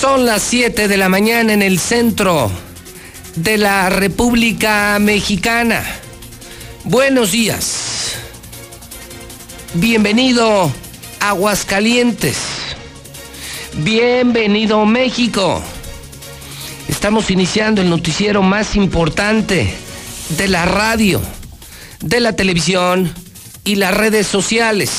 [0.00, 2.50] Son las 7 de la mañana en el centro
[3.36, 5.84] de la República Mexicana.
[6.84, 8.14] Buenos días.
[9.74, 10.72] Bienvenido
[11.20, 12.38] Aguascalientes.
[13.74, 15.62] Bienvenido México.
[16.88, 19.74] Estamos iniciando el noticiero más importante
[20.30, 21.20] de la radio,
[22.00, 23.12] de la televisión
[23.64, 24.90] y las redes sociales.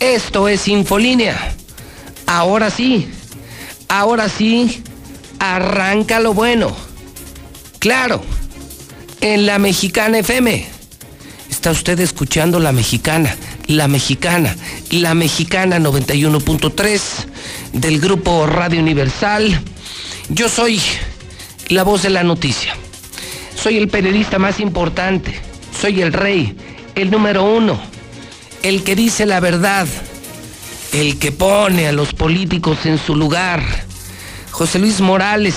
[0.00, 1.54] Esto es Infolínea.
[2.26, 3.08] Ahora sí,
[3.92, 4.82] ahora sí,
[5.38, 6.74] arranca lo bueno.
[7.78, 8.22] Claro,
[9.20, 10.66] en la Mexicana FM.
[11.50, 14.56] Está usted escuchando la Mexicana, la Mexicana,
[14.90, 17.00] la Mexicana 91.3
[17.74, 19.60] del grupo Radio Universal.
[20.30, 20.80] Yo soy
[21.68, 22.74] la voz de la noticia.
[23.54, 25.38] Soy el periodista más importante.
[25.78, 26.56] Soy el rey,
[26.94, 27.78] el número uno,
[28.62, 29.86] el que dice la verdad,
[30.92, 33.62] el que pone a los políticos en su lugar.
[34.50, 35.54] José Luis Morales.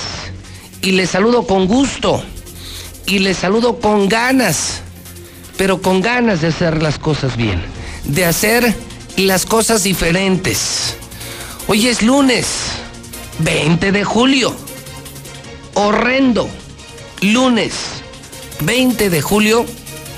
[0.82, 2.24] Y le saludo con gusto.
[3.06, 4.82] Y le saludo con ganas.
[5.58, 7.62] Pero con ganas de hacer las cosas bien.
[8.06, 8.76] De hacer
[9.18, 10.96] las cosas diferentes.
[11.68, 12.48] Hoy es lunes,
[13.40, 14.56] 20 de julio.
[15.74, 16.50] Horrendo.
[17.22, 17.74] Lunes,
[18.62, 19.66] 20 de julio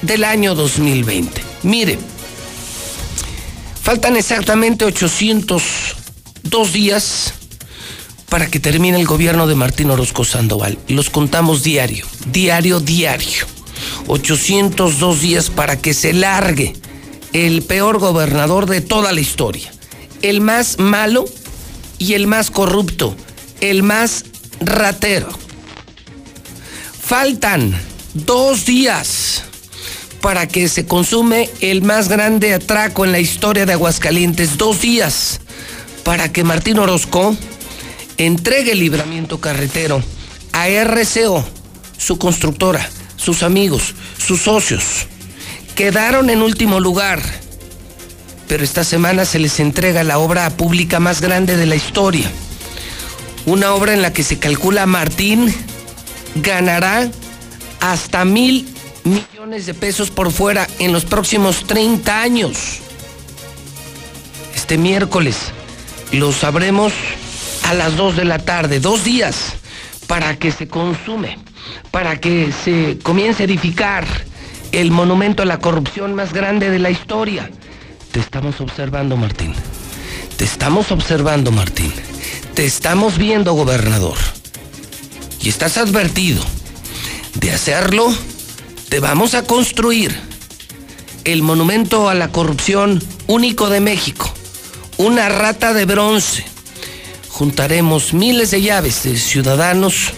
[0.02, 1.42] del año 2020.
[1.64, 1.98] Mire,
[3.88, 7.34] faltan exactamente 802 días
[8.28, 10.78] para que termine el gobierno de Martín Orozco Sandoval.
[10.90, 13.48] Los contamos diario, diario, diario.
[14.08, 16.74] 802 días para que se largue
[17.32, 19.72] el peor gobernador de toda la historia.
[20.22, 21.24] El más malo
[21.98, 23.16] y el más corrupto.
[23.62, 24.26] El más
[24.60, 25.30] ratero.
[27.02, 27.74] Faltan
[28.14, 29.44] dos días
[30.22, 34.58] para que se consume el más grande atraco en la historia de Aguascalientes.
[34.58, 35.40] Dos días
[36.04, 37.36] para que Martín Orozco
[38.18, 40.02] entregue el libramiento carretero
[40.54, 41.46] a RCO,
[41.98, 45.08] su constructora, sus amigos, sus socios.
[45.76, 47.22] Quedaron en último lugar,
[48.48, 52.32] pero esta semana se les entrega la obra pública más grande de la historia.
[53.46, 55.54] Una obra en la que se calcula Martín
[56.36, 57.10] ganará
[57.80, 58.68] hasta mil
[59.08, 62.80] millones de pesos por fuera en los próximos 30 años.
[64.56, 65.38] Este miércoles
[66.12, 66.94] lo sabremos
[67.64, 69.54] a las 2 de la tarde, dos días
[70.08, 71.38] para que se consume,
[71.92, 74.06] para que se comience a edificar
[74.72, 77.50] el monumento a la corrupción más grande de la historia.
[78.12, 79.54] Te estamos observando, Martín.
[80.38, 81.92] Te estamos observando, Martín.
[82.54, 84.18] Te estamos viendo, gobernador.
[85.42, 86.44] Y estás advertido.
[87.36, 88.12] De hacerlo,
[88.90, 90.16] te vamos a construir
[91.24, 94.32] el monumento a la corrupción único de México.
[94.98, 96.46] Una rata de bronce
[97.30, 100.14] juntaremos miles de llaves de ciudadanos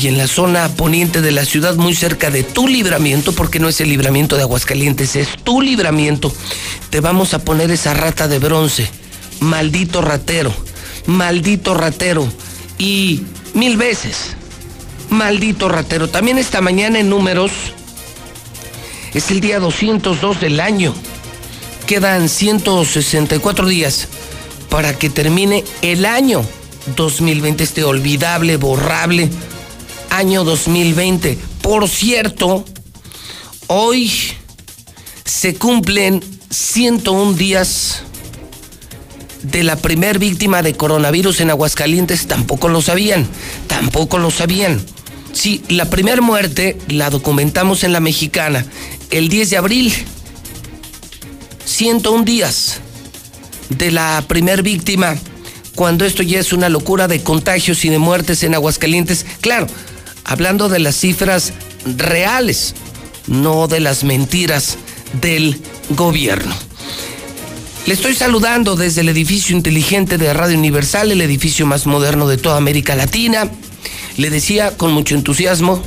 [0.00, 3.68] y en la zona poniente de la ciudad, muy cerca de tu libramiento, porque no
[3.68, 6.32] es el libramiento de Aguascalientes, es tu libramiento,
[6.90, 8.88] te vamos a poner esa rata de bronce.
[9.40, 10.52] Maldito ratero,
[11.06, 12.28] maldito ratero.
[12.78, 13.22] Y
[13.54, 14.36] mil veces,
[15.10, 16.08] maldito ratero.
[16.08, 17.52] También esta mañana en números,
[19.14, 20.94] es el día 202 del año.
[21.86, 24.08] Quedan 164 días
[24.68, 26.44] para que termine el año
[26.96, 29.30] 2020, este olvidable, borrable
[30.10, 31.38] año 2020.
[31.62, 32.64] Por cierto,
[33.66, 34.12] hoy
[35.24, 38.02] se cumplen 101 días
[39.42, 42.26] de la primer víctima de coronavirus en Aguascalientes.
[42.26, 43.26] Tampoco lo sabían,
[43.66, 44.82] tampoco lo sabían.
[45.32, 48.64] Sí, la primera muerte la documentamos en la mexicana
[49.10, 49.94] el 10 de abril.
[51.64, 52.80] 101 días
[53.68, 55.16] de la primer víctima,
[55.74, 59.26] cuando esto ya es una locura de contagios y de muertes en Aguascalientes.
[59.40, 59.66] Claro,
[60.24, 61.52] hablando de las cifras
[61.84, 62.74] reales,
[63.26, 64.78] no de las mentiras
[65.20, 65.60] del
[65.90, 66.54] gobierno.
[67.86, 72.36] Le estoy saludando desde el edificio inteligente de Radio Universal, el edificio más moderno de
[72.36, 73.50] toda América Latina.
[74.18, 75.80] Le decía con mucho entusiasmo,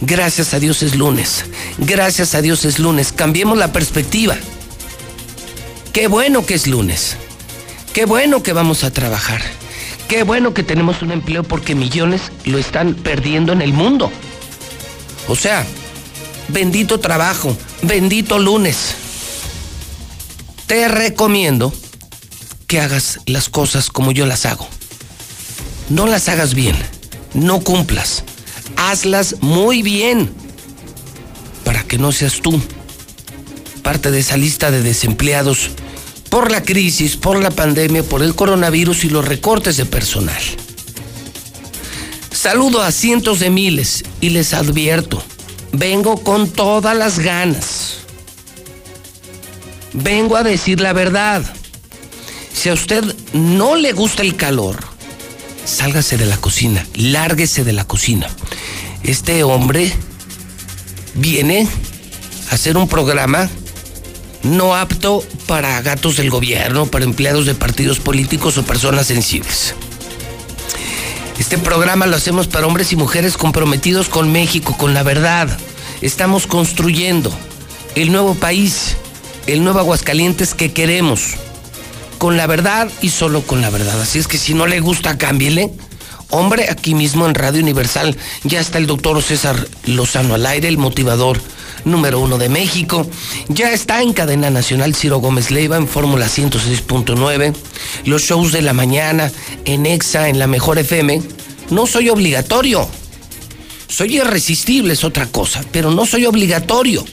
[0.00, 1.44] gracias a Dios es lunes,
[1.76, 4.34] gracias a Dios es lunes, cambiemos la perspectiva.
[5.92, 7.18] Qué bueno que es lunes.
[7.92, 9.42] Qué bueno que vamos a trabajar.
[10.08, 14.10] Qué bueno que tenemos un empleo porque millones lo están perdiendo en el mundo.
[15.28, 15.66] O sea,
[16.48, 18.94] bendito trabajo, bendito lunes.
[20.66, 21.74] Te recomiendo
[22.66, 24.66] que hagas las cosas como yo las hago.
[25.90, 26.76] No las hagas bien,
[27.36, 28.24] no cumplas,
[28.76, 30.30] hazlas muy bien
[31.64, 32.60] para que no seas tú
[33.86, 35.70] parte de esa lista de desempleados
[36.28, 40.42] por la crisis, por la pandemia, por el coronavirus y los recortes de personal.
[42.32, 45.22] Saludo a cientos de miles y les advierto,
[45.70, 47.98] vengo con todas las ganas.
[49.92, 51.44] Vengo a decir la verdad.
[52.52, 54.95] Si a usted no le gusta el calor,
[55.66, 58.28] sálgase de la cocina, lárguese de la cocina.
[59.02, 59.92] Este hombre
[61.14, 61.68] viene
[62.50, 63.50] a hacer un programa
[64.42, 69.74] no apto para gatos del gobierno, para empleados de partidos políticos o personas sensibles.
[71.38, 75.48] Este programa lo hacemos para hombres y mujeres comprometidos con México, con la verdad.
[76.00, 77.30] Estamos construyendo
[77.94, 78.96] el nuevo país,
[79.46, 81.34] el nuevo Aguascalientes que queremos,
[82.18, 84.00] con la verdad y solo con la verdad.
[84.00, 85.72] Así es que si no le gusta, cámbiele.
[86.30, 90.76] Hombre, aquí mismo en Radio Universal ya está el doctor César Lozano al aire, el
[90.76, 91.40] motivador
[91.84, 93.06] número uno de México.
[93.48, 97.54] Ya está en cadena nacional Ciro Gómez Leiva en Fórmula 106.9.
[98.04, 99.30] Los shows de la mañana
[99.64, 101.22] en EXA, en la Mejor FM.
[101.70, 102.88] No soy obligatorio.
[103.88, 107.04] Soy irresistible, es otra cosa, pero no soy obligatorio.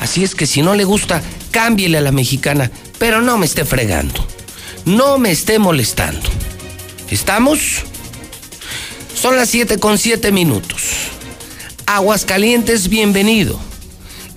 [0.00, 1.22] Así es que si no le gusta,
[1.52, 4.26] cámbiele a la mexicana, pero no me esté fregando.
[4.88, 6.30] No me esté molestando.
[7.10, 7.84] ¿Estamos?
[9.14, 10.80] Son las 7 con 7 minutos.
[11.84, 13.60] Aguascalientes, bienvenido.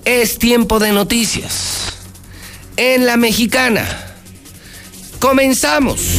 [0.04, 1.94] Es tiempo de noticias.
[2.76, 3.86] En la mexicana.
[5.20, 6.18] Comenzamos.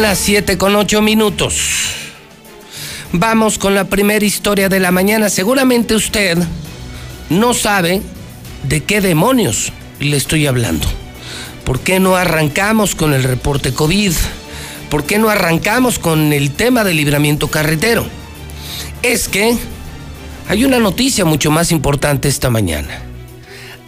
[0.00, 1.56] Las 7 con 8 minutos.
[3.12, 5.28] Vamos con la primera historia de la mañana.
[5.28, 6.38] Seguramente usted
[7.30, 8.00] no sabe
[8.62, 10.86] de qué demonios le estoy hablando.
[11.64, 14.12] ¿Por qué no arrancamos con el reporte COVID?
[14.88, 18.06] ¿Por qué no arrancamos con el tema del libramiento carretero?
[19.02, 19.56] Es que
[20.48, 23.02] hay una noticia mucho más importante esta mañana.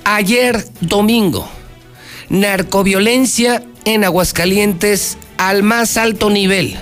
[0.02, 1.48] Ayer domingo,
[2.30, 6.76] narcoviolencia en Aguascalientes al más alto nivel.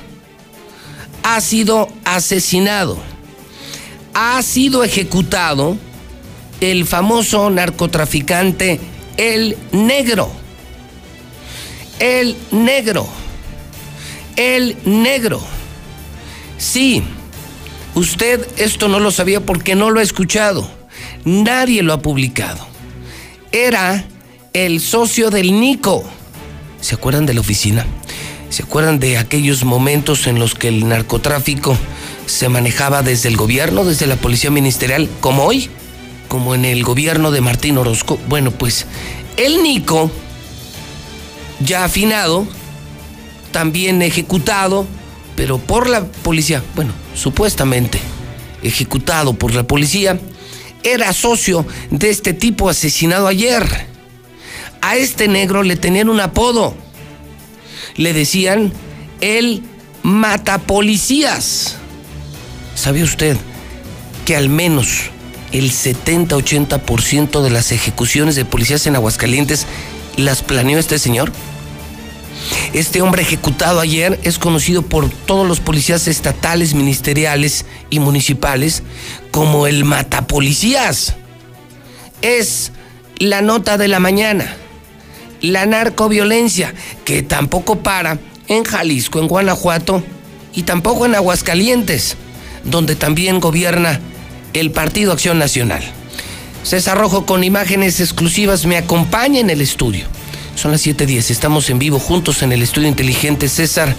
[1.23, 2.99] Ha sido asesinado.
[4.15, 5.77] Ha sido ejecutado
[6.61, 8.81] el famoso narcotraficante
[9.17, 10.31] El Negro.
[11.99, 13.09] El Negro.
[14.37, 15.41] El Negro.
[16.57, 17.03] Sí,
[17.95, 20.69] usted esto no lo sabía porque no lo ha escuchado.
[21.25, 22.67] Nadie lo ha publicado.
[23.53, 24.05] Era
[24.53, 26.05] el socio del Nico.
[26.81, 27.87] ¿Se acuerdan de la oficina?
[28.51, 31.77] ¿Se acuerdan de aquellos momentos en los que el narcotráfico
[32.27, 35.71] se manejaba desde el gobierno, desde la policía ministerial, como hoy?
[36.29, 38.19] Como en el gobierno de Martín Orozco.
[38.29, 38.87] Bueno, pues
[39.37, 40.11] el Nico,
[41.61, 42.47] ya afinado,
[43.53, 44.87] también ejecutado,
[45.37, 48.01] pero por la policía, bueno, supuestamente
[48.63, 50.19] ejecutado por la policía,
[50.83, 53.98] era socio de este tipo asesinado ayer.
[54.81, 56.75] A este negro le tenían un apodo
[57.99, 58.73] le decían
[59.21, 59.63] el
[60.03, 61.77] matapolicías.
[62.75, 63.37] ¿Sabe usted
[64.25, 65.11] que al menos
[65.53, 69.67] el 70-80% de las ejecuciones de policías en Aguascalientes
[70.17, 71.33] las planeó este señor?
[72.73, 78.85] Este hombre ejecutado ayer es conocido por todos los policías estatales, ministeriales y municipales
[79.33, 81.17] como el matapolicías.
[82.23, 82.71] Es
[83.19, 84.57] la nota de la mañana
[85.41, 88.19] la narcoviolencia, que tampoco para
[88.49, 90.03] en Jalisco, en Guanajuato
[90.55, 92.17] y tampoco en Aguascalientes,
[92.65, 94.01] donde también gobierna
[94.55, 95.83] el Partido Acción Nacional.
[96.63, 100.07] César Rojo con imágenes exclusivas me acompaña en el estudio.
[100.55, 103.49] Son las 7:10, estamos en vivo juntos en el estudio inteligente.
[103.49, 103.95] César,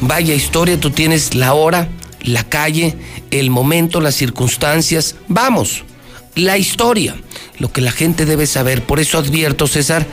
[0.00, 1.88] vaya historia, tú tienes la hora,
[2.22, 2.96] la calle,
[3.30, 5.16] el momento, las circunstancias.
[5.26, 5.84] Vamos,
[6.34, 7.16] la historia,
[7.58, 8.82] lo que la gente debe saber.
[8.84, 10.06] Por eso advierto, César,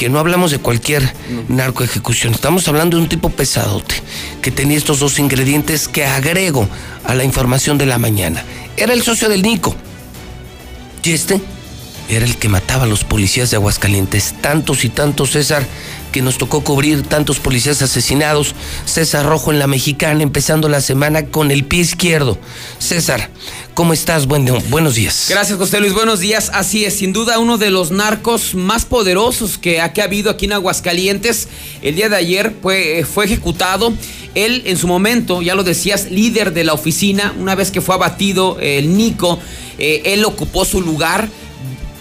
[0.00, 1.12] que no hablamos de cualquier
[1.48, 2.32] narco ejecución.
[2.32, 3.96] Estamos hablando de un tipo pesadote
[4.40, 6.66] que tenía estos dos ingredientes que agrego
[7.04, 8.42] a la información de la mañana.
[8.78, 9.76] Era el socio del Nico.
[11.02, 11.38] Y este
[12.10, 14.34] era el que mataba a los policías de Aguascalientes.
[14.40, 15.64] Tantos y tantos, César,
[16.10, 18.54] que nos tocó cubrir tantos policías asesinados.
[18.84, 22.36] César Rojo en la Mexicana, empezando la semana con el pie izquierdo.
[22.78, 23.30] César,
[23.74, 24.26] ¿cómo estás?
[24.26, 25.26] buenos días.
[25.28, 25.92] Gracias, José Luis.
[25.92, 26.50] Buenos días.
[26.52, 30.54] Así es, sin duda uno de los narcos más poderosos que ha, habido aquí en
[30.54, 31.48] Aguascalientes.
[31.80, 33.92] El día de ayer fue, fue ejecutado.
[34.34, 37.94] Él, en su momento, ya lo decías, líder de la oficina, una vez que fue
[37.94, 39.38] abatido el Nico,
[39.78, 41.28] eh, él ocupó su lugar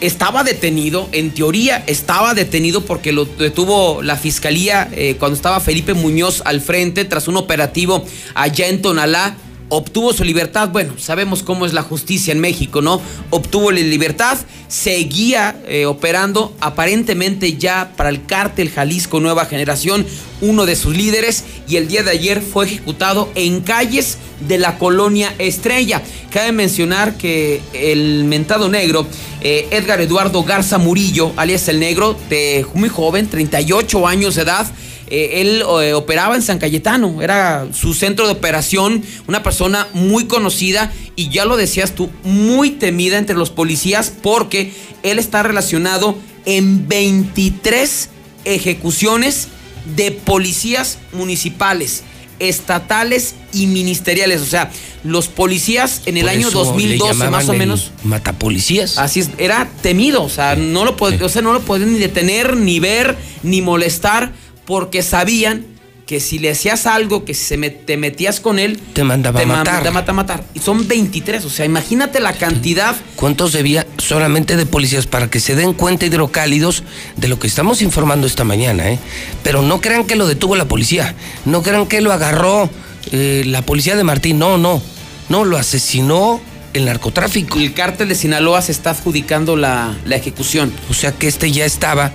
[0.01, 5.93] estaba detenido, en teoría estaba detenido porque lo detuvo la fiscalía eh, cuando estaba Felipe
[5.93, 9.35] Muñoz al frente tras un operativo allá en Tonalá.
[9.69, 12.99] Obtuvo su libertad, bueno, sabemos cómo es la justicia en México, ¿no?
[13.29, 20.07] Obtuvo la libertad, seguía eh, operando aparentemente ya para el cártel Jalisco Nueva Generación,
[20.41, 24.77] uno de sus líderes, y el día de ayer fue ejecutado en calles de la
[24.77, 26.01] colonia Estrella.
[26.31, 29.05] Cabe mencionar que el mentado negro
[29.41, 34.67] eh, Edgar Eduardo Garza Murillo, alias el negro, de muy joven, 38 años de edad.
[35.09, 40.25] Eh, él eh, operaba en San Cayetano, era su centro de operación, una persona muy
[40.25, 44.73] conocida y ya lo decías tú, muy temida entre los policías porque
[45.03, 48.09] él está relacionado en 23
[48.45, 49.47] ejecuciones
[49.95, 52.03] de policías municipales
[52.39, 54.41] estatales y ministeriales.
[54.41, 54.71] O sea,
[55.03, 57.91] los policías en el año 2012 más o menos.
[58.03, 58.97] Matapolicías.
[58.97, 60.23] Así es, era temido.
[60.23, 64.33] O sea, no lo, o sea, no lo podían ni detener, ni ver, ni molestar,
[64.69, 65.65] porque sabían
[66.05, 69.81] que si le hacías algo, que si te metías con él, te mandaba a matar.
[69.81, 70.43] Te mata a matar.
[70.53, 72.95] Y son 23, o sea, imagínate la cantidad.
[73.15, 76.83] ¿Cuántos debía solamente de policías para que se den cuenta hidrocálidos
[77.17, 78.99] de lo que estamos informando esta mañana, eh?
[79.41, 82.69] Pero no crean que lo detuvo la policía, no crean que lo agarró
[83.11, 84.83] eh, la policía de Martín, no, no,
[85.29, 86.39] no, lo asesinó
[86.73, 87.57] el narcotráfico.
[87.57, 90.71] El cártel de Sinaloa se está adjudicando la, la ejecución.
[90.91, 92.11] O sea que este ya estaba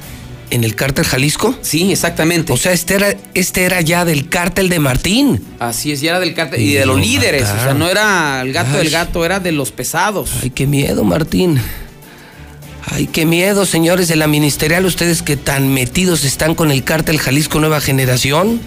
[0.51, 1.55] en el cártel Jalisco?
[1.63, 2.53] Sí, exactamente.
[2.53, 5.45] O sea, este era, este era ya del cártel de Martín.
[5.59, 7.43] Así es, ya era del cártel y, de los líderes.
[7.43, 10.31] O sea, no era el gato del gato, era de los pesados.
[10.43, 11.61] Ay, qué miedo, Martín.
[12.87, 17.19] Ay, qué miedo, señores de la ministerial, ustedes que tan metidos están con el cártel
[17.19, 18.61] Jalisco Nueva Generación.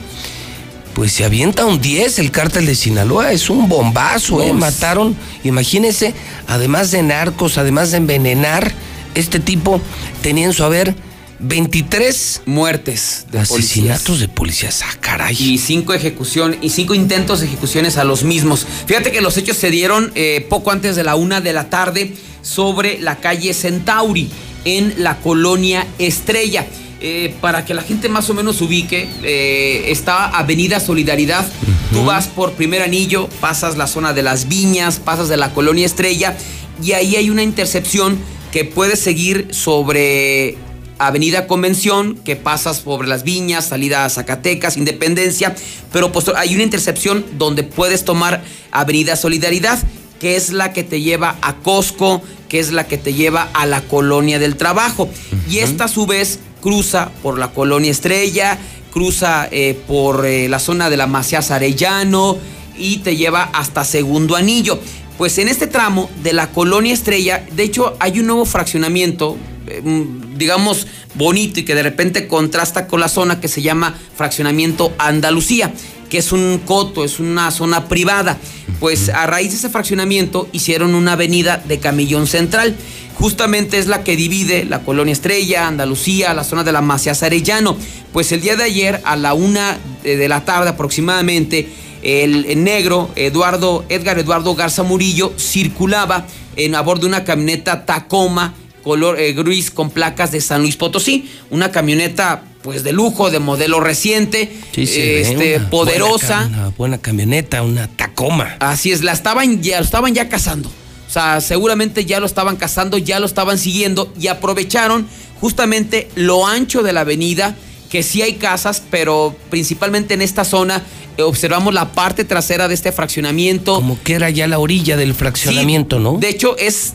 [0.95, 4.51] Pues se avienta un 10 el cártel de Sinaloa, es un bombazo, ¿eh?
[4.51, 6.15] Mataron, imagínense,
[6.47, 8.71] además de narcos, además de envenenar,
[9.13, 9.79] este tipo
[10.23, 10.95] tenía en su haber
[11.39, 15.35] 23 muertes de asesinatos de policías, ah, caray.
[15.39, 18.65] Y cinco ejecuciones y cinco intentos de ejecuciones a los mismos.
[18.85, 22.13] Fíjate que los hechos se dieron eh, poco antes de la una de la tarde
[22.41, 24.29] sobre la calle Centauri
[24.65, 26.65] en la colonia Estrella.
[26.99, 31.47] Eh, para que la gente más o menos ubique, eh, está Avenida Solidaridad.
[31.93, 35.85] Tú vas por primer anillo, pasas la zona de las viñas, pasas de la colonia
[35.85, 36.35] Estrella
[36.83, 38.17] y ahí hay una intercepción
[38.51, 40.57] que puedes seguir sobre
[40.99, 45.55] Avenida Convención, que pasas sobre las viñas, salida a Zacatecas, Independencia,
[45.91, 49.79] pero pues hay una intercepción donde puedes tomar Avenida Solidaridad,
[50.19, 53.65] que es la que te lleva a Costco, que es la que te lleva a
[53.65, 55.09] la colonia del trabajo.
[55.49, 58.57] Y esta a su vez cruza por la colonia Estrella,
[58.91, 62.37] cruza eh, por eh, la zona de la Macías Arellano
[62.77, 64.79] y te lleva hasta Segundo Anillo.
[65.17, 69.35] Pues en este tramo de la colonia Estrella, de hecho hay un nuevo fraccionamiento
[69.83, 75.73] digamos, bonito y que de repente contrasta con la zona que se llama Fraccionamiento Andalucía,
[76.09, 78.37] que es un coto, es una zona privada.
[78.79, 82.75] Pues a raíz de ese fraccionamiento hicieron una avenida de Camillón Central.
[83.15, 87.75] Justamente es la que divide la colonia Estrella, Andalucía, la zona de la Macías Arellano.
[88.13, 91.67] Pues el día de ayer, a la una de la tarde aproximadamente,
[92.03, 98.53] el, negro Eduardo, Edgar Eduardo Garza Murillo circulaba en, a bordo de una camioneta Tacoma
[98.87, 103.39] color eh, gris con placas de San Luis Potosí, una camioneta pues de lujo, de
[103.39, 106.47] modelo reciente, este, poderosa.
[106.47, 108.55] una buena camioneta, una Tacoma.
[108.59, 110.69] Así es, la estaban ya, lo estaban ya cazando.
[110.69, 115.07] O sea, seguramente ya lo estaban cazando, ya lo estaban siguiendo y aprovecharon
[115.39, 117.55] justamente lo ancho de la avenida,
[117.89, 120.83] que sí hay casas, pero principalmente en esta zona
[121.23, 123.75] observamos la parte trasera de este fraccionamiento.
[123.75, 126.17] Como que era ya la orilla del fraccionamiento, ¿no?
[126.17, 126.93] De hecho, es,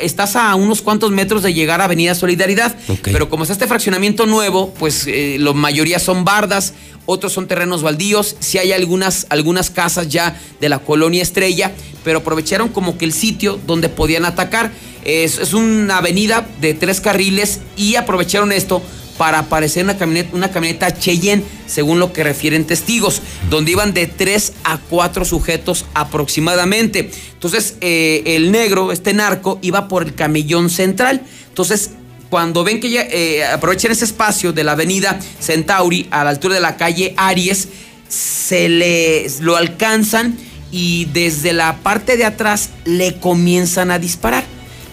[0.00, 2.76] estás a unos cuantos metros de llegar a Avenida Solidaridad.
[3.02, 6.74] Pero como está este fraccionamiento nuevo, pues eh, la mayoría son bardas,
[7.06, 8.36] otros son terrenos baldíos.
[8.40, 11.72] Sí hay algunas, algunas casas ya de la colonia Estrella,
[12.04, 14.72] pero aprovecharon como que el sitio donde podían atacar.
[15.04, 18.82] Es, es una avenida de tres carriles y aprovecharon esto
[19.16, 24.06] para aparecer una camioneta, una camioneta Cheyenne, según lo que refieren testigos, donde iban de
[24.06, 27.10] tres a cuatro sujetos aproximadamente.
[27.32, 31.22] Entonces, eh, el negro, este narco, iba por el camellón central.
[31.48, 31.90] Entonces,
[32.30, 36.54] cuando ven que ya eh, aprovechan ese espacio de la avenida Centauri a la altura
[36.54, 37.68] de la calle Aries,
[38.08, 40.36] se le lo alcanzan
[40.70, 44.44] y desde la parte de atrás le comienzan a disparar.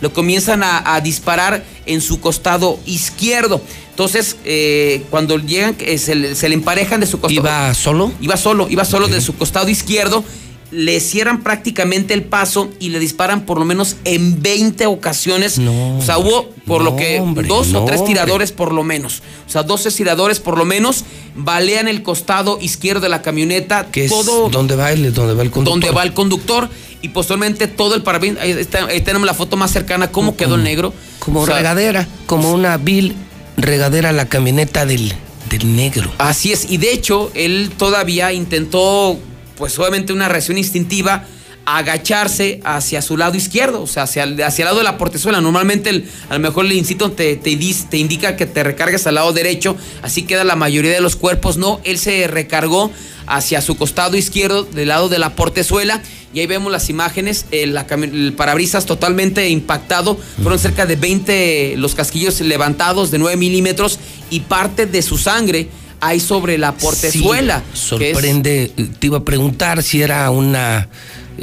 [0.01, 3.61] Lo comienzan a, disparar en su costado izquierdo.
[4.01, 7.39] Entonces, eh, cuando llegan, eh, se, le emparejan de su costado.
[7.39, 8.11] ¿Iba solo?
[8.19, 10.23] Iba solo, iba solo de su costado izquierdo
[10.71, 15.59] le cierran prácticamente el paso y le disparan por lo menos en 20 ocasiones.
[15.59, 19.21] No, o sea, hubo por lo que dos o tres tiradores por lo menos.
[19.47, 21.03] O sea, 12 tiradores por lo menos
[21.35, 23.87] balean el costado izquierdo de la camioneta.
[23.91, 25.81] Que todo, es donde va, el, donde va el conductor.
[25.81, 26.69] Donde va el conductor
[27.01, 28.39] y posteriormente todo el parabrisas.
[28.41, 30.93] Ahí, tenemos la foto más cercana, cómo quedó el negro.
[31.19, 33.13] Como regadera, como una vil
[33.61, 35.13] regadera la camioneta del,
[35.49, 36.11] del negro.
[36.17, 39.19] Así es, y de hecho él todavía intentó
[39.57, 41.25] pues obviamente una reacción instintiva,
[41.65, 45.41] agacharse hacia su lado izquierdo, o sea, hacia, hacia el lado de la portezuela.
[45.41, 47.57] Normalmente a lo mejor el instinto te, te,
[47.89, 51.57] te, indica que te recargues al lado derecho, así queda la mayoría de los cuerpos,
[51.57, 52.91] no, él se recargó
[53.27, 56.01] hacia su costado izquierdo, del lado de la portezuela,
[56.33, 61.95] y ahí vemos las imágenes, el, el parabrisas totalmente impactado, fueron cerca de 20 los
[61.95, 63.99] casquillos levantados de 9 milímetros
[64.29, 65.69] y parte de su sangre
[66.01, 67.63] hay sobre la portezuela.
[67.73, 70.89] sorprende, te iba a preguntar si era una,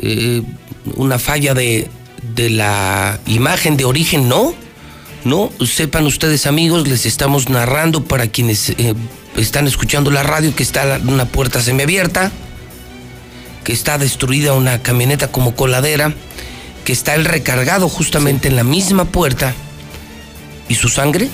[0.02, 0.42] eh,
[0.96, 1.88] una falla de,
[2.34, 4.54] de la imagen de origen, ¿no?
[5.24, 8.94] No, sepan ustedes amigos, les estamos narrando para quienes eh,
[9.36, 12.30] están escuchando la radio que está una puerta semiabierta,
[13.64, 16.14] que está destruida una camioneta como coladera,
[16.84, 19.54] que está el recargado justamente en la misma puerta
[20.68, 21.28] y su sangre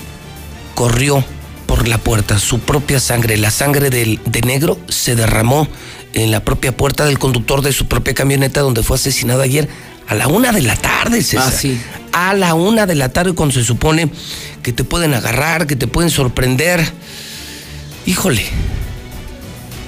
[0.74, 1.24] corrió
[1.66, 5.68] por la puerta, su propia sangre, la sangre del, de negro se derramó
[6.14, 9.68] en la propia puerta del conductor de su propia camioneta donde fue asesinado ayer
[10.06, 11.52] a la una de la tarde, César.
[11.52, 11.80] Ah, sí.
[12.12, 14.10] A la una de la tarde cuando se supone
[14.62, 16.84] que te pueden agarrar, que te pueden sorprender.
[18.06, 18.44] Híjole,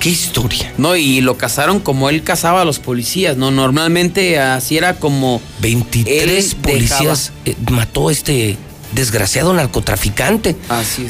[0.00, 0.72] qué historia.
[0.78, 3.50] No, y lo cazaron como él cazaba a los policías, ¿no?
[3.50, 5.40] Normalmente así era como...
[5.60, 8.56] 23 policías eh, mató este
[8.92, 10.56] desgraciado narcotraficante,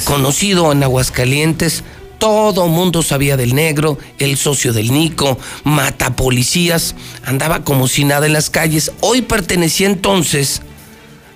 [0.03, 1.83] conocido en Aguascalientes.
[2.17, 8.25] Todo mundo sabía del negro, el socio del Nico, mata policías, andaba como si nada
[8.25, 8.91] en las calles.
[9.01, 10.61] Hoy pertenecía entonces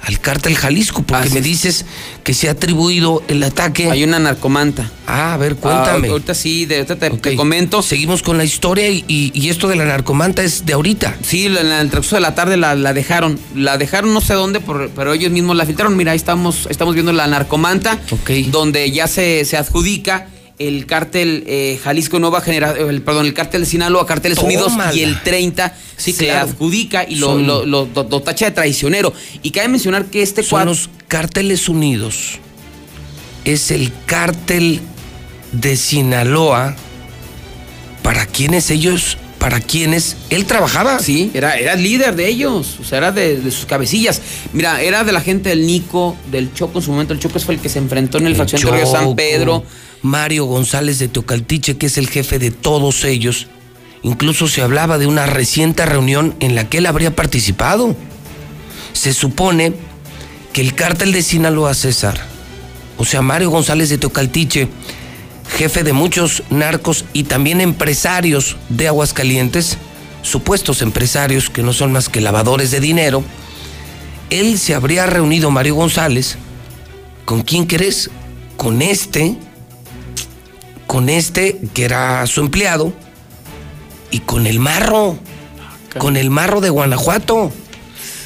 [0.01, 1.85] al cártel Jalisco, porque me dices
[2.23, 3.91] que se ha atribuido el ataque.
[3.91, 4.89] Hay una narcomanta.
[5.05, 6.07] Ah, a ver, cuéntame.
[6.07, 7.83] Ah, ahorita sí, de, te, comento.
[7.83, 11.15] Seguimos con la historia y, esto de la narcomanta es de ahorita.
[11.21, 13.39] Sí, en el transcurso de la tarde la, dejaron.
[13.55, 15.95] La dejaron no sé dónde, pero ellos mismos la filtraron.
[15.95, 17.99] Mira, ahí estamos, estamos viendo la narcomanta,
[18.47, 20.30] donde ya se, se adjudica
[20.67, 25.21] el cártel eh, Jalisco Nueva Generación, perdón, el cártel de Sinaloa, Cárteles Unidos y el
[25.21, 29.13] 30 se adjudica y lo, lo, tacha de traicionero.
[29.41, 32.39] Y cabe mencionar que este Son los Cárteles Unidos
[33.43, 34.79] es el cártel
[35.51, 36.75] de Sinaloa
[38.03, 40.99] para quienes ellos para quienes él trabajaba.
[40.99, 44.21] Sí, era, era líder de ellos, o sea, era de, sus cabecillas.
[44.53, 47.15] Mira, era de la gente del Nico, del Choco en su momento.
[47.15, 49.63] El Choco fue el que se enfrentó en el, facción de Río San Pedro.
[50.01, 53.47] Mario González de Tocaltiche, que es el jefe de todos ellos.
[54.03, 57.95] Incluso se hablaba de una reciente reunión en la que él habría participado.
[58.93, 59.73] Se supone
[60.53, 62.19] que el cártel de Sinaloa César,
[62.97, 64.67] o sea, Mario González de Tocaltiche,
[65.57, 69.77] jefe de muchos narcos y también empresarios de Aguascalientes,
[70.23, 73.23] supuestos empresarios que no son más que lavadores de dinero,
[74.29, 76.37] él se habría reunido, Mario González,
[77.25, 78.09] ¿con quién crees?
[78.57, 79.35] Con este,
[80.91, 82.91] con este que era su empleado,
[84.11, 85.17] y con el marro,
[85.97, 87.49] con el marro de Guanajuato.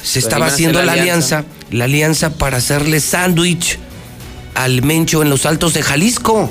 [0.02, 3.78] Se estaba haciendo la alianza, la alianza para hacerle sándwich
[4.56, 6.50] al Mencho en los Altos de Jalisco.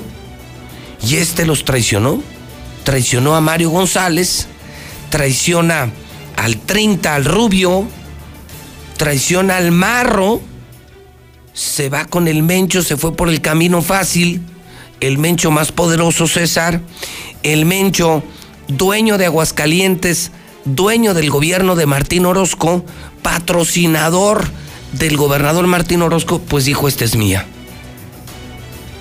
[1.05, 2.23] Y este los traicionó.
[2.85, 4.47] Traicionó a Mario González,
[5.09, 5.91] traiciona
[6.37, 7.89] al 30, al Rubio,
[8.95, 10.39] traiciona al Marro,
[11.51, 14.41] se va con el Mencho, se fue por el camino fácil,
[14.99, 16.81] el Mencho más poderoso César,
[17.43, 18.23] el Mencho
[18.67, 20.31] dueño de Aguascalientes,
[20.65, 22.85] dueño del gobierno de Martín Orozco,
[23.21, 24.45] patrocinador
[24.93, 27.45] del gobernador Martín Orozco, pues dijo, esta es mía.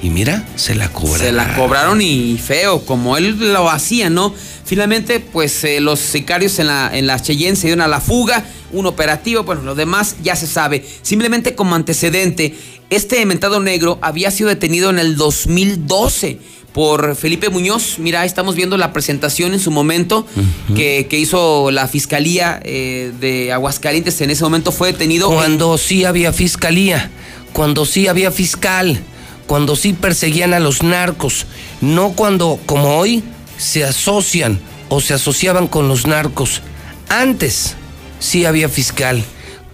[0.02, 1.18] Y mira, se la cobraron.
[1.18, 4.35] Se la cobraron y feo, como él lo hacía, ¿no?
[4.64, 8.44] Finalmente, pues eh, los sicarios en la, en la Cheyenne se dieron a la fuga,
[8.72, 10.85] un operativo, bueno, lo demás ya se sabe.
[11.03, 12.55] Simplemente como antecedente,
[12.90, 16.38] este mentado negro había sido detenido en el 2012
[16.72, 17.98] por Felipe Muñoz.
[17.98, 20.27] Mira, estamos viendo la presentación en su momento
[20.74, 24.20] que, hizo la Fiscalía eh, de Aguascalientes.
[24.20, 25.29] En ese momento fue detenido.
[25.29, 27.11] Cuando sí había fiscalía,
[27.53, 28.98] cuando sí había fiscal,
[29.46, 31.46] cuando sí perseguían a los narcos,
[31.81, 33.22] no cuando, como hoy,
[33.56, 36.62] se asocian o se asociaban con los narcos.
[37.08, 37.74] Antes
[38.18, 39.24] sí había fiscal.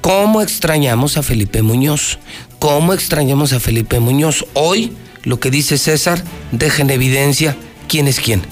[0.00, 2.18] ¿Cómo extrañamos a Felipe Muñoz?
[2.58, 4.46] ¿Cómo extrañamos a Felipe Muñoz?
[4.54, 4.92] Hoy
[5.24, 7.56] lo que dice César deja en evidencia
[7.88, 8.42] quién es quién.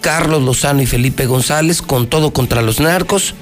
[0.00, 3.34] Carlos Lozano y Felipe González con todo contra los narcos,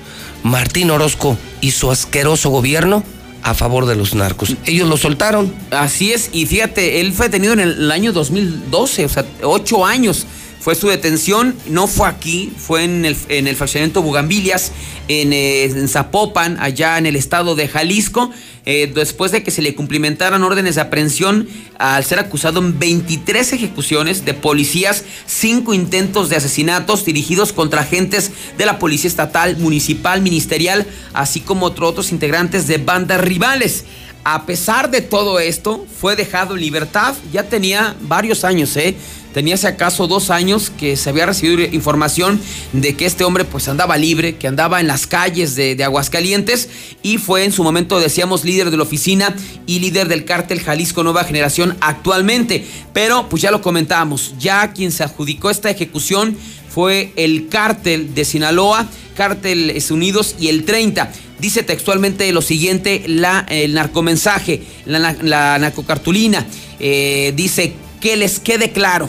[0.43, 3.03] Martín Orozco y su asqueroso gobierno
[3.43, 4.57] a favor de los narcos.
[4.65, 5.53] Ellos lo soltaron.
[5.71, 10.27] Así es, y fíjate, él fue detenido en el año 2012, o sea, ocho años
[10.65, 13.57] fue su detención, no fue aquí, fue en el, en el
[13.97, 14.73] Bugambilias,
[15.09, 18.31] en, eh, en, Zapopan, allá en el estado de Jalisco,
[18.65, 21.47] eh, después de que se le cumplimentaran órdenes de aprehensión
[21.79, 28.31] al ser acusado en 23 ejecuciones de policías, cinco intentos de asesinatos dirigidos contra agentes
[28.57, 33.85] de la Policía Estatal, Municipal, Ministerial, así como otros integrantes de bandas rivales.
[34.27, 38.97] A pesar de todo esto, fue dejado en libertad, ya tenía varios años, ¿eh?
[39.35, 42.41] Tenía si acaso dos años que se había recibido información
[42.73, 46.69] de que este hombre pues andaba libre, que andaba en las calles de, Aguascalientes
[47.03, 49.35] y fue en su momento, decíamos, líder de la oficina
[49.67, 52.65] y líder del cártel Jalisco Nueva Generación actualmente.
[52.93, 58.25] Pero pues ya lo comentábamos, ya quien se adjudicó esta ejecución fue el cártel de
[58.25, 61.11] Sinaloa, Cárteles Unidos y el 30.
[61.41, 66.47] Dice textualmente lo siguiente, la, el narcomensaje, la, narcocartulina.
[66.79, 69.09] Eh, dice que les quede claro,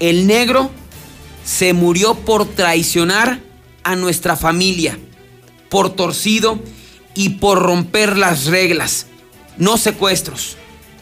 [0.00, 0.70] el negro
[1.44, 3.40] se murió por traicionar
[3.82, 4.98] a nuestra familia,
[5.68, 6.60] por torcido
[7.14, 9.06] y por romper las reglas.
[9.56, 10.56] No secuestros,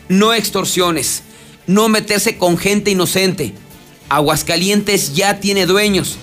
[0.09, 1.23] no extorsiones,
[1.67, 3.55] no meterse con gente inocente.
[4.09, 6.17] Aguascalientes ya tiene dueños.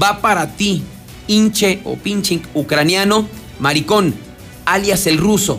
[0.00, 0.82] Va para ti,
[1.26, 3.26] hinche o pinche ucraniano,
[3.58, 4.14] maricón,
[4.66, 5.58] alias el ruso.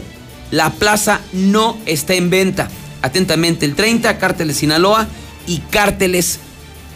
[0.52, 2.70] La plaza no está en venta.
[3.02, 5.08] Atentamente el 30, cárteles Sinaloa
[5.47, 6.39] y cárteles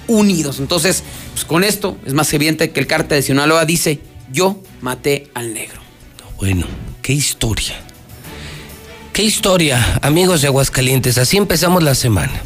[0.08, 0.60] unidos.
[0.60, 4.00] Entonces, pues con esto es más evidente que el cártel de Sinaloa dice,
[4.32, 5.80] yo maté al negro.
[6.38, 6.66] Bueno,
[7.02, 7.76] qué historia.
[9.14, 11.18] Qué historia, amigos de Aguascalientes.
[11.18, 12.42] Así empezamos la semana.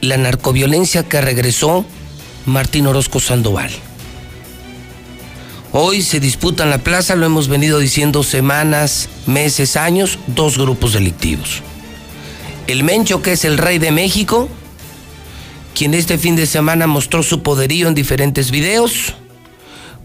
[0.00, 1.84] La narcoviolencia que regresó
[2.46, 3.70] Martín Orozco Sandoval.
[5.72, 10.92] Hoy se disputa en la plaza, lo hemos venido diciendo semanas, meses, años, dos grupos
[10.92, 11.62] delictivos.
[12.66, 14.48] El Mencho, que es el rey de México,
[15.74, 19.14] quien este fin de semana mostró su poderío en diferentes videos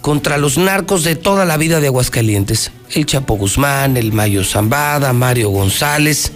[0.02, 2.72] contra los narcos de toda la vida de Aguascalientes.
[2.92, 6.32] El Chapo Guzmán, el Mayo Zambada, Mario González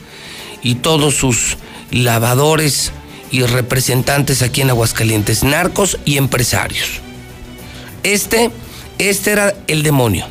[0.62, 1.58] y todos sus
[1.92, 2.92] lavadores
[3.32, 7.02] y representantes aquí en Aguascalientes, narcos y empresarios.
[8.04, 8.52] Este,
[9.00, 10.28] este era el demonio,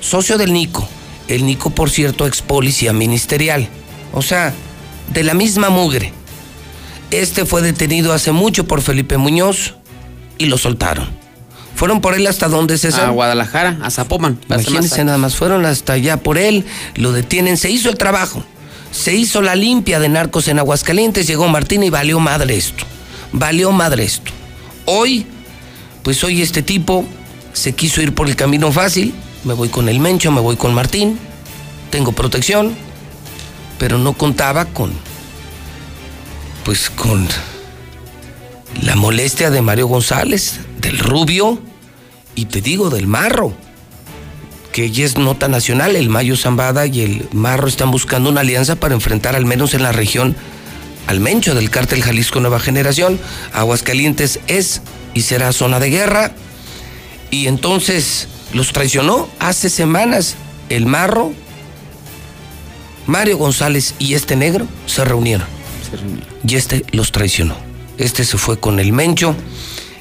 [0.00, 0.88] socio del Nico.
[1.28, 3.68] El Nico, por cierto, ex policía ministerial.
[4.12, 4.52] O sea,
[5.12, 6.12] de la misma mugre.
[7.12, 9.74] Este fue detenido hace mucho por Felipe Muñoz
[10.38, 11.06] y lo soltaron.
[11.74, 14.38] Fueron por él hasta donde se A Guadalajara, a Zapopan.
[14.46, 18.42] Imagínense nada más, fueron hasta allá por él, lo detienen, se hizo el trabajo.
[18.92, 22.84] Se hizo la limpia de narcos en Aguascalientes, llegó Martín y valió madre esto.
[23.32, 24.32] Valió madre esto.
[24.86, 25.26] Hoy,
[26.02, 27.04] pues hoy este tipo
[27.52, 29.14] se quiso ir por el camino fácil.
[29.44, 31.18] Me voy con el Mencho, me voy con Martín.
[31.90, 32.74] Tengo protección,
[33.78, 34.92] pero no contaba con
[36.64, 37.26] pues con
[38.82, 41.60] la molestia de Mario González, del Rubio
[42.34, 43.52] y te digo del Marro,
[44.72, 48.76] que ya es nota nacional, el Mayo Zambada y el Marro están buscando una alianza
[48.76, 50.36] para enfrentar al menos en la región
[51.06, 53.18] al Mencho del cártel Jalisco Nueva Generación.
[53.52, 54.82] Aguascalientes es
[55.14, 56.32] y será zona de guerra.
[57.30, 60.36] Y entonces los traicionó hace semanas
[60.68, 61.32] el Marro,
[63.06, 65.61] Mario González y este negro se reunieron
[66.46, 67.56] y este los traicionó.
[67.98, 69.34] Este se fue con el Mencho.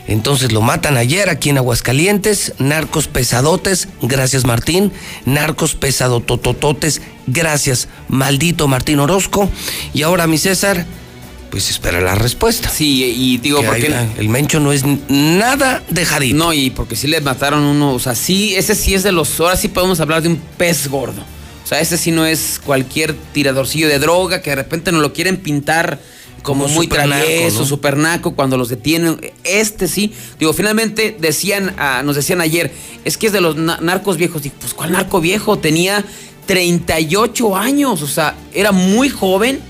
[0.07, 4.91] Entonces lo matan ayer aquí en Aguascalientes, narcos pesadotes, gracias Martín,
[5.25, 9.49] narcos pesadototototes, gracias maldito Martín Orozco.
[9.93, 10.85] Y ahora mi César,
[11.51, 12.69] pues espera la respuesta.
[12.69, 16.35] Sí, y digo, porque el Mencho no es nada dejadito.
[16.35, 19.39] No, y porque sí le mataron uno, o sea, sí, ese sí es de los,
[19.39, 21.23] ahora sí podemos hablar de un pez gordo.
[21.71, 25.13] O sea, ese sí no es cualquier tiradorcillo de droga que de repente nos lo
[25.13, 26.01] quieren pintar
[26.43, 29.31] como, muy travieso, super naco cuando los detienen.
[29.45, 32.73] Este sí, digo, finalmente decían, ah, nos decían ayer,
[33.05, 34.41] es que es de los narcos viejos.
[34.41, 35.59] Digo, pues ¿cuál narco viejo?
[35.59, 36.03] Tenía
[36.45, 39.61] 38 años, o sea, era muy joven.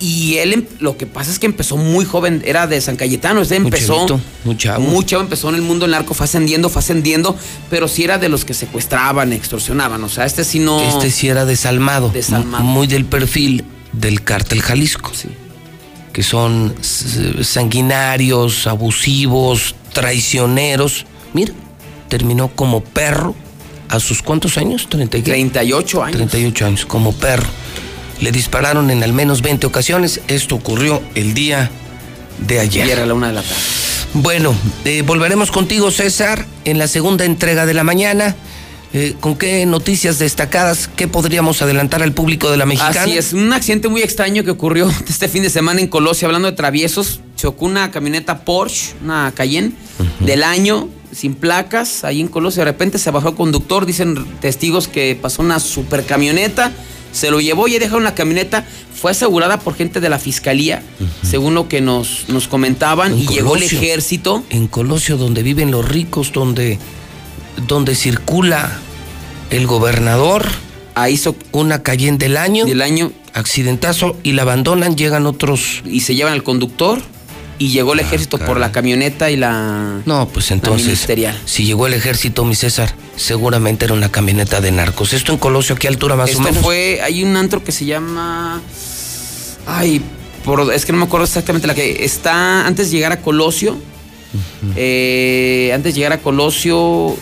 [0.00, 3.42] Y él, em, lo que pasa es que empezó muy joven, era de San Cayetano,
[3.42, 4.20] este empezó.
[4.44, 7.36] Muy chavo, empezó en el mundo del narco, fue ascendiendo, fue ascendiendo,
[7.68, 10.02] pero sí era de los que secuestraban, extorsionaban.
[10.02, 10.80] O sea, este sí no.
[10.80, 12.08] Este sí era desalmado.
[12.08, 12.64] Desalmado.
[12.64, 15.12] Muy del perfil del cártel Jalisco.
[15.14, 15.28] Sí
[16.12, 21.06] que son sanguinarios, abusivos, traicioneros.
[21.32, 21.52] Mira,
[22.08, 23.34] terminó como perro
[23.88, 24.88] a sus cuántos años?
[24.88, 26.16] 38 años.
[26.16, 27.48] 38 años, como perro.
[28.20, 30.20] Le dispararon en al menos 20 ocasiones.
[30.28, 31.70] Esto ocurrió el día
[32.46, 32.84] de ayer.
[32.84, 33.60] Ayer a la una de la tarde.
[34.14, 34.54] Bueno,
[34.84, 38.34] eh, volveremos contigo, César, en la segunda entrega de la mañana.
[38.92, 43.02] Eh, ¿Con qué noticias destacadas, qué podríamos adelantar al público de la mexicana?
[43.02, 46.50] Así es, un accidente muy extraño que ocurrió este fin de semana en Colosio, hablando
[46.50, 47.20] de traviesos.
[47.36, 49.72] Chocó una camioneta Porsche, una Cayenne,
[50.18, 52.62] del año, sin placas, ahí en Colosio.
[52.62, 56.72] De repente se bajó el conductor, dicen testigos que pasó una super camioneta,
[57.12, 58.64] se lo llevó y dejaron la camioneta.
[58.94, 60.82] Fue asegurada por gente de la fiscalía,
[61.22, 64.44] según lo que nos, nos comentaban, y llegó el ejército.
[64.50, 66.78] En Colosio, donde viven los ricos, donde
[67.66, 68.78] donde circula
[69.50, 70.46] el gobernador.
[70.94, 72.66] Ahí hizo una Cayenne del año.
[72.66, 73.12] Del año.
[73.32, 75.82] Accidentazo y la abandonan, llegan otros.
[75.84, 77.00] Y se llevan al conductor
[77.60, 80.00] y llegó el ah, ejército por la camioneta y la.
[80.06, 81.06] No, pues entonces.
[81.44, 85.12] Si llegó el ejército, mi César, seguramente era una camioneta de narcos.
[85.12, 86.62] ¿Esto en Colosio a qué altura más o menos?
[86.62, 87.00] fue.
[87.02, 88.62] Hay un antro que se llama.
[89.66, 90.00] Ay,
[90.42, 92.02] por, es que no me acuerdo exactamente la que.
[92.02, 93.76] Está antes de llegar a Colosio.
[94.74, 97.18] Eh, antes de llegar a Colosio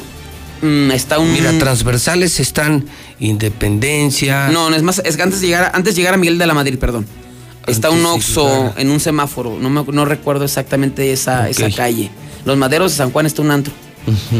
[0.60, 1.32] Mm, está un.
[1.32, 2.84] Mira, transversales están
[3.20, 4.48] Independencia.
[4.48, 6.38] No, no es más, es que antes de llegar, a, antes de llegar a Miguel
[6.38, 7.06] de la Madrid, perdón.
[7.68, 9.58] Está un Oxxo en un semáforo.
[9.60, 12.10] No, no recuerdo exactamente esa, esa calle.
[12.44, 13.72] Los Maderos de San Juan está un antro.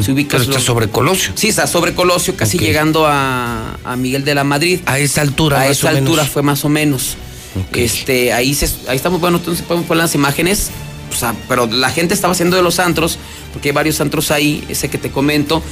[0.03, 1.33] Se ubica Pero está sobre Colosio.
[1.35, 4.81] Sí, está sobre Colosio, casi llegando a, Miguel de la Madrid.
[4.87, 7.17] A esa altura, A esa altura fue más o menos.
[7.73, 10.71] Este, ahí, se, ahí estamos, bueno, entonces podemos poner las imágenes
[11.11, 13.19] o sea, pero la gente estaba haciendo de los antros,
[13.53, 15.63] porque hay varios antros ahí, ese que te comento,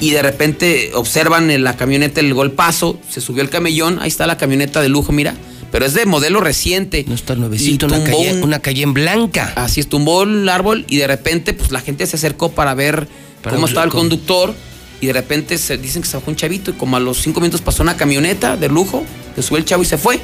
[0.00, 4.26] y de repente observan en la camioneta el golpazo, se subió el camellón, ahí está
[4.26, 5.34] la camioneta de lujo, mira,
[5.70, 7.04] pero es de modelo reciente.
[7.06, 9.52] No está nuevecito, una calle, una calle en blanca.
[9.56, 13.08] Así es, tumbó el árbol y de repente pues la gente se acercó para ver
[13.48, 14.54] cómo estaba el conductor
[15.00, 17.40] y de repente se dicen que se bajó un chavito y como a los cinco
[17.40, 19.04] minutos pasó una camioneta de lujo,
[19.34, 20.20] se subió el chavo y se fue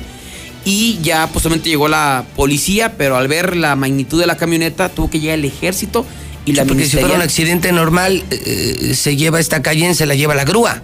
[0.66, 5.08] y ya posiblemente llegó la policía, pero al ver la magnitud de la camioneta tuvo
[5.08, 6.04] que llegar el ejército
[6.44, 10.14] y la Porque si fuera un accidente normal, eh, se lleva esta calle, se la
[10.14, 10.82] lleva la grúa.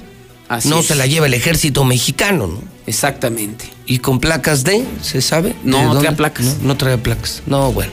[0.65, 2.63] no se la lleva el ejército mexicano, ¿no?
[2.87, 3.65] Exactamente.
[3.87, 5.55] ¿Y con placas de, se sabe?
[5.65, 6.59] No, no trae placas.
[6.63, 7.43] No, trae placas.
[7.47, 7.93] No, bueno.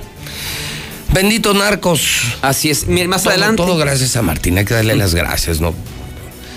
[1.14, 2.22] Benditos narcos.
[2.42, 2.88] Así es.
[2.88, 3.58] Más adelante.
[3.58, 5.74] Todo gracias a Martín, hay que darle las gracias, ¿no?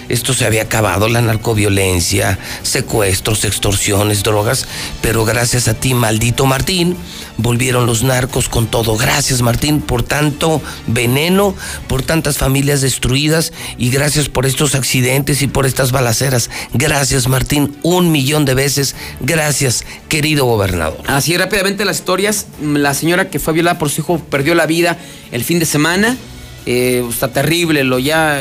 [0.08, 4.66] Esto se había acabado, la narcoviolencia, secuestros, extorsiones, drogas,
[5.00, 6.96] pero gracias a ti, maldito Martín,
[7.36, 8.96] volvieron los narcos con todo.
[8.96, 11.54] Gracias Martín por tanto veneno,
[11.88, 16.50] por tantas familias destruidas y gracias por estos accidentes y por estas balaceras.
[16.72, 18.94] Gracias Martín, un millón de veces.
[19.20, 21.02] Gracias, querido gobernador.
[21.06, 24.98] Así rápidamente las historias, la señora que fue violada por su hijo perdió la vida
[25.30, 26.16] el fin de semana.
[26.64, 28.40] Eh, está terrible, lo ya,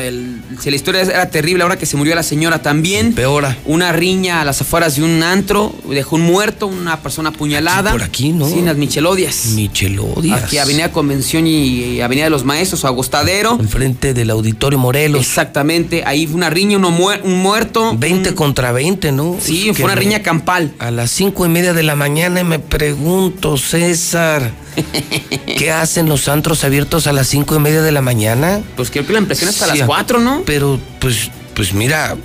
[0.59, 3.13] si la historia era terrible, ahora que se murió la señora también.
[3.13, 3.57] Peora.
[3.65, 7.91] Una riña a las afueras de un antro, dejó un muerto, una persona apuñalada.
[7.91, 8.47] por aquí, ¿no?
[8.47, 9.47] Sí, en las Michelodias.
[9.55, 10.43] Michelodias.
[10.43, 13.57] Aquí, Avenida Convención y, Avenida de los Maestros, Agostadero.
[13.59, 15.21] Enfrente del Auditorio Morelos.
[15.21, 16.89] Exactamente, ahí fue una riña, uno
[17.23, 17.95] un muerto.
[17.97, 19.37] 20 contra 20, ¿no?
[19.41, 20.73] Sí, fue una riña campal.
[20.77, 24.51] A las cinco y media de la mañana me pregunto, César.
[25.57, 28.61] ¿Qué hacen los antros abiertos a las cinco y media de la mañana?
[28.75, 30.43] Pues creo que la impresión es hasta las cuatro, ¿no?
[30.45, 32.15] Pero, pues, pues mira.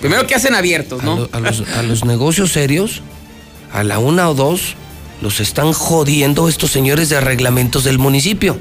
[0.00, 1.28] Primero que hacen abiertos, ¿no?
[1.32, 3.02] A, los, a los negocios serios,
[3.72, 4.74] a la una o dos,
[5.22, 8.58] los están jodiendo estos señores de reglamentos del municipio.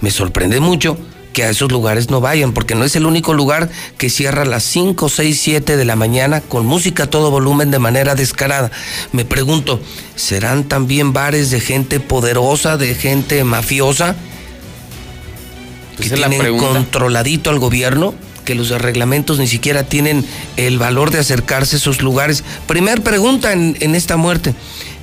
[0.00, 0.96] Me sorprende mucho
[1.32, 4.46] que a esos lugares no vayan, porque no es el único lugar que cierra a
[4.46, 8.70] las 5, 6, 7 de la mañana con música a todo volumen de manera descarada.
[9.12, 9.80] Me pregunto,
[10.14, 14.16] ¿serán también bares de gente poderosa, de gente mafiosa?
[16.00, 18.14] que tienen controladito al gobierno,
[18.44, 20.24] que los reglamentos ni siquiera tienen
[20.56, 22.44] el valor de acercarse a esos lugares.
[22.66, 24.54] Primer pregunta en, esta muerte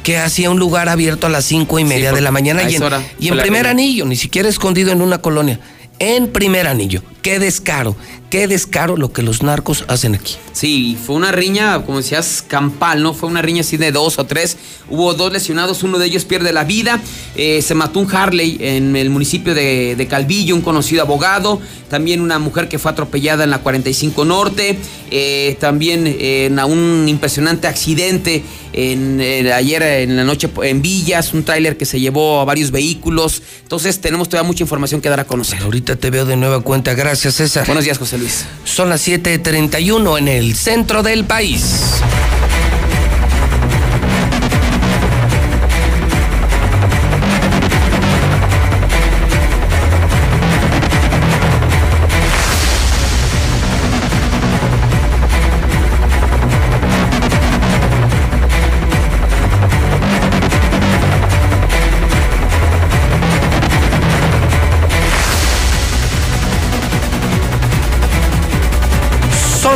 [0.04, 2.84] que hacía un lugar abierto a las cinco y media de la mañana y en,
[3.20, 5.60] y en primer anillo, ni siquiera escondido en una colonia
[6.00, 7.04] en primer anillo.
[7.22, 7.96] ¿Qué descaro,
[8.30, 10.36] qué descaro lo que los narcos hacen aquí.
[10.54, 13.14] Sí, fue una riña, como decías, campal, ¿no?
[13.14, 14.58] Fue una riña así de dos o tres.
[14.90, 17.00] Hubo dos lesionados, uno de ellos pierde la vida.
[17.36, 21.60] Eh, se mató un Harley en el municipio de, Calvillo, un conocido abogado.
[21.90, 24.78] También una mujer que fue atropellada en la 45 Norte.
[25.12, 29.20] Eh, también en un impresionante accidente en,
[29.52, 33.42] ayer en la noche en Villas, un tráiler que se llevó a varios vehículos.
[33.64, 35.62] Entonces tenemos todavía mucha información que dar a conocer.
[35.62, 36.94] Ahorita te veo de nueva cuenta.
[36.94, 37.66] Gracias, César.
[37.66, 38.19] Buenos días, José
[38.64, 42.02] Son las 7:31 en el centro del país.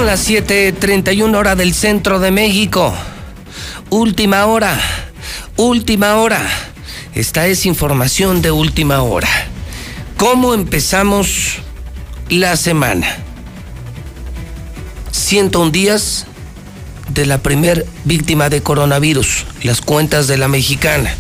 [0.04, 2.94] Son las 7:31 hora del centro de México.
[3.90, 4.78] Última hora,
[5.56, 6.46] última hora.
[7.16, 9.30] Esta es información de última hora.
[10.18, 11.60] ¿Cómo empezamos
[12.28, 13.16] la semana?
[15.12, 16.26] 101 días
[17.08, 21.16] de la primer víctima de coronavirus, las cuentas de la mexicana.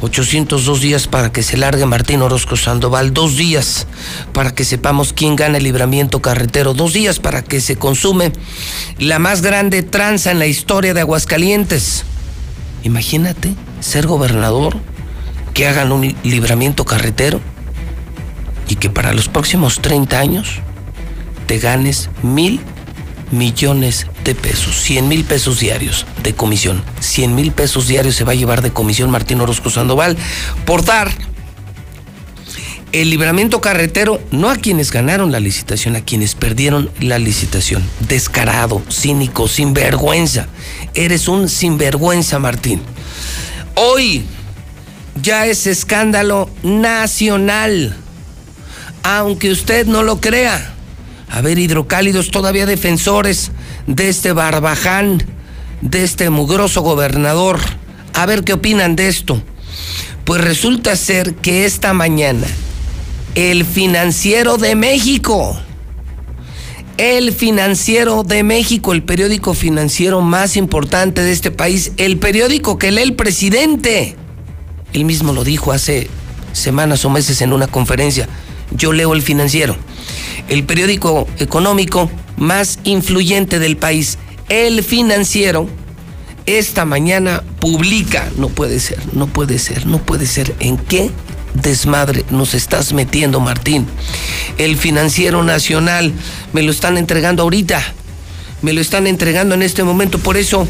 [0.00, 3.86] 802 días para que se largue Martín Orozco Sandoval, dos días
[4.32, 8.32] para que sepamos quién gana el libramiento carretero, dos días para que se consume
[8.98, 12.04] la más grande tranza en la historia de Aguascalientes.
[12.84, 14.76] Imagínate ser gobernador,
[15.52, 17.40] que hagan un libramiento carretero
[18.68, 20.60] y que para los próximos 30 años
[21.46, 22.60] te ganes mil
[23.30, 26.82] millones de pesos, 100 mil pesos diarios de comisión.
[27.00, 30.16] 100 mil pesos diarios se va a llevar de comisión Martín Orozco Sandoval
[30.64, 31.10] por dar
[32.92, 37.82] el libramiento carretero no a quienes ganaron la licitación, a quienes perdieron la licitación.
[38.08, 40.46] Descarado, cínico, sinvergüenza.
[40.94, 42.80] Eres un sinvergüenza, Martín.
[43.74, 44.24] Hoy
[45.22, 47.94] ya es escándalo nacional,
[49.02, 50.74] aunque usted no lo crea.
[51.30, 53.52] A ver, hidrocálidos, todavía defensores
[53.86, 55.22] de este barbaján,
[55.80, 57.58] de este mugroso gobernador.
[58.14, 59.42] A ver qué opinan de esto.
[60.24, 62.46] Pues resulta ser que esta mañana
[63.34, 65.56] el financiero de México,
[66.96, 72.90] el financiero de México, el periódico financiero más importante de este país, el periódico que
[72.90, 74.16] lee el presidente,
[74.92, 76.08] él mismo lo dijo hace
[76.52, 78.28] semanas o meses en una conferencia,
[78.70, 79.76] yo leo el financiero
[80.48, 85.68] el periódico económico más influyente del país, El Financiero,
[86.46, 91.10] esta mañana publica, no puede ser, no puede ser, no puede ser, ¿en qué
[91.54, 93.86] desmadre nos estás metiendo, Martín?
[94.56, 96.12] El Financiero Nacional,
[96.52, 97.82] me lo están entregando ahorita,
[98.62, 100.66] me lo están entregando en este momento, por eso,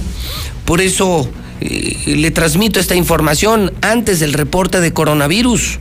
[0.65, 1.31] por eso
[1.61, 5.79] eh, le transmito esta información antes del reporte de coronavirus.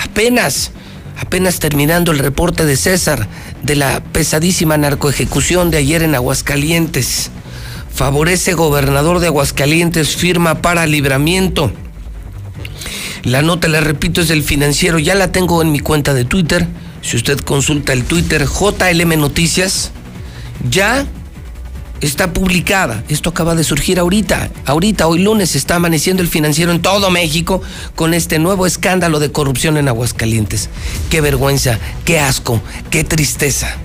[0.00, 0.70] Apenas
[1.18, 3.28] apenas terminando el reporte de César
[3.62, 7.30] de la pesadísima narcoejecución de ayer en Aguascalientes.
[7.92, 11.72] Favorece gobernador de Aguascalientes, firma para libramiento.
[13.24, 16.68] La nota, le repito, es del financiero, ya la tengo en mi cuenta de Twitter.
[17.02, 19.90] Si usted consulta el Twitter JLM Noticias,
[20.70, 21.04] ya
[22.00, 23.02] está publicada.
[23.08, 24.50] Esto acaba de surgir ahorita.
[24.66, 27.60] Ahorita, hoy lunes, está amaneciendo el financiero en todo México
[27.94, 30.68] con este nuevo escándalo de corrupción en Aguascalientes.
[31.10, 33.76] Qué vergüenza, qué asco, qué tristeza.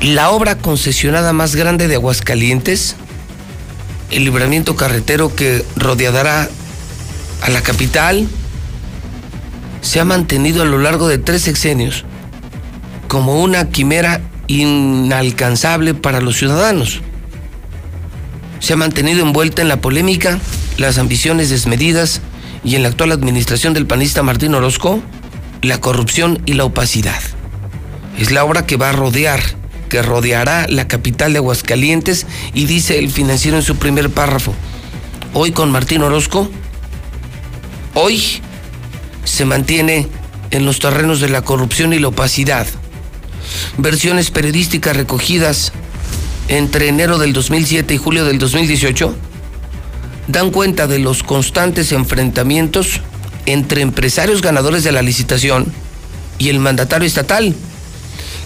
[0.00, 2.96] La obra concesionada más grande de Aguascalientes,
[4.10, 6.48] el libramiento carretero que rodeará
[7.40, 8.28] a la capital,
[9.80, 12.04] se ha mantenido a lo largo de tres sexenios
[13.08, 17.00] como una quimera inalcanzable para los ciudadanos.
[18.60, 20.38] Se ha mantenido envuelta en la polémica,
[20.78, 22.20] las ambiciones desmedidas
[22.64, 25.02] y en la actual administración del panista Martín Orozco,
[25.62, 27.20] la corrupción y la opacidad.
[28.18, 29.40] Es la obra que va a rodear,
[29.88, 34.54] que rodeará la capital de Aguascalientes y dice el financiero en su primer párrafo.
[35.34, 36.48] Hoy con Martín Orozco,
[37.94, 38.40] hoy
[39.24, 40.08] se mantiene
[40.50, 42.66] en los terrenos de la corrupción y la opacidad
[43.78, 45.72] versiones periodísticas recogidas
[46.48, 49.14] entre enero del 2007 y julio del 2018
[50.28, 53.00] dan cuenta de los constantes enfrentamientos
[53.46, 55.72] entre empresarios ganadores de la licitación
[56.38, 57.54] y el mandatario estatal,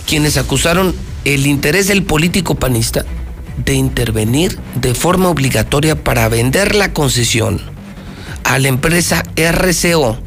[0.06, 0.94] quienes acusaron
[1.24, 3.04] el interés del político panista
[3.56, 7.60] de intervenir de forma obligatoria para vender la concesión
[8.44, 10.18] a la empresa RCO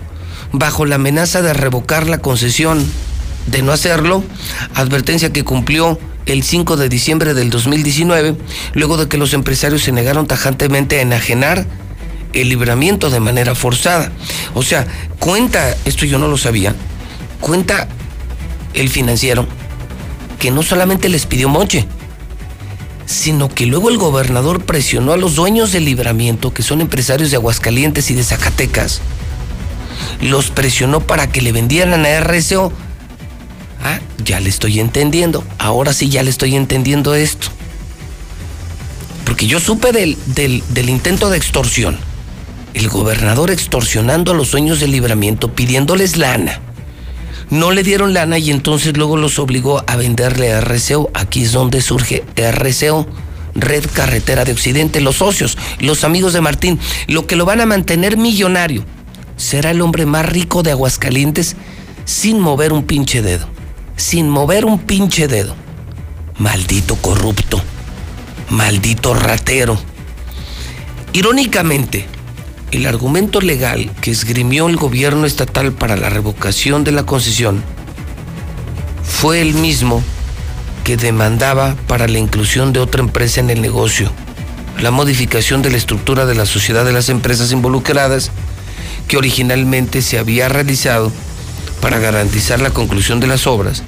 [0.51, 2.85] bajo la amenaza de revocar la concesión
[3.47, 4.23] de no hacerlo,
[4.75, 8.35] advertencia que cumplió el 5 de diciembre del 2019,
[8.73, 11.65] luego de que los empresarios se negaron tajantemente a enajenar
[12.33, 14.11] el libramiento de manera forzada.
[14.53, 14.87] O sea,
[15.19, 16.75] cuenta, esto yo no lo sabía,
[17.41, 17.87] cuenta
[18.73, 19.47] el financiero
[20.39, 21.85] que no solamente les pidió moche,
[23.05, 27.37] sino que luego el gobernador presionó a los dueños del libramiento, que son empresarios de
[27.37, 29.01] Aguascalientes y de Zacatecas,
[30.21, 32.71] los presionó para que le vendieran a RSO.
[33.81, 35.43] Ah, ya le estoy entendiendo.
[35.57, 37.47] Ahora sí ya le estoy entendiendo esto.
[39.25, 41.97] Porque yo supe del, del, intento de extorsión.
[42.73, 46.59] El gobernador extorsionando a los dueños del libramiento, pidiéndoles lana.
[47.49, 51.09] No le dieron lana y entonces luego los obligó a venderle a RCO.
[51.13, 53.07] Aquí es donde surge RCO.
[53.55, 57.65] Red Carretera de Occidente, los socios, los amigos de Martín, lo que lo van a
[57.65, 58.85] mantener millonario.
[59.37, 61.55] Será el hombre más rico de Aguascalientes
[62.05, 63.47] sin mover un pinche dedo.
[63.99, 65.57] Sin mover un pinche dedo.
[66.37, 67.61] Maldito corrupto.
[68.49, 69.77] Maldito ratero.
[71.11, 72.07] Irónicamente,
[72.71, 77.61] el argumento legal que esgrimió el gobierno estatal para la revocación de la concesión
[79.03, 80.01] fue el mismo
[80.85, 84.09] que demandaba para la inclusión de otra empresa en el negocio,
[84.79, 88.31] la modificación de la estructura de la sociedad de las empresas involucradas
[89.09, 91.11] que originalmente se había realizado
[91.81, 93.83] para garantizar la conclusión de las obras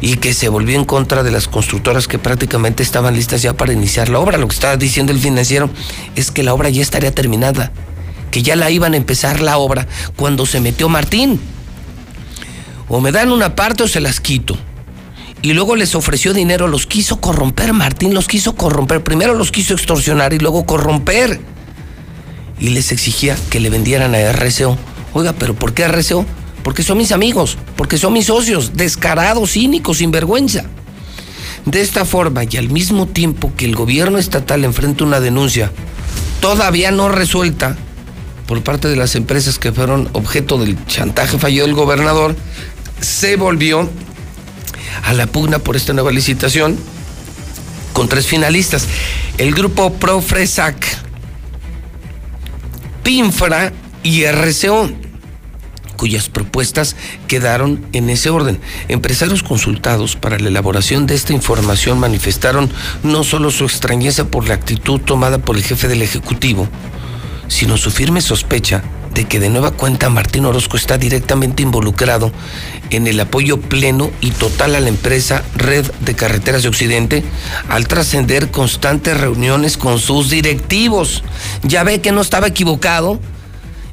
[0.00, 3.72] y que se volvió en contra de las constructoras que prácticamente estaban listas ya para
[3.72, 4.38] iniciar la obra.
[4.38, 5.70] Lo que estaba diciendo el financiero
[6.14, 7.72] es que la obra ya estaría terminada
[8.30, 11.40] que ya la iban a empezar la obra cuando se metió Martín.
[12.88, 14.56] O me dan una parte o se las quito.
[15.42, 19.04] Y luego les ofreció dinero, los quiso corromper, Martín los quiso corromper.
[19.04, 21.40] Primero los quiso extorsionar y luego corromper.
[22.58, 24.76] Y les exigía que le vendieran a RCO.
[25.12, 26.26] Oiga, pero ¿por qué RCO?
[26.68, 30.64] Porque son mis amigos, porque son mis socios, descarados, cínicos, sinvergüenza.
[31.64, 35.72] De esta forma, y al mismo tiempo que el gobierno estatal enfrenta una denuncia
[36.42, 37.74] todavía no resuelta,
[38.46, 42.36] por parte de las empresas que fueron objeto del chantaje fallido del gobernador,
[43.00, 43.88] se volvió
[45.04, 46.76] a la pugna por esta nueva licitación
[47.94, 48.86] con tres finalistas.
[49.38, 50.84] El grupo Profresac,
[53.02, 55.07] Pinfra y RCO
[55.98, 56.96] cuyas propuestas
[57.26, 58.58] quedaron en ese orden.
[58.88, 62.70] Empresarios consultados para la elaboración de esta información manifestaron
[63.02, 66.66] no solo su extrañeza por la actitud tomada por el jefe del Ejecutivo,
[67.48, 68.82] sino su firme sospecha
[69.14, 72.30] de que de nueva cuenta Martín Orozco está directamente involucrado
[72.90, 77.24] en el apoyo pleno y total a la empresa Red de Carreteras de Occidente
[77.68, 81.24] al trascender constantes reuniones con sus directivos.
[81.64, 83.18] Ya ve que no estaba equivocado,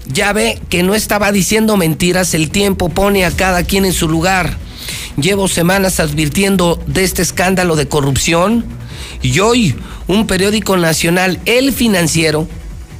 [0.07, 4.07] ya ve que no estaba diciendo mentiras, el tiempo pone a cada quien en su
[4.07, 4.57] lugar.
[5.17, 8.65] Llevo semanas advirtiendo de este escándalo de corrupción
[9.21, 9.75] y hoy
[10.07, 12.47] un periódico nacional, El Financiero,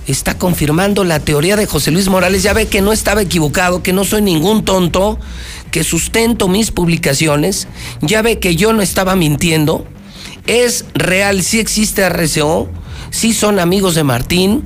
[0.08, 2.44] está confirmando la teoría de José Luis Morales.
[2.44, 5.20] Ya ve que no estaba equivocado, que no soy ningún tonto,
[5.72, 7.68] que sustento mis publicaciones.
[8.02, 9.86] Ya ve que yo no estaba mintiendo.
[10.48, 12.70] Es real, sí existe RCO,
[13.10, 14.64] sí son amigos de Martín.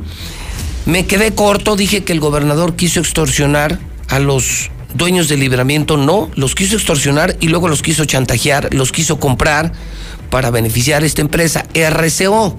[0.90, 3.78] Me quedé corto, dije que el gobernador quiso extorsionar
[4.08, 5.98] a los dueños del libramiento.
[5.98, 9.72] No, los quiso extorsionar y luego los quiso chantajear, los quiso comprar
[10.32, 12.58] para beneficiar a esta empresa, RCO.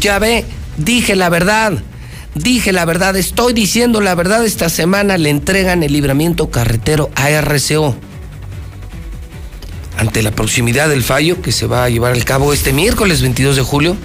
[0.00, 0.44] Ya ve,
[0.76, 1.74] Dije la verdad,
[2.34, 4.44] dije la verdad, estoy diciendo la verdad.
[4.44, 7.94] Esta semana le entregan el libramiento carretero a RCO.
[9.98, 13.56] Ante la proximidad del fallo que se va a llevar al cabo este miércoles 22
[13.56, 13.96] de julio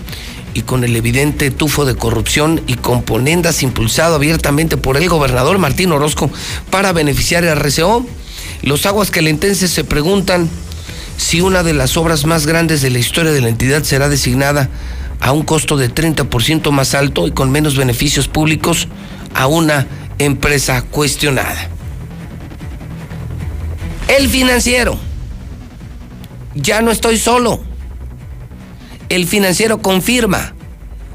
[0.57, 5.91] y con el evidente tufo de corrupción y componendas impulsado abiertamente por el gobernador Martín
[5.91, 6.31] Orozco
[6.71, 8.03] para beneficiar a RCO,
[8.63, 10.49] los aguas calentenses se preguntan
[11.15, 14.67] si una de las obras más grandes de la historia de la entidad será designada
[15.19, 18.87] a un costo de 30% más alto y con menos beneficios públicos
[19.35, 19.85] a una
[20.17, 21.69] empresa cuestionada.
[24.07, 24.97] El financiero.
[26.55, 27.61] Ya no estoy solo.
[29.09, 30.53] El financiero confirma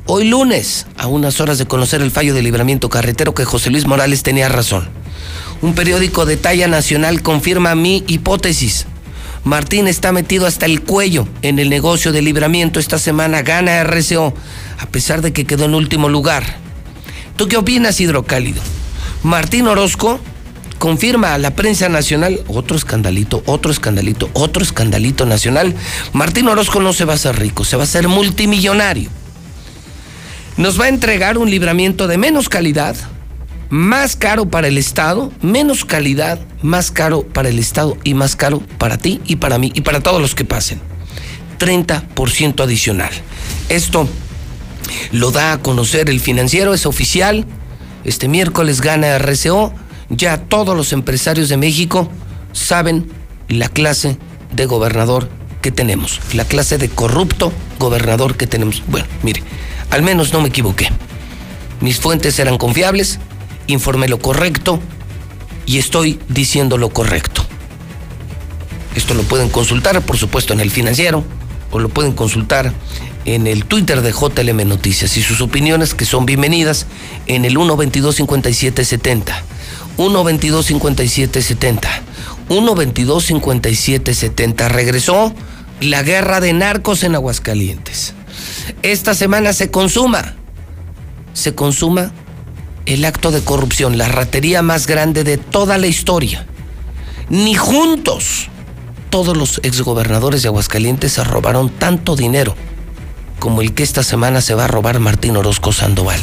[0.07, 3.87] hoy lunes, a unas horas de conocer el fallo de libramiento carretero, que José Luis
[3.87, 4.89] Morales tenía razón.
[5.61, 8.87] Un periódico de talla nacional confirma mi hipótesis.
[9.45, 12.81] Martín está metido hasta el cuello en el negocio de libramiento.
[12.81, 14.33] Esta semana gana RCO,
[14.79, 16.45] a pesar de que quedó en último lugar.
[17.37, 18.63] ¿Tú qué opinas, Hidrocálido?
[19.23, 20.19] Martín Orozco
[20.83, 25.77] confirma a la prensa nacional otro escandalito, otro escandalito, otro escandalito nacional.
[26.13, 29.09] Martín Orozco no se va a hacer rico, se va a hacer multimillonario.
[30.57, 32.97] Nos va a entregar un libramiento de menos calidad,
[33.71, 38.61] más caro para el Estado, menos calidad, más caro para el Estado y más caro
[38.79, 40.81] para ti y para mí y para todos los que pasen.
[41.61, 43.13] 30% adicional.
[43.69, 44.09] Esto
[45.13, 47.47] lo da a conocer el financiero, es oficial.
[48.03, 49.73] Este miércoles gana RCO.
[50.15, 52.07] Ya todos los empresarios de México
[52.53, 53.11] saben
[53.49, 54.19] la clase
[54.55, 55.31] de gobernador
[55.63, 58.83] que tenemos, la clase de corrupto gobernador que tenemos.
[58.89, 59.43] Bueno, mire,
[59.91, 60.91] al menos no me equivoqué.
[61.81, 63.21] Mis fuentes eran confiables,
[63.69, 64.81] informé lo correcto
[65.65, 67.47] y estoy diciendo lo correcto.
[68.95, 71.25] Esto lo pueden consultar, por supuesto, en el financiero
[71.71, 72.75] o lo pueden consultar
[73.25, 76.87] en el Twitter de JLM Noticias y sus opiniones que son bienvenidas
[77.27, 79.43] en el 122 5770
[79.97, 81.89] 122 5770
[82.49, 85.35] 122 5770 regresó
[85.81, 88.15] la guerra de narcos en Aguascalientes.
[88.83, 90.35] Esta semana se consuma
[91.33, 92.13] se consuma
[92.87, 96.47] el acto de corrupción, la ratería más grande de toda la historia.
[97.29, 98.49] Ni juntos
[99.11, 102.55] todos los exgobernadores de Aguascalientes se robaron tanto dinero
[103.39, 106.21] como el que esta semana se va a robar Martín Orozco Sandoval.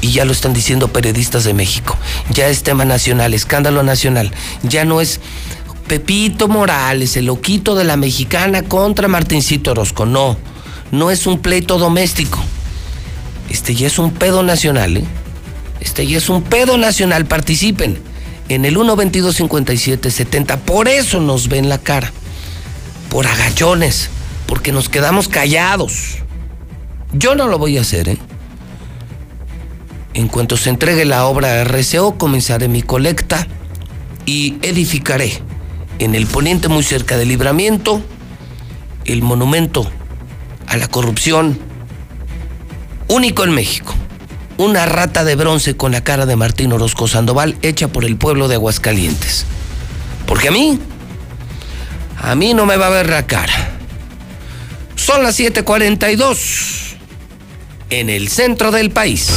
[0.00, 1.96] Y ya lo están diciendo periodistas de México.
[2.30, 4.32] Ya es tema nacional, escándalo nacional.
[4.62, 5.20] Ya no es
[5.88, 10.06] Pepito Morales, el loquito de la mexicana contra Martincito Orozco.
[10.06, 10.36] No,
[10.90, 12.38] no es un pleito doméstico.
[13.50, 15.04] Este ya es un pedo nacional, ¿eh?
[15.80, 17.26] Este ya es un pedo nacional.
[17.26, 17.98] Participen
[18.48, 20.58] en el 122-5770.
[20.58, 22.12] Por eso nos ven la cara.
[23.08, 24.10] Por agachones.
[24.46, 26.18] Porque nos quedamos callados.
[27.12, 28.18] Yo no lo voy a hacer, ¿eh?
[30.14, 33.46] En cuanto se entregue la obra RCO, comenzaré mi colecta
[34.26, 35.42] y edificaré
[35.98, 38.02] en el poniente muy cerca del libramiento
[39.04, 39.90] el monumento
[40.66, 41.58] a la corrupción
[43.08, 43.94] único en México
[44.60, 48.46] una rata de bronce con la cara de Martín Orozco Sandoval hecha por el pueblo
[48.46, 49.46] de Aguascalientes.
[50.26, 50.78] Porque a mí,
[52.20, 53.70] a mí no me va a ver la cara.
[54.96, 56.89] Son las 7:42
[57.90, 59.28] en el centro del país.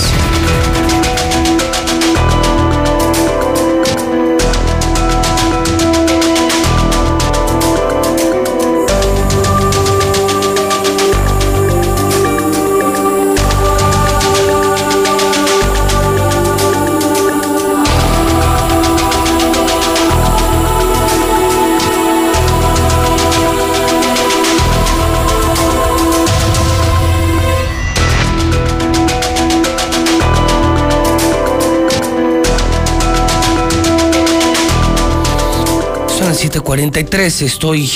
[36.54, 37.42] 7:43.
[37.42, 37.90] Estoy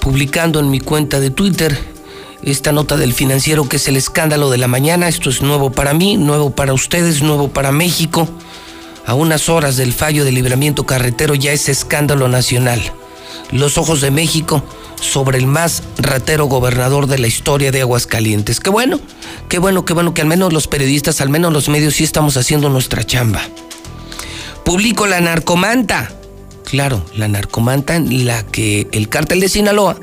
[0.00, 1.76] publicando en mi cuenta de Twitter
[2.42, 5.08] esta nota del financiero que es el escándalo de la mañana.
[5.08, 8.28] Esto es nuevo para mí, nuevo para ustedes, nuevo para México.
[9.06, 12.80] A unas horas del fallo de libramiento carretero ya es escándalo nacional.
[13.50, 14.62] Los ojos de México
[15.00, 18.60] sobre el más ratero gobernador de la historia de Aguascalientes.
[18.60, 19.00] Qué bueno,
[19.48, 22.36] qué bueno, qué bueno que al menos los periodistas, al menos los medios sí estamos
[22.36, 23.42] haciendo nuestra chamba.
[24.64, 26.12] Publico la narcomanta
[26.70, 29.96] Claro, la narcomanta en la que el cártel de Sinaloa,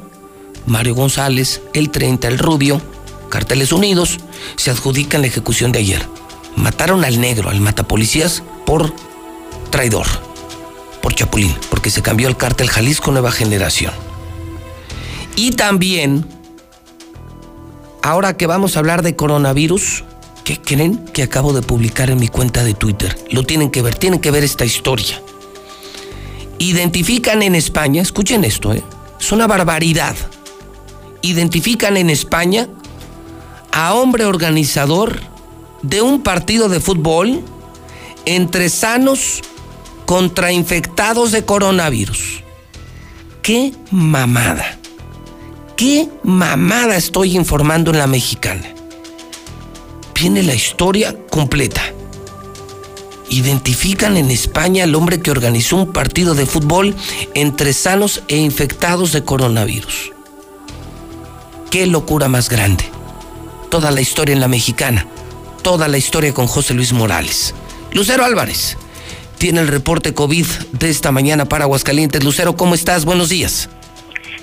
[0.66, 2.82] Mario González, el 30, el Rubio,
[3.30, 4.18] Cárteles Unidos,
[4.58, 6.06] se adjudican la ejecución de ayer.
[6.58, 8.94] Mataron al negro, al matapolicías, por
[9.70, 10.08] traidor,
[11.02, 13.94] por chapulín, porque se cambió el cártel Jalisco Nueva Generación.
[15.38, 16.26] Y también,
[18.04, 20.04] ahora que vamos a hablar de coronavirus,
[20.44, 23.18] ¿qué creen que acabo de publicar en mi cuenta de Twitter?
[23.32, 25.22] Lo tienen que ver, tienen que ver esta historia
[26.60, 28.84] identifican en España, escuchen esto, ¿eh?
[29.20, 30.16] es una barbaridad,
[31.22, 32.68] identifican en España
[33.72, 35.20] a hombre organizador
[35.82, 37.42] de un partido de fútbol
[38.26, 39.42] entre sanos
[40.06, 42.44] contra infectados de coronavirus.
[43.42, 44.78] ¡Qué mamada!
[45.76, 48.74] ¡Qué mamada estoy informando en la mexicana!
[50.16, 51.82] Viene la historia completa
[53.30, 56.96] identifican en España al hombre que organizó un partido de fútbol
[57.34, 60.12] entre sanos e infectados de coronavirus.
[61.72, 62.86] Qué locura más grande.
[63.70, 65.06] Toda la historia en la mexicana,
[65.62, 67.54] toda la historia con José Luis Morales.
[67.92, 68.78] Lucero Álvarez
[69.38, 72.24] tiene el reporte COVID de esta mañana para Aguascalientes.
[72.24, 73.06] Lucero, ¿cómo estás?
[73.06, 73.70] Buenos días.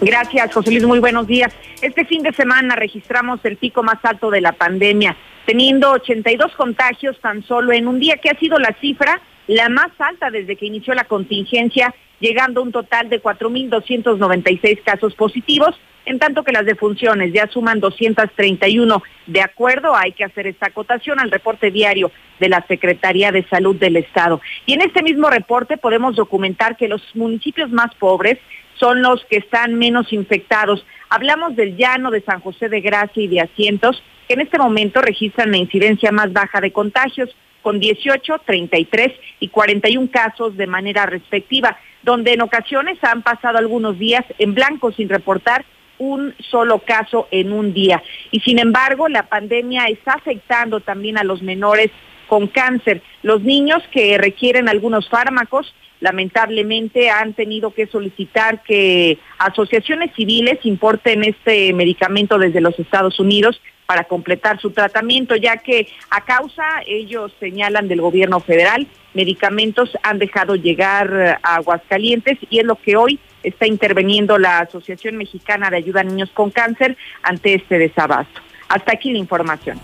[0.00, 0.84] Gracias, José Luis.
[0.84, 1.52] Muy buenos días.
[1.80, 5.16] Este fin de semana registramos el pico más alto de la pandemia
[5.46, 9.90] teniendo 82 contagios tan solo en un día, que ha sido la cifra la más
[9.98, 16.18] alta desde que inició la contingencia llegando a un total de 4.296 casos positivos, en
[16.18, 19.02] tanto que las defunciones ya suman 231.
[19.26, 23.76] De acuerdo, hay que hacer esta acotación al reporte diario de la Secretaría de Salud
[23.76, 24.40] del Estado.
[24.66, 28.38] Y en este mismo reporte podemos documentar que los municipios más pobres
[28.78, 30.84] son los que están menos infectados.
[31.08, 35.00] Hablamos del llano de San José de Gracia y de Asientos, que en este momento
[35.00, 37.30] registran la incidencia más baja de contagios,
[37.64, 43.98] con 18, 33 y 41 casos de manera respectiva, donde en ocasiones han pasado algunos
[43.98, 45.64] días en blanco sin reportar
[45.98, 48.02] un solo caso en un día.
[48.30, 51.90] Y sin embargo, la pandemia está afectando también a los menores
[52.28, 53.00] con cáncer.
[53.22, 61.24] Los niños que requieren algunos fármacos lamentablemente han tenido que solicitar que asociaciones civiles importen
[61.24, 67.32] este medicamento desde los Estados Unidos para completar su tratamiento, ya que a causa, ellos
[67.40, 73.18] señalan del gobierno federal, medicamentos han dejado llegar a Aguascalientes y es lo que hoy
[73.42, 78.40] está interviniendo la Asociación Mexicana de Ayuda a Niños con Cáncer ante este desabasto.
[78.68, 79.78] Hasta aquí la información.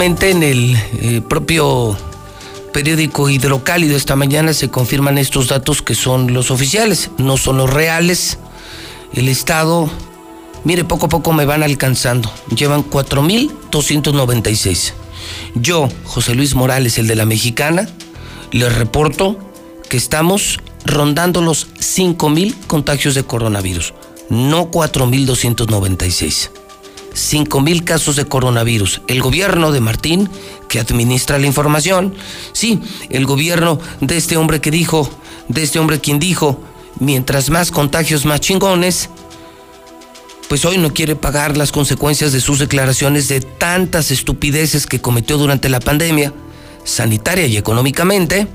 [0.00, 1.96] En el eh, propio
[2.72, 7.68] periódico Hidrocálido esta mañana se confirman estos datos que son los oficiales, no son los
[7.68, 8.38] reales.
[9.12, 9.90] El Estado,
[10.62, 12.30] mire, poco a poco me van alcanzando.
[12.54, 14.92] Llevan 4.296.
[15.56, 17.88] Yo, José Luis Morales, el de la Mexicana,
[18.52, 19.36] les reporto
[19.88, 23.94] que estamos rondando los 5.000 contagios de coronavirus,
[24.30, 26.50] no 4.296.
[27.18, 29.02] 5 mil casos de coronavirus.
[29.08, 30.30] El gobierno de Martín,
[30.68, 32.14] que administra la información,
[32.52, 35.10] sí, el gobierno de este hombre que dijo,
[35.48, 36.60] de este hombre quien dijo,
[37.00, 39.10] mientras más contagios, más chingones,
[40.48, 45.36] pues hoy no quiere pagar las consecuencias de sus declaraciones de tantas estupideces que cometió
[45.36, 46.32] durante la pandemia,
[46.84, 48.46] sanitaria y económicamente,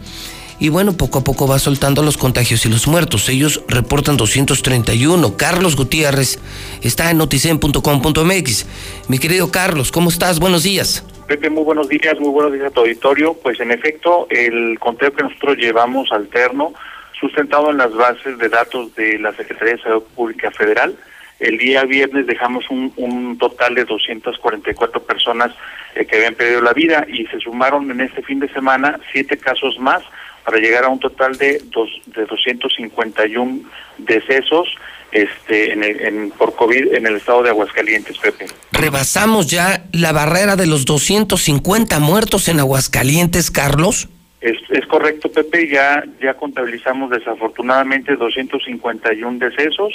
[0.59, 3.29] y bueno, poco a poco va soltando los contagios y los muertos.
[3.29, 5.37] Ellos reportan 231.
[5.37, 6.39] Carlos Gutiérrez
[6.81, 8.65] está en noticen.com.mx.
[9.07, 10.39] Mi querido Carlos, ¿cómo estás?
[10.39, 11.05] Buenos días.
[11.27, 13.33] Pepe, muy buenos días, muy buenos días a tu auditorio.
[13.33, 16.73] Pues en efecto, el conteo que nosotros llevamos alterno,
[17.19, 20.95] sustentado en las bases de datos de la Secretaría de Salud Pública Federal,
[21.39, 25.51] el día viernes dejamos un, un total de 244 personas
[25.95, 29.37] eh, que habían perdido la vida y se sumaron en este fin de semana siete
[29.37, 30.03] casos más
[30.43, 33.61] para llegar a un total de, dos, de 251
[33.97, 34.67] decesos
[35.11, 38.47] este, en, por COVID en el estado de Aguascalientes, Pepe.
[38.71, 44.09] ¿Rebasamos ya la barrera de los 250 muertos en Aguascalientes, Carlos?
[44.41, 49.93] Es, es correcto, Pepe, ya, ya contabilizamos desafortunadamente 251 decesos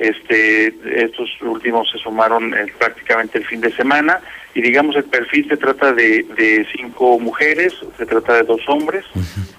[0.00, 4.18] este, estos últimos se sumaron eh, prácticamente el fin de semana
[4.54, 9.04] y digamos el perfil se trata de, de cinco mujeres, se trata de dos hombres.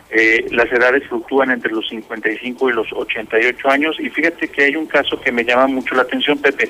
[0.09, 4.75] Eh, las edades fluctúan entre los 55 y los 88 años y fíjate que hay
[4.75, 6.69] un caso que me llama mucho la atención, Pepe.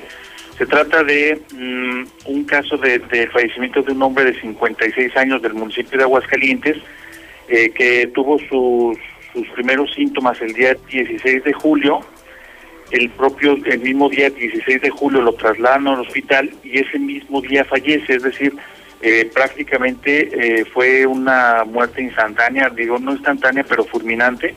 [0.56, 3.00] Se trata de mm, un caso de,
[3.32, 6.76] fallecimiento de un hombre de 56 años del municipio de Aguascalientes
[7.48, 8.96] eh, que tuvo sus,
[9.32, 12.00] sus primeros síntomas el día 16 de julio
[12.92, 17.40] el propio, el mismo día 16 de julio lo trasladan al hospital y ese mismo
[17.40, 18.54] día fallece, es decir,
[19.00, 24.54] eh, prácticamente eh, fue una muerte instantánea, digo no instantánea pero fulminante.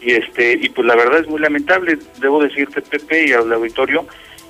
[0.00, 4.06] Y este y pues la verdad es muy lamentable, debo decirte Pepe y al auditorio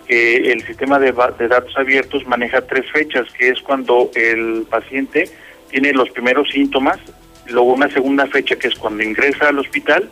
[0.07, 5.29] que el sistema de, de datos abiertos maneja tres fechas, que es cuando el paciente
[5.71, 6.99] tiene los primeros síntomas,
[7.49, 10.09] luego una segunda fecha que es cuando ingresa al hospital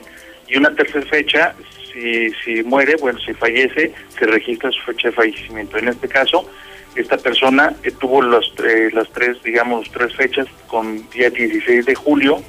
[0.48, 1.54] y una tercera fecha
[1.94, 5.78] si, si muere, bueno, si fallece, se registra su fecha de fallecimiento.
[5.78, 6.50] En este caso,
[6.96, 11.94] esta persona eh, tuvo los, eh, las tres, digamos, tres fechas con día 16 de
[11.94, 12.42] julio,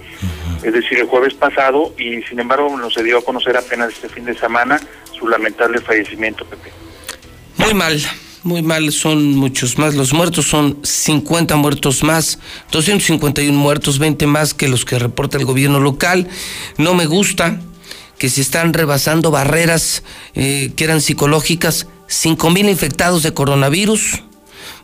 [0.64, 4.10] es decir, el jueves pasado, y sin embargo nos se dio a conocer apenas este
[4.10, 4.80] fin de semana
[5.18, 6.72] su lamentable fallecimiento, Pepe.
[7.58, 8.02] Muy mal.
[8.44, 9.96] Muy mal, son muchos más.
[9.96, 12.38] Los muertos son 50 muertos más,
[12.72, 16.28] 251 muertos, 20 más que los que reporta el gobierno local.
[16.78, 17.60] No me gusta,
[18.18, 20.04] que se están rebasando barreras
[20.34, 24.24] eh, que eran psicológicas, 5 mil infectados de coronavirus,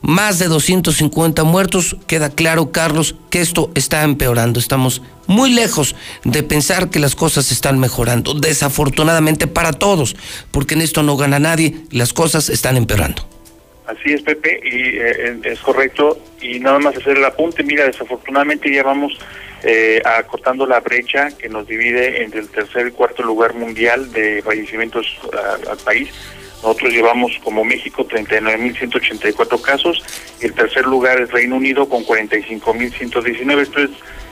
[0.01, 1.97] más de 250 muertos.
[2.07, 4.59] Queda claro, Carlos, que esto está empeorando.
[4.59, 8.33] Estamos muy lejos de pensar que las cosas están mejorando.
[8.33, 10.15] Desafortunadamente para todos,
[10.51, 13.27] porque en esto no gana nadie, las cosas están empeorando.
[13.91, 16.17] Así es, Pepe, y eh, es correcto.
[16.41, 19.19] Y nada más hacer el apunte, mira, desafortunadamente llevamos
[19.63, 24.41] eh, acortando la brecha que nos divide entre el tercer y cuarto lugar mundial de
[24.43, 25.19] fallecimientos
[25.69, 26.09] al país.
[26.63, 30.03] Nosotros llevamos como México 39.184 casos
[30.39, 33.61] y el tercer lugar es Reino Unido con 45.119.
[33.61, 33.89] Esto es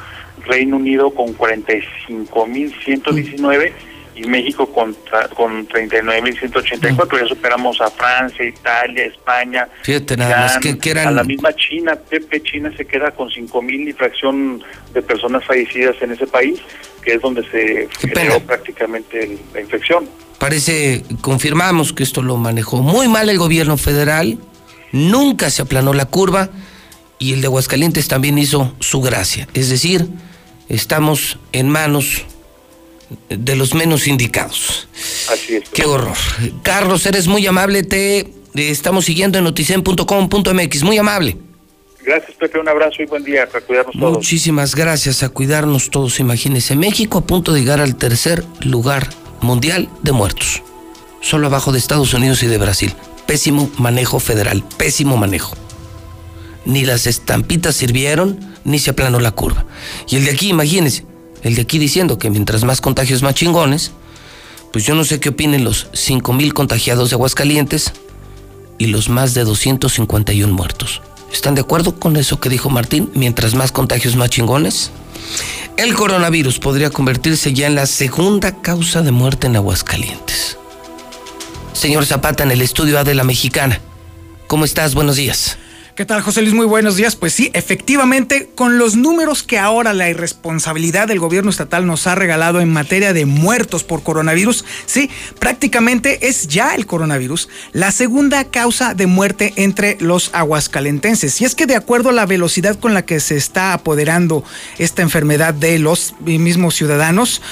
[0.49, 3.72] Reino Unido con 45.119
[4.18, 4.96] y México con,
[5.34, 7.20] con 39.184.
[7.20, 9.68] Ya superamos a Francia, Italia, España.
[9.82, 11.09] Fíjate nada que, eran...
[11.09, 15.96] A la misma China, Pepe, China se queda con 5.000 y fracción de personas fallecidas
[16.01, 16.61] en ese país,
[17.03, 20.09] que es donde se generó prácticamente la infección.
[20.38, 24.38] Parece, confirmamos que esto lo manejó muy mal el gobierno federal,
[24.92, 26.51] nunca se aplanó la curva
[27.18, 29.49] y el de Aguascalientes también hizo su gracia.
[29.55, 30.09] Es decir,
[30.69, 32.25] estamos en manos
[33.29, 34.89] de los menos indicados.
[35.33, 35.69] Así es.
[35.71, 36.16] Qué horror.
[36.62, 41.37] Carlos, eres muy amable, te estamos siguiendo en noticen.com.mx, muy amable.
[42.05, 44.16] Gracias, Pepe, un abrazo y buen día, para cuidarnos todos.
[44.16, 46.21] Muchísimas gracias, a cuidarnos todos.
[46.21, 49.09] Imagínense, México a punto de llegar al tercer lugar
[49.43, 50.62] mundial de muertos,
[51.21, 52.95] solo abajo de Estados Unidos y de Brasil.
[53.27, 55.55] Pésimo manejo federal, pésimo manejo.
[56.64, 59.64] Ni las estampitas sirvieron, ni se aplanó la curva.
[60.09, 61.04] Y el de aquí, imagínense,
[61.42, 63.92] el de aquí diciendo que mientras más contagios más chingones,
[64.72, 67.92] pues yo no sé qué opinen los 5 mil contagiados de Aguascalientes
[68.76, 71.00] y los más de 251 muertos.
[71.32, 73.11] ¿Están de acuerdo con eso que dijo Martín?
[73.14, 74.90] Mientras más contagios más chingones.
[75.76, 80.56] El coronavirus podría convertirse ya en la segunda causa de muerte en Aguascalientes.
[81.72, 83.80] Señor Zapata, en el estudio A de la Mexicana.
[84.48, 84.94] ¿Cómo estás?
[84.94, 85.59] Buenos días.
[85.99, 86.55] ¿Qué tal, José Luis?
[86.55, 87.16] Muy buenos días.
[87.16, 92.14] Pues sí, efectivamente, con los números que ahora la irresponsabilidad del gobierno estatal nos ha
[92.14, 98.44] regalado en materia de muertos por coronavirus, sí, prácticamente es ya el coronavirus la segunda
[98.44, 101.40] causa de muerte entre los aguascalentenses.
[101.40, 104.44] Y es que de acuerdo a la velocidad con la que se está apoderando
[104.78, 107.42] esta enfermedad de los mismos ciudadanos,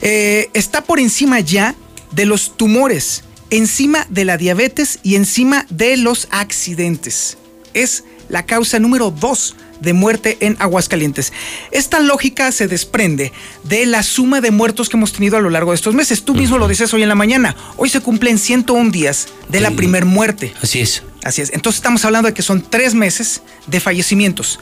[0.00, 1.74] eh, está por encima ya
[2.12, 7.36] de los tumores, encima de la diabetes y encima de los accidentes
[7.74, 11.32] es la causa número dos de muerte en Aguascalientes.
[11.70, 13.32] Esta lógica se desprende
[13.64, 16.22] de la suma de muertos que hemos tenido a lo largo de estos meses.
[16.22, 17.56] Tú mismo lo dices hoy en la mañana.
[17.76, 20.52] Hoy se cumplen 101 días de la primer muerte.
[20.62, 21.02] Así es.
[21.22, 21.50] Así es.
[21.52, 24.58] Entonces estamos hablando de que son tres meses de fallecimientos.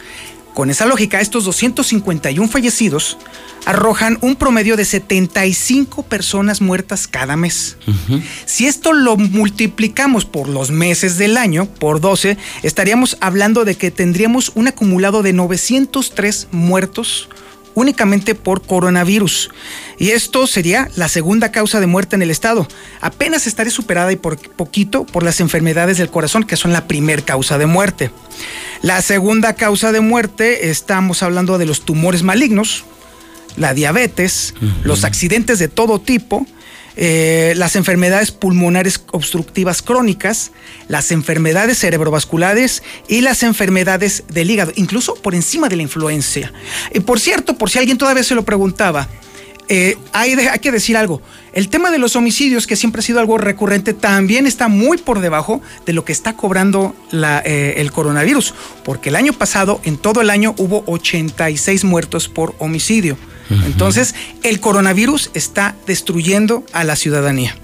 [0.58, 3.16] Con esa lógica, estos 251 fallecidos
[3.64, 7.76] arrojan un promedio de 75 personas muertas cada mes.
[8.44, 13.92] Si esto lo multiplicamos por los meses del año, por 12, estaríamos hablando de que
[13.92, 17.28] tendríamos un acumulado de 903 muertos
[17.78, 19.50] únicamente por coronavirus.
[19.98, 22.66] Y esto sería la segunda causa de muerte en el estado.
[23.00, 27.24] Apenas estaría superada y por poquito por las enfermedades del corazón, que son la primer
[27.24, 28.10] causa de muerte.
[28.82, 32.84] La segunda causa de muerte, estamos hablando de los tumores malignos,
[33.56, 36.46] la diabetes, los accidentes de todo tipo,
[37.00, 40.50] eh, las enfermedades pulmonares obstructivas crónicas,
[40.88, 46.52] las enfermedades cerebrovasculares y las enfermedades del hígado, incluso por encima de la influencia.
[46.92, 49.08] Y por cierto, por si alguien todavía se lo preguntaba,
[49.68, 51.22] eh, hay, que decir algo.
[51.52, 55.20] El tema de los homicidios, que siempre ha sido algo recurrente, también está muy por
[55.20, 60.20] debajo de lo que está cobrando eh, el coronavirus, porque el año pasado, en todo
[60.20, 63.16] el año, hubo 86 muertos por homicidio.
[63.50, 67.56] Entonces, el coronavirus está destruyendo a la ciudadanía.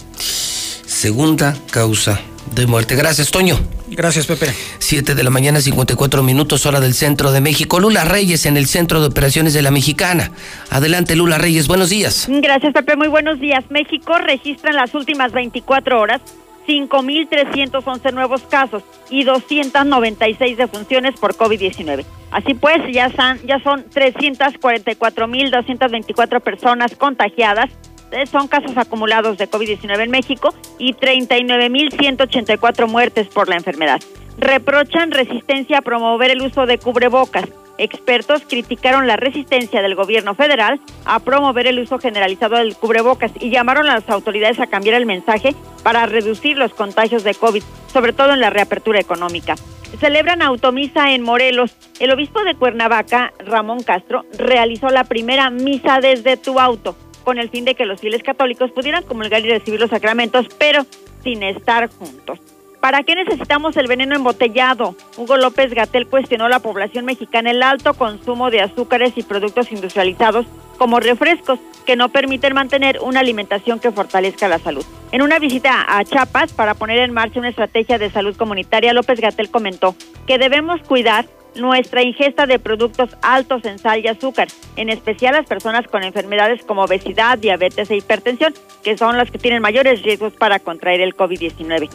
[0.86, 2.20] Segunda causa
[2.54, 2.96] de muerte.
[2.96, 3.58] Gracias, Toño.
[3.88, 4.52] Gracias, Pepe.
[4.78, 7.78] Siete de la mañana, 54 minutos, hora del centro de México.
[7.80, 10.30] Lula Reyes en el centro de operaciones de la Mexicana.
[10.70, 12.26] Adelante, Lula Reyes, buenos días.
[12.28, 12.96] Gracias, Pepe.
[12.96, 13.64] Muy buenos días.
[13.70, 16.20] México registra en las últimas 24 horas
[16.66, 22.04] 5.311 nuevos casos y 296 defunciones por COVID-19.
[22.30, 27.70] Así pues, ya son, ya son 344.224 personas contagiadas.
[28.10, 34.00] Eh, son casos acumulados de COVID-19 en México y 39.184 muertes por la enfermedad.
[34.38, 40.80] Reprochan resistencia a promover el uso de cubrebocas Expertos criticaron la resistencia del gobierno federal
[41.04, 45.06] a promover el uso generalizado del cubrebocas y llamaron a las autoridades a cambiar el
[45.06, 47.62] mensaje para reducir los contagios de COVID,
[47.92, 49.56] sobre todo en la reapertura económica.
[49.98, 51.76] Celebran automisa en Morelos.
[52.00, 57.48] El obispo de Cuernavaca, Ramón Castro, realizó la primera misa desde tu auto, con el
[57.48, 60.84] fin de que los fieles católicos pudieran comulgar y recibir los sacramentos, pero
[61.22, 62.40] sin estar juntos.
[62.84, 64.94] ¿Para qué necesitamos el veneno embotellado?
[65.16, 69.72] Hugo López Gatel cuestionó a la población mexicana el alto consumo de azúcares y productos
[69.72, 70.44] industrializados
[70.76, 74.84] como refrescos que no permiten mantener una alimentación que fortalezca la salud.
[75.12, 79.18] En una visita a Chiapas para poner en marcha una estrategia de salud comunitaria, López
[79.18, 81.24] Gatel comentó que debemos cuidar
[81.54, 86.62] nuestra ingesta de productos altos en sal y azúcar, en especial las personas con enfermedades
[86.64, 91.16] como obesidad, diabetes e hipertensión, que son las que tienen mayores riesgos para contraer el
[91.16, 91.88] COVID-19.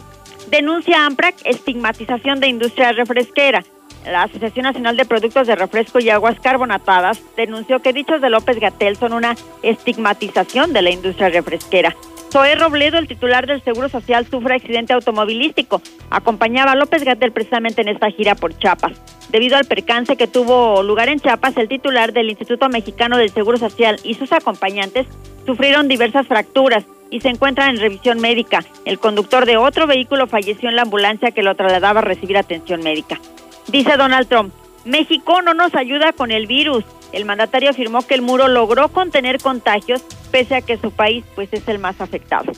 [0.50, 3.62] Denuncia AMPRAC estigmatización de industria refresquera.
[4.04, 8.58] La Asociación Nacional de Productos de Refresco y Aguas Carbonatadas denunció que dichos de López
[8.58, 11.94] Gatel son una estigmatización de la industria refresquera.
[12.32, 15.82] Zoé Robledo, el titular del Seguro Social, sufre accidente automovilístico.
[16.10, 19.00] Acompañaba a López Gatel precisamente en esta gira por Chiapas.
[19.28, 23.56] Debido al percance que tuvo lugar en Chiapas, el titular del Instituto Mexicano del Seguro
[23.56, 25.06] Social y sus acompañantes
[25.46, 28.64] sufrieron diversas fracturas y se encuentran en revisión médica.
[28.84, 32.82] El conductor de otro vehículo falleció en la ambulancia que lo trasladaba a recibir atención
[32.82, 33.20] médica.
[33.68, 34.54] Dice Donald Trump,
[34.84, 36.84] México no nos ayuda con el virus.
[37.12, 41.52] El mandatario afirmó que el muro logró contener contagios pese a que su país pues
[41.52, 42.52] es el más afectado.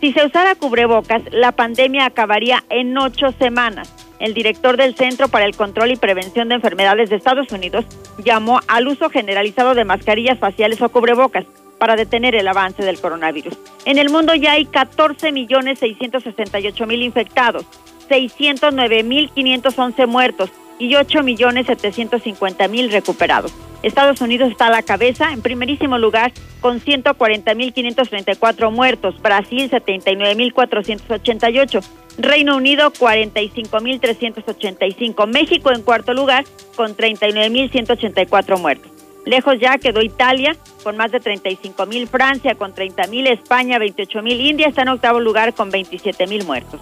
[0.00, 3.92] Si se usara cubrebocas, la pandemia acabaría en ocho semanas.
[4.18, 7.84] El director del Centro para el Control y Prevención de Enfermedades de Estados Unidos
[8.24, 11.44] llamó al uso generalizado de mascarillas faciales o cubrebocas
[11.78, 13.54] para detener el avance del coronavirus.
[13.84, 17.64] En el mundo ya hay 14 millones 668 mil infectados,
[18.08, 23.52] 609 mil 511 muertos y 8 millones 750 mil recuperados.
[23.82, 29.68] Estados Unidos está a la cabeza, en primerísimo lugar, con 140 mil 534 muertos, Brasil
[29.70, 31.80] 79 mil 488,
[32.18, 38.95] Reino Unido 45 mil 385, México en cuarto lugar con 39 mil 184 muertos.
[39.26, 44.22] Lejos ya quedó Italia con más de 35 mil, Francia con 30 mil, España 28
[44.22, 46.80] mil, India está en octavo lugar con 27 mil muertos.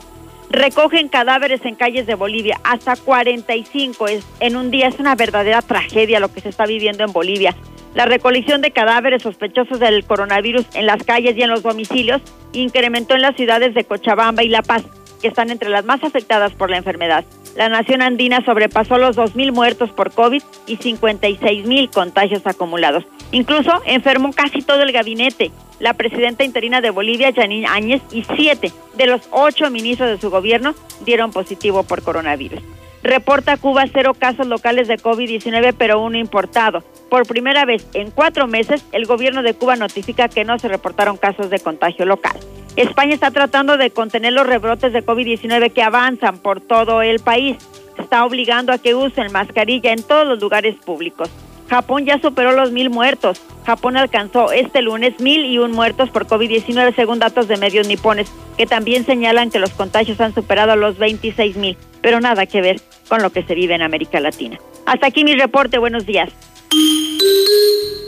[0.50, 4.06] Recogen cadáveres en calles de Bolivia, hasta 45
[4.40, 4.88] en un día.
[4.88, 7.56] Es una verdadera tragedia lo que se está viviendo en Bolivia.
[7.94, 12.20] La recolección de cadáveres sospechosos del coronavirus en las calles y en los domicilios
[12.52, 14.84] incrementó en las ciudades de Cochabamba y La Paz,
[15.24, 17.24] que están entre las más afectadas por la enfermedad.
[17.56, 23.06] La nación andina sobrepasó los 2.000 muertos por COVID y 56.000 contagios acumulados.
[23.32, 25.50] Incluso enfermó casi todo el gabinete.
[25.80, 30.28] La presidenta interina de Bolivia, Janine Áñez, y siete de los ocho ministros de su
[30.28, 30.74] gobierno
[31.06, 32.60] dieron positivo por coronavirus.
[33.04, 36.82] Reporta Cuba cero casos locales de COVID-19, pero uno importado.
[37.10, 41.18] Por primera vez en cuatro meses, el gobierno de Cuba notifica que no se reportaron
[41.18, 42.32] casos de contagio local.
[42.76, 47.58] España está tratando de contener los rebrotes de COVID-19 que avanzan por todo el país.
[47.98, 51.28] Está obligando a que usen mascarilla en todos los lugares públicos.
[51.68, 53.40] Japón ya superó los mil muertos.
[53.64, 58.30] Japón alcanzó este lunes mil y un muertos por COVID-19 según datos de medios nipones,
[58.56, 62.80] que también señalan que los contagios han superado los 26 mil, pero nada que ver
[63.08, 64.58] con lo que se vive en América Latina.
[64.86, 65.78] Hasta aquí mi reporte.
[65.78, 66.30] Buenos días.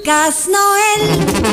[0.04, 1.46] Gas Noel.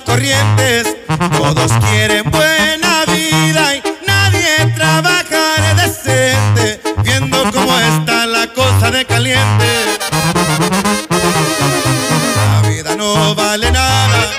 [0.00, 0.96] Corrientes,
[1.36, 9.66] todos quieren buena vida y nadie trabaja decente, viendo cómo está la cosa de caliente.
[12.36, 14.30] La vida no vale nada,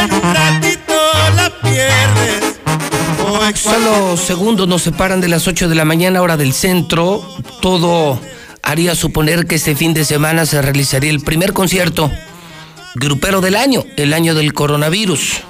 [0.00, 0.94] en un ratito
[1.36, 2.58] la pierdes.
[3.54, 7.22] Solo segundos nos separan de las 8 de la mañana, hora del centro.
[7.60, 8.20] Todo
[8.62, 12.10] haría suponer que este fin de semana se realizaría el primer concierto
[12.98, 15.40] grupero del año, el año del coronavirus.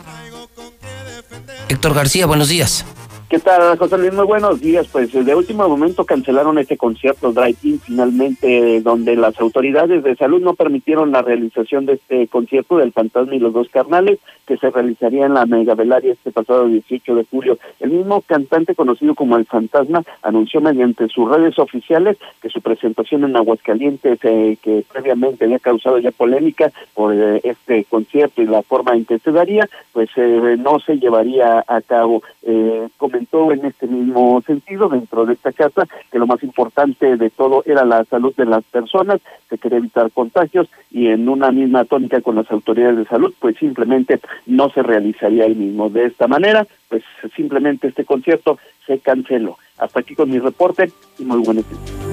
[1.68, 2.84] Héctor García, buenos días.
[3.29, 4.14] ¿Qué tal, José Luis?
[4.14, 4.89] Muy buenos días.
[4.91, 10.55] Pues de último momento cancelaron este concierto drive-in finalmente, donde las autoridades de salud no
[10.55, 15.26] permitieron la realización de este concierto del Fantasma y los dos carnales, que se realizaría
[15.26, 17.59] en la Megavelaria este pasado 18 de julio.
[17.81, 23.24] El mismo cantante conocido como El Fantasma anunció mediante sus redes oficiales que su presentación
[23.24, 28.62] en Aguascalientes, eh, que previamente había causado ya polémica por eh, este concierto y la
[28.62, 32.22] forma en que se daría, pues eh, no se llevaría a cabo.
[32.43, 32.89] Eh,
[33.19, 37.62] comentó en este mismo sentido dentro de esta casa que lo más importante de todo
[37.66, 42.21] era la salud de las personas, se quería evitar contagios y en una misma tónica
[42.21, 45.91] con las autoridades de salud, pues simplemente no se realizaría el mismo.
[45.91, 47.03] De esta manera, pues
[47.35, 49.59] simplemente este concierto se canceló.
[49.79, 52.08] Hasta aquí con mi reporte y muy buenos días.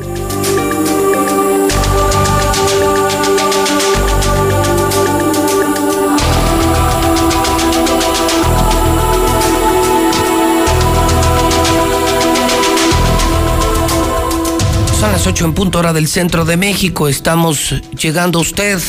[15.26, 17.08] Las 8 en punto hora del centro de México.
[17.08, 18.80] Estamos llegando a usted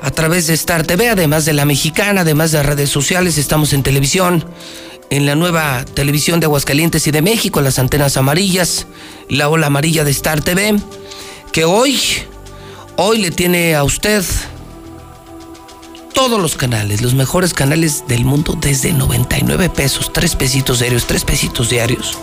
[0.00, 3.36] a través de Star TV, además de la mexicana, además de redes sociales.
[3.36, 4.42] Estamos en televisión,
[5.10, 8.86] en la nueva televisión de Aguascalientes y de México, las antenas amarillas,
[9.28, 10.76] la ola amarilla de Star TV,
[11.52, 12.00] que hoy,
[12.96, 14.24] hoy le tiene a usted
[16.14, 21.24] todos los canales, los mejores canales del mundo desde 99 pesos, 3 pesitos diarios, 3
[21.24, 22.16] pesitos diarios.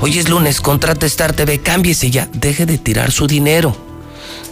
[0.00, 3.74] Hoy es lunes, contrate Star TV, cámbiese ya, deje de tirar su dinero.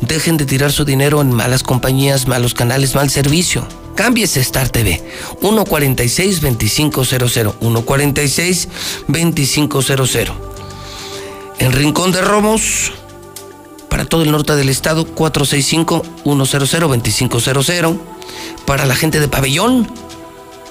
[0.00, 3.64] Dejen de tirar su dinero en malas compañías, malos canales, mal servicio.
[3.94, 5.00] Cámbiese Star TV.
[5.40, 7.54] 146-2500.
[7.60, 10.32] 146-2500.
[11.60, 12.92] En Rincón de Romos,
[13.88, 18.00] para todo el norte del estado, 465-100-2500.
[18.66, 19.88] Para la gente de Pabellón,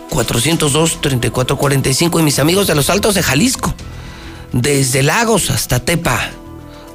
[0.09, 2.19] 402-3445.
[2.19, 3.73] Y mis amigos de los Altos de Jalisco,
[4.51, 6.31] desde Lagos hasta Tepa.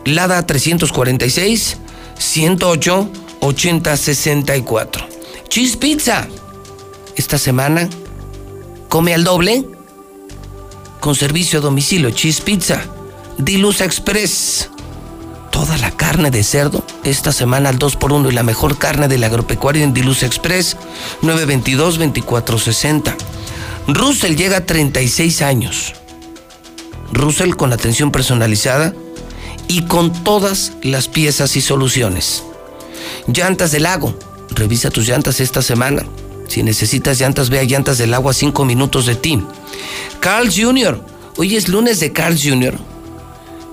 [0.04, 1.78] Lada 346
[2.18, 5.08] 108 80 64.
[5.48, 6.28] Cheese Pizza.
[7.16, 7.88] Esta semana
[8.88, 9.64] come al doble
[11.00, 12.82] con servicio a domicilio Cheese Pizza.
[13.38, 14.70] Dilusa Express.
[15.50, 19.82] Toda la carne de cerdo esta semana al 2x1 y la mejor carne del agropecuario
[19.82, 20.76] en Dilusa Express
[21.22, 23.14] 922-2460.
[23.88, 25.94] Russell llega a 36 años.
[27.12, 28.94] Russell con atención personalizada
[29.68, 32.42] y con todas las piezas y soluciones.
[33.26, 34.14] Llantas del lago.
[34.50, 36.04] Revisa tus llantas esta semana.
[36.48, 39.40] Si necesitas llantas, ve a Llantas del Lago a 5 minutos de ti.
[40.18, 41.00] Carl Jr.
[41.36, 42.76] Hoy es lunes de Carl Jr.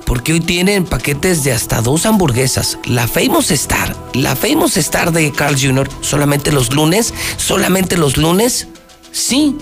[0.06, 2.78] Porque hoy tienen paquetes de hasta dos hamburguesas.
[2.86, 3.96] La Famous Star.
[4.14, 5.90] La Famous Star de Carl Jr.
[6.02, 7.16] Solamente los lunes.
[7.38, 8.68] Solamente los lunes.
[9.12, 9.58] Sí.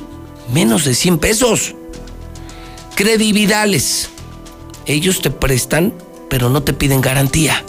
[0.53, 1.73] Menos de 100 pesos
[2.95, 4.09] credibilidades.
[4.85, 5.93] Ellos te prestan,
[6.29, 7.63] pero no te piden garantía.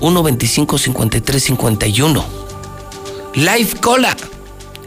[0.00, 2.24] 125-53-51.
[3.34, 4.16] Life Cola.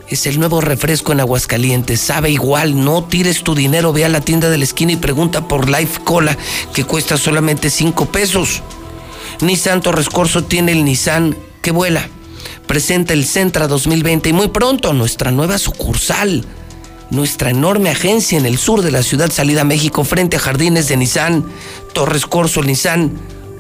[0.08, 2.00] Es el nuevo refresco en Aguascalientes.
[2.00, 3.92] Sabe igual, no tires tu dinero.
[3.92, 6.38] Ve a la tienda de la esquina y pregunta por Life Cola,
[6.74, 8.62] que cuesta solamente 5 pesos.
[9.42, 12.08] Nissan Torres Corso tiene el Nissan que vuela.
[12.68, 16.46] Presenta el Centra 2020 y muy pronto nuestra nueva sucursal
[17.12, 20.98] nuestra enorme agencia en el sur de la ciudad Salida México frente a Jardines de
[20.98, 21.46] Nissan,
[21.94, 23.12] Torres Corso Nissan,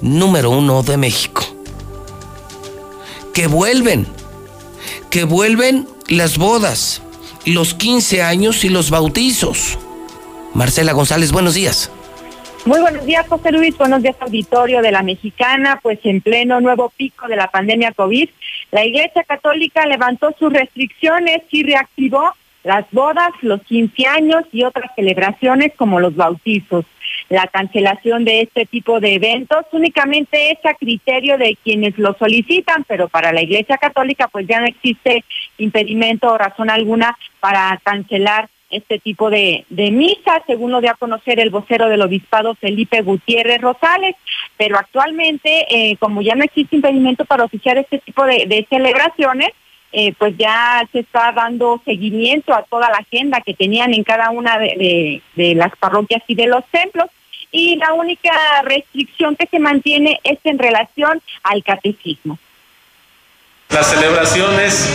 [0.01, 1.43] número uno de México.
[3.33, 4.07] Que vuelven,
[5.09, 7.01] que vuelven las bodas,
[7.45, 9.77] los 15 años y los bautizos.
[10.53, 11.91] Marcela González, buenos días.
[12.65, 13.77] Muy buenos días, José Luis.
[13.77, 15.79] Buenos días, auditorio de la Mexicana.
[15.83, 18.27] Pues en pleno nuevo pico de la pandemia COVID,
[18.71, 22.33] la Iglesia Católica levantó sus restricciones y reactivó
[22.65, 26.83] las bodas, los 15 años y otras celebraciones como los bautizos.
[27.29, 32.83] La cancelación de este tipo de eventos únicamente es a criterio de quienes lo solicitan,
[32.87, 35.23] pero para la Iglesia Católica pues ya no existe
[35.59, 40.95] impedimento o razón alguna para cancelar este tipo de, de misa, según lo dio a
[40.95, 44.15] conocer el vocero del obispado Felipe Gutiérrez Rosales,
[44.57, 49.51] pero actualmente, eh, como ya no existe impedimento para oficiar este tipo de, de celebraciones,
[49.97, 54.29] eh, pues ya se está dando seguimiento a toda la agenda que tenían en cada
[54.29, 57.05] una de, de, las parroquias y de los templos.
[57.49, 58.33] Y la única
[58.65, 62.37] restricción que se mantiene es en relación al catecismo.
[63.69, 64.89] Las celebraciones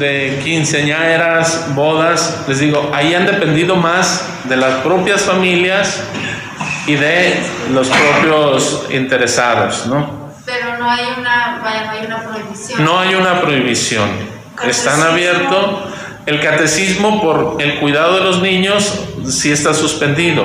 [0.00, 6.02] de quinceañeras, bodas, les digo, ahí han dependido más de las propias familias
[6.88, 7.40] y de
[7.70, 10.32] los propios interesados, ¿no?
[10.44, 12.84] Pero no hay una, vaya, no hay una prohibición.
[12.84, 14.31] No hay una prohibición.
[14.66, 15.92] Están abiertos.
[16.26, 20.44] El catecismo, por el cuidado de los niños, sí está suspendido.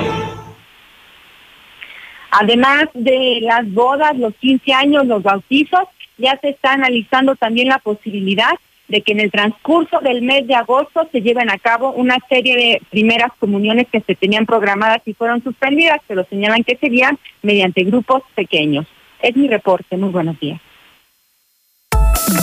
[2.30, 5.84] Además de las bodas, los 15 años, los bautizos,
[6.16, 8.50] ya se está analizando también la posibilidad
[8.88, 12.56] de que en el transcurso del mes de agosto se lleven a cabo una serie
[12.56, 17.84] de primeras comuniones que se tenían programadas y fueron suspendidas, pero señalan que serían mediante
[17.84, 18.86] grupos pequeños.
[19.20, 19.96] Es mi reporte.
[19.96, 20.60] Muy buenos días.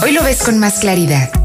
[0.04, 1.45] Hoy lo ves con más claridad.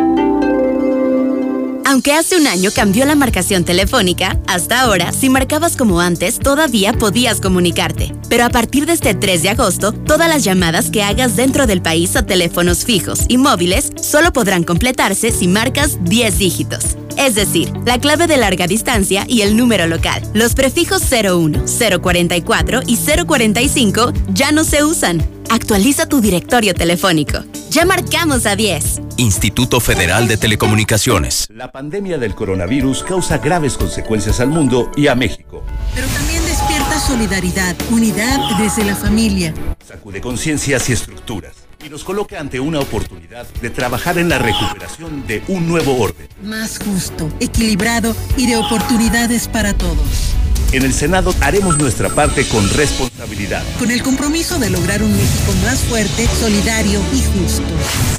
[1.91, 6.93] Aunque hace un año cambió la marcación telefónica, hasta ahora, si marcabas como antes, todavía
[6.93, 8.15] podías comunicarte.
[8.29, 11.81] Pero a partir de este 3 de agosto, todas las llamadas que hagas dentro del
[11.81, 16.95] país a teléfonos fijos y móviles solo podrán completarse si marcas 10 dígitos.
[17.17, 20.23] Es decir, la clave de larga distancia y el número local.
[20.33, 21.65] Los prefijos 01,
[22.01, 25.21] 044 y 045 ya no se usan.
[25.51, 27.39] Actualiza tu directorio telefónico.
[27.71, 29.01] Ya marcamos a 10.
[29.17, 31.45] Instituto Federal de Telecomunicaciones.
[31.49, 35.61] La pandemia del coronavirus causa graves consecuencias al mundo y a México.
[35.93, 39.53] Pero también despierta solidaridad, unidad desde la familia.
[39.85, 41.53] Sacude conciencias y estructuras
[41.85, 46.29] y nos coloca ante una oportunidad de trabajar en la recuperación de un nuevo orden.
[46.41, 50.33] Más justo, equilibrado y de oportunidades para todos.
[50.73, 53.61] En el Senado haremos nuestra parte con responsabilidad.
[53.77, 57.63] Con el compromiso de lograr un México más fuerte, solidario y justo.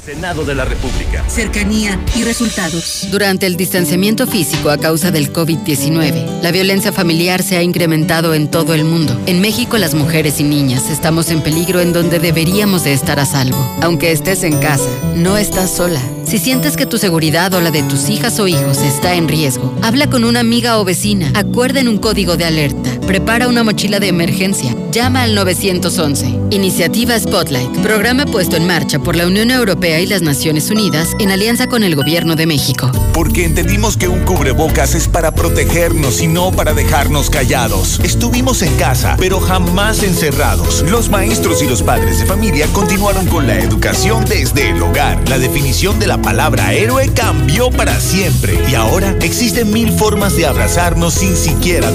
[0.05, 1.27] Senado de la República.
[1.27, 3.07] Cercanía y resultados.
[3.09, 8.51] Durante el distanciamiento físico a causa del COVID-19, la violencia familiar se ha incrementado en
[8.51, 9.19] todo el mundo.
[9.25, 13.25] En México las mujeres y niñas estamos en peligro en donde deberíamos de estar a
[13.25, 13.57] salvo.
[13.81, 16.01] Aunque estés en casa, no estás sola.
[16.25, 19.73] Si sientes que tu seguridad o la de tus hijas o hijos está en riesgo,
[19.81, 21.31] habla con una amiga o vecina.
[21.35, 22.99] Acuerden un código de alerta.
[23.05, 24.75] Prepara una mochila de emergencia.
[24.91, 26.39] Llama al 911.
[26.51, 27.79] Iniciativa Spotlight.
[27.81, 31.83] Programa puesto en marcha por la Unión Europea y las Naciones Unidas en alianza con
[31.83, 32.91] el Gobierno de México.
[33.13, 37.99] Porque entendimos que un cubrebocas es para protegernos y no para dejarnos callados.
[38.03, 40.83] Estuvimos en casa, pero jamás encerrados.
[40.89, 45.27] Los maestros y los padres de familia continuaron con la educación desde el hogar.
[45.29, 50.45] La definición de la palabra héroe cambió para siempre y ahora existen mil formas de
[50.45, 51.91] abrazarnos sin siquiera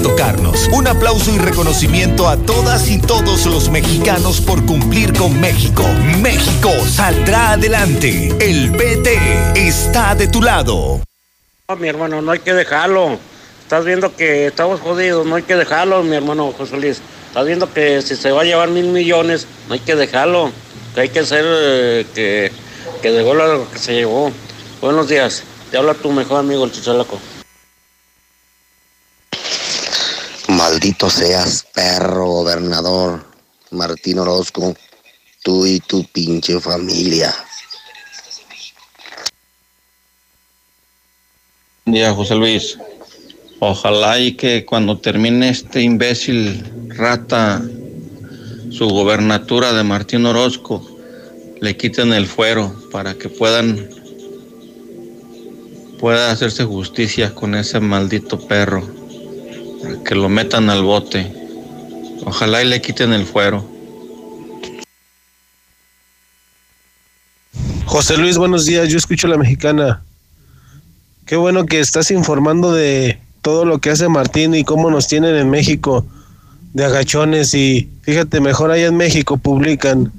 [0.71, 5.83] Un aplauso y reconocimiento a todas y todos los mexicanos por cumplir con México.
[6.21, 8.33] México saldrá adelante.
[8.39, 9.17] El PT
[9.55, 11.01] está de tu lado.
[11.79, 13.17] mi hermano, no hay que dejarlo.
[13.63, 17.01] Estás viendo que estamos jodidos, no hay que dejarlo, mi hermano José Luis.
[17.27, 20.51] Estás viendo que si se va a llevar mil millones, no hay que dejarlo.
[20.95, 22.51] Que hay que hacer eh, que
[23.01, 24.31] que dejó lo que se llevó.
[24.81, 27.19] Buenos días, te habla tu mejor amigo el chichalaco.
[30.69, 33.25] Maldito seas, perro gobernador
[33.71, 34.75] Martín Orozco,
[35.41, 37.33] tú y tu pinche familia.
[41.85, 42.77] Día José Luis.
[43.59, 47.63] Ojalá y que cuando termine este imbécil rata
[48.69, 50.87] su gobernatura de Martín Orozco,
[51.61, 53.89] le quiten el fuero para que puedan
[55.99, 58.98] pueda hacerse justicia con ese maldito perro,
[60.05, 61.31] que lo metan al bote.
[62.25, 63.65] Ojalá y le quiten el fuero.
[67.85, 68.89] José Luis, buenos días.
[68.89, 70.03] Yo escucho a la mexicana.
[71.25, 75.35] Qué bueno que estás informando de todo lo que hace Martín y cómo nos tienen
[75.35, 76.05] en México
[76.73, 80.11] de agachones y fíjate, mejor allá en México publican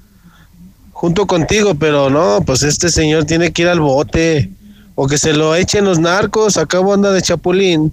[0.93, 4.51] junto contigo, pero no, pues este señor tiene que ir al bote
[4.95, 7.93] o que se lo echen los narcos, acabo anda de chapulín.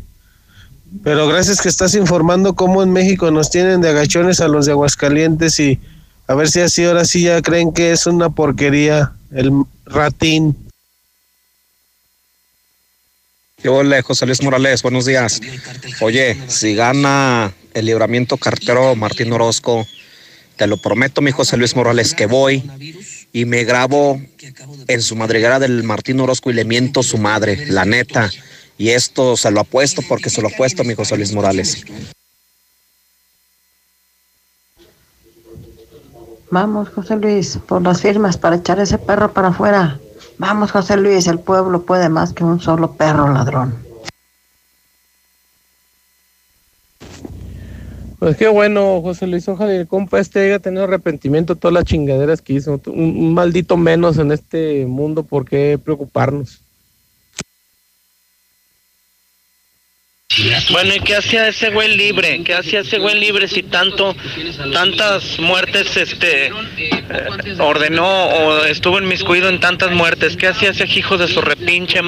[1.04, 4.72] Pero gracias que estás informando cómo en México nos tienen de agachones a los de
[4.72, 5.80] Aguascalientes y
[6.28, 9.52] a ver si así ahora sí ya creen que es una porquería el
[9.86, 10.56] ratín.
[13.62, 14.82] ¿Qué hola, José Luis Morales?
[14.84, 15.42] Buenos días.
[16.02, 19.86] Oye, si gana el libramiento cartero Martín Orozco,
[20.58, 22.64] te lo prometo, mi José Luis Morales, que voy
[23.34, 24.22] y me grabo
[24.88, 28.30] en su madriguera del Martín Orozco y le miento su madre, la neta.
[28.78, 31.84] Y esto se lo apuesto porque se lo apuesto, mi José Luis Morales.
[36.50, 40.00] Vamos, José Luis, por las firmas para echar ese perro para afuera.
[40.38, 43.88] Vamos, José Luis, el pueblo puede más que un solo perro ladrón.
[48.20, 51.86] Pues qué bueno, José Luis, ojalá el compa este haya tenido arrepentimiento de todas las
[51.86, 52.82] chingaderas que hizo.
[52.88, 56.62] Un, maldito menos en este mundo, ¿por qué preocuparnos?
[60.72, 62.44] Bueno, ¿y qué hacía ese güey libre?
[62.44, 64.16] ¿Qué hacía ese güey libre si tanto,
[64.72, 66.52] tantas muertes, este, eh,
[67.60, 70.38] ordenó o estuvo inmiscuido en tantas muertes?
[70.38, 72.02] ¿Qué hacía ese hijo de su repinche?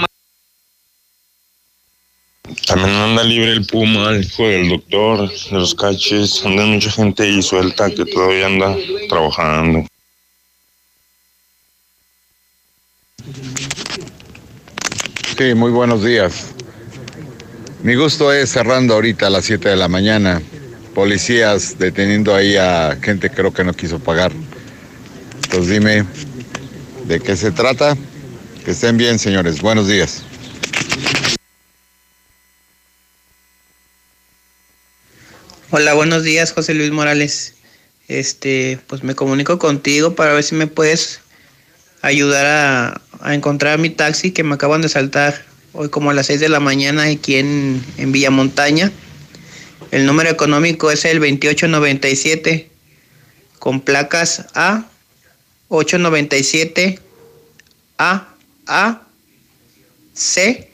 [2.68, 6.46] También anda libre el Puma, el hijo del doctor, de los caches.
[6.46, 8.76] Anda mucha gente ahí suelta que todavía anda
[9.08, 9.88] trabajando.
[15.38, 16.54] Sí, muy buenos días.
[17.82, 20.42] Mi gusto es cerrando ahorita a las 7 de la mañana.
[20.94, 24.34] Policías deteniendo ahí a gente creo que no quiso pagar.
[25.44, 26.04] Entonces dime,
[27.06, 27.96] ¿de qué se trata?
[28.66, 29.62] Que estén bien, señores.
[29.62, 30.24] Buenos días.
[35.70, 37.54] Hola, buenos días, José Luis Morales.
[38.10, 41.22] Este, pues me comunico contigo para ver si me puedes
[42.02, 46.28] ayudar a, a encontrar mi taxi que me acaban de saltar hoy como a las
[46.28, 48.92] 6 de la mañana aquí en, en Villa Montaña.
[49.92, 52.70] El número económico es el 2897
[53.60, 54.86] con placas A
[55.70, 57.00] 897
[57.98, 58.28] A
[58.68, 59.02] A
[60.14, 60.70] C.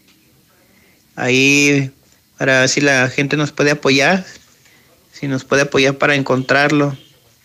[1.15, 1.91] Ahí
[2.37, 4.25] para ver si la gente nos puede apoyar,
[5.13, 6.97] si nos puede apoyar para encontrarlo,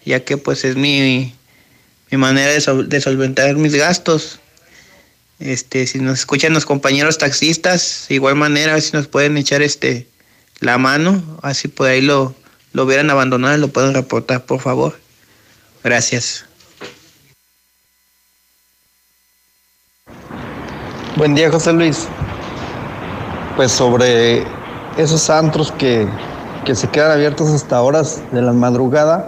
[0.05, 1.33] ya que pues es mi,
[2.11, 4.40] mi manera de, sol- de solventar mis gastos.
[5.41, 9.39] Este, si nos escuchan los compañeros taxistas, de igual manera, a ver si nos pueden
[9.39, 10.07] echar este
[10.61, 12.35] la mano, así por ahí lo,
[12.75, 14.99] lo hubieran abandonado y lo pueden reportar, por favor.
[15.83, 16.45] Gracias.
[21.17, 22.07] Buen día, José Luis.
[23.57, 24.45] Pues sobre
[24.99, 26.07] esos antros que,
[26.67, 29.27] que se quedan abiertos hasta horas de la madrugada,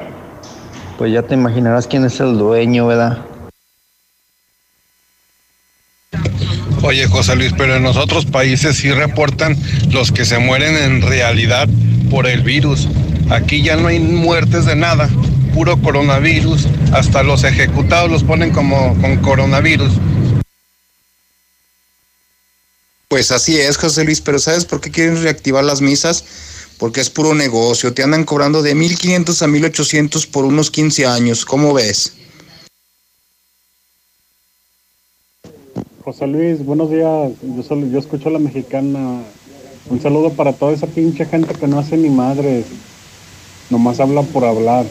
[0.98, 3.32] pues ya te imaginarás quién es el dueño, ¿verdad?
[6.83, 9.57] Oye, José Luis, pero en los otros países sí reportan
[9.91, 11.69] los que se mueren en realidad
[12.11, 12.89] por el virus.
[13.31, 15.09] Aquí ya no hay muertes de nada,
[15.55, 16.67] puro coronavirus.
[16.93, 19.93] Hasta los ejecutados los ponen como con coronavirus.
[23.07, 26.25] Pues así es, José Luis, pero ¿sabes por qué quieren reactivar las misas?
[26.79, 27.95] Porque es puro negocio.
[27.95, 31.45] Te andan cobrando de 1.500 a 1.800 por unos 15 años.
[31.45, 32.15] ¿Cómo ves?
[36.05, 37.31] José Luis, buenos días.
[37.43, 39.23] Yo, solo, yo escucho a la mexicana.
[39.89, 42.66] Un saludo para toda esa pinche gente que no hace ni madres.
[43.70, 44.85] Nomás habla por hablar.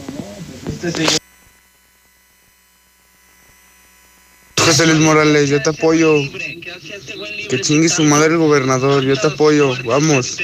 [4.58, 6.14] José Luis Morales, yo te apoyo.
[7.50, 9.74] Que chingue su madre el gobernador, yo te apoyo.
[9.84, 10.38] Vamos.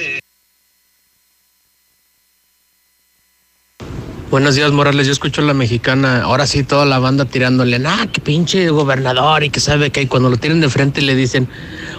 [4.30, 5.06] Buenos días, Morales.
[5.06, 6.20] Yo escucho a la mexicana.
[6.24, 10.28] Ahora sí, toda la banda tirándole, ah, qué pinche gobernador y que sabe que cuando
[10.28, 11.48] lo tienen de frente le dicen,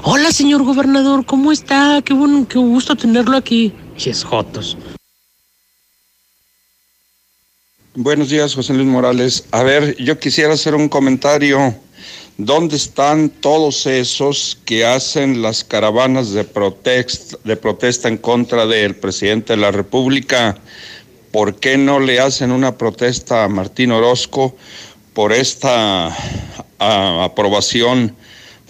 [0.03, 2.03] hola, señor gobernador, ¿cómo está?
[2.05, 3.73] Qué bueno, qué gusto tenerlo aquí.
[4.23, 4.77] Jotos.
[7.95, 9.45] Buenos días, José Luis Morales.
[9.49, 11.73] A ver, yo quisiera hacer un comentario.
[12.37, 19.57] ¿Dónde están todos esos que hacen las caravanas de protesta en contra del presidente de
[19.57, 20.57] la República?
[21.31, 24.55] ¿Por qué no le hacen una protesta a Martín Orozco
[25.13, 26.15] por esta
[26.79, 28.15] aprobación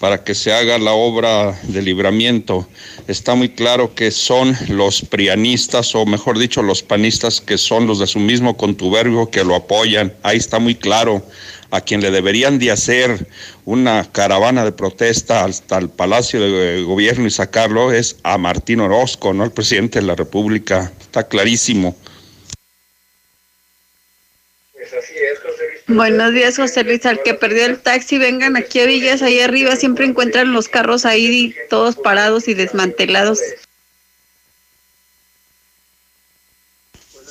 [0.01, 2.67] para que se haga la obra de libramiento?
[3.07, 7.99] Está muy claro que son los prianistas, o mejor dicho, los panistas, que son los
[7.99, 10.13] de su mismo contubernio que lo apoyan.
[10.21, 11.25] Ahí está muy claro.
[11.71, 13.27] A quien le deberían de hacer
[13.63, 19.33] una caravana de protesta hasta el Palacio de Gobierno y sacarlo es a Martín Orozco,
[19.33, 20.91] no al presidente de la República.
[20.99, 21.95] Está clarísimo.
[25.89, 27.03] Buenos días, José Luis.
[27.07, 29.75] Al que perdió el taxi, vengan aquí a Villas, ahí arriba.
[29.75, 33.39] Siempre encuentran los carros ahí todos parados y desmantelados.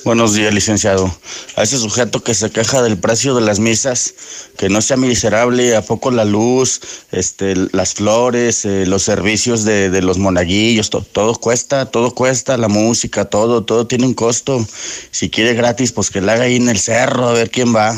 [0.05, 1.17] Buenos días, licenciado.
[1.55, 4.15] A ese sujeto que se queja del precio de las misas,
[4.57, 6.81] que no sea miserable, ¿a poco la luz,
[7.13, 12.57] este, las flores, eh, los servicios de, de los monaguillos, to- todo cuesta, todo cuesta,
[12.57, 14.67] la música, todo, todo tiene un costo.
[15.13, 17.97] Si quiere gratis, pues que la haga ahí en el cerro, a ver quién va.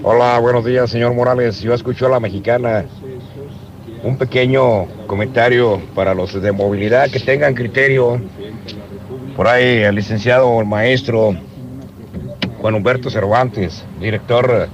[0.00, 1.60] Hola, buenos días, señor Morales.
[1.60, 2.86] Yo escucho a la mexicana.
[4.02, 8.20] Un pequeño comentario para los de movilidad que tengan criterio.
[9.36, 11.36] Por ahí el licenciado, el maestro
[12.60, 14.68] Juan Humberto Cervantes, director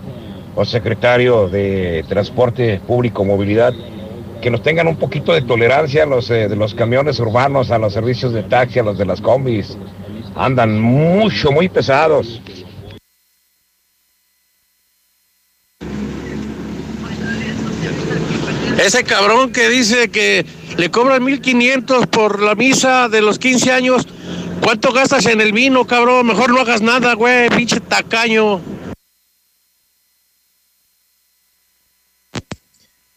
[0.54, 3.74] o secretario de Transporte Público Movilidad,
[4.40, 7.92] que nos tengan un poquito de tolerancia los eh, de los camiones urbanos, a los
[7.92, 9.76] servicios de taxi, a los de las combis.
[10.36, 12.40] Andan mucho, muy pesados.
[18.78, 20.46] Ese cabrón que dice que
[20.76, 24.06] le cobran 1500 por la misa de los 15 años,
[24.62, 26.28] ¿cuánto gastas en el vino, cabrón?
[26.28, 28.60] Mejor no hagas nada, güey, pinche tacaño.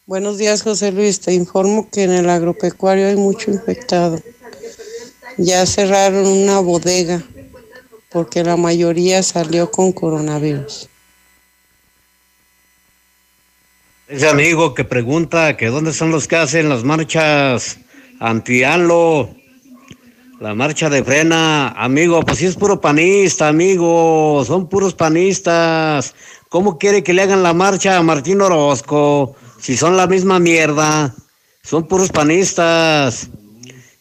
[0.08, 1.20] Buenos días, José Luis.
[1.20, 4.20] Te informo que en el agropecuario hay mucho infectado.
[5.38, 7.24] Ya cerraron una bodega
[8.10, 10.91] porque la mayoría salió con coronavirus.
[14.12, 17.78] Ese amigo que pregunta que dónde son los que hacen las marchas
[18.20, 19.34] anti-ANLO,
[20.42, 26.14] la marcha de frena, amigo, pues sí es puro panista, amigo, son puros panistas.
[26.50, 31.16] ¿Cómo quiere que le hagan la marcha a Martín Orozco si son la misma mierda?
[31.64, 33.30] Son puros panistas.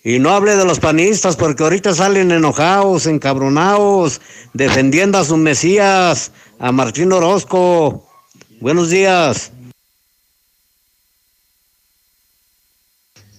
[0.02, 4.20] Y no hable de los panistas porque ahorita salen enojados, encabronados,
[4.54, 8.08] defendiendo a su Mesías, a Martín Orozco.
[8.60, 9.52] Buenos días.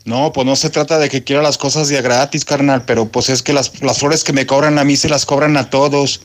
[0.04, 3.08] No, pues no se trata de que quiera las cosas de a gratis, carnal, pero
[3.08, 5.70] pues es que las, las flores que me cobran a mí se las cobran a
[5.70, 6.22] todos.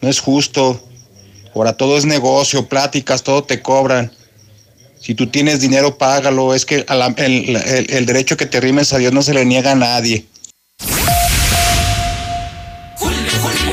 [0.00, 0.82] No es justo.
[1.54, 4.12] Ahora todo es negocio, pláticas, todo te cobran.
[5.00, 6.54] Si tú tienes dinero, págalo.
[6.54, 9.34] Es que a la- el, el- el derecho que te rimes a Dios no se
[9.34, 10.26] le niega a nadie.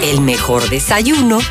[0.03, 1.39] El mejor desayuno.
[1.39, 1.45] Es.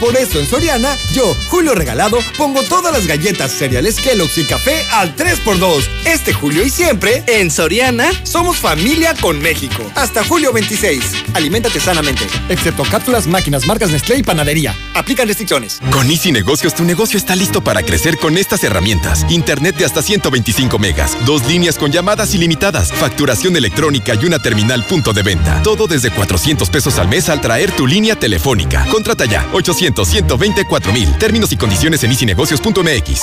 [0.00, 4.82] Por eso en Soriana, yo, Julio Regalado, pongo todas las galletas, cereales Kellogg's y café
[4.92, 5.86] al 3x2.
[6.06, 9.82] Este julio y siempre, en Soriana, somos familia con México.
[9.94, 11.04] Hasta julio 26.
[11.34, 12.26] Aliméntate sanamente.
[12.48, 14.74] Excepto cápsulas, máquinas, marcas Nestlé y panadería.
[14.94, 15.80] Aplican restricciones.
[15.92, 19.26] Con Easy Negocios, tu negocio está listo para crecer con estas herramientas.
[19.28, 24.82] Internet de hasta 125 megas, dos líneas con llamadas ilimitadas, facturación electrónica y una terminal
[24.86, 25.60] punto de venta.
[25.62, 28.86] Todo desde 400 pesos al mes al traer tu línea telefónica.
[28.86, 31.12] Contrata ya 800 124 mil.
[31.18, 33.20] Términos y condiciones en easynegocios.mx.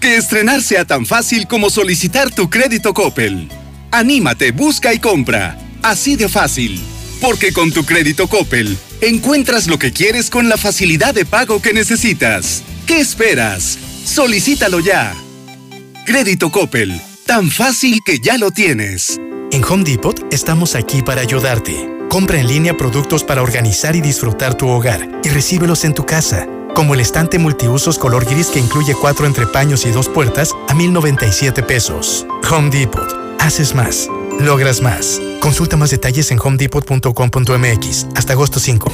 [0.00, 3.48] Que estrenar sea tan fácil como solicitar tu crédito Coppel.
[3.90, 5.58] Anímate, busca y compra.
[5.82, 6.80] Así de fácil.
[7.20, 11.72] Porque con tu crédito Coppel encuentras lo que quieres con la facilidad de pago que
[11.72, 12.62] necesitas.
[12.86, 13.78] ¿Qué esperas?
[14.04, 15.14] Solicítalo ya.
[16.06, 17.00] Crédito Coppel.
[17.26, 19.18] Tan fácil que ya lo tienes.
[19.50, 21.97] En Home Depot estamos aquí para ayudarte.
[22.08, 26.46] Compra en línea productos para organizar y disfrutar tu hogar y recíbelos en tu casa,
[26.74, 31.62] como el estante multiusos color gris que incluye cuatro entrepaños y dos puertas a 1,097
[31.62, 32.26] pesos.
[32.50, 33.06] Home Depot.
[33.40, 34.08] Haces más.
[34.40, 35.20] Logras más.
[35.40, 38.90] Consulta más detalles en homedepot.com.mx hasta agosto 5.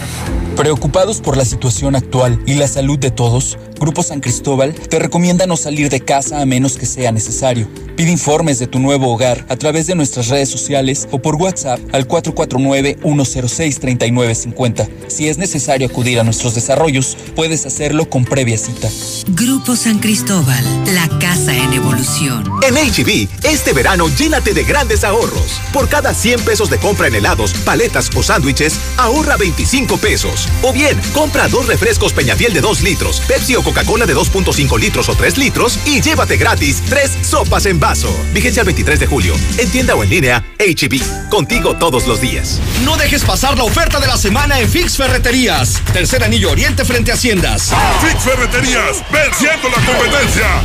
[0.57, 5.47] Preocupados por la situación actual y la salud de todos, Grupo San Cristóbal te recomienda
[5.47, 7.67] no salir de casa a menos que sea necesario.
[7.97, 11.79] Pide informes de tu nuevo hogar a través de nuestras redes sociales o por WhatsApp
[11.93, 14.89] al 449-106-3950.
[15.09, 18.89] Si es necesario acudir a nuestros desarrollos, puedes hacerlo con previa cita.
[19.29, 20.65] Grupo San Cristóbal,
[20.95, 22.45] la casa en evolución.
[22.67, 25.61] En HB, este verano llénate de grandes ahorros.
[25.73, 30.49] Por cada 100 pesos de compra en helados, paletas o sándwiches, ahorra 25 pesos.
[30.63, 35.09] O bien, compra dos refrescos Peñafiel de 2 litros, Pepsi o Coca-Cola de 2.5 litros
[35.09, 38.15] o 3 litros y llévate gratis 3 sopas en vaso.
[38.33, 39.35] Vigencia el 23 de julio.
[39.59, 41.29] En tienda o en línea, HB.
[41.29, 42.61] Contigo todos los días.
[42.85, 45.81] No dejes pasar la oferta de la semana en Fix Ferreterías.
[45.93, 47.73] Tercer anillo oriente frente a Haciendas.
[48.01, 50.63] Fix Ferreterías, venciendo la competencia.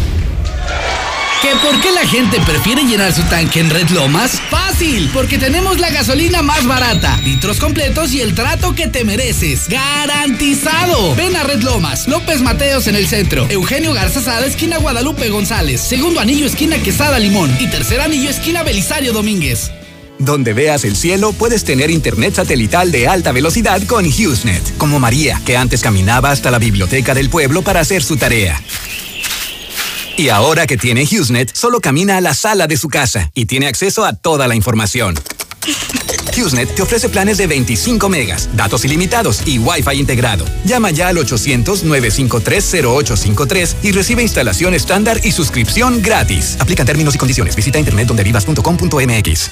[1.42, 4.42] ¿Que por qué la gente prefiere llenar su tanque en Red Lomas?
[4.50, 9.70] Fácil, porque tenemos la gasolina más barata, litros completos y el trato que te mereces.
[9.70, 11.16] ¡Garantizado!
[11.16, 15.80] Ven a Red Lomas, López Mateos en el centro, Eugenio Garza Sada, esquina Guadalupe González,
[15.80, 19.72] segundo anillo, esquina Quesada Limón y tercer anillo, esquina Belisario Domínguez.
[20.18, 25.42] Donde veas el cielo, puedes tener internet satelital de alta velocidad con HughesNet, como María,
[25.46, 28.62] que antes caminaba hasta la biblioteca del pueblo para hacer su tarea.
[30.20, 33.68] Y ahora que tiene HughesNet, solo camina a la sala de su casa y tiene
[33.68, 35.16] acceso a toda la información.
[36.36, 40.44] HughesNet te ofrece planes de 25 megas, datos ilimitados y Wi-Fi integrado.
[40.66, 46.58] Llama ya al 800-953-0853 y recibe instalación estándar y suscripción gratis.
[46.60, 47.56] Aplican términos y condiciones.
[47.56, 49.52] Visita internetdondevivas.com.mx.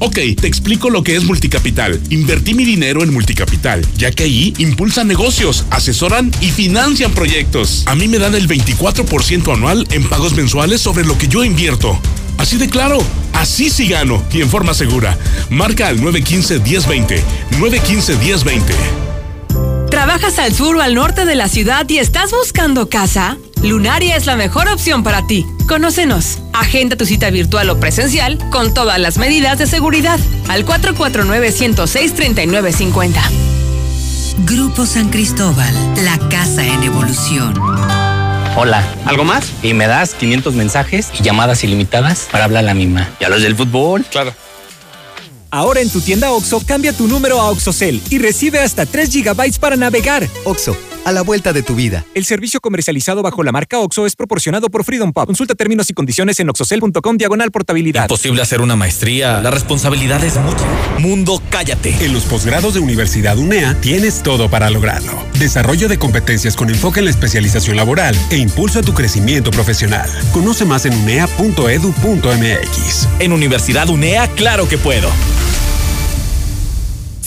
[0.00, 2.00] Ok, te explico lo que es Multicapital.
[2.10, 7.82] Invertí mi dinero en Multicapital, ya que ahí impulsan negocios, asesoran y financian proyectos.
[7.86, 11.98] A mí me dan el 24% anual en pagos mensuales sobre lo que yo invierto.
[12.36, 12.98] Así de claro,
[13.32, 15.18] así sí gano y en forma segura.
[15.50, 17.20] Marca al 915-1020.
[17.58, 18.60] 915-1020.
[19.90, 23.36] ¿Trabajas al sur o al norte de la ciudad y estás buscando casa?
[23.62, 25.44] Lunaria es la mejor opción para ti.
[25.66, 26.38] Conócenos.
[26.52, 33.14] Agenda tu cita virtual o presencial con todas las medidas de seguridad al 449-106-3950.
[34.44, 35.74] Grupo San Cristóbal,
[36.04, 37.60] la casa en evolución.
[38.56, 39.44] Hola, ¿algo más?
[39.62, 43.08] Y me das 500 mensajes y llamadas ilimitadas para hablar a la misma.
[43.20, 44.04] ¿Y a los del fútbol?
[44.04, 44.32] Claro.
[45.50, 49.58] Ahora en tu tienda OXO, cambia tu número a OXOCEL y recibe hasta 3 GB
[49.58, 50.28] para navegar.
[50.44, 52.04] OXO, a la vuelta de tu vida.
[52.14, 55.26] El servicio comercializado bajo la marca OXO es proporcionado por Freedom Pop.
[55.26, 58.08] Consulta términos y condiciones en oxocel.com diagonal portabilidad.
[58.08, 59.40] Posible hacer una maestría.
[59.40, 60.64] La responsabilidad es mucha.
[60.98, 62.04] Mundo, cállate.
[62.04, 65.12] En los posgrados de Universidad UNEA tienes todo para lograrlo.
[65.38, 70.08] Desarrollo de competencias con enfoque en la especialización laboral e impulso a tu crecimiento profesional.
[70.32, 73.08] Conoce más en unea.edu.mx.
[73.18, 75.08] En Universidad UNEA, claro que puedo.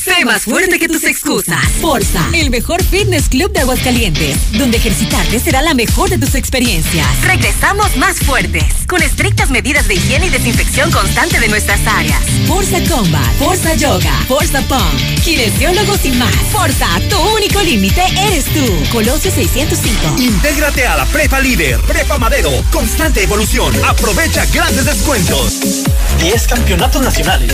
[0.03, 1.64] Sé más fuerte que tus excusas.
[1.80, 7.06] Forza, el mejor fitness club de Aguascalientes, donde ejercitarte será la mejor de tus experiencias.
[7.23, 12.19] Regresamos más fuertes, con estrictas medidas de higiene y desinfección constante de nuestras áreas.
[12.48, 16.34] Forza Combat, Forza Yoga, Forza Punk, kinesiólogos y más.
[16.52, 18.65] Forza, tu único límite eres tú.
[18.91, 20.15] Colosio 605.
[20.19, 23.72] Intégrate a la Prepa Líder, Prepa Madero, constante evolución.
[23.86, 25.84] Aprovecha grandes descuentos.
[26.19, 27.53] 10 campeonatos nacionales.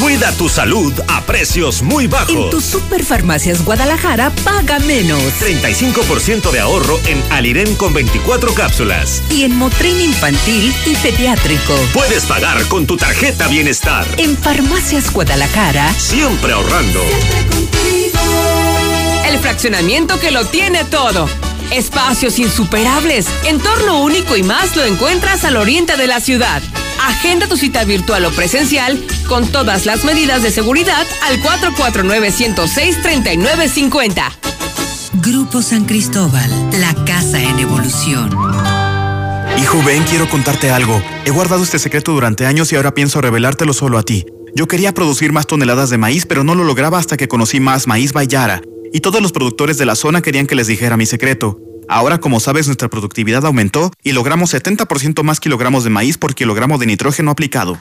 [0.00, 2.30] Cuida tu salud a precios muy bajos.
[2.30, 5.20] En tus superfarmacias Guadalajara paga menos.
[5.40, 9.22] 35% de ahorro en Aliren con 24 cápsulas.
[9.28, 11.74] Y en Motrin infantil y pediátrico.
[11.92, 14.06] Puedes pagar con tu tarjeta Bienestar.
[14.18, 15.92] En Farmacias Guadalajara.
[15.94, 17.00] Siempre ahorrando.
[19.28, 21.28] El fraccionamiento que lo tiene todo.
[21.70, 26.62] Espacios insuperables, entorno único y más lo encuentras al oriente de la ciudad.
[27.06, 28.98] Agenda tu cita virtual o presencial
[29.28, 34.32] con todas las medidas de seguridad al 449-106-3950.
[35.12, 36.50] Grupo San Cristóbal,
[36.80, 38.30] la casa en evolución.
[39.60, 41.02] Hijo, ven, quiero contarte algo.
[41.26, 44.24] He guardado este secreto durante años y ahora pienso revelártelo solo a ti.
[44.54, 47.86] Yo quería producir más toneladas de maíz, pero no lo lograba hasta que conocí más
[47.86, 48.62] Maíz Bayara.
[48.92, 51.58] Y todos los productores de la zona querían que les dijera mi secreto.
[51.88, 56.78] Ahora, como sabes, nuestra productividad aumentó y logramos 70% más kilogramos de maíz por kilogramo
[56.78, 57.78] de nitrógeno aplicado.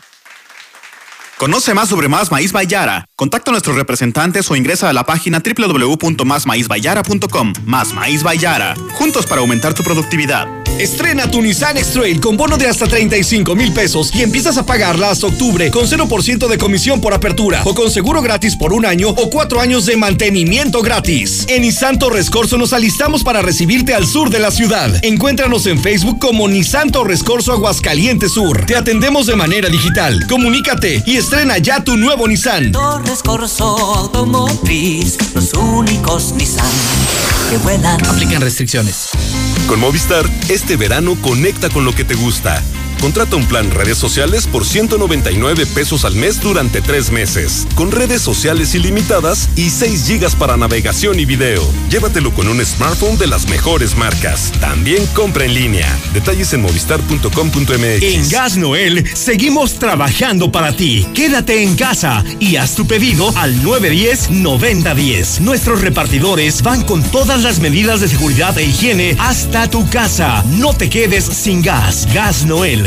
[1.38, 3.06] Conoce más sobre Más Maíz Bayara.
[3.16, 7.54] Contacta a nuestros representantes o ingresa a la página www.másmaízbayara.com.
[7.64, 8.74] Más Maíz Bayara.
[8.94, 10.48] Juntos para aumentar tu productividad.
[10.80, 15.10] Estrena tu Nissan X-Trail con bono de hasta 35 mil pesos y empiezas a pagarla
[15.10, 19.10] hasta octubre con 0% de comisión por apertura o con seguro gratis por un año
[19.10, 21.48] o cuatro años de mantenimiento gratis.
[21.50, 25.04] En Nissan Torres nos alistamos para recibirte al sur de la ciudad.
[25.04, 28.68] Encuéntranos en Facebook como Nissan Torres Aguascalientes Sur.
[28.68, 30.28] Te atendemos de manera digital.
[30.28, 32.72] Comunícate y estrena ya tu nuevo Nissan.
[32.72, 36.66] Torres Corso Automotriz, los únicos Nissan
[37.50, 38.00] que vuelan.
[38.06, 39.10] Aplican restricciones.
[39.68, 42.64] Con Movistar, este verano conecta con lo que te gusta.
[43.02, 48.22] Contrata un plan redes sociales por 199 pesos al mes durante tres meses, con redes
[48.22, 51.62] sociales ilimitadas y 6 gigas para navegación y video.
[51.90, 54.52] Llévatelo con un smartphone de las mejores marcas.
[54.60, 55.88] También compra en línea.
[56.14, 58.04] Detalles en movistar.com.mx.
[58.04, 61.08] En Gas Noel seguimos trabajando para ti.
[61.14, 65.40] Quédate en casa y haz tu pedido al 910-9010.
[65.42, 70.44] Nuestros repartidores van con todas las medidas de seguridad e higiene hasta tu casa.
[70.50, 72.08] No te quedes sin gas.
[72.14, 72.87] Gas Noel.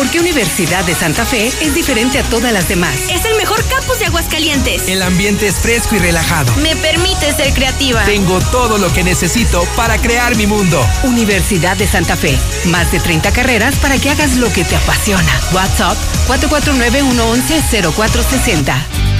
[0.00, 2.94] ¿Por qué Universidad de Santa Fe es diferente a todas las demás?
[3.10, 4.88] Es el mejor campus de Aguascalientes.
[4.88, 6.50] El ambiente es fresco y relajado.
[6.62, 8.02] Me permite ser creativa.
[8.06, 10.82] Tengo todo lo que necesito para crear mi mundo.
[11.02, 12.34] Universidad de Santa Fe.
[12.64, 15.38] Más de 30 carreras para que hagas lo que te apasiona.
[15.52, 15.98] WhatsApp
[16.28, 19.19] 449-111-0460.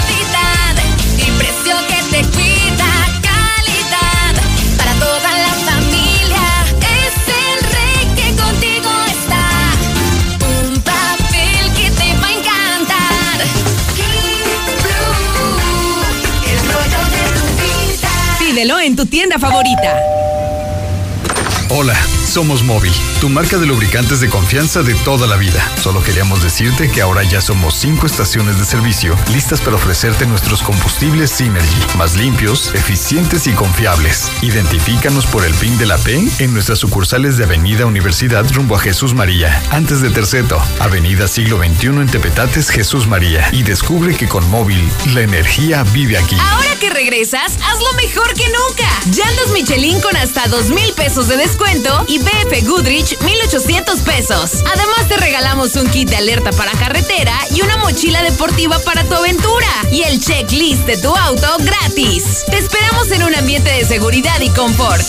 [22.31, 25.69] Somos Móvil, tu marca de lubricantes de confianza de toda la vida.
[25.81, 30.61] Solo queríamos decirte que ahora ya somos cinco estaciones de servicio listas para ofrecerte nuestros
[30.61, 34.31] combustibles Synergy, más limpios, eficientes y confiables.
[34.41, 38.79] Identifícanos por el PIN de la P en nuestras sucursales de Avenida Universidad rumbo a
[38.79, 44.29] Jesús María, antes de Terceto, Avenida Siglo XXI en Tepetates Jesús María y descubre que
[44.29, 46.37] con Móvil la energía vive aquí.
[46.39, 48.89] Ahora que regresas, hazlo mejor que nunca.
[49.07, 54.63] Llantas Michelin con hasta dos mil pesos de descuento y BF Goodrich 1800 pesos.
[54.65, 59.15] Además te regalamos un kit de alerta para carretera y una mochila deportiva para tu
[59.15, 62.43] aventura y el checklist de tu auto gratis.
[62.49, 65.03] Te esperamos en un ambiente de seguridad y confort.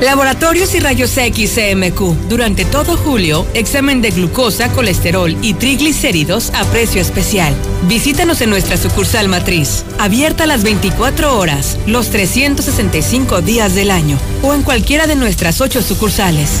[0.00, 2.28] Laboratorios y Rayos X CMQ.
[2.28, 7.54] Durante todo julio, examen de glucosa, colesterol y triglicéridos a precio especial.
[7.88, 14.52] Visítanos en nuestra sucursal matriz, abierta las 24 horas, los 365 días del año, o
[14.52, 16.60] en cualquiera de nuestras ocho sucursales.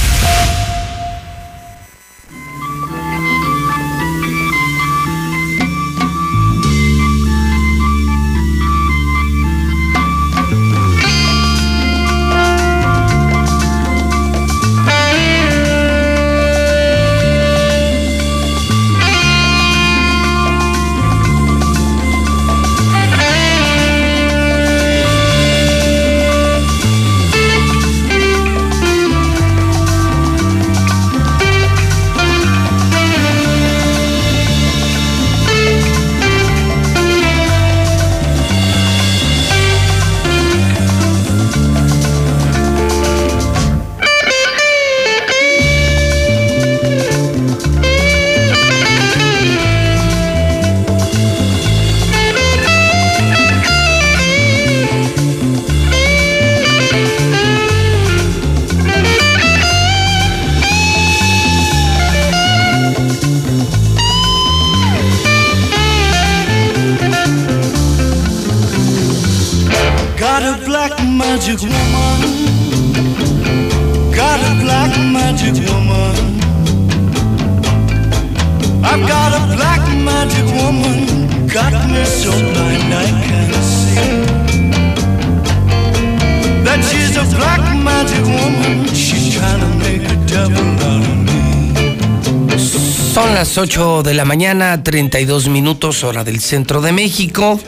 [93.61, 97.59] 8 de la mañana, 32 minutos, hora del centro de México.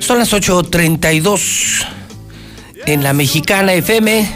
[0.00, 1.86] Son las 8.32
[2.84, 4.28] en la Mexicana FM,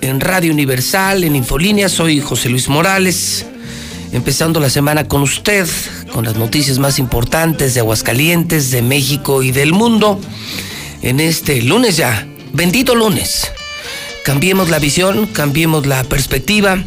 [0.00, 1.88] en Radio Universal, en Infolínea.
[1.88, 3.46] Soy José Luis Morales,
[4.10, 5.68] empezando la semana con usted,
[6.12, 10.20] con las noticias más importantes de Aguascalientes, de México y del mundo.
[11.00, 13.52] En este lunes ya, bendito lunes.
[14.24, 16.84] Cambiemos la visión, cambiemos la perspectiva.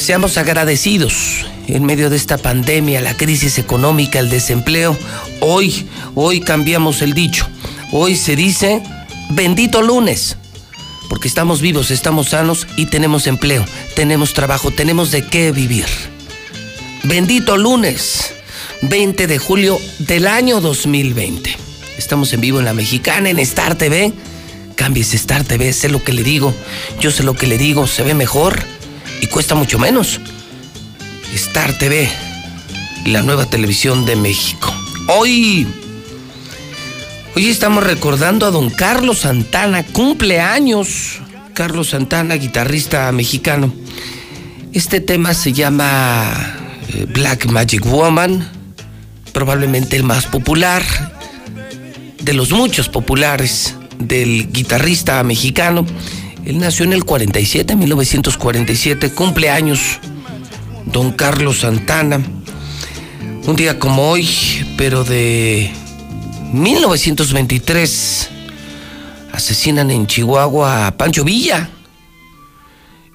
[0.00, 4.96] Seamos agradecidos en medio de esta pandemia, la crisis económica, el desempleo.
[5.40, 7.46] Hoy, hoy cambiamos el dicho.
[7.92, 8.82] Hoy se dice,
[9.28, 10.38] bendito lunes,
[11.10, 13.62] porque estamos vivos, estamos sanos y tenemos empleo,
[13.94, 15.84] tenemos trabajo, tenemos de qué vivir.
[17.02, 18.32] Bendito lunes,
[18.80, 21.54] 20 de julio del año 2020.
[21.98, 24.14] Estamos en vivo en la mexicana, en Star TV.
[24.76, 26.54] Cámbiese Star TV, sé lo que le digo.
[27.00, 28.64] Yo sé lo que le digo, se ve mejor
[29.20, 30.20] y cuesta mucho menos.
[31.34, 32.08] Star TV,
[33.06, 34.72] la nueva televisión de México.
[35.08, 35.66] Hoy,
[37.36, 41.20] hoy estamos recordando a don Carlos Santana, cumpleaños.
[41.54, 43.72] Carlos Santana, guitarrista mexicano.
[44.72, 46.32] Este tema se llama
[46.88, 48.48] eh, Black Magic Woman,
[49.32, 50.82] probablemente el más popular
[52.20, 55.84] de los muchos populares del guitarrista mexicano.
[56.44, 60.00] Él nació en el 47, 1947, cumpleaños
[60.86, 62.20] don Carlos Santana.
[63.46, 64.28] Un día como hoy,
[64.76, 65.72] pero de
[66.52, 68.30] 1923,
[69.32, 71.70] asesinan en Chihuahua a Pancho Villa.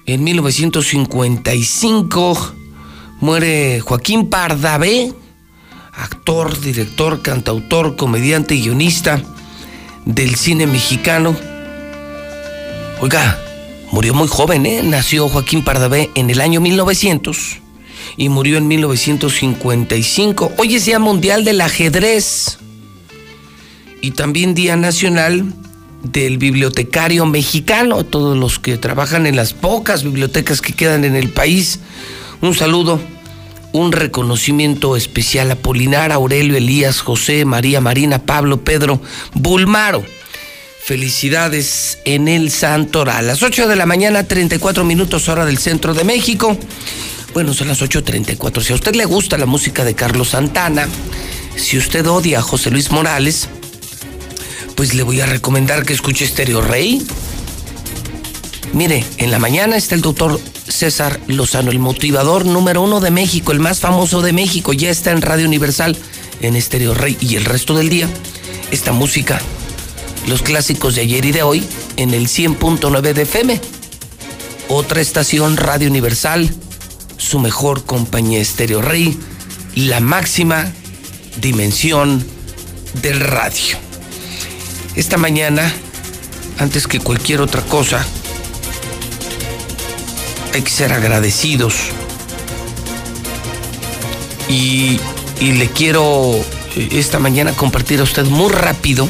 [0.06, 2.54] En 1955
[3.20, 5.12] muere Joaquín Pardavé,
[5.92, 9.20] actor, director, cantautor, comediante y guionista
[10.04, 11.55] del cine mexicano.
[12.98, 13.38] Oiga,
[13.92, 14.80] murió muy joven, ¿eh?
[14.82, 17.58] Nació Joaquín Pardavé en el año 1900
[18.16, 20.52] y murió en 1955.
[20.56, 22.58] Hoy es Día Mundial del Ajedrez
[24.00, 25.44] y también Día Nacional
[26.04, 28.02] del Bibliotecario Mexicano.
[28.02, 31.80] Todos los que trabajan en las pocas bibliotecas que quedan en el país,
[32.40, 32.98] un saludo,
[33.72, 39.02] un reconocimiento especial a Polinar, Aurelio, Elías, José, María, Marina, Pablo, Pedro,
[39.34, 40.02] Bulmaro.
[40.86, 43.16] Felicidades en el Santoral.
[43.16, 46.56] A las 8 de la mañana, 34 minutos hora del centro de México.
[47.34, 48.62] Bueno, son las 8.34.
[48.62, 50.86] Si a usted le gusta la música de Carlos Santana,
[51.56, 53.48] si usted odia a José Luis Morales,
[54.76, 57.04] pues le voy a recomendar que escuche Stereo Rey.
[58.72, 63.50] Mire, en la mañana está el doctor César Lozano, el motivador número uno de México,
[63.50, 64.72] el más famoso de México.
[64.72, 65.96] Ya está en Radio Universal,
[66.42, 67.16] en Stereo Rey.
[67.20, 68.08] Y el resto del día,
[68.70, 69.40] esta música,
[70.26, 71.64] los clásicos de ayer y de hoy,
[71.96, 73.60] en el 100.9 de FM.
[74.68, 76.52] Otra estación, Radio Universal,
[77.16, 79.16] su mejor compañía Stereo Rey,
[79.74, 80.72] la máxima
[81.40, 82.24] dimensión
[83.02, 83.76] del radio.
[84.96, 85.72] Esta mañana,
[86.58, 88.04] antes que cualquier otra cosa,
[90.52, 91.74] hay que ser agradecidos.
[94.48, 94.98] Y,
[95.40, 96.34] y le quiero
[96.76, 99.08] eh, esta mañana compartir a usted muy rápido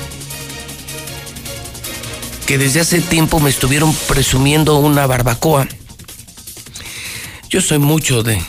[2.46, 5.66] que desde hace tiempo me estuvieron presumiendo una barbacoa.
[7.50, 8.40] Yo soy mucho de,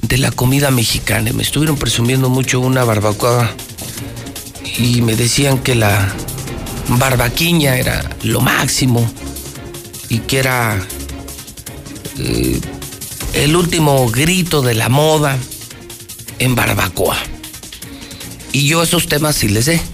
[0.00, 1.32] de la comida mexicana.
[1.34, 3.50] Me estuvieron presumiendo mucho una barbacoa
[4.78, 6.14] y me decían que la
[6.88, 9.06] barbaquiña era lo máximo
[10.08, 10.80] y que era
[12.18, 12.60] eh,
[13.34, 15.36] el último grito de la moda
[16.38, 17.18] en barbacoa.
[18.52, 19.93] Y yo esos temas sí les sé.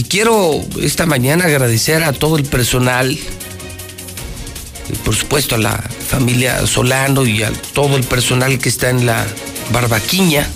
[0.00, 5.76] Y quiero esta mañana agradecer a todo el personal, y por supuesto a la
[6.08, 9.26] familia Solano y a todo el personal que está en la
[9.74, 10.48] barbaquiña,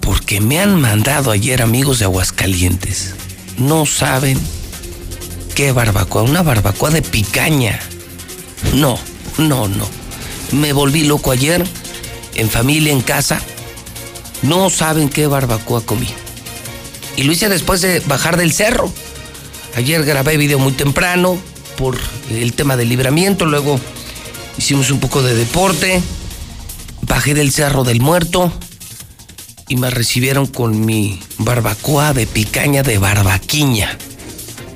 [0.00, 3.14] porque me han mandado ayer amigos de Aguascalientes.
[3.56, 4.36] No saben
[5.54, 7.78] qué barbacoa, una barbacoa de picaña.
[8.74, 8.98] No,
[9.38, 9.88] no, no.
[10.50, 11.64] Me volví loco ayer,
[12.34, 13.40] en familia, en casa.
[14.42, 16.08] No saben qué barbacoa comí.
[17.16, 18.92] Y lo hice después de bajar del cerro.
[19.74, 21.38] Ayer grabé video muy temprano
[21.76, 21.98] por
[22.30, 23.78] el tema del libramiento, luego
[24.56, 26.00] hicimos un poco de deporte,
[27.02, 28.52] bajé del cerro del muerto
[29.68, 33.98] y me recibieron con mi barbacoa de picaña de barbaquiña.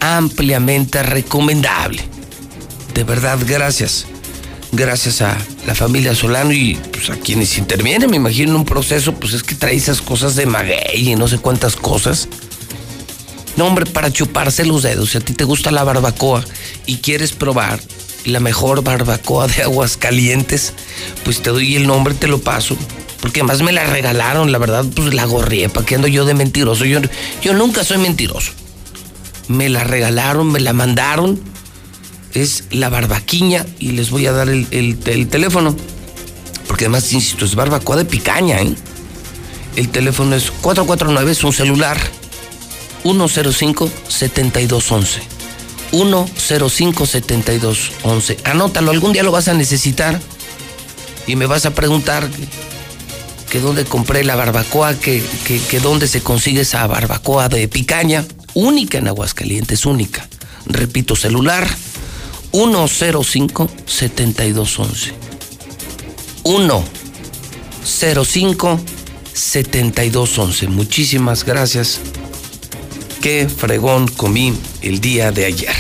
[0.00, 2.02] Ampliamente recomendable.
[2.94, 4.06] De verdad, gracias.
[4.72, 5.36] Gracias a
[5.66, 9.56] la familia Solano y pues, a quienes intervienen, me imagino un proceso, pues es que
[9.56, 12.28] trae esas cosas de maguey y no sé cuántas cosas.
[13.56, 15.10] No, hombre, para chuparse los dedos.
[15.10, 16.44] Si a ti te gusta la barbacoa
[16.86, 17.80] y quieres probar
[18.24, 20.72] la mejor barbacoa de aguas calientes,
[21.24, 22.76] pues te doy el nombre, te lo paso.
[23.20, 25.68] Porque además me la regalaron, la verdad, pues la gorrié.
[25.68, 26.84] ¿Para qué ando yo de mentiroso?
[26.84, 27.00] Yo,
[27.42, 28.52] yo nunca soy mentiroso.
[29.48, 31.40] Me la regalaron, me la mandaron
[32.34, 35.76] es la barbaquiña y les voy a dar el, el, teléfono.
[36.66, 38.74] Porque además, insisto, es barbacoa de picaña, ¿eh?
[39.76, 41.98] El teléfono es 449, es un celular.
[43.04, 45.20] 105-7211.
[45.92, 48.36] 105-7211.
[48.44, 50.20] Anótalo, algún día lo vas a necesitar.
[51.26, 52.30] Y me vas a preguntar
[53.50, 58.24] que, dónde compré la barbacoa, que, que, que dónde se consigue esa barbacoa de picaña.
[58.54, 60.28] Única en Aguascalientes, única.
[60.66, 61.68] Repito, celular
[62.52, 65.12] 105 7211.
[67.84, 68.80] 105
[69.32, 70.68] 7211.
[70.68, 72.00] Muchísimas gracias.
[73.20, 75.74] Qué fregón comí el día de ayer.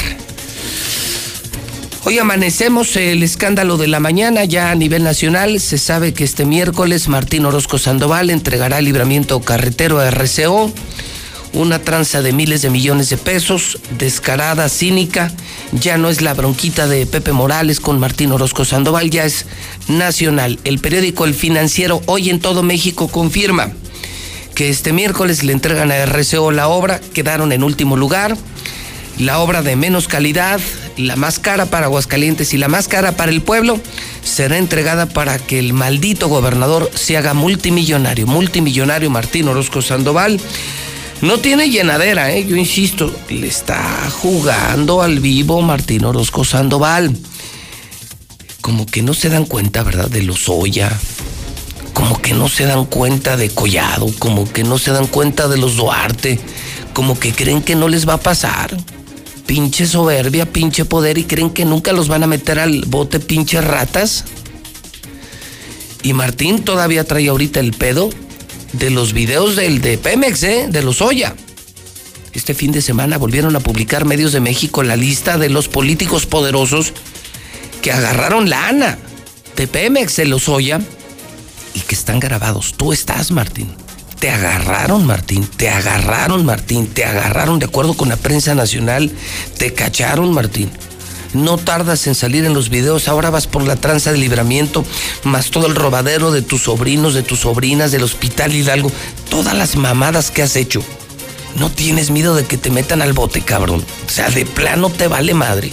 [2.04, 5.60] Hoy amanecemos el escándalo de la mañana ya a nivel nacional.
[5.60, 10.72] Se sabe que este miércoles Martín Orozco Sandoval entregará el libramiento carretero a RCO
[11.52, 15.32] una tranza de miles de millones de pesos, descarada, cínica,
[15.72, 19.46] ya no es la bronquita de Pepe Morales con Martín Orozco Sandoval, ya es
[19.88, 20.58] nacional.
[20.64, 23.72] El periódico El Financiero hoy en todo México confirma
[24.54, 28.36] que este miércoles le entregan a RCO la obra, quedaron en último lugar,
[29.18, 30.60] la obra de menos calidad,
[30.96, 33.80] la más cara para Aguascalientes y la más cara para el pueblo,
[34.22, 40.40] será entregada para que el maldito gobernador se haga multimillonario, multimillonario Martín Orozco Sandoval
[41.22, 42.46] no tiene llenadera, ¿eh?
[42.46, 47.14] yo insisto, le está jugando al vivo Martín Orozco Sandoval.
[48.62, 50.08] Como que no se dan cuenta, ¿verdad?
[50.08, 50.90] De los Oya.
[51.92, 54.10] Como que no se dan cuenta de Collado.
[54.18, 56.38] Como que no se dan cuenta de los Duarte.
[56.94, 58.74] Como que creen que no les va a pasar.
[59.44, 63.60] Pinche soberbia, pinche poder y creen que nunca los van a meter al bote pinche
[63.60, 64.24] ratas.
[66.02, 68.08] Y Martín todavía trae ahorita el pedo
[68.72, 70.66] de los videos del de Pemex, ¿eh?
[70.68, 71.34] de los Oya.
[72.32, 76.26] Este fin de semana volvieron a publicar medios de México la lista de los políticos
[76.26, 76.92] poderosos
[77.82, 78.98] que agarraron la ANA
[79.56, 80.80] de Pemex, de los Oya,
[81.74, 82.74] y que están grabados.
[82.76, 83.68] Tú estás, Martín.
[84.20, 89.10] Te agarraron, Martín, te agarraron, Martín, te agarraron de acuerdo con la prensa nacional,
[89.56, 90.70] te cacharon, Martín.
[91.32, 94.84] No tardas en salir en los videos, ahora vas por la tranza de libramiento,
[95.22, 98.90] más todo el robadero de tus sobrinos, de tus sobrinas, del hospital Hidalgo,
[99.28, 100.82] todas las mamadas que has hecho.
[101.56, 103.84] No tienes miedo de que te metan al bote, cabrón.
[104.06, 105.72] O sea, de plano te vale madre.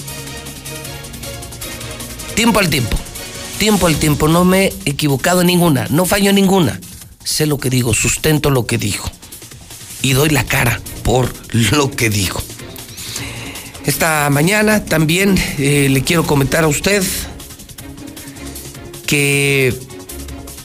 [2.35, 2.97] Tiempo al tiempo.
[3.57, 4.27] Tiempo al tiempo.
[4.27, 5.87] No me he equivocado en ninguna.
[5.89, 6.79] No fallo en ninguna.
[7.23, 9.03] Sé lo que digo, sustento lo que digo.
[10.01, 12.41] Y doy la cara por lo que digo.
[13.87, 17.03] Esta mañana también eh, le quiero comentar a usted
[19.05, 19.73] que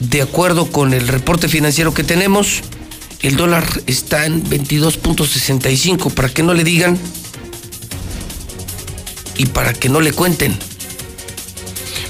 [0.01, 2.63] de acuerdo con el reporte financiero que tenemos,
[3.21, 6.99] el dólar está en 22.65, para que no le digan
[9.37, 10.59] y para que no le cuenten.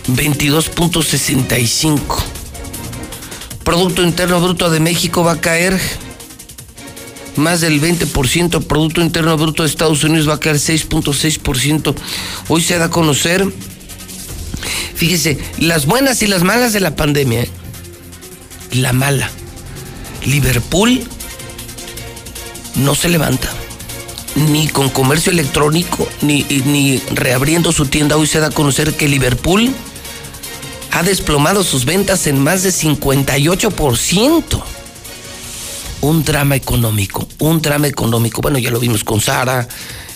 [0.07, 2.01] 22.65.
[3.63, 5.79] Producto Interno Bruto de México va a caer
[7.35, 8.63] más del 20%.
[8.63, 11.95] Producto Interno Bruto de Estados Unidos va a caer 6.6%.
[12.47, 13.45] Hoy se da a conocer,
[14.95, 17.43] fíjese, las buenas y las malas de la pandemia.
[17.43, 17.49] ¿eh?
[18.73, 19.29] La mala
[20.25, 21.03] Liverpool
[22.75, 23.49] no se levanta.
[24.35, 28.17] Ni con comercio electrónico, ni, ni reabriendo su tienda.
[28.17, 29.71] Hoy se da a conocer que Liverpool
[30.91, 34.63] ha desplomado sus ventas en más de 58%.
[36.03, 38.41] Un drama económico, un drama económico.
[38.41, 39.65] Bueno, ya lo vimos con Sara,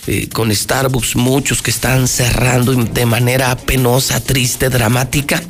[0.06, 5.42] eh, con Starbucks, muchos que están cerrando de manera penosa, triste, dramática.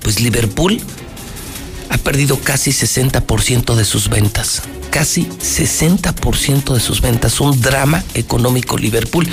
[0.00, 0.80] Pues Liverpool
[1.88, 4.62] ha perdido casi 60% de sus ventas.
[4.90, 7.40] Casi 60% de sus ventas.
[7.40, 9.28] Un drama económico Liverpool.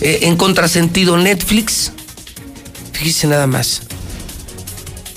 [0.00, 1.92] Eh, en contrasentido, Netflix,
[2.92, 3.82] fíjese nada más,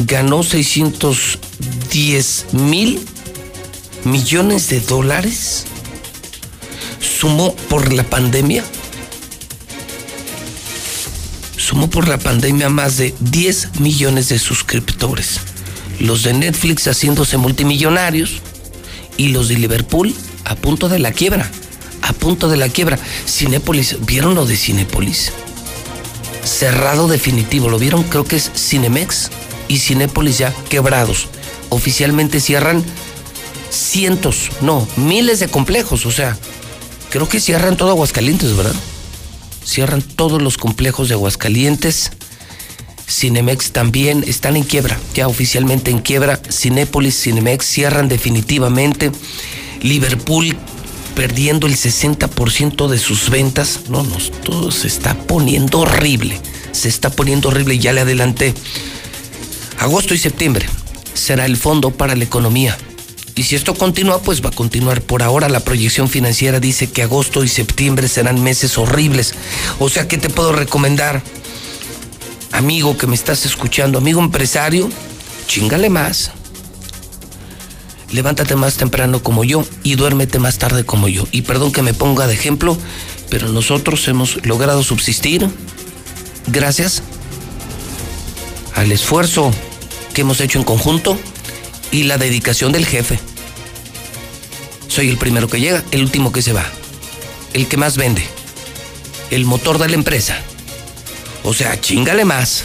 [0.05, 3.03] ganó 610 mil
[4.03, 5.65] millones de dólares.
[6.99, 8.63] Sumó por la pandemia.
[11.57, 15.39] Sumó por la pandemia más de 10 millones de suscriptores
[15.99, 18.41] los de Netflix haciéndose multimillonarios
[19.17, 20.15] y los de Liverpool
[20.45, 21.49] a punto de la quiebra,
[22.01, 22.97] a punto de la quiebra.
[23.27, 25.31] Cinépolis, ¿vieron lo de Cinépolis?
[26.43, 28.03] Cerrado definitivo, ¿lo vieron?
[28.03, 29.29] Creo que es Cinemex
[29.67, 31.27] y Cinépolis ya quebrados.
[31.69, 32.83] Oficialmente cierran
[33.69, 36.37] cientos, no, miles de complejos, o sea,
[37.09, 38.75] creo que cierran todo Aguascalientes, ¿verdad?
[39.63, 42.11] Cierran todos los complejos de Aguascalientes
[43.09, 46.39] Cinemex también están en quiebra, ya oficialmente en quiebra.
[46.49, 49.11] Cinépolis, Cinemex cierran definitivamente.
[49.81, 50.55] Liverpool
[51.15, 53.81] perdiendo el 60% de sus ventas.
[53.89, 56.39] No, no, todo se está poniendo horrible.
[56.71, 58.53] Se está poniendo horrible, ya le adelanté.
[59.79, 60.67] Agosto y septiembre
[61.13, 62.77] será el fondo para la economía.
[63.39, 65.01] Y si esto continúa, pues va a continuar.
[65.01, 69.33] Por ahora la proyección financiera dice que agosto y septiembre serán meses horribles.
[69.79, 71.23] O sea, ¿qué te puedo recomendar?
[72.51, 74.89] amigo que me estás escuchando, amigo empresario,
[75.47, 76.31] chingale más.
[78.11, 81.25] Levántate más temprano como yo y duérmete más tarde como yo.
[81.31, 82.77] Y perdón que me ponga de ejemplo,
[83.29, 85.47] pero nosotros hemos logrado subsistir
[86.47, 87.03] gracias
[88.75, 89.51] al esfuerzo
[90.13, 91.17] que hemos hecho en conjunto
[91.91, 93.19] y la dedicación del jefe.
[94.89, 96.65] Soy el primero que llega, el último que se va,
[97.53, 98.23] el que más vende,
[99.31, 100.37] el motor de la empresa
[101.43, 102.63] o sea, chingale más.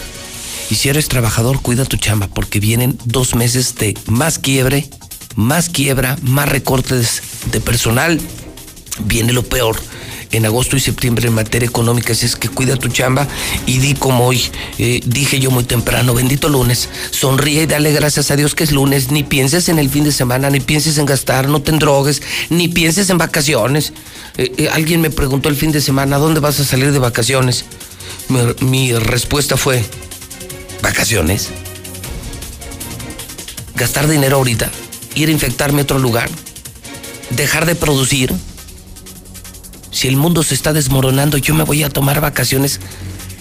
[0.70, 4.88] Y si eres trabajador, cuida tu chamba, porque vienen dos meses de más quiebre,
[5.36, 8.20] más quiebra, más recortes de personal.
[9.04, 9.76] Viene lo peor
[10.36, 13.28] en agosto y septiembre en materia económica, así es que cuida tu chamba
[13.66, 14.42] y di como hoy,
[14.78, 18.72] eh, dije yo muy temprano, bendito lunes, sonríe y dale gracias a Dios que es
[18.72, 22.22] lunes, ni pienses en el fin de semana, ni pienses en gastar, no te drogues,
[22.50, 23.92] ni pienses en vacaciones.
[24.36, 27.64] Eh, eh, alguien me preguntó el fin de semana, ¿dónde vas a salir de vacaciones?
[28.60, 29.84] mi, respuesta fue,
[30.82, 31.50] vacaciones.
[33.74, 34.70] Gastar dinero ahorita,
[35.14, 36.30] ir a infectarme a otro lugar,
[37.30, 38.32] dejar de producir.
[39.94, 42.80] Si el mundo se está desmoronando, yo me voy a tomar vacaciones.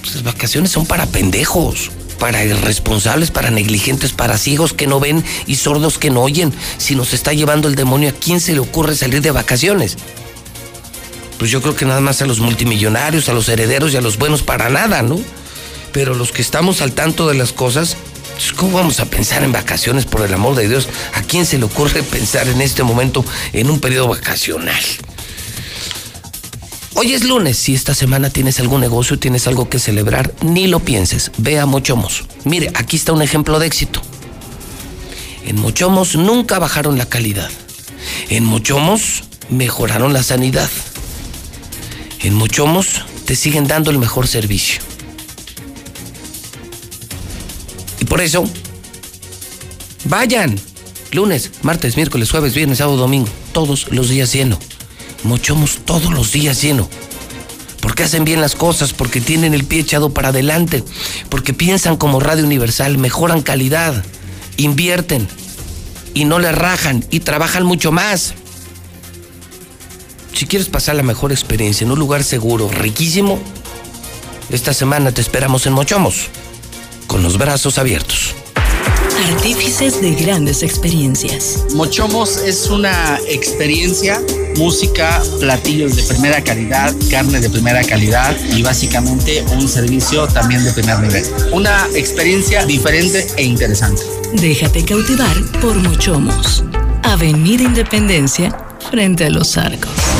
[0.01, 5.23] Pues las vacaciones son para pendejos, para irresponsables, para negligentes, para ciegos que no ven
[5.47, 6.53] y sordos que no oyen.
[6.77, 9.97] Si nos está llevando el demonio, ¿a quién se le ocurre salir de vacaciones?
[11.43, 14.17] pues yo creo que nada más a los multimillonarios, a los herederos y a los
[14.17, 15.19] buenos para nada, ¿no?
[15.91, 17.97] Pero los que estamos al tanto de las cosas,
[18.35, 20.87] pues, ¿cómo vamos a pensar en vacaciones, por el amor de Dios?
[21.15, 24.81] ¿A quién se le ocurre pensar en este momento en un periodo vacacional?
[26.95, 30.79] Hoy es lunes, si esta semana tienes algún negocio, tienes algo que celebrar, ni lo
[30.79, 32.25] pienses, ve a Mochomos.
[32.43, 33.99] Mire, aquí está un ejemplo de éxito.
[35.43, 37.49] En Mochomos nunca bajaron la calidad
[38.29, 40.69] En Mochomos mejoraron la sanidad.
[42.21, 44.81] En Mochomos te siguen dando el mejor servicio.
[47.99, 48.47] Y por eso,
[50.05, 50.59] vayan.
[51.11, 53.29] Lunes, martes, miércoles, jueves, viernes, sábado, domingo.
[53.51, 54.59] Todos los días lleno.
[55.23, 56.89] Mochomos todos los días lleno.
[57.81, 60.83] Porque hacen bien las cosas, porque tienen el pie echado para adelante,
[61.29, 64.03] porque piensan como Radio Universal, mejoran calidad,
[64.57, 65.27] invierten
[66.13, 68.33] y no le rajan y trabajan mucho más.
[70.33, 73.39] Si quieres pasar la mejor experiencia en un lugar seguro, riquísimo,
[74.49, 76.27] esta semana te esperamos en Mochomos,
[77.07, 78.35] con los brazos abiertos.
[79.31, 81.65] Artífices de grandes experiencias.
[81.75, 84.21] Mochomos es una experiencia,
[84.57, 90.73] música, platillos de primera calidad, carne de primera calidad y básicamente un servicio también de
[90.73, 91.23] primer nivel.
[91.53, 94.01] Una experiencia diferente e interesante.
[94.33, 96.63] Déjate cautivar por Mochomos.
[97.03, 98.55] Avenida Independencia,
[98.91, 100.12] frente a los arcos.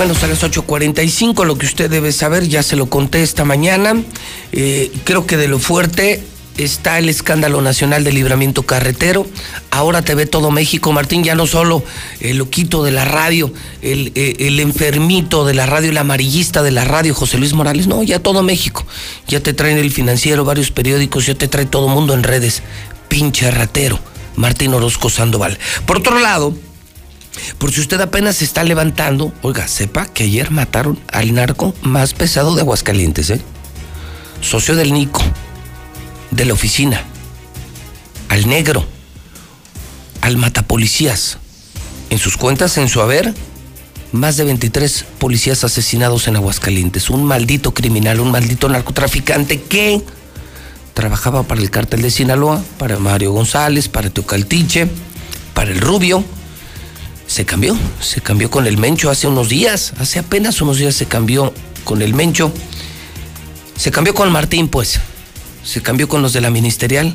[0.00, 4.02] Bueno, son las 8.45, lo que usted debe saber, ya se lo conté esta mañana.
[4.50, 6.22] Eh, creo que de lo fuerte
[6.56, 9.26] está el escándalo nacional del libramiento carretero.
[9.70, 11.84] Ahora te ve todo México, Martín, ya no solo
[12.20, 13.52] el loquito de la radio,
[13.82, 17.86] el, eh, el enfermito de la radio, el amarillista de la radio, José Luis Morales,
[17.86, 18.86] no, ya todo México.
[19.28, 22.62] Ya te traen el financiero, varios periódicos, ya te trae todo mundo en redes.
[23.08, 24.00] Pinche ratero,
[24.36, 25.58] Martín Orozco Sandoval.
[25.84, 26.54] Por otro lado,
[27.58, 32.14] por si usted apenas se está levantando, oiga, sepa que ayer mataron al narco más
[32.14, 33.40] pesado de Aguascalientes, ¿eh?
[34.40, 35.22] Socio del Nico,
[36.30, 37.04] de la oficina,
[38.28, 38.86] al negro,
[40.20, 41.38] al matapolicías.
[42.08, 43.34] En sus cuentas, en su haber,
[44.12, 47.10] más de 23 policías asesinados en Aguascalientes.
[47.10, 50.02] Un maldito criminal, un maldito narcotraficante que
[50.94, 54.88] trabajaba para el cártel de Sinaloa, para Mario González, para Teocaltiche,
[55.54, 56.24] para el Rubio
[57.30, 61.06] se cambió, se cambió con el Mencho hace unos días, hace apenas unos días se
[61.06, 61.54] cambió
[61.84, 62.52] con el Mencho,
[63.76, 64.98] se cambió con Martín pues,
[65.62, 67.14] se cambió con los de la ministerial.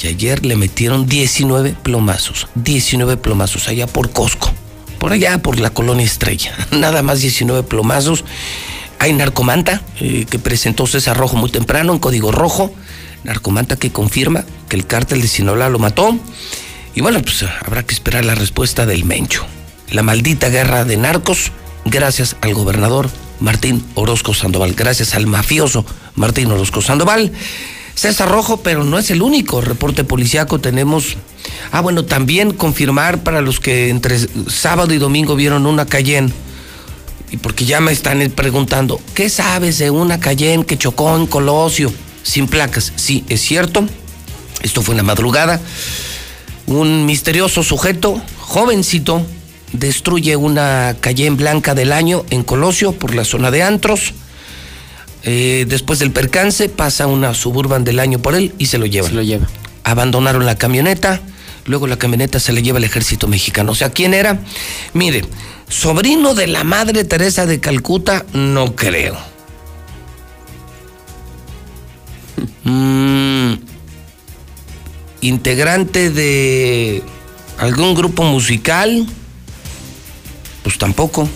[0.00, 4.52] Y ayer le metieron 19 plomazos, 19 plomazos allá por Costco,
[4.98, 8.24] por allá por la colonia Estrella, nada más 19 plomazos.
[9.00, 12.72] Hay narcomanta eh, que presentó César Rojo muy temprano en código rojo,
[13.24, 16.16] narcomanta que confirma que el cártel de Sinaloa lo mató.
[16.94, 19.46] Y bueno, pues habrá que esperar la respuesta del Mencho.
[19.90, 21.50] La maldita guerra de narcos,
[21.84, 23.10] gracias al gobernador
[23.40, 25.84] Martín Orozco Sandoval, gracias al mafioso
[26.16, 27.32] Martín Orozco Sandoval.
[27.94, 30.58] César Rojo, pero no es el único reporte policiaco.
[30.58, 31.16] Tenemos.
[31.72, 36.32] Ah, bueno, también confirmar para los que entre sábado y domingo vieron una Cayenne.
[37.30, 41.92] Y porque ya me están preguntando, ¿qué sabes de una Cayenne que chocó en Colosio
[42.22, 42.92] sin placas?
[42.96, 43.86] Sí, es cierto.
[44.62, 45.60] Esto fue en la madrugada
[46.72, 49.24] un misterioso sujeto, jovencito,
[49.72, 54.14] destruye una calle en blanca del año en Colosio por la zona de Antros.
[55.24, 59.08] Eh, después del percance pasa una suburban del año por él y se lo lleva.
[59.08, 59.46] Se lo lleva.
[59.84, 61.20] Abandonaron la camioneta,
[61.64, 63.72] luego la camioneta se le lleva al ejército mexicano.
[63.72, 64.40] O sea, ¿quién era?
[64.94, 65.24] Mire,
[65.68, 69.16] sobrino de la madre Teresa de Calcuta, no creo.
[72.64, 73.54] Mm,
[75.22, 77.02] integrante de
[77.58, 79.06] algún grupo musical,
[80.62, 81.28] pues tampoco.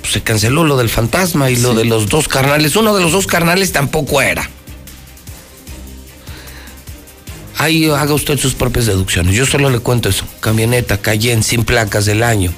[0.00, 2.76] Pues se canceló lo del fantasma y lo de los dos carnales.
[2.76, 4.48] Uno de los dos carnales tampoco era.
[7.56, 9.34] Ahí haga usted sus propias deducciones.
[9.34, 10.26] Yo solo le cuento eso.
[10.40, 12.52] Camioneta, Cayenne, sin placas del año.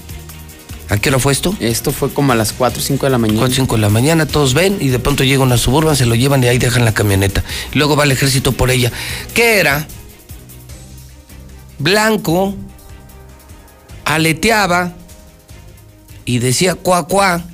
[0.89, 1.55] ¿A qué hora fue esto?
[1.61, 3.41] Esto fue como a las 4 o 5 de la mañana.
[3.41, 6.07] 4 o 5 de la mañana, todos ven y de pronto llega una suburban, se
[6.07, 7.45] lo llevan y ahí dejan la camioneta.
[7.75, 8.93] Luego va el ejército por ella.
[9.35, 9.87] ¿Qué era?
[11.79, 12.55] Blanco,
[14.05, 14.95] aleteaba
[16.25, 17.45] y decía cuá cuá.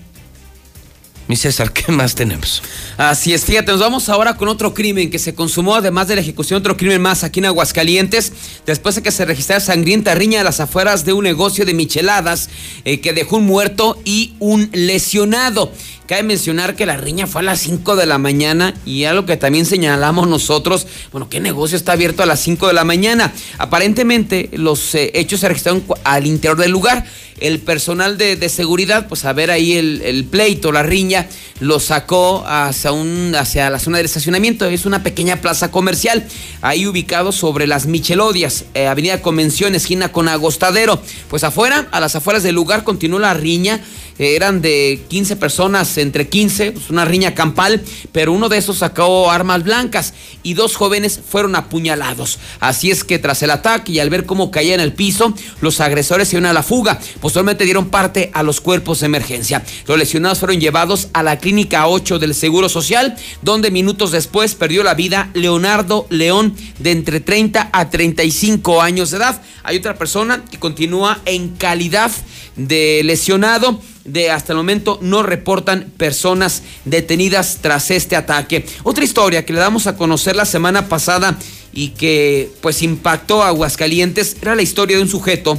[1.28, 2.62] Mi César, ¿qué más tenemos?
[2.98, 6.20] Así es, fíjate, nos vamos ahora con otro crimen que se consumó, además de la
[6.20, 8.32] ejecución, otro crimen más aquí en Aguascalientes,
[8.66, 12.50] después de que se registrara sangrienta riña a las afueras de un negocio de micheladas
[12.84, 15.72] eh, que dejó un muerto y un lesionado.
[16.12, 19.38] Cabe mencionar que la riña fue a las 5 de la mañana y algo que
[19.38, 23.32] también señalamos nosotros, bueno, ¿qué negocio está abierto a las 5 de la mañana?
[23.56, 27.06] Aparentemente los eh, hechos se registraron al interior del lugar.
[27.40, 31.26] El personal de, seguridad, pues a ver ahí el, pleito, la riña,
[31.60, 34.66] lo sacó hacia, un, hacia la zona del estacionamiento.
[34.66, 36.24] Es una pequeña plaza comercial,
[36.60, 41.02] ahí ubicado sobre las Michelodias, eh, Avenida Convención, esquina con Agostadero.
[41.30, 43.80] Pues afuera, a las afueras del lugar, continuó la riña
[44.22, 47.82] eran de 15 personas, entre 15, pues una riña campal,
[48.12, 52.38] pero uno de esos sacó armas blancas y dos jóvenes fueron apuñalados.
[52.60, 55.80] Así es que tras el ataque y al ver cómo caía en el piso, los
[55.80, 56.98] agresores se iban a la fuga.
[57.20, 59.64] Posteriormente dieron parte a los cuerpos de emergencia.
[59.86, 64.82] Los lesionados fueron llevados a la clínica 8 del Seguro Social, donde minutos después perdió
[64.82, 69.42] la vida Leonardo León, de entre 30 a 35 años de edad.
[69.64, 72.10] Hay otra persona que continúa en calidad
[72.56, 73.80] de lesionado.
[74.04, 78.66] De hasta el momento no reportan personas detenidas tras este ataque.
[78.82, 81.38] Otra historia que le damos a conocer la semana pasada
[81.72, 85.58] y que pues impactó a Aguascalientes era la historia de un sujeto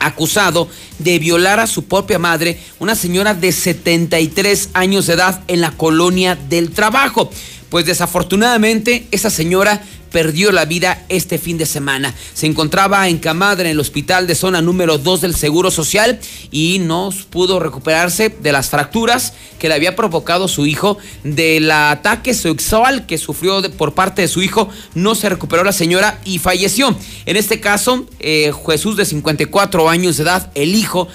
[0.00, 0.68] acusado
[0.98, 5.72] de violar a su propia madre, una señora de 73 años de edad en la
[5.72, 7.30] colonia del trabajo.
[7.68, 12.14] Pues desafortunadamente esa señora perdió la vida este fin de semana.
[12.34, 16.20] Se encontraba encamada en el hospital de zona número 2 del Seguro Social
[16.50, 22.34] y no pudo recuperarse de las fracturas que le había provocado su hijo del ataque
[22.34, 24.68] sexual que sufrió por parte de su hijo.
[24.94, 26.96] No se recuperó la señora y falleció.
[27.26, 31.08] En este caso, eh, Jesús de 54 años de edad, el hijo,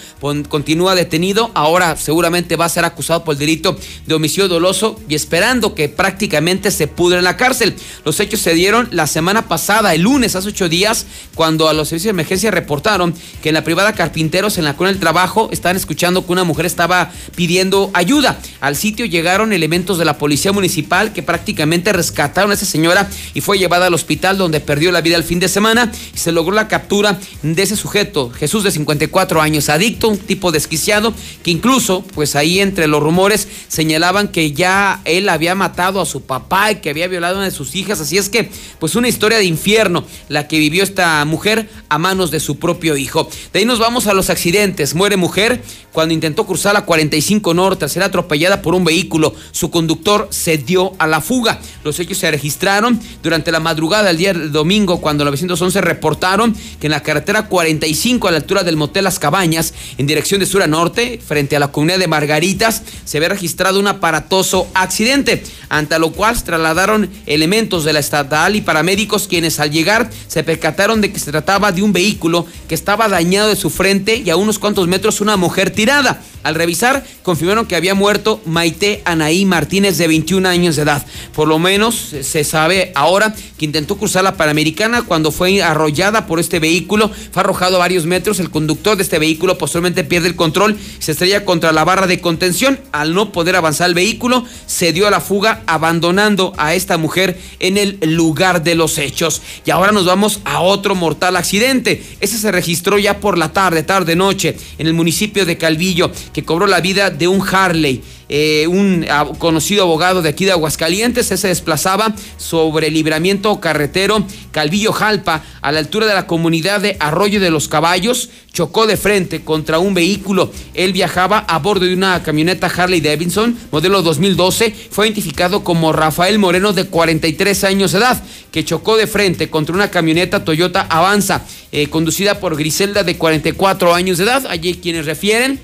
[0.49, 1.51] continúa detenido.
[1.53, 5.89] Ahora seguramente va a ser acusado por el delito de homicidio doloso y esperando que
[5.89, 7.75] prácticamente se pudre en la cárcel.
[8.05, 11.05] Los hechos se dieron la semana pasada, el lunes, hace ocho días,
[11.35, 14.89] cuando a los servicios de emergencia reportaron que en la privada Carpinteros, en la cuna
[14.89, 18.39] del trabajo, estaban escuchando que una mujer estaba pidiendo ayuda.
[18.59, 23.41] Al sitio llegaron elementos de la policía municipal que prácticamente rescataron a esa señora y
[23.41, 26.53] fue llevada al hospital donde perdió la vida el fin de semana y se logró
[26.53, 32.03] la captura de ese sujeto, Jesús de 54 años, adicto, un tipo desquiciado, que incluso,
[32.13, 36.75] pues ahí entre los rumores señalaban que ya él había matado a su papá y
[36.77, 38.49] que había violado a una de sus hijas, así es que,
[38.83, 42.97] pues una historia de infierno la que vivió esta mujer a manos de su propio
[42.97, 43.29] hijo.
[43.53, 44.93] De ahí nos vamos a los accidentes.
[44.93, 49.33] Muere mujer cuando intentó cruzar la 45 Norte, ser atropellada por un vehículo.
[49.51, 51.61] Su conductor se dio a la fuga.
[51.85, 56.87] Los hechos se registraron durante la madrugada del día del domingo cuando 911 reportaron que
[56.87, 60.61] en la carretera 45 a la altura del motel Las Cabañas, en dirección de sur
[60.61, 65.99] a norte, frente a la comunidad de Margaritas, se había registrado un aparatoso accidente, ante
[65.99, 71.13] lo cual trasladaron elementos de la estatal y paramédicos quienes al llegar se percataron de
[71.13, 74.57] que se trataba de un vehículo que estaba dañado de su frente y a unos
[74.57, 76.23] cuantos metros una mujer tirada.
[76.41, 81.05] Al revisar, confirmaron que había muerto Maite Anaí Martínez de 21 años de edad.
[81.33, 86.41] Por lo menos se sabe ahora que intentó cruzar la Panamericana cuando fue arrollada por
[86.41, 88.41] este vehículo, fue arrojado a varios metros.
[88.41, 92.19] El conductor de este vehículo posteriormente pierde el control se estrella contra la barra de
[92.19, 92.77] contención.
[92.91, 97.39] Al no poder avanzar el vehículo, se dio a la fuga, abandonando a esta mujer
[97.59, 99.41] en el lugar de los hechos.
[99.65, 102.03] Y ahora nos vamos a otro mortal accidente.
[102.19, 106.43] Ese se registró ya por la tarde, tarde, noche, en el municipio de Calvillo, que
[106.43, 108.01] cobró la vida de un Harley.
[108.35, 109.05] Eh, un
[109.37, 115.71] conocido abogado de aquí de Aguascalientes, se desplazaba sobre el libramiento carretero Calvillo Jalpa, a
[115.71, 119.93] la altura de la comunidad de Arroyo de los Caballos, chocó de frente contra un
[119.93, 120.51] vehículo.
[120.73, 126.39] Él viajaba a bordo de una camioneta Harley Davidson, modelo 2012, fue identificado como Rafael
[126.39, 131.45] Moreno de 43 años de edad, que chocó de frente contra una camioneta Toyota Avanza,
[131.71, 134.47] eh, conducida por Griselda de 44 años de edad.
[134.49, 135.59] Allí quienes refieren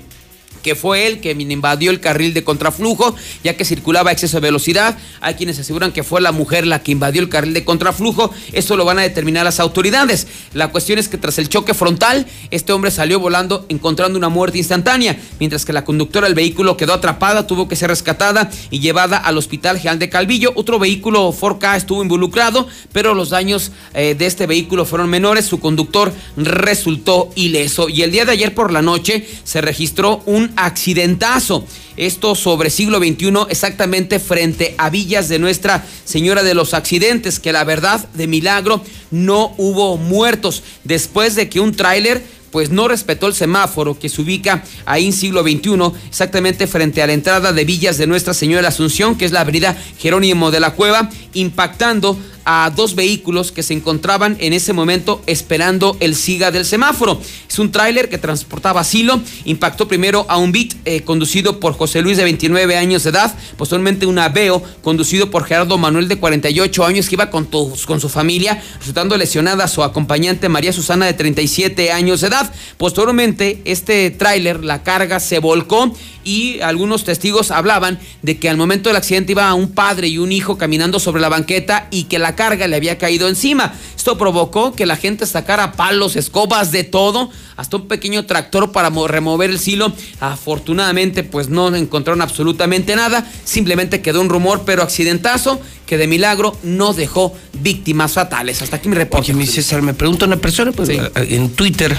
[0.62, 3.14] que fue él que invadió el carril de contraflujo,
[3.44, 4.98] ya que circulaba a exceso de velocidad.
[5.20, 8.32] Hay quienes aseguran que fue la mujer la que invadió el carril de contraflujo.
[8.52, 10.26] Eso lo van a determinar las autoridades.
[10.54, 14.58] La cuestión es que tras el choque frontal, este hombre salió volando encontrando una muerte
[14.58, 19.16] instantánea, mientras que la conductora del vehículo quedó atrapada, tuvo que ser rescatada y llevada
[19.16, 20.52] al Hospital General de Calvillo.
[20.54, 25.46] Otro vehículo 4K estuvo involucrado, pero los daños eh, de este vehículo fueron menores.
[25.46, 27.88] Su conductor resultó ileso.
[27.88, 31.64] Y el día de ayer por la noche se registró un accidentazo.
[31.96, 37.52] Esto sobre siglo XXI, exactamente frente a Villas de Nuestra Señora de los Accidentes, que
[37.52, 40.62] la verdad, de milagro, no hubo muertos.
[40.84, 45.12] Después de que un tráiler pues no respetó el semáforo que se ubica ahí en
[45.12, 49.16] siglo XXI, exactamente frente a la entrada de Villas de Nuestra Señora de la Asunción,
[49.16, 54.36] que es la avenida Jerónimo de la Cueva, impactando a dos vehículos que se encontraban
[54.40, 57.20] en ese momento esperando el siga del semáforo.
[57.48, 62.02] Es un tráiler que transportaba asilo, impactó primero a un Beat eh, conducido por José
[62.02, 66.84] Luis de 29 años de edad, posteriormente un Aveo conducido por Gerardo Manuel de 48
[66.84, 71.92] años que iba con, con su familia, resultando lesionada su acompañante María Susana de 37
[71.92, 72.39] años de edad.
[72.76, 75.92] Posteriormente este tráiler, la carga se volcó
[76.24, 80.32] y algunos testigos hablaban de que al momento del accidente iba un padre y un
[80.32, 83.72] hijo caminando sobre la banqueta y que la carga le había caído encima.
[83.96, 88.90] Esto provocó que la gente sacara palos, escobas, de todo, hasta un pequeño tractor para
[88.90, 89.92] remover el silo.
[90.20, 96.56] Afortunadamente, pues no encontraron absolutamente nada, simplemente quedó un rumor, pero accidentazo que de milagro
[96.62, 98.62] no dejó víctimas fatales.
[98.62, 99.32] Hasta aquí mi reporte.
[99.32, 101.96] Oye, mi César, me pregunta una persona pues, en Twitter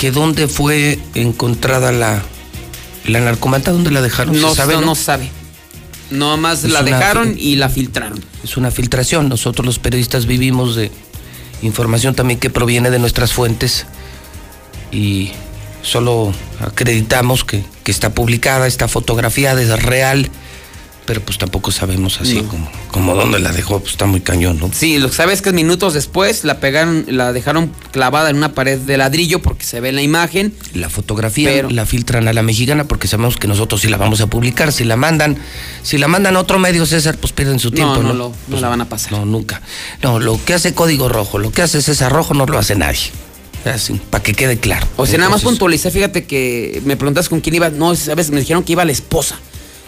[0.00, 2.22] que dónde fue encontrada la,
[3.06, 4.40] la narcomanta, dónde la dejaron.
[4.40, 4.86] No, ¿Se sabe, no, no?
[4.86, 5.30] no sabe.
[6.10, 8.18] No más Es la dejaron y la filtraron.
[8.42, 9.28] Es una filtración.
[9.28, 10.90] Nosotros los periodistas vivimos de
[11.60, 13.84] información también que proviene de nuestras fuentes
[14.90, 15.32] y
[15.82, 20.30] solo acreditamos que, que está publicada, está fotografiada, es real,
[21.10, 22.46] pero pues tampoco sabemos así No.
[22.48, 24.70] como, como dónde la dejó, pues está muy cañón, ¿no?
[24.72, 28.52] Sí, lo que sabes es que minutos después la pegaron, la dejaron clavada en una
[28.52, 30.54] pared de ladrillo porque se ve en la imagen.
[30.72, 34.20] La fotografía Pero- la filtran a la mexicana porque sabemos que nosotros sí la vamos
[34.20, 34.72] a publicar.
[34.72, 35.36] Si la mandan,
[35.82, 38.08] si la mandan a otro medio, César, pues pierden su tiempo, no, ¿no?
[38.10, 39.10] no, lo- no la van a pasar.
[39.10, 39.62] No, nunca.
[40.04, 43.10] No, lo que hace Código Rojo, lo que hace César Rojo no lo hace nadie.
[43.64, 44.86] Así, para que quede claro.
[44.96, 47.68] O sea, nada más puntualicé, fíjate que me preguntas con quién iba.
[47.68, 49.40] No, sabes, me dijeron que iba la esposa.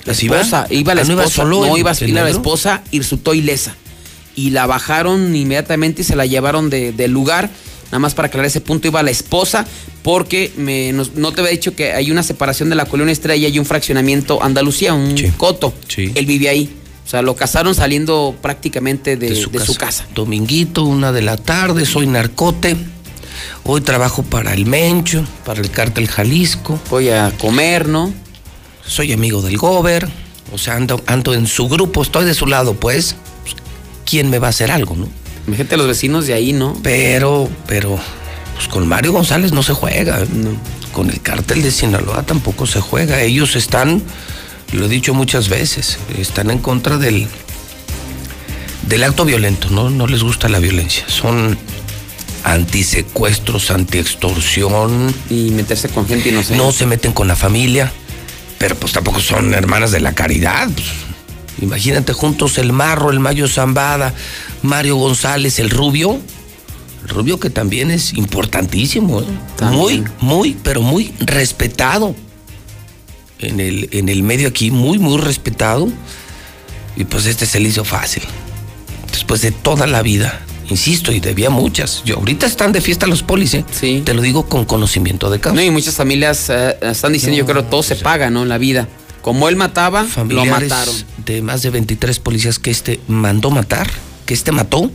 [0.04, 0.40] La ¿Así va?
[0.40, 1.42] esposa, iba la Ah, ¿no iba esposa.
[1.42, 3.76] solo no iba iba la esposa y resultó ilesa.
[4.34, 7.50] Y la bajaron inmediatamente y se la llevaron de- del lugar.
[7.86, 9.66] Nada más para aclarar ese punto, iba la esposa,
[10.02, 13.58] porque me, no te había dicho que hay una separación de la colonia Estrella y
[13.58, 15.74] un fraccionamiento Andalucía, un coto.
[15.96, 16.74] Él vive ahí.
[17.04, 20.06] O sea, lo casaron saliendo prácticamente de, de su, casa.
[20.14, 22.76] Dominguito, una de la tarde, soy narcote.
[23.64, 26.80] Hoy trabajo para el Mencho, para el Cártel Jalisco.
[26.90, 28.12] Voy a comer, ¿no?
[28.86, 30.08] Soy amigo del Gober.
[30.52, 33.16] O sea, ando, ando en su grupo, estoy de su lado, pues.
[33.42, 33.56] pues,
[34.04, 35.08] ¿Quién me va a hacer algo, no?
[35.46, 36.78] Imagínate los vecinos de ahí, ¿no?
[36.82, 37.98] Pero, pero,
[38.54, 40.24] pues con Mario González no se juega.
[40.92, 43.22] Con el cártel de Sinaloa tampoco se juega.
[43.22, 44.02] Ellos están,
[44.72, 47.26] lo he dicho muchas veces, están en contra del,
[48.86, 49.90] del acto violento, ¿no?
[49.90, 51.04] No les gusta la violencia.
[51.08, 51.56] Son
[52.44, 55.14] antisecuestros, antiextorsión.
[55.30, 56.62] Y meterse con gente inocente.
[56.62, 57.92] No se meten con la familia,
[58.62, 60.68] pero pues tampoco son hermanas de la caridad.
[60.68, 60.86] pues.
[61.60, 64.14] Imagínate juntos el Marro, el Mayo Zambada,
[64.62, 66.20] Mario González, el Rubio.
[67.02, 69.20] El Rubio que también es importantísimo.
[69.20, 69.24] ¿eh?
[69.62, 72.14] Muy, muy, pero muy respetado.
[73.40, 75.88] En el, en el medio aquí, muy, muy respetado.
[76.94, 78.22] Y pues este se le hizo fácil.
[79.10, 80.40] Después de toda la vida.
[80.72, 82.02] Insisto, y debía muchas.
[82.04, 83.64] Yo ahorita están de fiesta los polis, ¿eh?
[83.70, 84.02] Sí.
[84.04, 85.54] Te lo digo con conocimiento de causa.
[85.54, 88.42] No, y muchas familias eh, están diciendo, yo creo, todo se paga, ¿no?
[88.42, 88.88] En la vida.
[89.20, 90.94] Como él mataba, lo mataron.
[91.26, 93.88] de más de 23 policías que este mandó matar,
[94.24, 94.90] que este mató,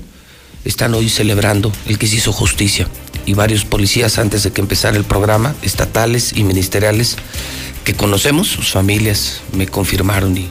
[0.66, 2.88] están hoy celebrando el que se hizo justicia.
[3.28, 7.18] Y varios policías antes de que empezara el programa, estatales y ministeriales,
[7.84, 10.49] que conocemos, sus familias me confirmaron y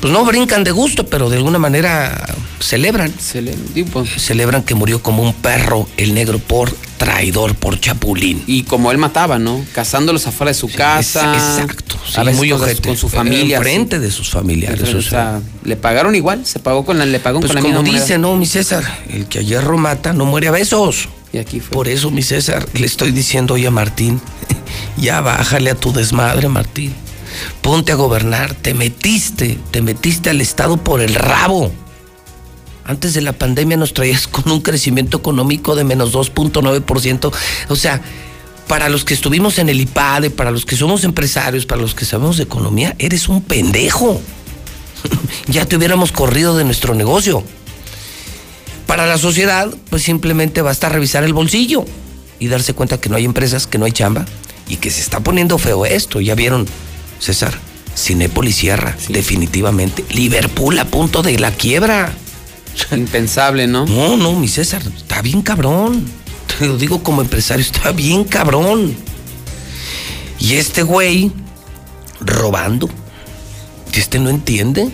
[0.00, 2.24] pues no brincan de gusto, pero de alguna manera
[2.60, 3.12] celebran.
[4.16, 8.42] Celebran que murió como un perro el negro por traidor, por chapulín.
[8.46, 9.64] Y como él mataba, ¿no?
[9.72, 11.34] Cazándolos afuera de su casa.
[11.34, 11.96] exacto.
[11.96, 12.88] a Sí, veces muy ojete.
[12.88, 13.56] con su familia.
[13.56, 14.82] Enfrente de sus familiares.
[14.82, 14.96] O sea.
[14.98, 17.82] o sea, le pagaron igual, se pagó con la, le pagó Pues con la como
[17.82, 21.08] misma dice, no, mi César, el que a hierro mata no muere a besos.
[21.32, 21.70] Y aquí fue.
[21.70, 24.20] Por eso, mi César, le estoy diciendo hoy a Martín,
[24.98, 26.92] ya bájale a tu desmadre, Martín.
[27.62, 31.72] Ponte a gobernar, te metiste, te metiste al Estado por el rabo.
[32.84, 37.32] Antes de la pandemia nos traías con un crecimiento económico de menos 2.9%.
[37.68, 38.00] O sea,
[38.66, 42.04] para los que estuvimos en el IPADE, para los que somos empresarios, para los que
[42.04, 44.20] sabemos de economía, eres un pendejo.
[45.46, 47.42] ya te hubiéramos corrido de nuestro negocio.
[48.86, 51.84] Para la sociedad, pues simplemente basta revisar el bolsillo
[52.40, 54.26] y darse cuenta que no hay empresas, que no hay chamba
[54.68, 56.20] y que se está poniendo feo esto.
[56.20, 56.66] Ya vieron,
[57.20, 57.54] César,
[57.96, 60.04] Cinépolis cierra, definitivamente.
[60.10, 62.12] Liverpool a punto de la quiebra.
[62.90, 63.86] Impensable, ¿no?
[63.86, 66.04] No, no, mi César, está bien cabrón.
[66.58, 68.96] Te lo digo como empresario, está bien cabrón.
[70.38, 71.30] Y este güey
[72.20, 72.88] robando.
[73.92, 74.90] Este no entiende.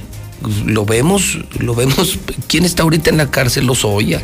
[0.65, 2.19] Lo vemos, lo vemos.
[2.49, 3.67] ¿Quién está ahorita en la cárcel?
[3.67, 4.21] Los Oya.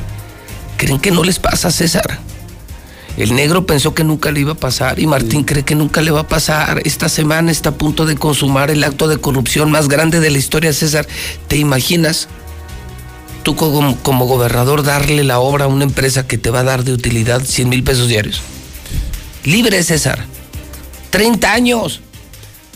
[0.76, 2.20] ¿Creen que no les pasa, César?
[3.16, 6.10] El negro pensó que nunca le iba a pasar y Martín cree que nunca le
[6.10, 6.80] va a pasar.
[6.84, 10.38] Esta semana está a punto de consumar el acto de corrupción más grande de la
[10.38, 11.06] historia, César.
[11.46, 12.28] ¿Te imaginas?
[13.42, 16.84] Tú como, como gobernador darle la obra a una empresa que te va a dar
[16.84, 18.40] de utilidad 100 mil pesos diarios.
[19.44, 20.24] Libre, César.
[21.10, 22.00] 30 años.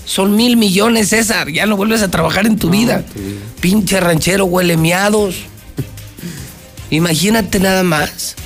[0.04, 1.48] Son mil millones, César.
[1.48, 3.04] Ya no vuelves a trabajar en tu vida.
[3.60, 5.36] Pinche ranchero huele miados.
[6.90, 8.36] Imagínate nada más.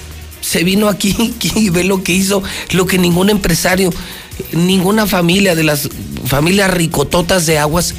[0.51, 3.93] Se vino aquí y ve lo que hizo, lo que ningún empresario,
[4.51, 5.89] ninguna familia de las
[6.27, 7.95] familias ricototas de aguas,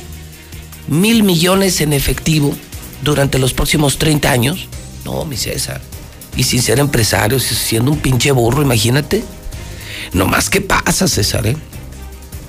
[0.90, 2.54] mil millones en efectivo
[3.04, 4.68] durante los próximos 30 años.
[5.06, 5.80] No, mi César.
[6.36, 9.24] Y sin ser empresario, siendo un pinche burro, imagínate.
[10.12, 11.56] No más que pasa, César, ¿eh?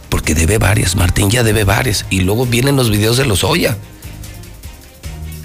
[0.08, 2.06] Porque debe varias, Martín ya debe varias.
[2.10, 3.78] Y luego vienen los videos de los Oya.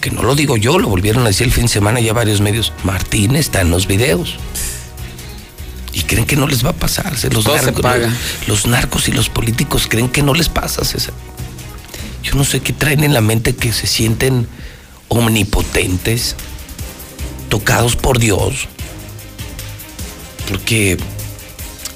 [0.07, 2.39] Que no lo digo yo, lo volvieron a decir el fin de semana ya varios
[2.39, 2.71] medios.
[2.85, 4.37] Martín está en los videos.
[5.91, 7.11] Y creen que no les va a pasar.
[7.11, 8.09] Los, Todo se narcos, paga.
[8.47, 11.13] los narcos y los políticos creen que no les pasa, César.
[12.23, 14.47] Yo no sé qué traen en la mente que se sienten
[15.09, 16.37] omnipotentes,
[17.49, 18.69] tocados por Dios.
[20.47, 20.97] Porque,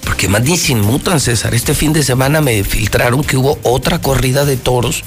[0.04, 1.56] porque más ni se inmutan, César.
[1.56, 5.06] Este fin de semana me filtraron que hubo otra corrida de toros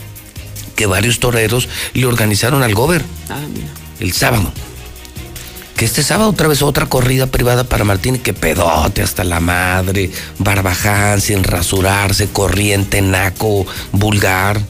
[0.74, 3.40] que varios toreros le organizaron al gober Ah,
[4.00, 4.52] el sábado.
[5.76, 10.10] Que este sábado otra vez otra corrida privada para Martín, que pedote hasta la madre,
[10.38, 14.60] barbaján, sin rasurarse, corriente, naco, vulgar.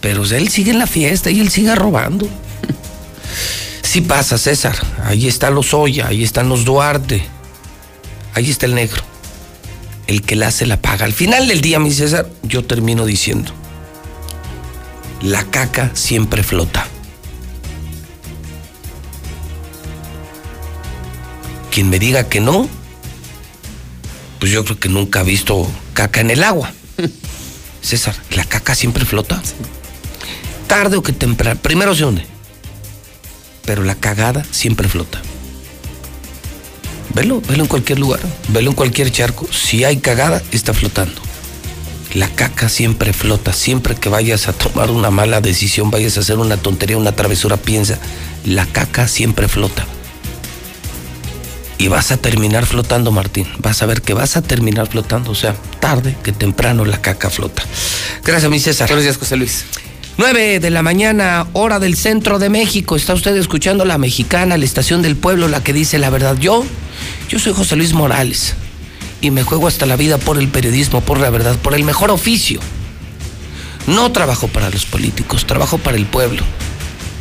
[0.00, 2.28] Pero él sigue en la fiesta y él sigue robando.
[3.84, 4.74] Sí pasa, César.
[5.04, 7.26] Ahí está los Oya, ahí están los Duarte.
[8.32, 9.02] Ahí está el negro.
[10.06, 11.04] El que la hace la paga.
[11.04, 13.52] Al final del día, mi César, yo termino diciendo,
[15.22, 16.86] la caca siempre flota.
[21.70, 22.68] Quien me diga que no,
[24.38, 26.72] pues yo creo que nunca ha visto caca en el agua.
[27.82, 29.42] César, la caca siempre flota.
[30.66, 32.26] Tarde o que temprano, primero se hunde,
[33.64, 35.20] pero la cagada siempre flota.
[37.14, 39.46] Velo, velo en cualquier lugar, velo en cualquier charco.
[39.52, 41.20] Si hay cagada, está flotando.
[42.14, 43.52] La caca siempre flota.
[43.52, 47.56] Siempre que vayas a tomar una mala decisión, vayas a hacer una tontería, una travesura,
[47.56, 47.98] piensa,
[48.44, 49.86] la caca siempre flota.
[51.78, 53.46] Y vas a terminar flotando, Martín.
[53.58, 55.30] Vas a ver que vas a terminar flotando.
[55.30, 57.62] O sea, tarde que temprano la caca flota.
[58.24, 58.88] Gracias, mi César.
[58.88, 59.64] Buenos días, José Luis.
[60.18, 62.94] 9 de la mañana, hora del centro de México.
[62.94, 66.36] Está usted escuchando la mexicana, la estación del pueblo, la que dice la verdad.
[66.38, 66.64] Yo,
[67.30, 68.54] yo soy José Luis Morales
[69.22, 72.10] y me juego hasta la vida por el periodismo, por la verdad, por el mejor
[72.10, 72.60] oficio.
[73.86, 76.42] No trabajo para los políticos, trabajo para el pueblo.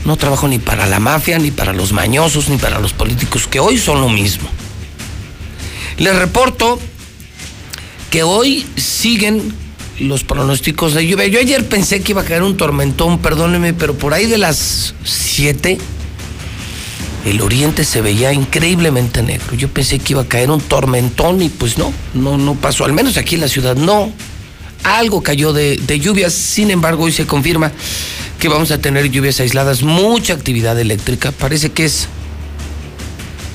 [0.04, 3.60] No trabajo ni para la mafia, ni para los mañosos, ni para los políticos, que
[3.60, 4.50] hoy son lo mismo.
[5.98, 6.80] Les reporto
[8.10, 9.54] que hoy siguen
[10.00, 11.28] los pronósticos de lluvia.
[11.28, 14.96] Yo ayer pensé que iba a caer un tormentón, perdónenme, pero por ahí de las
[15.04, 15.78] 7
[17.26, 19.56] el oriente se veía increíblemente negro.
[19.56, 22.86] Yo pensé que iba a caer un tormentón y pues no, no, no pasó.
[22.86, 24.12] Al menos aquí en la ciudad no.
[24.84, 27.72] Algo cayó de, de lluvias, sin embargo hoy se confirma
[28.40, 31.32] que vamos a tener lluvias aisladas, mucha actividad eléctrica.
[31.32, 32.08] Parece que es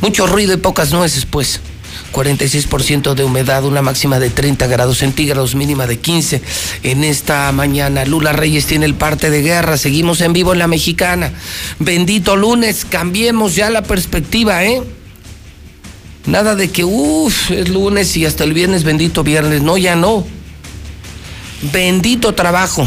[0.00, 1.60] mucho ruido y pocas nueces, pues.
[2.12, 6.42] 46% de humedad, una máxima de 30 grados centígrados, mínima de 15
[6.82, 8.04] en esta mañana.
[8.04, 11.32] Lula Reyes tiene el parte de guerra, seguimos en vivo en la mexicana.
[11.78, 14.82] Bendito lunes, cambiemos ya la perspectiva, ¿eh?
[16.26, 19.62] Nada de que, uff, es lunes y hasta el viernes, bendito viernes.
[19.62, 20.26] No, ya no.
[21.72, 22.84] Bendito trabajo.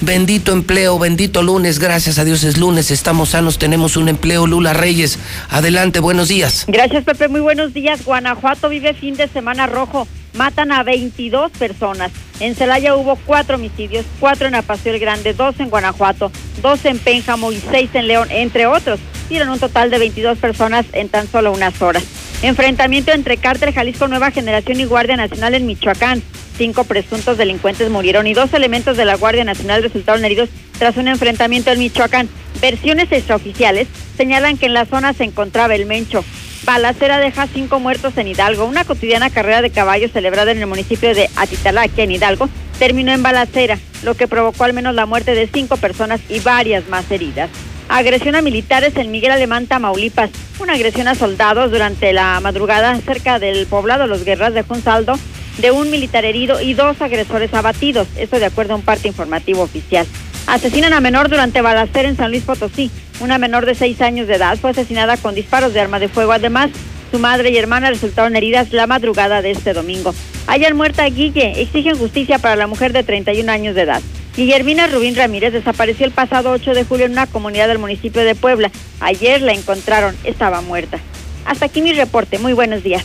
[0.00, 4.46] Bendito empleo, bendito lunes, gracias a Dios es lunes, estamos sanos, tenemos un empleo.
[4.46, 5.18] Lula Reyes,
[5.50, 6.64] adelante, buenos días.
[6.68, 7.28] Gracias, Pepe.
[7.28, 8.04] Muy buenos días.
[8.04, 10.06] Guanajuato vive fin de semana rojo.
[10.34, 12.12] Matan a 22 personas.
[12.40, 16.30] En Celaya hubo cuatro homicidios, cuatro en Apacio el Grande, dos en Guanajuato,
[16.60, 19.00] dos en Pénjamo y seis en León, entre otros.
[19.28, 22.04] Dieron un total de 22 personas en tan solo unas horas.
[22.42, 26.22] Enfrentamiento entre Cártel Jalisco Nueva Generación y Guardia Nacional en Michoacán.
[26.56, 31.06] Cinco presuntos delincuentes murieron y dos elementos de la Guardia Nacional resultaron heridos tras un
[31.06, 32.28] enfrentamiento en Michoacán.
[32.62, 36.24] Versiones extraoficiales señalan que en la zona se encontraba el Mencho.
[36.64, 38.64] Balacera deja cinco muertos en Hidalgo.
[38.64, 43.22] Una cotidiana carrera de caballos celebrada en el municipio de Atitalaquia, en Hidalgo, terminó en
[43.22, 47.50] balacera, lo que provocó al menos la muerte de cinco personas y varias más heridas.
[47.88, 50.30] Agresión a militares en Miguel Alemán, Tamaulipas.
[50.58, 55.18] Una agresión a soldados durante la madrugada cerca del poblado Los Guerras dejó un saldo
[55.58, 58.08] de un militar herido y dos agresores abatidos.
[58.16, 60.06] Esto de acuerdo a un parte informativo oficial.
[60.46, 62.90] Asesinan a menor durante balacera en San Luis Potosí.
[63.20, 66.32] Una menor de seis años de edad fue asesinada con disparos de arma de fuego.
[66.32, 66.70] Además,
[67.10, 70.14] su madre y hermana resultaron heridas la madrugada de este domingo.
[70.46, 71.60] Hayan muerta a Guille.
[71.60, 74.02] Exigen justicia para la mujer de 31 años de edad.
[74.36, 78.34] Guillermina Rubín Ramírez desapareció el pasado 8 de julio en una comunidad del municipio de
[78.34, 78.70] Puebla.
[79.00, 80.98] Ayer la encontraron, estaba muerta.
[81.46, 82.38] Hasta aquí mi reporte.
[82.38, 83.04] Muy buenos días.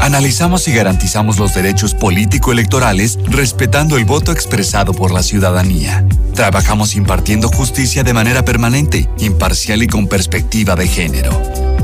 [0.00, 6.06] Analizamos y garantizamos los derechos político-electorales respetando el voto expresado por la ciudadanía.
[6.34, 11.30] Trabajamos impartiendo justicia de manera permanente, imparcial y con perspectiva de género.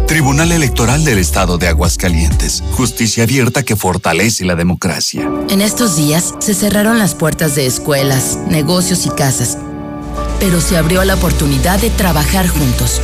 [0.06, 2.62] Tribunal Electoral del Estado de Aguascalientes.
[2.72, 5.28] Justicia abierta que fortalece la democracia.
[5.50, 9.58] En estos días se cerraron las puertas de escuelas, negocios y casas,
[10.40, 13.02] pero se abrió la oportunidad de trabajar juntos.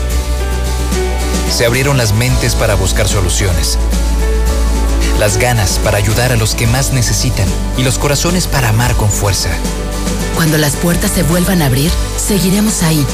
[1.51, 3.79] Se abrieron las mentes para buscar soluciones,
[5.23, 7.47] las ganas para ayudar a los que más necesitan
[7.79, 9.51] y los corazones para amar con fuerza.
[10.35, 13.07] Cuando las puertas se vuelvan a abrir, seguiremos ahí,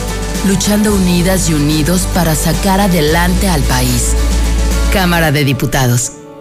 [0.47, 4.15] luchando unidas y unidos para sacar adelante al país.
[4.91, 6.18] Cámara de Diputados.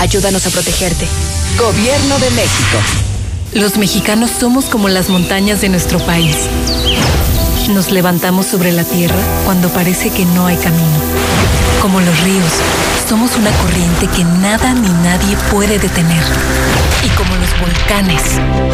[0.00, 1.06] Ayúdanos a protegerte.
[1.58, 2.78] Gobierno de México.
[3.52, 6.36] Los mexicanos somos como las montañas de nuestro país.
[7.68, 10.98] Nos levantamos sobre la tierra cuando parece que no hay camino.
[11.82, 12.50] Como los ríos,
[13.06, 16.24] somos una corriente que nada ni nadie puede detener.
[17.04, 18.22] Y como los volcanes,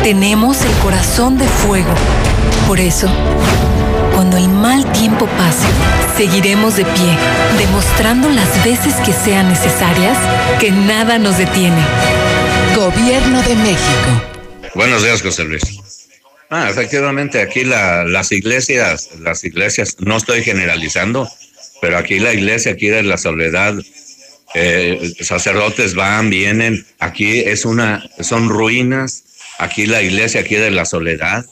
[0.04, 1.92] tenemos el corazón de fuego.
[2.68, 3.08] Por eso,
[4.28, 5.68] cuando el mal tiempo pase,
[6.16, 7.16] seguiremos de pie,
[7.58, 10.18] demostrando las veces que sean necesarias
[10.58, 11.80] que nada nos detiene.
[12.74, 14.22] Gobierno de México.
[14.74, 15.62] Buenos días, José Luis.
[16.50, 21.30] Ah, efectivamente, aquí la- las iglesias, las iglesias, no estoy generalizando,
[21.80, 23.74] pero aquí la iglesia, aquí de la soledad,
[24.54, 29.22] eh, sacerdotes van, vienen, aquí es una, son ruinas,
[29.60, 31.46] aquí la iglesia, aquí de la soledad,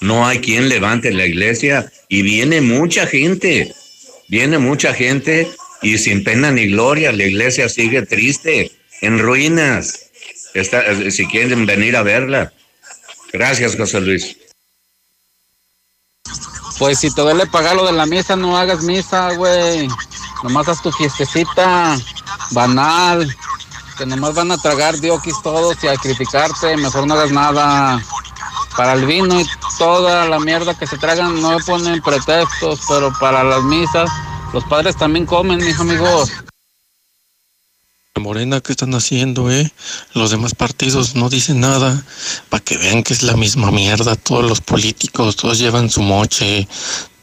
[0.00, 3.74] no hay quien levante la iglesia y viene mucha gente,
[4.28, 5.50] viene mucha gente
[5.82, 10.10] y sin pena ni gloria, la iglesia sigue triste, en ruinas.
[10.54, 12.52] Está, si quieren venir a verla.
[13.32, 14.36] Gracias, José Luis.
[16.78, 19.88] Pues si te duele pagar lo de la misa, no hagas misa, güey.
[20.42, 21.98] Nomás haz tu fiestecita
[22.52, 23.34] banal.
[23.96, 26.76] Que nomás van a tragar diokis todos y a criticarte.
[26.76, 28.02] Mejor no hagas nada.
[28.76, 29.46] Para el vino y
[29.78, 34.10] toda la mierda que se tragan no ponen pretextos, pero para las misas
[34.52, 36.30] los padres también comen, mis amigos.
[38.18, 39.72] Morena, ¿qué están haciendo, eh?
[40.12, 42.02] Los demás partidos no dicen nada
[42.48, 44.16] para que vean que es la misma mierda.
[44.16, 46.66] Todos los políticos, todos llevan su moche,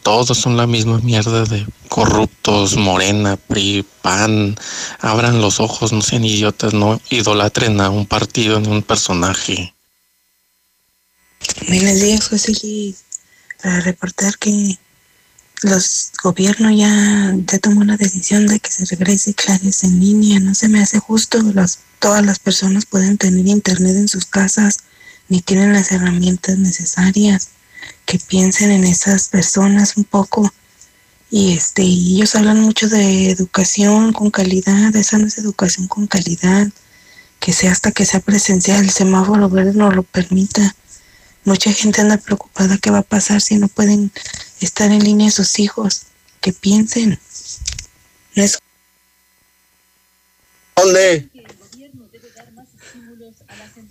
[0.04, 4.56] todos son la misma mierda de corruptos, Morena, PRI, PAN.
[5.00, 9.75] Abran los ojos, no sean idiotas, no idolatren a un partido ni un personaje.
[11.54, 13.04] Buenos días, José Luis.
[13.62, 14.78] Para reportar que
[15.62, 20.40] los gobiernos ya, ya tomó la decisión de que se regrese clases en línea.
[20.40, 21.42] No se me hace justo.
[21.54, 24.80] Las, todas las personas pueden tener internet en sus casas
[25.30, 27.50] ni tienen las herramientas necesarias.
[28.06, 30.52] Que piensen en esas personas un poco.
[31.30, 34.96] Y este, ellos hablan mucho de educación con calidad.
[34.96, 36.68] Esa no es educación con calidad.
[37.40, 40.76] Que sea hasta que sea presencial, el semáforo verde no lo permita.
[41.46, 44.12] Mucha gente anda preocupada qué va a pasar si no pueden
[44.62, 46.08] estar en línea sus hijos.
[46.42, 47.20] Que piensen.
[48.36, 48.60] No es
[50.76, 51.30] ¿Dónde?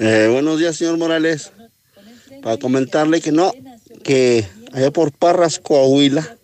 [0.00, 1.52] Eh, buenos días, señor Morales.
[2.42, 3.52] Para comentarle que no,
[4.02, 6.36] que allá por Parras, Coahuila,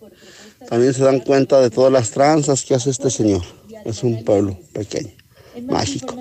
[0.67, 3.43] también se dan cuenta de todas las tranzas que hace este señor.
[3.85, 5.11] Es un pueblo pequeño,
[5.63, 6.15] mágico.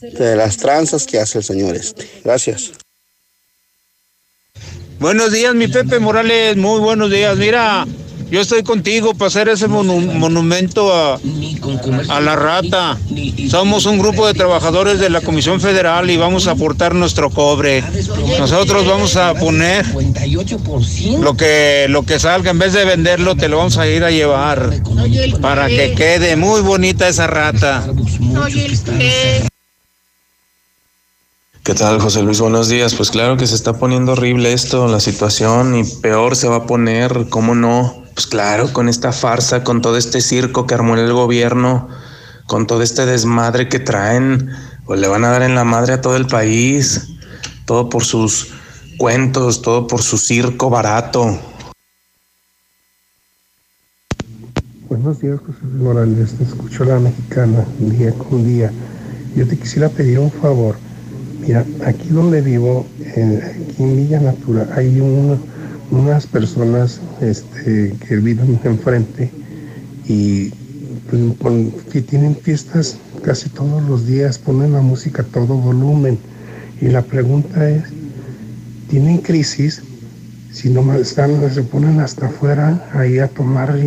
[0.00, 2.08] De las tranzas que hace el señor este.
[2.24, 2.72] Gracias.
[4.98, 7.36] Buenos días, mi Pepe Morales, muy buenos días.
[7.36, 7.86] Mira,
[8.30, 11.18] yo estoy contigo para hacer ese monu- monumento a,
[12.08, 12.96] a la rata.
[13.50, 17.82] Somos un grupo de trabajadores de la Comisión Federal y vamos a aportar nuestro cobre.
[18.38, 19.84] Nosotros vamos a poner
[21.20, 24.10] lo que, lo que salga, en vez de venderlo, te lo vamos a ir a
[24.10, 24.70] llevar
[25.40, 27.84] para que quede muy bonita esa rata.
[31.64, 32.40] ¿Qué tal, José Luis?
[32.40, 32.96] Buenos días.
[32.96, 36.66] Pues claro que se está poniendo horrible esto, la situación, y peor se va a
[36.66, 38.02] poner, ¿cómo no?
[38.14, 41.86] Pues claro, con esta farsa, con todo este circo que armó el gobierno,
[42.48, 44.50] con todo este desmadre que traen,
[44.86, 47.10] pues le van a dar en la madre a todo el país,
[47.64, 48.48] todo por sus
[48.98, 51.38] cuentos, todo por su circo barato.
[54.88, 56.32] Buenos días, José Luis Morales.
[56.32, 58.72] Te escucho la mexicana día con día.
[59.36, 60.74] Yo te quisiera pedir un favor.
[61.46, 65.38] Mira, aquí donde vivo, eh, aquí en Villa Natura, hay un-
[65.90, 69.30] unas personas este, que viven enfrente
[70.08, 70.50] y
[71.10, 76.18] pues, que tienen fiestas casi todos los días, ponen la música a todo volumen.
[76.80, 77.84] Y la pregunta es,
[78.88, 79.82] ¿tienen crisis?
[80.52, 83.78] Si no están, se ponen hasta afuera ahí a tomar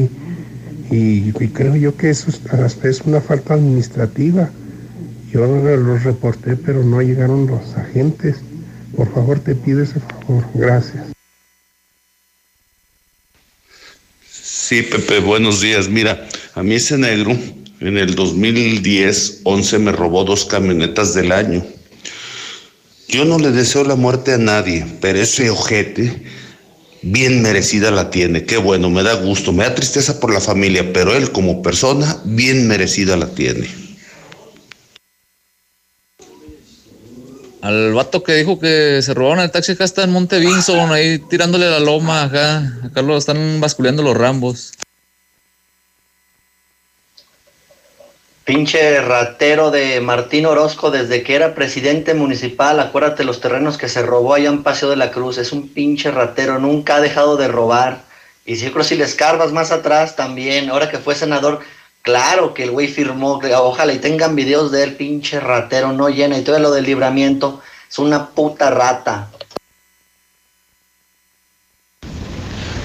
[0.91, 2.39] y, creo yo que eso es,
[2.83, 4.49] es una falta administrativa.
[5.35, 8.37] Yo los reporté, pero no llegaron los agentes.
[8.95, 10.45] Por favor, te pido ese favor.
[10.53, 11.07] Gracias.
[14.31, 15.89] Sí, Pepe, buenos días.
[15.89, 17.37] Mira, a mí ese negro
[17.81, 21.65] en el 2010, 11 me robó dos camionetas del año.
[23.09, 26.23] Yo no le deseo la muerte a nadie, pero ese ojete
[27.01, 28.45] bien merecida la tiene.
[28.45, 32.21] Qué bueno, me da gusto, me da tristeza por la familia, pero él como persona
[32.23, 33.84] bien merecida la tiene.
[37.65, 41.17] Al vato que dijo que se robaron el taxi acá está en Monte Vinson, ahí
[41.17, 42.61] tirándole la loma acá.
[42.83, 44.73] Acá lo están basculeando los rambos.
[48.43, 54.03] Pinche ratero de Martín Orozco desde que era presidente municipal, acuérdate los terrenos que se
[54.03, 57.47] robó allá en Paseo de la Cruz, es un pinche ratero, nunca ha dejado de
[57.47, 58.03] robar.
[58.45, 61.61] Y si creo si le escarbas más atrás también, ahora que fue senador,
[62.05, 66.37] claro que el güey firmó, ojalá y tengan videos de él, pinche ratero, no llena,
[66.37, 69.29] y todo lo del libramiento, es una puta rata.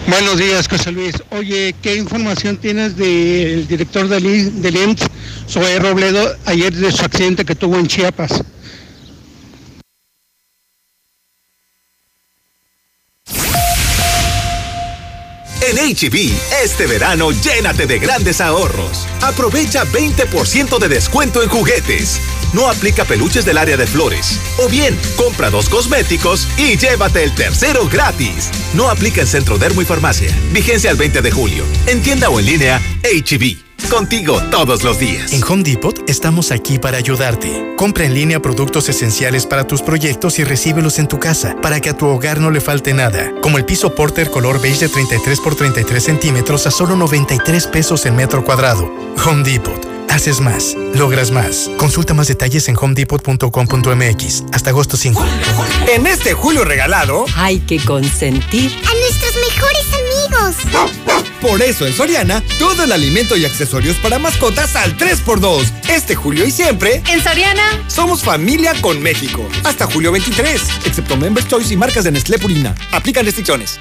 [0.09, 1.15] Buenos días, José Luis.
[1.31, 5.07] Oye, ¿qué información tienes del director del, del IMSS,
[5.49, 8.43] Zoé Robledo, ayer de su accidente que tuvo en Chiapas?
[15.71, 16.33] En HB,
[16.65, 19.07] este verano llénate de grandes ahorros.
[19.23, 22.21] Aprovecha 20% de descuento en juguetes.
[22.53, 24.41] No aplica peluches del área de flores.
[24.59, 28.51] O bien, compra dos cosméticos y llévate el tercero gratis.
[28.75, 30.37] No aplica en Centro Dermo y Farmacia.
[30.51, 31.65] Vigencia al 20 de julio.
[31.87, 33.70] En tienda o en línea, HB.
[33.89, 35.33] Contigo todos los días.
[35.33, 37.75] En Home Depot estamos aquí para ayudarte.
[37.77, 41.91] Compra en línea productos esenciales para tus proyectos y recíbelos en tu casa para que
[41.91, 43.33] a tu hogar no le falte nada.
[43.43, 48.07] Como el piso Porter color beige de 33 por 33 centímetros a solo 93 pesos
[48.07, 48.93] el metro cuadrado.
[49.25, 50.00] Home Depot.
[50.11, 51.71] Haces más, logras más.
[51.77, 55.25] Consulta más detalles en homedepot.com.mx hasta agosto 5.
[55.95, 58.73] En este julio regalado, Hay que consentir.
[58.73, 60.91] a nuestros mejores amigos.
[61.41, 65.65] Por eso en Soriana, todo el alimento y accesorios para mascotas al 3x2.
[65.89, 67.03] Este julio y siempre.
[67.09, 67.63] En Soriana.
[67.87, 69.49] Somos familia con México.
[69.65, 70.61] Hasta julio 23.
[70.85, 72.75] Excepto Members Choice y marcas de Nestlé Purina.
[72.93, 73.81] Aplican restricciones.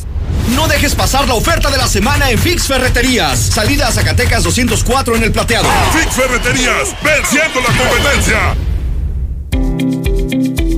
[0.55, 3.39] No dejes pasar la oferta de la semana en Fix Ferreterías.
[3.39, 5.67] Salida a Zacatecas 204 en el plateado.
[5.93, 8.55] Fix Ferreterías, venciendo la competencia.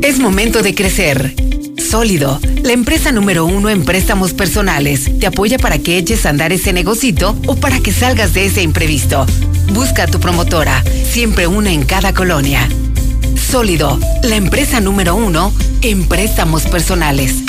[0.02, 1.34] Es momento de crecer.
[1.78, 6.52] Sólido, la empresa número uno en préstamos personales, te apoya para que eches a andar
[6.52, 9.26] ese negocito o para que salgas de ese imprevisto.
[9.74, 12.68] Busca a tu promotora, siempre una en cada colonia.
[13.52, 17.44] Sólido, la empresa número uno en préstamos personales.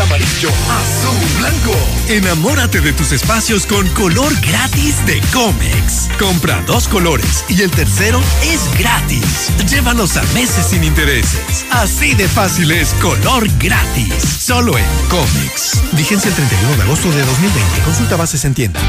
[0.00, 1.74] Amarillo, azul, blanco.
[2.08, 6.08] Enamórate de tus espacios con color gratis de Comex.
[6.18, 9.50] Compra dos colores y el tercero es gratis.
[9.68, 11.66] Llévalos a meses sin intereses.
[11.70, 14.14] Así de fácil es color gratis.
[14.38, 15.82] Solo en Comex.
[15.92, 17.80] Vigencia el 31 de agosto de 2020.
[17.84, 18.80] Consulta bases en tienda.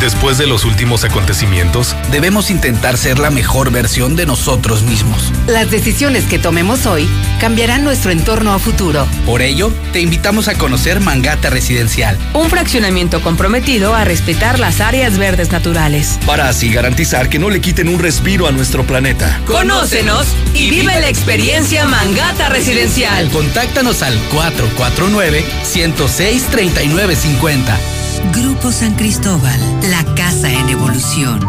[0.00, 5.30] Después de los últimos acontecimientos, debemos intentar ser la mejor versión de nosotros mismos.
[5.46, 7.06] Las decisiones que tomemos hoy
[7.38, 9.06] cambiarán nuestro entorno a futuro.
[9.26, 12.16] Por ello, te invitamos a conocer Mangata Residencial.
[12.34, 16.20] Un fraccionamiento comprometido a respetar las áreas verdes naturales.
[16.24, 19.40] Para así garantizar que no le quiten un respiro a nuestro planeta.
[19.44, 23.28] Conócenos y vive la experiencia Mangata Residencial.
[23.30, 27.99] Contáctanos al 449 106 3950.
[28.32, 29.58] Grupo San Cristóbal,
[29.90, 31.40] la casa en evolución.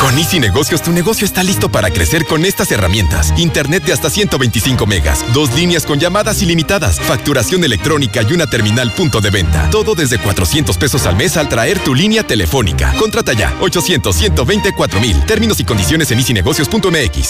[0.00, 3.34] Con Easy Negocios, tu negocio está listo para crecer con estas herramientas.
[3.36, 8.92] Internet de hasta 125 megas, dos líneas con llamadas ilimitadas, facturación electrónica y una terminal
[8.92, 9.68] punto de venta.
[9.70, 12.94] Todo desde 400 pesos al mes al traer tu línea telefónica.
[12.98, 15.20] Contrata ya, 800-124 mil.
[15.26, 17.28] Términos y condiciones en easynegocios.mx.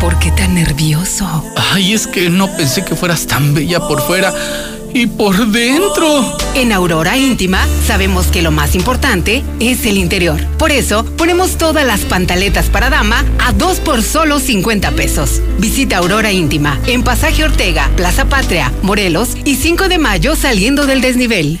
[0.00, 1.44] ¿Por qué tan nervioso?
[1.72, 4.32] Ay, es que no pensé que fueras tan bella por fuera
[4.94, 6.36] y por dentro.
[6.54, 10.40] En Aurora Íntima sabemos que lo más importante es el interior.
[10.58, 15.40] Por eso ponemos todas las pantaletas para dama a dos por solo 50 pesos.
[15.58, 21.00] Visita Aurora Íntima en Pasaje Ortega, Plaza Patria, Morelos y 5 de mayo saliendo del
[21.00, 21.60] desnivel.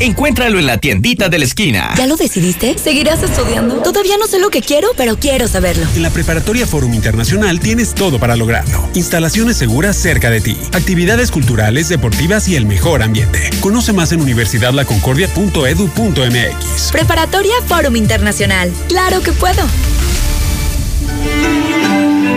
[0.00, 1.94] Encuéntralo en la tiendita de la esquina.
[1.96, 2.76] ¿Ya lo decidiste?
[2.78, 3.76] ¿Seguirás estudiando?
[3.82, 5.86] Todavía no sé lo que quiero, pero quiero saberlo.
[5.96, 8.88] En la Preparatoria Forum Internacional tienes todo para lograrlo.
[8.94, 13.50] Instalaciones seguras cerca de ti, actividades culturales, deportivas y el mejor ambiente.
[13.60, 16.92] Conoce más en universidadlaconcordia.edu.mx.
[16.92, 18.72] Preparatoria Forum Internacional.
[18.88, 19.62] Claro que puedo.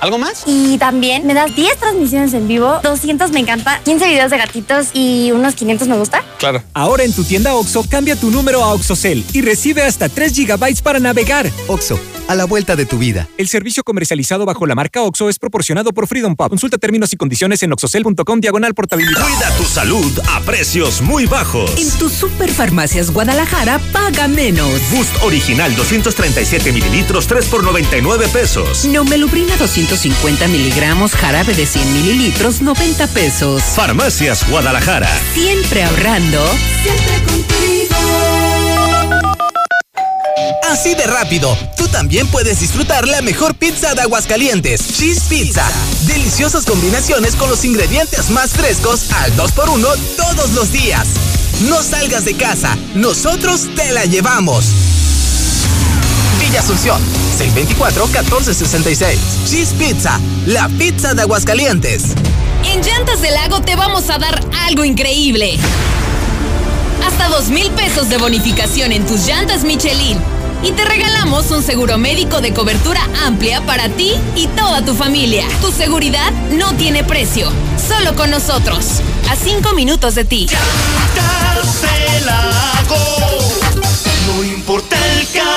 [0.00, 0.44] ¿Algo más?
[0.46, 4.88] Y también me das 10 transmisiones en vivo, 200 me encanta, 15 videos de gatitos
[4.94, 6.22] y unos 500 me gusta.
[6.40, 6.62] Claro.
[6.72, 10.82] Ahora en tu tienda OXO, cambia tu número a OXOCEL y recibe hasta 3 GB
[10.82, 11.50] para navegar.
[11.68, 13.28] OXO, a la vuelta de tu vida.
[13.36, 16.48] El servicio comercializado bajo la marca OXO es proporcionado por Freedom Pub.
[16.48, 19.20] Consulta términos y condiciones en oxocel.com diagonal portabilidad.
[19.22, 21.70] Cuida tu salud a precios muy bajos.
[21.76, 24.70] En tus superfarmacias Guadalajara, paga menos.
[24.92, 28.86] Boost original 237 mililitros, 3 por 99 pesos.
[28.86, 33.62] Nomelubrina 250 miligramos, jarabe de 100 mililitros, 90 pesos.
[33.62, 35.10] Farmacias Guadalajara.
[35.34, 36.29] Siempre ahorrando,
[36.82, 37.96] siempre contigo.
[40.70, 45.66] Así de rápido, tú también puedes disfrutar la mejor pizza de Aguascalientes, Cheese Pizza.
[46.06, 51.08] Deliciosas combinaciones con los ingredientes más frescos al 2x1 todos los días.
[51.68, 54.66] No salgas de casa, nosotros te la llevamos.
[56.38, 57.02] Villa Asunción,
[57.38, 59.16] 624-1466.
[59.46, 62.04] Cheese Pizza, la pizza de Aguascalientes.
[62.64, 65.58] En Llantas del Lago te vamos a dar algo increíble.
[67.20, 70.18] Hasta dos mil pesos de bonificación en tus llantas Michelin.
[70.62, 75.44] Y te regalamos un seguro médico de cobertura amplia para ti y toda tu familia.
[75.60, 77.52] Tu seguridad no tiene precio.
[77.76, 79.02] Solo con nosotros.
[79.28, 80.46] A cinco minutos de ti.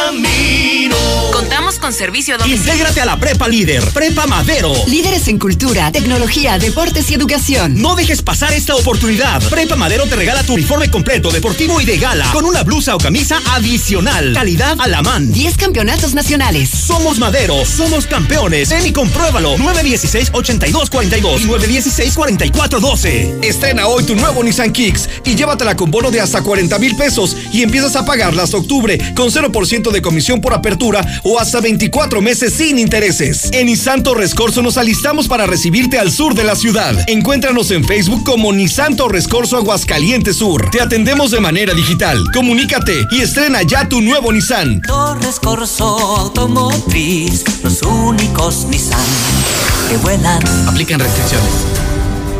[0.06, 0.95] Camino.
[1.32, 2.64] Contamos con servicio domicilio.
[2.64, 4.73] Intégrate a la Prepa Líder, Prepa Madero.
[4.88, 7.82] Líderes en cultura, tecnología, deportes y educación.
[7.82, 9.41] No dejes pasar esta oportunidad.
[9.49, 12.98] Prepa Madero te regala tu uniforme completo, deportivo y de gala, con una blusa o
[12.98, 14.33] camisa adicional.
[14.33, 15.32] Calidad a la man.
[15.32, 16.73] 10 campeonatos nacionales.
[16.86, 18.68] Somos Madero, somos campeones.
[18.68, 19.56] Ven y compruébalo.
[19.56, 23.42] 916-8242 y 916-4412.
[23.42, 27.38] Estrena hoy tu nuevo Nissan Kicks y llévatela con bono de hasta 40 mil pesos
[27.53, 32.22] y empiezas a pagarla hasta octubre con 0% de comisión por apertura o hasta 24
[32.22, 33.50] meses sin intereses.
[33.53, 36.95] En Nissan Torres nos alistamos para recibirte al sur de la ciudad.
[37.08, 40.70] Encuéntranos en Facebook como Nissan Torres Corso Aguascalientes Sur.
[40.70, 42.22] Te atendemos de manera digital.
[42.34, 44.82] Comunícate y estrena ya tu nuevo Nissan.
[44.82, 46.34] Torres Corso
[46.74, 49.00] Automotriz, los únicos Nissan
[49.90, 50.42] que vuelan.
[50.68, 51.50] Aplican restricciones.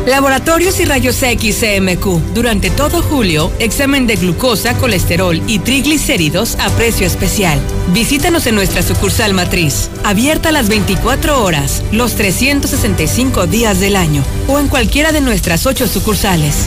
[0.06, 2.34] Laboratorios y Rayos X CMQ.
[2.34, 7.60] Durante todo julio, examen de glucosa, colesterol y triglicéridos a precio especial.
[7.92, 14.58] Visítanos en nuestra sucursal matriz, abierta las 24 horas, los 365 días del año, o
[14.58, 16.66] en cualquiera de nuestras ocho sucursales.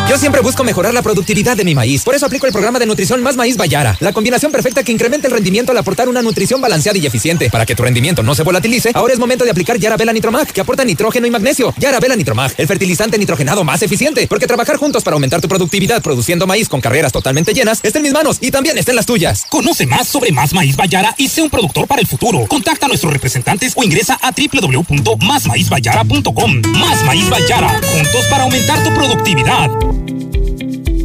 [0.09, 2.03] Yo siempre busco mejorar la productividad de mi maíz.
[2.03, 3.95] Por eso aplico el programa de nutrición Más Maíz Bayara.
[4.01, 7.49] La combinación perfecta que incrementa el rendimiento al aportar una nutrición balanceada y eficiente.
[7.49, 10.59] Para que tu rendimiento no se volatilice, ahora es momento de aplicar Yarabela Nitromag, que
[10.59, 11.73] aporta nitrógeno y magnesio.
[11.77, 14.27] Yarabela Nitromag, el fertilizante nitrogenado más eficiente.
[14.27, 18.03] Porque trabajar juntos para aumentar tu productividad produciendo maíz con carreras totalmente llenas está en
[18.03, 19.45] mis manos y también está en las tuyas.
[19.49, 22.45] Conoce más sobre Más Maíz Bayara y sé un productor para el futuro.
[22.47, 26.32] Contacta a nuestros representantes o ingresa a www.másmaízbayara.com.
[26.35, 29.69] Más Maíz Bayara, juntos para aumentar tu productividad.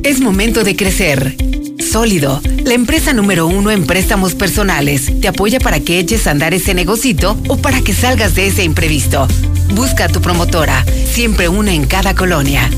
[0.02, 1.36] Es momento de crecer.
[1.78, 6.55] Sólido, la empresa número uno en préstamos personales, te apoya para que eches a andar
[6.55, 9.28] ese negocito o para que salgas de ese imprevisto.
[9.74, 12.70] Busca a tu promotora, siempre una en cada colonia.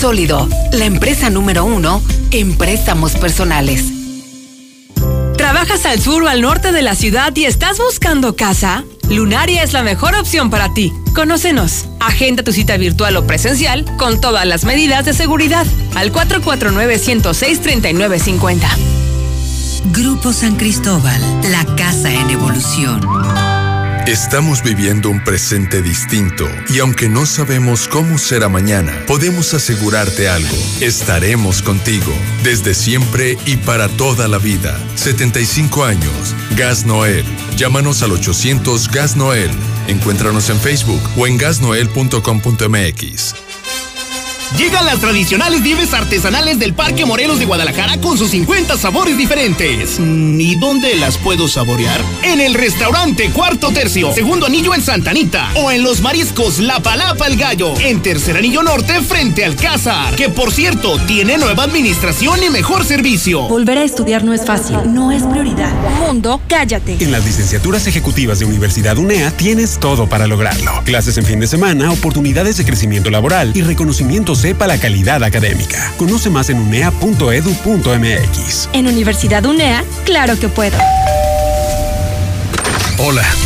[0.00, 3.84] Sólido, la empresa número uno en préstamos personales.
[5.36, 8.84] ¿Trabajas al sur o al norte de la ciudad y estás buscando casa?
[9.08, 10.92] Lunaria es la mejor opción para ti.
[11.14, 11.86] Conócenos.
[12.00, 18.66] Agenda tu cita virtual o presencial con todas las medidas de seguridad al 449-106-3950.
[19.92, 21.20] Grupo San Cristóbal,
[21.50, 23.55] la casa en evolución.
[24.06, 30.56] Estamos viviendo un presente distinto y aunque no sabemos cómo será mañana, podemos asegurarte algo.
[30.80, 32.12] Estaremos contigo
[32.44, 34.78] desde siempre y para toda la vida.
[34.94, 36.36] 75 años.
[36.56, 37.24] Gas Noel.
[37.56, 39.50] Llámanos al 800 Gas Noel.
[39.88, 43.45] Encuéntranos en Facebook o en gasnoel.com.mx.
[44.54, 49.98] Llegan las tradicionales nieves artesanales del Parque Morelos de Guadalajara con sus 50 sabores diferentes.
[49.98, 52.00] Mm, ¿Y dónde las puedo saborear?
[52.22, 55.50] En el restaurante Cuarto Tercio, segundo anillo en Santa Anita.
[55.56, 60.14] O en los mariscos La Palapa el Gallo, en tercer anillo norte frente al Cázar.
[60.14, 63.42] Que por cierto, tiene nueva administración y mejor servicio.
[63.48, 65.74] Volver a estudiar no es fácil, no es prioridad.
[65.98, 66.96] Mundo, cállate.
[67.00, 70.70] En las licenciaturas ejecutivas de Universidad UNEA tienes todo para lograrlo.
[70.84, 75.92] Clases en fin de semana, oportunidades de crecimiento laboral y reconocimiento sepa la calidad académica.
[75.96, 78.68] Conoce más en unea.edu.mx.
[78.72, 80.78] En Universidad UNEA, claro que puedo.
[82.98, 83.24] Hola,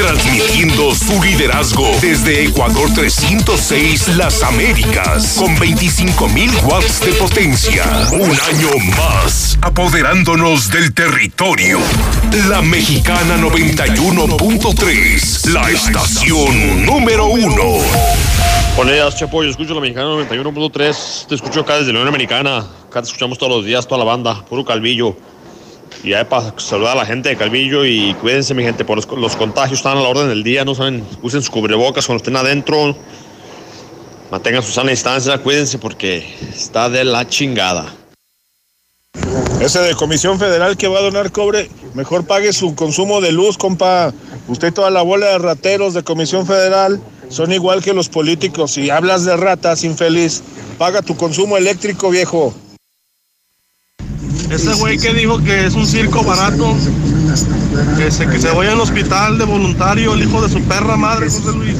[0.00, 7.84] Transmitiendo su liderazgo desde Ecuador 306 Las Américas con 25.000 watts de potencia.
[8.10, 11.80] Un año más, apoderándonos del territorio.
[12.48, 17.82] La Mexicana 91.3, la estación número uno.
[18.76, 19.44] Buenos días, Chepo.
[19.44, 21.26] Yo escucho la Mexicana 91.3.
[21.26, 22.64] Te escucho acá desde la Unión Americana.
[22.88, 24.46] Acá te escuchamos todos los días, toda la banda.
[24.46, 25.14] Puro calvillo.
[26.02, 29.06] Y ya para saludar a la gente de Calvillo y cuídense, mi gente, por los,
[29.18, 32.36] los contagios están a la orden del día, no saben, usen sus cubrebocas cuando estén
[32.36, 32.96] adentro,
[34.30, 37.94] mantengan su sana distancia, cuídense porque está de la chingada.
[39.60, 43.58] Ese de Comisión Federal que va a donar cobre, mejor pague su consumo de luz,
[43.58, 44.12] compa.
[44.48, 46.98] Usted y toda la bola de rateros de Comisión Federal
[47.28, 48.72] son igual que los políticos.
[48.72, 50.42] Si hablas de ratas, infeliz,
[50.78, 52.54] paga tu consumo eléctrico, viejo.
[54.50, 56.76] Ese güey que dijo que es un circo barato,
[57.96, 61.26] que se, que se vaya al hospital de voluntario, el hijo de su perra madre,
[61.30, 61.76] José Luis.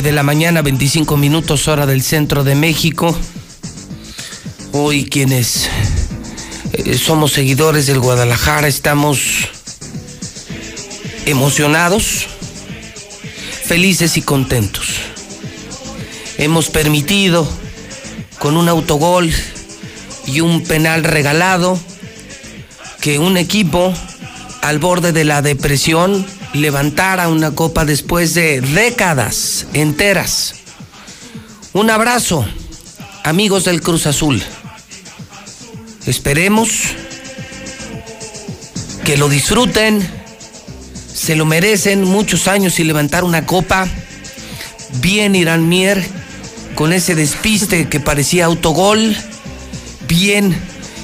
[0.00, 3.14] 9 de la mañana, 25 minutos hora del centro de México.
[4.72, 5.68] Hoy quienes
[6.72, 9.20] eh, somos seguidores del Guadalajara estamos
[11.26, 12.28] emocionados,
[13.64, 14.86] felices y contentos.
[16.38, 17.46] Hemos permitido
[18.38, 19.30] con un autogol
[20.26, 21.78] y un penal regalado
[23.02, 23.92] que un equipo
[24.62, 30.54] al borde de la depresión levantara una copa después de décadas enteras.
[31.72, 32.44] Un abrazo,
[33.24, 34.42] amigos del Cruz Azul.
[36.06, 36.70] Esperemos
[39.04, 40.06] que lo disfruten,
[41.12, 43.86] se lo merecen muchos años y levantar una copa.
[45.00, 46.04] Bien Irán Mier
[46.74, 49.16] con ese despiste que parecía autogol.
[50.08, 50.58] Bien,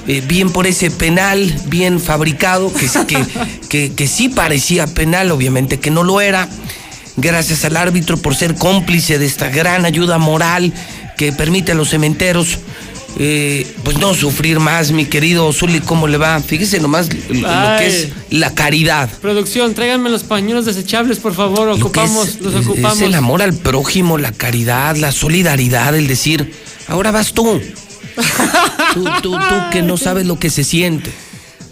[0.06, 3.24] eh, bien por ese penal, bien fabricado, que, que,
[3.68, 6.48] que, que sí parecía penal, obviamente que no lo era.
[7.16, 10.72] Gracias al árbitro por ser cómplice de esta gran ayuda moral
[11.16, 12.58] que permite a los cementeros
[13.18, 16.38] eh, pues no sufrir más, mi querido Zuli, ¿cómo le va?
[16.40, 19.08] Fíjese nomás lo, que es la caridad.
[19.22, 21.70] Producción, tráiganme los pañuelos desechables, por favor.
[21.70, 22.98] Ocupamos, es, los ocupamos.
[22.98, 26.52] es el amor al prójimo, la caridad, la solidaridad, el decir,
[26.88, 27.58] ahora vas tú.
[28.94, 31.12] Tú, tú, tú que no sabes lo que se siente.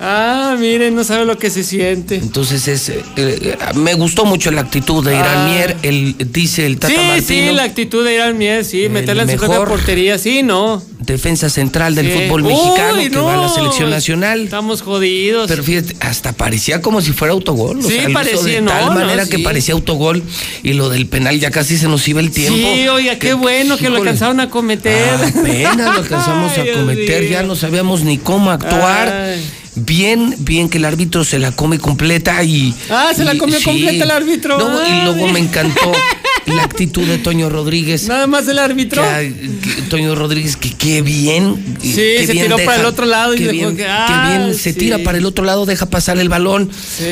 [0.06, 2.16] Ah, miren, no sabe lo que se siente.
[2.16, 5.48] Entonces es, eh, eh, me gustó mucho la actitud de Irán Ah.
[5.48, 9.22] Mier, el, dice el Tata Sí, Martino, sí, la actitud de Irán Mier, sí, meterla
[9.22, 10.82] en su propia portería, sí, no.
[11.00, 12.12] defensa central del Sí.
[12.18, 14.40] fútbol Uy, mexicano, que va a la selección nacional.
[14.44, 15.48] Estamos jodidos.
[15.48, 17.78] Pero fíjate, hasta parecía como si fuera autogol.
[17.78, 20.22] o Sí, sea, parecía, de no, tal no, manera que parecía autogol
[20.62, 22.56] y lo del penal ya casi se nos iba el tiempo.
[22.56, 25.08] Sí, oiga, qué bueno que lo alcanzaron a cometer.
[25.14, 29.08] Apenas lo alcanzamos Ay, a cometer, ya no sabíamos ni cómo actuar.
[29.10, 29.44] Ay.
[29.76, 32.74] Bien, bien que el árbitro se la come completa y.
[32.90, 34.58] Ah, se la comió completa el árbitro.
[34.58, 35.92] No, y luego me encantó
[36.46, 38.06] la actitud de Toño Rodríguez.
[38.08, 39.02] Nada más el árbitro.
[39.02, 39.32] Que,
[39.76, 41.76] que Toño Rodríguez, que qué bien.
[41.80, 44.54] Sí, qué se bien tiró para el otro lado y qué bien, que- ah, bien
[44.54, 44.78] se sí.
[44.78, 46.70] tira para el otro lado, deja pasar el balón.
[46.72, 47.04] Sí.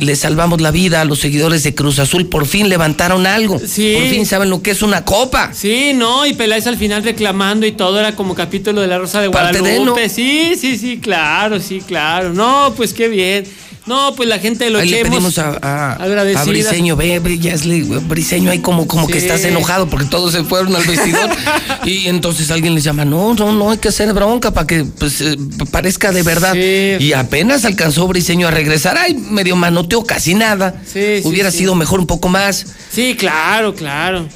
[0.00, 2.26] Le salvamos la vida a los seguidores de Cruz Azul.
[2.26, 3.60] Por fin levantaron algo.
[3.64, 3.94] Sí.
[3.98, 5.52] Por fin saben lo que es una copa.
[5.54, 9.20] Sí, no, y Peláez al final reclamando y todo era como capítulo de la Rosa
[9.20, 10.08] de Parte de, Guadalupe.
[10.08, 10.14] ¿no?
[10.14, 12.32] Sí, sí, sí, claro, sí, claro.
[12.34, 13.44] No, pues qué bien.
[13.86, 17.18] No, pues la gente de lo Ahí que le pedimos a, a, a Briseño, ve,
[17.18, 21.30] ve, Briseño, ahí como, como que estás enojado porque todos se fueron al vestidor.
[21.84, 25.20] y entonces alguien les llama, no, no, no hay que hacer bronca para que pues,
[25.22, 25.36] eh,
[25.70, 26.54] parezca de verdad.
[26.54, 30.82] Y apenas alcanzó Briseño a regresar, ay, medio manoteó casi nada.
[30.86, 32.66] Sí, Hubiera sido mejor un poco más.
[32.92, 34.28] Sí, claro, claro.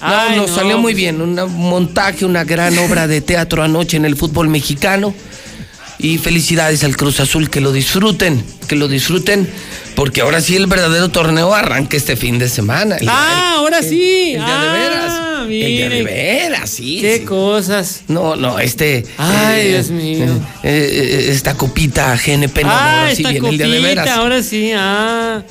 [0.00, 3.96] No, Ay, nos no, salió muy bien, un montaje, una gran obra de teatro anoche
[3.96, 5.12] en el fútbol mexicano.
[6.00, 9.48] Y felicidades al Cruz Azul, que lo disfruten, que lo disfruten,
[9.96, 12.96] porque ahora sí el verdadero torneo arranca este fin de semana.
[12.98, 14.34] El- Ah, ahora sí.
[14.34, 15.12] el día de Ah, veras.
[15.48, 16.98] El día de veras, sí.
[17.00, 17.24] Qué sí.
[17.24, 18.02] cosas.
[18.06, 19.04] No, no, este.
[19.16, 20.24] Ay, eh, Dios mío.
[20.62, 24.08] eh, eh, esta copita GNP, no, ah, ahora sí viene el día de copita, veras.
[24.18, 25.42] ahora sí, ah.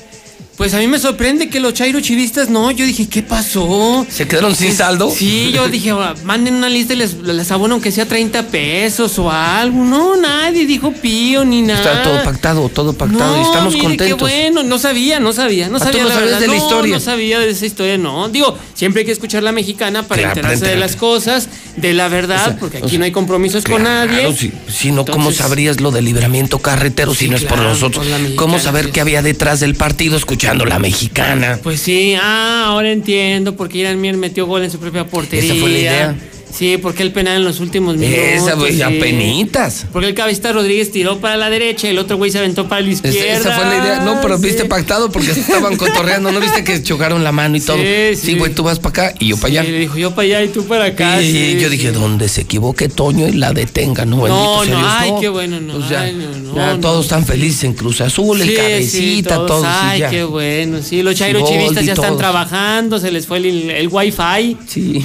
[0.58, 2.72] Pues a mí me sorprende que los Chairo Chivistas no.
[2.72, 4.04] Yo dije, ¿qué pasó?
[4.10, 5.08] ¿Se quedaron sin Es- saldo?
[5.08, 9.16] Sí, yo dije, "Ah, manden una lista y les, les abono aunque sea 30 pesos
[9.20, 9.84] o algo.
[9.84, 11.78] No, nadie dijo pío ni nada.
[11.80, 14.16] Está todo pactado, todo pactado y No, estamos mire, contentos.
[14.16, 16.40] Qué bueno, no sabía, no sabía, no Ah, ¿tú sabía no la verdad.
[16.40, 16.94] de la No, historia?
[16.96, 18.28] No sabía de esa historia, no.
[18.28, 22.06] Digo, siempre hay que escuchar la mexicana para Claro, enterarse de las cosas, de la
[22.06, 24.32] verdad, porque aquí no hay compromisos con nadie.
[24.36, 28.04] Si, si no, ¿cómo sabrías lo del libramiento carretero si no es por nosotros?
[28.04, 31.58] por la mexicana, ¿Cómo saber qué había detrás del partido escuchando la mexicana?
[31.60, 35.52] Pues sí, ah, ahora entiendo por qué Irán Mier metió gol en su propia portería.
[35.52, 36.16] Esa fue la idea.
[36.52, 38.18] Sí, porque el penal en los últimos minutos.
[38.24, 38.82] Esa, güey, sí.
[38.82, 39.86] apenitas.
[39.92, 42.80] Porque el cabecita Rodríguez tiró para la derecha y el otro güey se aventó para
[42.80, 43.18] la izquierda.
[43.38, 44.00] esa fue la idea.
[44.00, 44.44] No, pero Sí.
[44.44, 46.32] viste pactado porque se estaban cotorreando.
[46.32, 47.76] ¿No viste que chocaron la mano y todo?
[47.78, 48.34] Sí, Sí, sí.
[48.38, 49.70] güey, tú vas para acá y yo para Y allá.
[49.70, 51.22] le dijo yo para allá y tú para acá.
[51.22, 51.76] Y sí, yo sí.
[51.76, 54.04] dije, ¿dónde se equivoque Toño y la detenga?
[54.04, 55.20] No, No, no, Dios, ay, no.
[55.20, 55.74] qué bueno, no.
[55.74, 56.80] Pues ya, ay, no, no, ya no.
[56.80, 59.64] todos están felices en Cruz Azul, el Sí, cabecita, sí, todos, todos.
[59.64, 60.10] y Ay, ya.
[60.10, 60.82] qué bueno.
[60.82, 64.56] Sí, los Chairo Chivistas ya están trabajando, se les fue el, el wifi.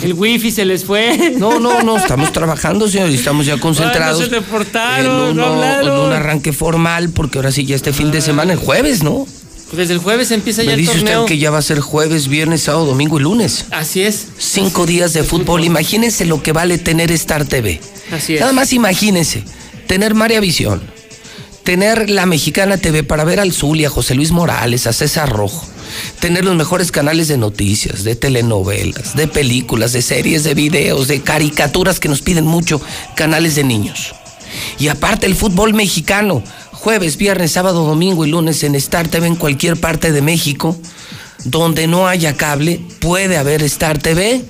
[0.04, 1.33] El wifi se les fue.
[1.40, 4.22] No, no, no, estamos trabajando, señor, y estamos ya concentrados.
[4.22, 7.76] Ay, no se reportaron, en, uno- no en un arranque formal, porque ahora sí ya
[7.76, 9.26] este fin de semana, el jueves, ¿no?
[9.72, 11.22] Desde el jueves empieza ya Me el dice torneo.
[11.22, 13.66] usted que ya va a ser jueves, viernes, sábado, domingo y lunes.
[13.72, 14.28] Así es.
[14.38, 15.64] Cinco días de fútbol.
[15.64, 17.82] Imagínense lo que vale tener Star TV.
[18.12, 18.40] Así es.
[18.42, 19.44] Nada más imagínense,
[19.88, 20.84] tener María Visión,
[21.64, 25.66] tener la Mexicana TV para ver al Zulia, a José Luis Morales, a César Rojo,
[26.20, 31.22] tener los mejores canales de noticias, de telenovelas, de películas, de series, de videos, de
[31.22, 32.82] caricaturas que nos piden mucho,
[33.16, 34.14] canales de niños.
[34.80, 39.36] Y aparte el fútbol mexicano, jueves, viernes, sábado, domingo y lunes en Star TV en
[39.36, 40.78] cualquier parte de México,
[41.46, 44.44] donde no haya cable, puede haber Star TV.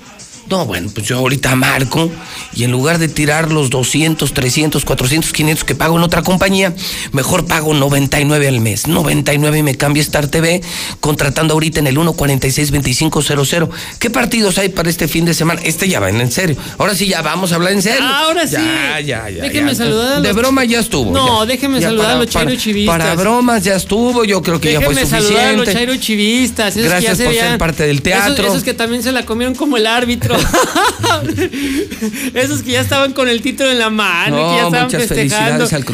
[0.50, 2.10] No, bueno, pues yo ahorita marco
[2.54, 6.74] y en lugar de tirar los 200, 300, 400, 500 que pago en otra compañía,
[7.12, 8.86] mejor pago 99 al mes.
[8.86, 10.60] 99 y me cambio a Star TV
[11.00, 13.68] contratando ahorita en el 146-2500.
[13.98, 15.60] ¿Qué partidos hay para este fin de semana?
[15.64, 16.56] Este ya va en serio.
[16.78, 18.06] Ahora sí, ya vamos a hablar en serio.
[18.06, 18.56] Ahora sí.
[18.56, 19.42] Ya, ya, ya.
[19.44, 19.74] Déjeme ya.
[19.76, 21.10] saludar a De broma ya estuvo.
[21.12, 21.46] No, ya.
[21.52, 22.98] déjeme Ya saludar a para- los chairo para- chivistas.
[22.98, 25.72] Para bromas ya estuvo, yo creo que ya fue Déjeme saludar a los suficiente.
[25.72, 26.76] Chairo Chivistas.
[26.76, 28.34] esos que Gracias se por ser parte del teatro.
[28.34, 30.33] Esos, esos que también se la comieron como el árbitro.
[32.34, 35.00] esos que ya estaban con el título en la mano, No, que ya estaban muchas
[35.02, 35.66] festejando.
[35.66, 35.84] felicidades al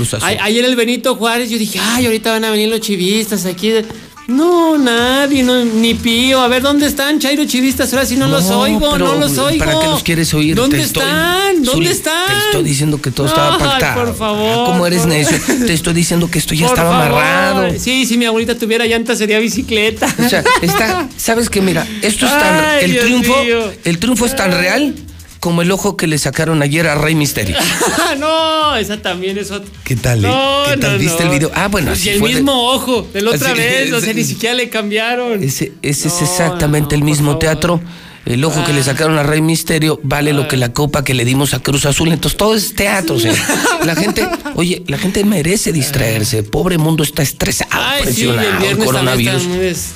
[0.40, 3.72] Ayer el Benito Juárez, yo dije, ay, ahorita van a venir los chivistas aquí.
[4.30, 6.40] No, nadie, no, ni pío.
[6.40, 7.92] A ver, ¿dónde están Chairo Chivistas?
[7.92, 9.64] Ahora sí no, los oigo, no los oigo.
[9.64, 10.54] ¿Para qué los quieres oír?
[10.54, 11.62] ¿Dónde Te estoy- están?
[11.64, 12.26] ¿Dónde están?
[12.28, 14.04] Te estoy diciendo que todo estaba Ay, pactado.
[14.04, 15.36] por favor, ¿Cómo eres por- necio?
[15.66, 17.22] Te estoy diciendo que esto ya Por estaba favor.
[17.22, 17.78] amarrado.
[17.78, 20.06] Sí, si mi abuelita tuviera llanta sería bicicleta.
[20.24, 21.60] O sea, está, ¿sabes qué?
[21.60, 22.64] Mira, esto es tan.
[22.64, 23.72] Ay, el Dios triunfo, mío.
[23.84, 24.94] el triunfo es tan real
[25.40, 27.56] como el ojo que le sacaron ayer a Rey Misterio.
[28.18, 29.70] no, esa también es otra.
[29.84, 30.24] ¿Qué tal?
[30.24, 30.28] eh?
[30.28, 30.92] No, ¿Qué tal?
[30.92, 31.30] no, ¿Viste no.
[31.32, 31.50] el video?
[31.54, 34.00] Ah, bueno, así y el fue de- mismo ojo de la otra Así- vez, o
[34.00, 35.42] sea, ni siquiera le cambiaron.
[35.42, 37.80] Ese, ese es exactamente el mismo teatro.
[38.26, 38.66] El ojo Ah.
[38.66, 41.60] que le sacaron a Rey Misterio vale lo que la copa que le dimos a
[41.60, 42.12] Cruz Azul.
[42.12, 43.36] Entonces todo es teatro, señor.
[43.86, 46.42] La gente, oye, la gente merece distraerse.
[46.42, 49.42] Pobre mundo está estresado, Ay, sí, presionado, el el coronavirus.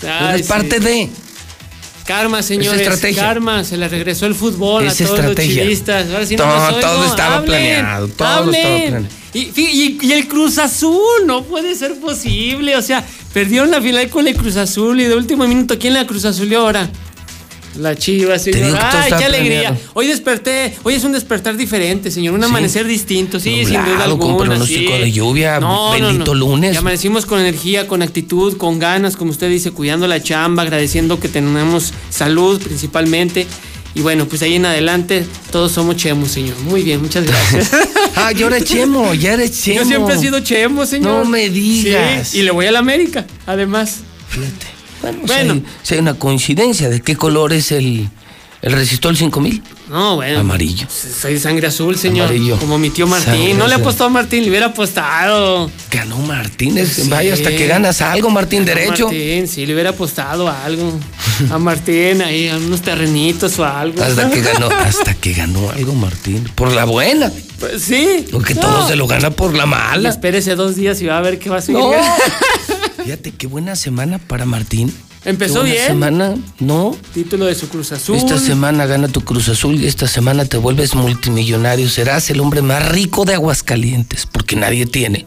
[0.00, 0.84] Pero Ay, es parte sí.
[0.84, 1.10] de.
[2.06, 2.80] Karma, señores.
[2.82, 3.22] estrategia.
[3.22, 5.54] Karma, se le regresó el fútbol Es a todos estrategia.
[5.56, 6.10] los chivistas.
[6.10, 6.80] Ahora sí no, Todo- los oigo.
[6.80, 8.54] todo estaba Hablen, planeado, todo hablen.
[8.54, 9.06] estaba planeado.
[9.32, 12.76] Y, fí- y- y el Cruz Azul, no puede ser posible.
[12.76, 16.06] O sea, perdieron la final con el Cruz Azul y de último minuto, ¿quién la
[16.06, 16.88] Cruz Azulió ahora?
[17.78, 19.60] La Chiva, todo Ay, qué alegría.
[19.70, 19.76] planeado.
[19.94, 22.46] Hoy desperté, hoy es un despertar diferente, señor, un Sí.
[22.46, 24.48] amanecer distinto, sí, sin duda Nublado, con alguna.
[24.50, 24.98] pronóstico sí.
[25.02, 25.58] de lluvia,
[25.92, 26.74] bendito lunes.
[26.74, 31.18] Y amanecimos con energía, con actitud, con ganas, como usted dice, cuidando la chamba, agradeciendo
[31.18, 33.46] que tenemos salud principalmente.
[33.96, 36.56] Y bueno, pues ahí en adelante todos somos chemos, señor.
[36.64, 37.70] Muy bien, muchas gracias.
[38.16, 39.80] Ah, yo era chemo, ya eres chemo.
[39.80, 41.24] Yo siempre he sido chemo, señor.
[41.24, 42.28] No me digas.
[42.28, 44.02] Sí, y le voy a la América, además.
[45.04, 45.52] Bueno, si Bueno.
[45.54, 48.08] hay- si hay una coincidencia de qué color es el,
[48.62, 49.62] el resistol 5000.
[49.90, 50.40] No, bueno.
[50.40, 50.86] Amarillo.
[50.88, 52.28] Soy sangre azul, señor.
[52.28, 52.56] Amarillo.
[52.58, 53.32] Como mi tío Martín.
[53.34, 55.70] Sangre no le apostó a Martín, le hubiera apostado.
[55.90, 56.90] Ganó Martínez.
[56.94, 57.08] Sí.
[57.10, 59.04] Vaya, hasta que ganas algo, Martín, Ganó derecho.
[59.08, 60.98] Martín, sí, le hubiera apostado a algo.
[61.50, 64.02] A Martín, ahí, a unos terrenitos o algo.
[64.02, 66.48] Hasta que ganó, hasta que ganó algo, Martín.
[66.54, 67.30] Por la buena.
[67.60, 68.24] Pues sí.
[68.32, 68.62] Porque No.
[68.62, 70.08] todo se lo gana por la mala.
[70.08, 71.82] Espérese dos días y va a ver qué va a seguir.
[71.82, 71.90] No.
[73.04, 74.92] Fíjate qué buena semana para Martín.
[75.26, 75.86] Empezó Qué buena bien.
[75.86, 76.96] semana, no.
[77.12, 78.16] Título de su Cruz Azul.
[78.16, 81.88] Esta semana gana tu Cruz Azul y esta semana te vuelves multimillonario.
[81.88, 85.26] Serás el hombre más rico de Aguascalientes, porque nadie tiene,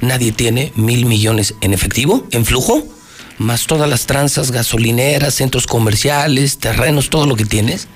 [0.00, 2.86] nadie tiene mil millones en efectivo, en flujo,
[3.38, 7.86] más todas las tranzas gasolineras, centros comerciales, terrenos, todo lo que tienes.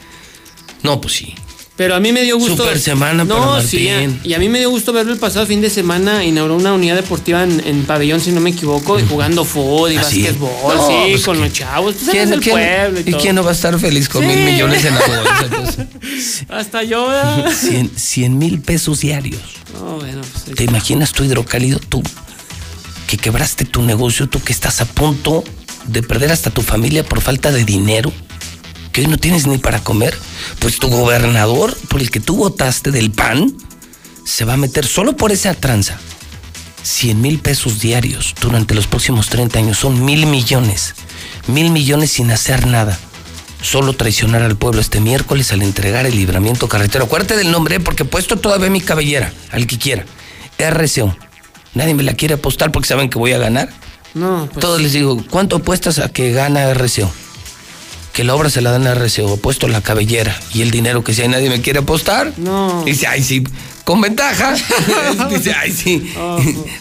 [0.82, 1.34] No, pues sí.
[1.80, 2.58] Pero a mí me dio gusto.
[2.58, 4.20] Super semana no, para sí, Martín.
[4.22, 6.22] y a mí me dio gusto verlo el pasado fin de semana.
[6.22, 9.96] Inauguró una unidad deportiva en, en pabellón, si no me equivoco, y jugando fútbol y
[9.96, 10.24] ¿Ah, sí?
[10.24, 11.94] básquetbol, No, sí, pues, con los chavos.
[11.94, 13.20] Pues ¿Quién- pueblo y, ¿Y todo.
[13.22, 14.28] quién no va a estar feliz con Sí.
[14.28, 15.86] mil millones en la bolsa?
[16.50, 17.06] Hasta yo.
[17.08, 17.50] ¿verdad?
[17.50, 19.40] 100, 100 mil pesos diarios.
[19.72, 22.02] No, bueno, pues, ¿Te imaginas tú, hidrocálido, tú
[23.06, 25.44] que quebraste tu negocio, tú que estás a punto
[25.86, 28.12] de perder hasta tu familia por falta de dinero,
[28.90, 30.16] que hoy no tienes ni para comer?
[30.58, 33.54] Pues tu gobernador, por el que tú votaste del PAN,
[34.24, 35.98] se va a meter solo por esa tranza.
[36.82, 40.94] 100 mil pesos diarios durante los próximos 30 años son mil millones.
[41.46, 42.98] Mil millones sin hacer nada.
[43.62, 47.04] Solo traicionar al pueblo este miércoles al entregar el libramiento carretero.
[47.04, 47.80] Acuérdate del nombre, ¿eh?
[47.80, 50.06] porque he puesto todavía mi cabellera, al que quiera.
[50.58, 51.14] RCO.
[51.74, 53.68] Nadie me la quiere apostar porque saben que voy a ganar.
[54.14, 54.60] No, pues.
[54.60, 57.12] Todos les digo, ¿cuánto apuestas a que gana RCO?
[58.12, 61.14] Que la obra se la dan a RCO, apuesto la cabellera y el dinero que
[61.14, 62.32] si hay nadie me quiere apostar.
[62.38, 62.82] No.
[62.84, 63.44] Dice, ay sí,
[63.84, 64.54] con ventaja.
[65.30, 66.12] Dice, ay sí,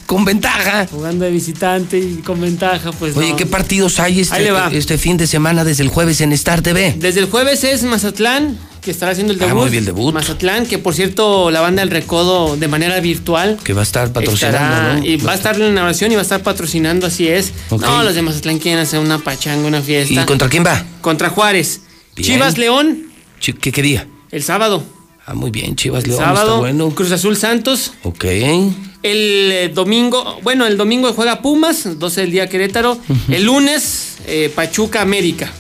[0.06, 0.88] con ventaja.
[0.88, 3.16] Jugando de visitante y con ventaja, pues.
[3.16, 3.36] Oye, no.
[3.36, 6.96] ¿qué partidos hay este, este fin de semana desde el jueves en Star TV?
[6.98, 8.58] Desde el jueves es Mazatlán,
[8.90, 9.62] que estará haciendo el Ah, debut.
[9.62, 10.12] muy bien, el debut.
[10.12, 13.60] Mazatlán, que por cierto, la banda El Recodo de manera virtual.
[13.64, 15.06] Que va a estar patrocinando, estará- ¿no?
[15.06, 17.54] Y va a estar en la inauguración y va a estar patrocinando, así es.
[17.70, 17.82] Ok.
[17.84, 20.24] No, los de Mazatlán quieren hacer una pachanga, una fiesta.
[20.24, 20.84] ¿Y contra quién va?
[21.02, 21.82] Contra Juárez.
[22.16, 22.32] Bien.
[22.34, 23.04] Chivas León,
[23.40, 24.08] ¿Qué, qué día?
[24.32, 24.84] el sábado.
[25.28, 26.90] Ah, muy bien, Chivas León, sábado, está bueno.
[26.96, 27.92] Cruz Azul Santos.
[28.02, 28.26] Ok.
[28.26, 28.72] El
[29.04, 32.98] eh, domingo, bueno, el domingo juega Pumas, 12 del día Querétaro.
[33.30, 35.52] El lunes, eh, Pachuca América.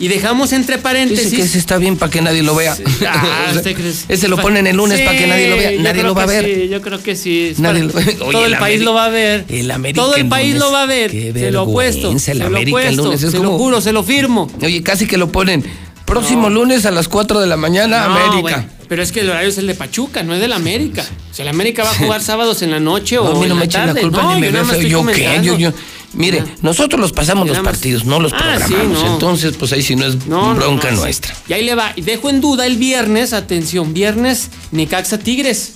[0.00, 1.24] Y dejamos entre paréntesis.
[1.26, 2.74] Dice que ese está bien para que nadie lo vea.
[3.06, 4.06] Ah, O sea, ¿usted crees?
[4.08, 5.70] ese lo ponen el lunes para que nadie lo vea.
[5.70, 6.44] Sí, Nadie lo va a ver.
[6.46, 7.48] Sí, yo creo que sí.
[7.52, 9.44] Es Nadie para- lo- Oye, todo el, el país lo va a ver.
[9.48, 10.60] el América Todo el país lunes.
[10.62, 11.10] lo va a ver.
[11.10, 12.46] Qué se lo vergüenza, el se lo
[12.78, 14.50] el lunes es se como- lo juro, se lo firmo.
[14.62, 15.64] Oye, casi que lo ponen.
[16.06, 18.40] Próximo lunes a las 4 de la mañana, No, América.
[18.40, 21.04] bueno, pero es que el horario es el de Pachuca, no es del América.
[21.30, 23.42] O sea, el América va a jugar sábados en la noche No, o a mí
[23.44, 24.00] en no me la echen la tarde.
[24.00, 24.86] culpa no, ni me yo nada veo más feo.
[24.86, 25.72] estoy Yo qué, yo, yo.
[26.12, 29.02] Mire, nosotros los pasamos los partidos, no los Ah, sí, programamos.
[29.04, 29.12] no.
[29.14, 31.02] Entonces, pues ahí sí no es No, bronca no, sí.
[31.02, 31.34] nuestra.
[31.48, 31.92] Y ahí le va.
[31.96, 35.72] Y dejo en duda el viernes, atención, viernes Necaxa Tigres.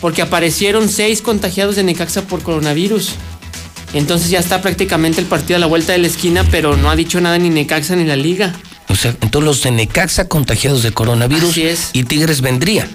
[0.00, 3.12] Porque aparecieron seis contagiados de Necaxa por coronavirus.
[3.92, 6.96] Entonces ya está prácticamente el partido a la vuelta de la esquina, pero no ha
[6.96, 8.54] dicho nada ni Necaxa ni la liga.
[8.88, 11.90] O sea, entonces los de Necaxa contagiados de coronavirus Así es.
[11.92, 12.88] y Tigres vendría.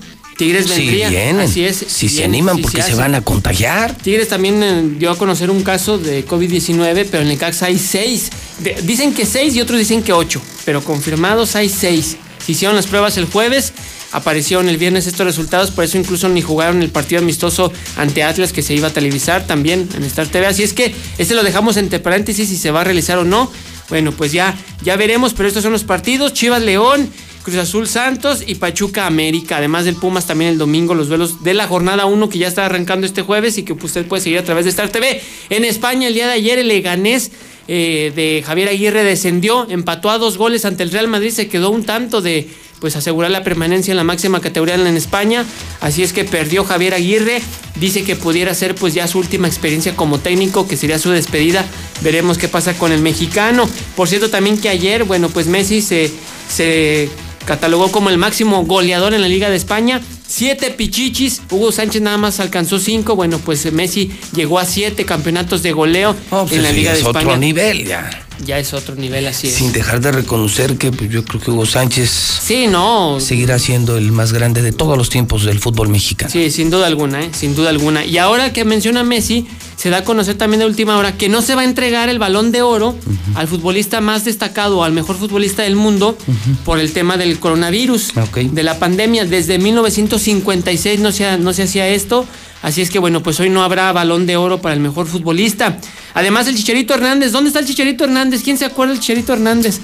[0.45, 1.07] Tigres vendría.
[1.09, 1.85] Si vienen, Así es.
[1.87, 3.95] si se animan porque se van a contagiar.
[3.95, 8.29] Tigres también eh, dio a conocer un caso de COVID-19, pero en Necaxa hay seis.
[8.59, 12.17] De- dicen que seis y otros dicen que ocho, pero confirmados hay seis.
[12.43, 13.71] Se hicieron las pruebas el jueves,
[14.13, 18.51] aparecieron el viernes estos resultados, por eso incluso ni jugaron el partido amistoso ante Atlas
[18.51, 20.47] que se iba a televisar también en Star TV.
[20.47, 23.51] Así es que este lo dejamos entre paréntesis si se va a realizar o no.
[23.89, 26.33] Bueno, pues ya, ya veremos, pero estos son los partidos.
[26.33, 27.09] Chivas León,
[27.43, 29.57] Cruz Azul Santos y Pachuca América.
[29.57, 32.65] Además del Pumas también el domingo los duelos de la jornada 1 que ya está
[32.65, 35.21] arrancando este jueves y que usted puede seguir a través de Star TV.
[35.49, 37.31] En España el día de ayer el Leganés
[37.67, 41.69] eh, de Javier Aguirre descendió, empató a dos goles ante el Real Madrid, se quedó
[41.69, 42.49] un tanto de
[42.81, 45.45] pues asegurar la permanencia en la máxima categoría en España.
[45.81, 47.41] Así es que perdió Javier Aguirre.
[47.79, 51.63] Dice que pudiera ser pues ya su última experiencia como técnico, que sería su despedida.
[52.01, 53.69] Veremos qué pasa con el mexicano.
[53.95, 56.11] Por cierto, también que ayer, bueno, pues Messi se,
[56.49, 57.07] se
[57.51, 59.99] catalogó como el máximo goleador en la Liga de España.
[60.25, 63.17] Siete pichichis, Hugo Sánchez nada más alcanzó cinco.
[63.17, 67.05] Bueno, pues Messi llegó a siete campeonatos de goleo pues en la Liga de es
[67.05, 67.25] España.
[67.27, 68.09] otro nivel ya.
[68.45, 69.53] Ya es otro nivel, así es.
[69.55, 73.19] Sin dejar de reconocer que pues, yo creo que Hugo Sánchez Sí, no.
[73.19, 76.31] seguirá siendo el más grande de todos los tiempos del fútbol mexicano.
[76.31, 77.29] Sí, sin duda alguna, ¿eh?
[77.33, 78.05] sin duda alguna.
[78.05, 81.41] Y ahora que menciona Messi, se da a conocer también de última hora que no
[81.41, 82.95] se va a entregar el balón de oro
[83.35, 86.17] al futbolista más destacado o al mejor futbolista del mundo
[86.65, 88.11] por el tema del coronavirus,
[88.51, 89.25] de la pandemia.
[89.25, 92.25] Desde 1956 no se, no se hacía esto.
[92.61, 95.80] Así es que bueno, pues hoy no habrá balón de oro para el mejor futbolista.
[96.14, 97.31] Además, el Chicharito Hernández.
[97.31, 98.43] ¿Dónde está el Chicharito Hernández?
[98.43, 99.80] ¿Quién se acuerda del Chicharito Hernández?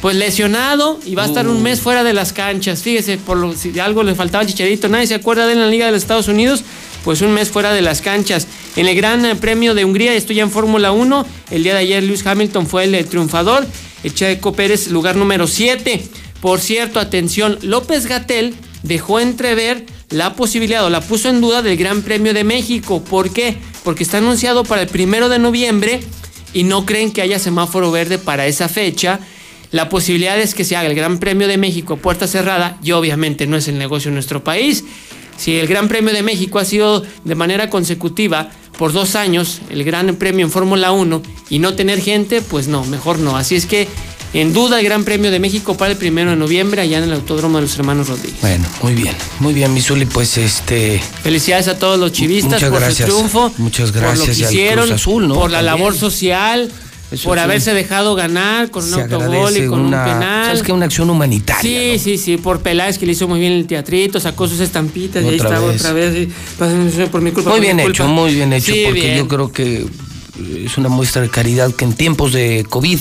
[0.00, 2.82] Pues lesionado y va a estar un mes fuera de las canchas.
[2.82, 5.64] Fíjese, por lo, si algo le faltaba al Chicharito, nadie se acuerda de él en
[5.64, 6.62] la Liga de los Estados Unidos,
[7.04, 8.46] pues un mes fuera de las canchas.
[8.76, 12.02] En el Gran Premio de Hungría, estoy ya en Fórmula 1, el día de ayer
[12.02, 13.66] Lewis Hamilton fue el eh, triunfador,
[14.02, 16.02] el Checo Pérez lugar número 7.
[16.40, 21.76] Por cierto, atención, López Gatel dejó entrever la posibilidad o la puso en duda del
[21.76, 23.02] Gran Premio de México.
[23.02, 23.56] ¿Por qué?
[23.84, 26.00] Porque está anunciado para el primero de noviembre
[26.52, 29.20] y no creen que haya semáforo verde para esa fecha.
[29.70, 32.90] La posibilidad es que se haga el Gran Premio de México a puerta cerrada y
[32.90, 34.84] obviamente no es el negocio en nuestro país.
[35.36, 39.84] Si el Gran Premio de México ha sido de manera consecutiva por dos años el
[39.84, 43.36] Gran Premio en Fórmula 1 y no tener gente, pues no, mejor no.
[43.36, 43.86] Así es que
[44.32, 47.12] en duda el Gran Premio de México para el primero de noviembre allá en el
[47.14, 48.40] Autódromo de los Hermanos Rodríguez.
[48.40, 51.00] Bueno, muy bien, muy bien, Misuli, pues este.
[51.22, 53.08] Felicidades a todos los chivistas por gracias.
[53.08, 53.52] su triunfo.
[53.58, 54.36] Muchas Por lo gracias.
[54.36, 55.34] que hicieron, Cruz Azul, ¿no?
[55.34, 55.76] por la También.
[55.80, 56.70] labor social,
[57.10, 57.42] Eso por sí.
[57.42, 60.44] haberse dejado ganar con un Se autogol y con una, un penal.
[60.46, 60.72] ¿Sabes qué?
[60.72, 61.62] Una acción humanitaria.
[61.62, 65.24] Sí, sí, sí, por Peláez que le hizo muy bien el teatrito, sacó sus estampitas
[65.24, 65.80] y ahí estaba vez.
[65.80, 66.28] otra vez.
[66.28, 67.50] y, por mi culpa.
[67.50, 68.06] Muy bien hecho, culpa.
[68.06, 69.16] muy bien hecho, Sí, porque bien.
[69.16, 69.86] yo creo que
[70.64, 73.00] es una muestra de caridad que en tiempos de COVID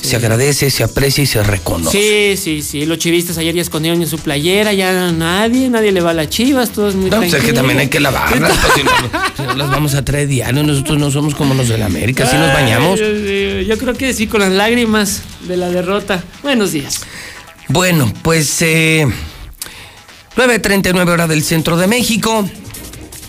[0.00, 2.36] se agradece, se aprecia y se reconoce.
[2.36, 2.86] Sí, sí, sí.
[2.86, 6.28] Los chivistas ayer ya escondieron en su playera, ya nadie, nadie le va a las
[6.28, 8.90] chivas, todos muy No, pues es que también hay que lavarlas, pues, si, no,
[9.36, 10.62] si no las vamos a traer diario.
[10.62, 13.00] Nosotros no somos como los de la América, así nos bañamos.
[13.00, 16.22] Mío, Yo creo que sí, con las lágrimas de la derrota.
[16.42, 17.00] Buenos días.
[17.68, 19.06] Bueno, pues eh,
[20.36, 22.48] 9.39 hora del centro de México.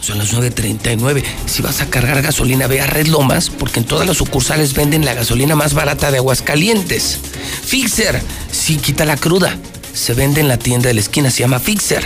[0.07, 1.21] Son las 9.39.
[1.47, 5.03] Si vas a cargar gasolina, ve a Red Lomas, porque en todas las sucursales venden
[5.03, 7.19] la gasolina más barata de Aguascalientes.
[7.65, 9.57] Fixer, sí, quita la cruda.
[9.93, 12.05] Se vende en la tienda de la esquina, se llama Fixer.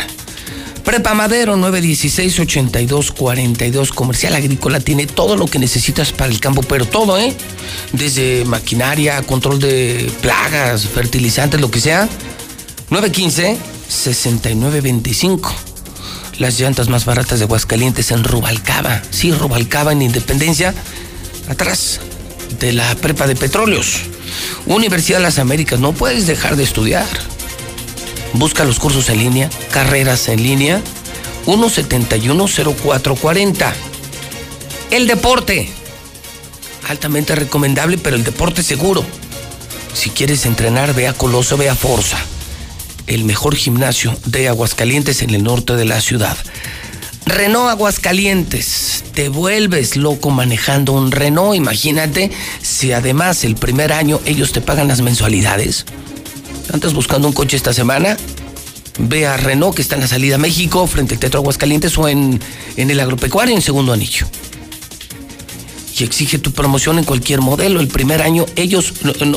[0.84, 7.20] Prepa Madero 916-8242 Comercial Agrícola tiene todo lo que necesitas para el campo, pero todo,
[7.20, 7.36] ¿eh?
[7.94, 12.10] Desde maquinaria, control de plagas, fertilizantes, lo que sea.
[12.90, 15.71] 915-6925.
[16.42, 19.04] Las llantas más baratas de Aguascalientes en Rubalcaba.
[19.12, 20.74] Sí, Rubalcaba en Independencia.
[21.48, 22.00] Atrás
[22.60, 23.98] de la prepa de petróleos.
[24.66, 25.80] Universidad de las Américas.
[25.80, 27.06] No puedes dejar de estudiar.
[28.34, 30.82] Busca los cursos en línea, carreras en línea.
[31.46, 33.74] 1710440.
[34.90, 35.70] El deporte.
[36.90, 39.06] Altamente recomendable, pero el deporte seguro.
[39.94, 42.18] Si quieres entrenar, ve a Coloso, ve a Forza.
[43.12, 46.38] El mejor gimnasio de Aguascalientes en el norte de la ciudad.
[47.26, 51.58] Renault Aguascalientes, te vuelves loco manejando un Renault.
[51.58, 52.32] Imagínate
[52.62, 55.86] si además el primer año ellos te pagan las mensualidades.
[56.72, 58.16] ¿Andas buscando un coche esta semana?
[58.98, 62.08] Ve a Renault, que está en la salida a México, frente al Teatro Aguascalientes o
[62.08, 62.40] en,
[62.78, 64.26] en el agropecuario en segundo anillo.
[66.04, 67.80] Exige tu promoción en cualquier modelo.
[67.80, 68.94] El primer año ellos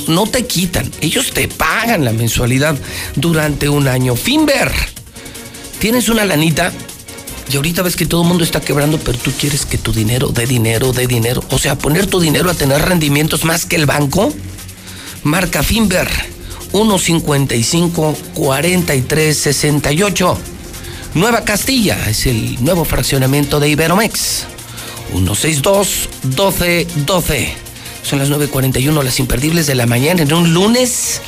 [0.09, 2.77] no te quitan, ellos te pagan la mensualidad
[3.17, 4.17] durante un año.
[4.17, 4.73] Finver,
[5.79, 6.73] tienes una lanita
[7.53, 10.29] y ahorita ves que todo el mundo está quebrando, pero tú quieres que tu dinero
[10.29, 11.43] dé dinero, dé dinero.
[11.51, 14.33] O sea, poner tu dinero a tener rendimientos más que el banco.
[15.23, 16.09] Marca Finver
[16.73, 20.39] 155 43 68.
[21.15, 24.54] Nueva Castilla es el nuevo fraccionamiento de Iberomex.
[25.13, 27.65] 162 12 12.
[28.03, 31.23] Son las 9.41, las imperdibles de la mañana en un lunes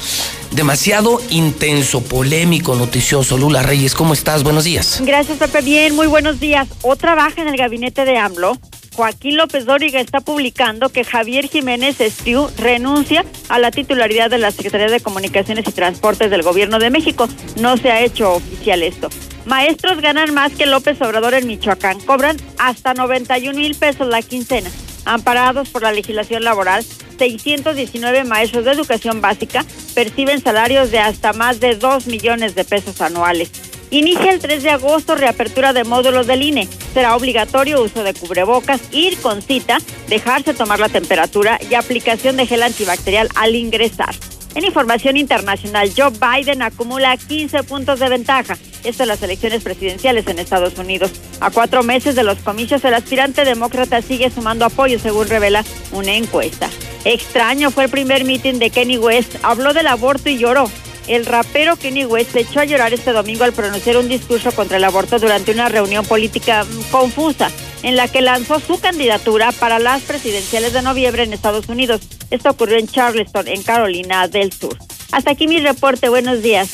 [0.50, 3.38] demasiado intenso, polémico, noticioso.
[3.38, 4.42] Lula Reyes, ¿cómo estás?
[4.42, 5.00] Buenos días.
[5.02, 5.62] Gracias, Pepe.
[5.62, 6.68] Bien, muy buenos días.
[6.82, 8.58] Otra baja en el gabinete de AMLO.
[8.96, 14.50] Joaquín López Dóriga está publicando que Javier Jiménez Espriu renuncia a la titularidad de la
[14.50, 17.28] Secretaría de Comunicaciones y Transportes del Gobierno de México.
[17.60, 19.10] No se ha hecho oficial esto.
[19.44, 22.00] Maestros ganan más que López Obrador en Michoacán.
[22.00, 24.70] Cobran hasta 91 mil pesos la quincena.
[25.04, 26.82] Amparados por la legislación laboral,
[27.18, 33.02] 619 maestros de educación básica perciben salarios de hasta más de 2 millones de pesos
[33.02, 33.50] anuales.
[33.90, 36.68] Inicia el 3 de agosto reapertura de módulos del INE.
[36.92, 42.46] Será obligatorio uso de cubrebocas, ir con cita, dejarse tomar la temperatura y aplicación de
[42.46, 44.14] gel antibacterial al ingresar.
[44.56, 48.56] En información internacional, Joe Biden acumula 15 puntos de ventaja.
[48.84, 51.12] Esto en las elecciones presidenciales en Estados Unidos.
[51.40, 56.14] A cuatro meses de los comicios, el aspirante demócrata sigue sumando apoyo, según revela una
[56.14, 56.70] encuesta.
[57.04, 59.36] Extraño fue el primer mitin de Kenny West.
[59.42, 60.70] Habló del aborto y lloró.
[61.06, 64.76] El rapero Kenny West se echó a llorar este domingo al pronunciar un discurso contra
[64.76, 67.50] el aborto durante una reunión política mm, confusa
[67.82, 72.00] en la que lanzó su candidatura para las presidenciales de noviembre en Estados Unidos.
[72.30, 74.76] Esto ocurrió en Charleston, en Carolina del Sur.
[75.12, 76.08] Hasta aquí mi reporte.
[76.08, 76.68] Buenos días.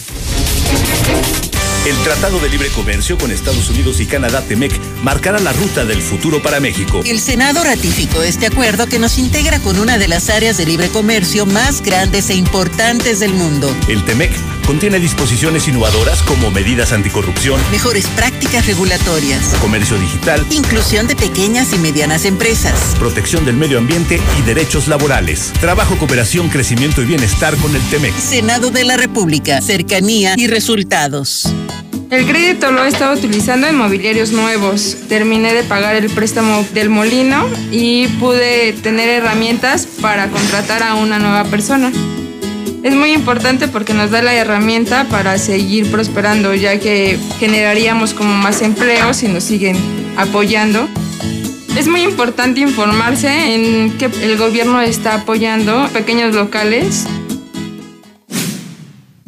[1.84, 6.00] El Tratado de Libre Comercio con Estados Unidos y Canadá, TEMEC, marcará la ruta del
[6.00, 7.00] futuro para México.
[7.04, 10.90] El Senado ratificó este acuerdo que nos integra con una de las áreas de libre
[10.90, 13.74] comercio más grandes e importantes del mundo.
[13.88, 14.30] El TEMEC
[14.64, 21.78] contiene disposiciones innovadoras como medidas anticorrupción, Mejores prácticas regulatorias, comercio digital, inclusión de pequeñas y
[21.78, 22.94] medianas empresas.
[23.00, 25.52] protección del medio ambiente y derechos laborales.
[25.60, 28.16] Trabajo, cooperación, crecimiento y bienestar con el TEMEC.
[28.16, 31.52] Senado de la República, cercanía y resultados.
[32.12, 34.98] El crédito lo he estado utilizando en mobiliarios nuevos.
[35.08, 41.18] Terminé de pagar el préstamo del molino y pude tener herramientas para contratar a una
[41.18, 41.90] nueva persona.
[42.82, 48.34] Es muy importante porque nos da la herramienta para seguir prosperando, ya que generaríamos como
[48.34, 49.78] más empleos si nos siguen
[50.18, 50.86] apoyando.
[51.78, 57.06] Es muy importante informarse en que el gobierno está apoyando pequeños locales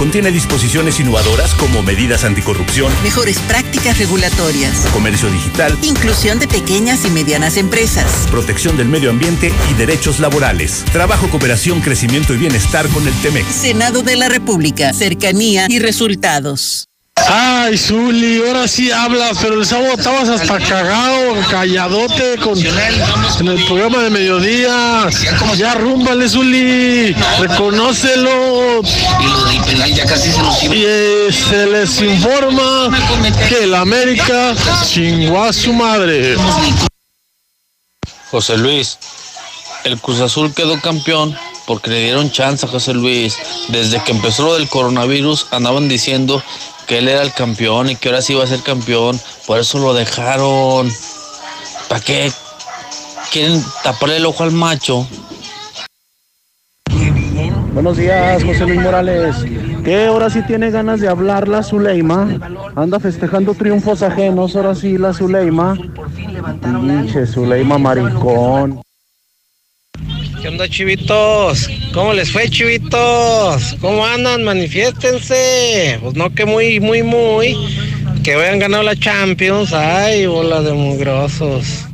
[0.00, 7.10] contiene disposiciones innovadoras como medidas anticorrupción, mejores prácticas regulatorias, comercio digital, inclusión de pequeñas y
[7.10, 13.06] medianas empresas, protección del medio ambiente y derechos laborales, trabajo, cooperación, crecimiento y bienestar con
[13.06, 13.46] el TEMEC.
[13.46, 16.89] Senado de la República, cercanía y resultados.
[17.28, 23.64] Ay, Zuli, ahora sí hablas, pero el sábado estabas hasta cagado, calladote con, en el
[23.66, 25.08] programa de mediodía.
[25.56, 28.82] Ya rúmbale, Zuli, reconócelo.
[30.62, 32.90] Y se les informa
[33.48, 36.36] que el América chingó a su madre.
[38.30, 38.98] José Luis,
[39.84, 43.36] el Cruz Azul quedó campeón porque le dieron chance a José Luis.
[43.68, 46.42] Desde que empezó lo del coronavirus andaban diciendo
[46.90, 49.16] que él era el campeón y que ahora sí iba a ser campeón.
[49.46, 50.90] Por eso lo dejaron.
[51.88, 52.32] ¿Para qué?
[53.30, 55.06] Quieren taparle el ojo al macho.
[57.72, 59.36] Buenos días, José Luis Morales.
[59.84, 62.26] ¿Qué ahora sí tiene ganas de hablar la Zuleima?
[62.74, 65.78] Anda festejando triunfos ajenos, ahora sí la Zuleima.
[66.60, 68.82] Pinche Zuleima maricón.
[70.40, 71.68] ¿Qué onda, chivitos?
[71.92, 73.76] ¿Cómo les fue, chivitos?
[73.78, 74.42] ¿Cómo andan?
[74.42, 75.98] Manifiéstense.
[76.00, 77.54] Pues no que muy, muy, muy.
[78.24, 79.74] Que hayan ganado la Champions.
[79.74, 81.84] Ay, bola de mugrosos.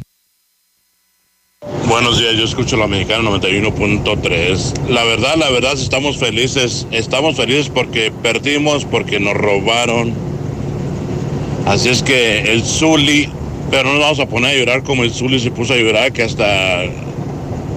[1.89, 4.91] Buenos días, yo escucho la mexicana 91.3.
[4.91, 6.87] La verdad, la verdad, estamos felices.
[6.93, 10.15] Estamos felices porque perdimos, porque nos robaron.
[11.67, 13.29] Así es que el Zuli,
[13.73, 16.13] pero no nos vamos a poner a llorar como el Zuli se puso a llorar,
[16.13, 16.85] que hasta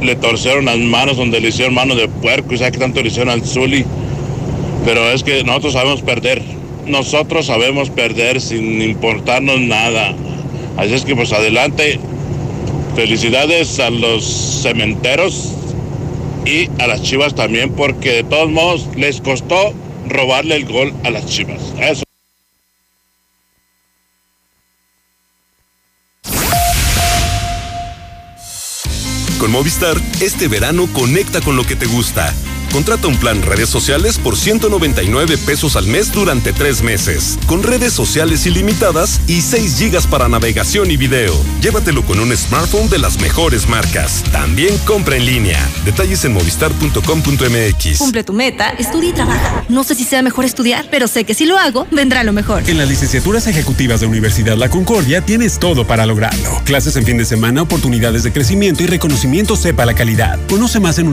[0.02, 3.08] le torcieron las manos donde le hicieron mano de puerco y sabe que tanto le
[3.10, 3.86] hicieron al Zuli.
[4.86, 6.42] Pero es que nosotros sabemos perder.
[6.86, 10.16] Nosotros sabemos perder sin importarnos nada.
[10.78, 12.00] Así es que pues adelante.
[12.96, 14.26] Felicidades a los
[14.64, 15.54] cementeros
[16.46, 19.74] y a las chivas también, porque de todos modos les costó
[20.08, 21.62] robarle el gol a las chivas.
[21.80, 22.09] Eso.
[29.60, 32.34] Movistar, este verano conecta con lo que te gusta.
[32.72, 37.94] Contrata un plan redes sociales por 199 pesos al mes durante tres meses, con redes
[37.94, 41.34] sociales ilimitadas y 6 gigas para navegación y video.
[41.62, 44.24] Llévatelo con un smartphone de las mejores marcas.
[44.32, 45.68] También compra en línea.
[45.84, 47.98] Detalles en movistar.com.mx.
[47.98, 49.66] Cumple tu meta, estudia y trabaja.
[49.68, 52.70] No sé si sea mejor estudiar, pero sé que si lo hago, vendrá lo mejor.
[52.70, 56.62] En las licenciaturas ejecutivas de Universidad La Concordia tienes todo para lograrlo.
[56.66, 60.40] Clases en fin de semana, oportunidades de crecimiento y reconocimiento sepa la calidad.
[60.48, 61.08] Conoce más en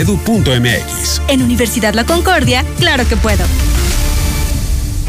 [0.00, 1.22] universidadlaconcordia.edu.mx.
[1.28, 3.44] En Universidad La Concordia, claro que puedo.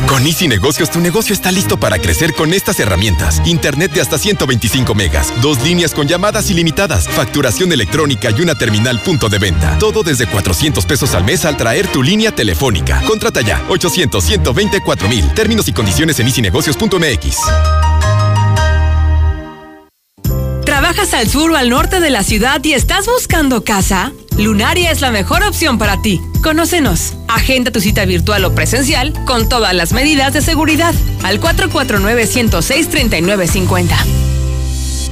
[0.08, 3.42] Con Easy Negocios, tu negocio está listo para crecer con estas herramientas.
[3.46, 9.00] Internet de hasta 125 megas, dos líneas con llamadas ilimitadas, facturación electrónica y una terminal
[9.02, 9.78] punto de venta.
[9.78, 13.02] Todo desde 400 pesos al mes al traer tu línea telefónica.
[13.08, 15.28] Contrata ya, 800-124 mil.
[15.34, 17.38] Términos y condiciones en easynegocios.mx.
[20.66, 24.12] ¿Trabajas al sur o al norte de la ciudad y estás buscando casa?
[24.38, 26.22] Lunaria es la mejor opción para ti.
[26.42, 27.14] Conócenos.
[27.28, 30.94] Agenda tu cita virtual o presencial con todas las medidas de seguridad
[31.24, 33.90] al 449-106-3950.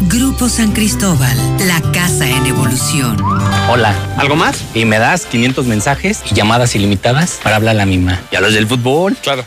[0.08, 3.22] Grupo San Cristóbal, la casa en evolución.
[3.70, 4.58] Hola, ¿algo más?
[4.74, 8.22] Y me das 500 mensajes y llamadas ilimitadas para hablar a la misma.
[8.32, 9.18] ¿Y a los del fútbol?
[9.22, 9.44] Claro.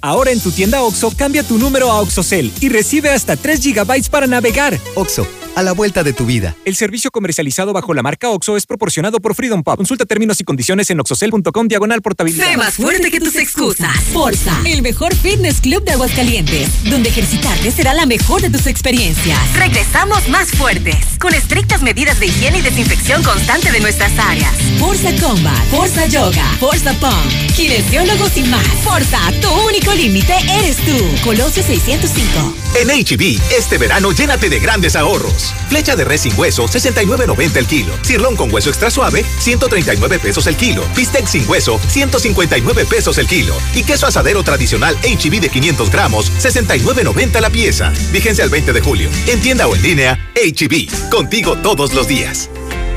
[0.00, 4.10] Ahora en tu tienda OXO, cambia tu número a OXOCEL y recibe hasta 3 GB
[4.10, 4.78] para navegar.
[4.96, 6.54] OXO, a la vuelta de tu vida.
[6.64, 9.76] El servicio comercializado bajo la marca OXO es proporcionado por Freedom Pop.
[9.76, 12.46] Consulta términos y condiciones en oxocel.com diagonal portabilidad.
[12.46, 13.94] Sé más fuerte que tus excusas.
[14.12, 19.38] Forza, el mejor fitness club de Aguascalientes, donde ejercitarte será la mejor de tus experiencias.
[19.56, 24.52] Regresamos más fuertes, con estrictas medidas de higiene y desinfección constante de nuestras áreas.
[24.78, 28.66] Forza Combat, Forza Yoga, Forza Punk, kinesiólogos y más.
[28.82, 30.96] Forza, tu único límite eres tú.
[31.24, 32.54] Colosio 605.
[32.80, 35.47] En HB, este verano llénate de grandes ahorros.
[35.68, 37.92] Flecha de res sin hueso, 69.90 el kilo.
[38.02, 40.82] Cirlón con hueso extra suave, 139 pesos el kilo.
[40.96, 43.54] Bistec sin hueso, 159 pesos el kilo.
[43.74, 47.90] Y queso asadero tradicional HB de 500 gramos, 69.90 la pieza.
[48.12, 49.10] Fíjense al 20 de julio.
[49.26, 51.10] En tienda o en línea, HB.
[51.10, 52.48] Contigo todos los días.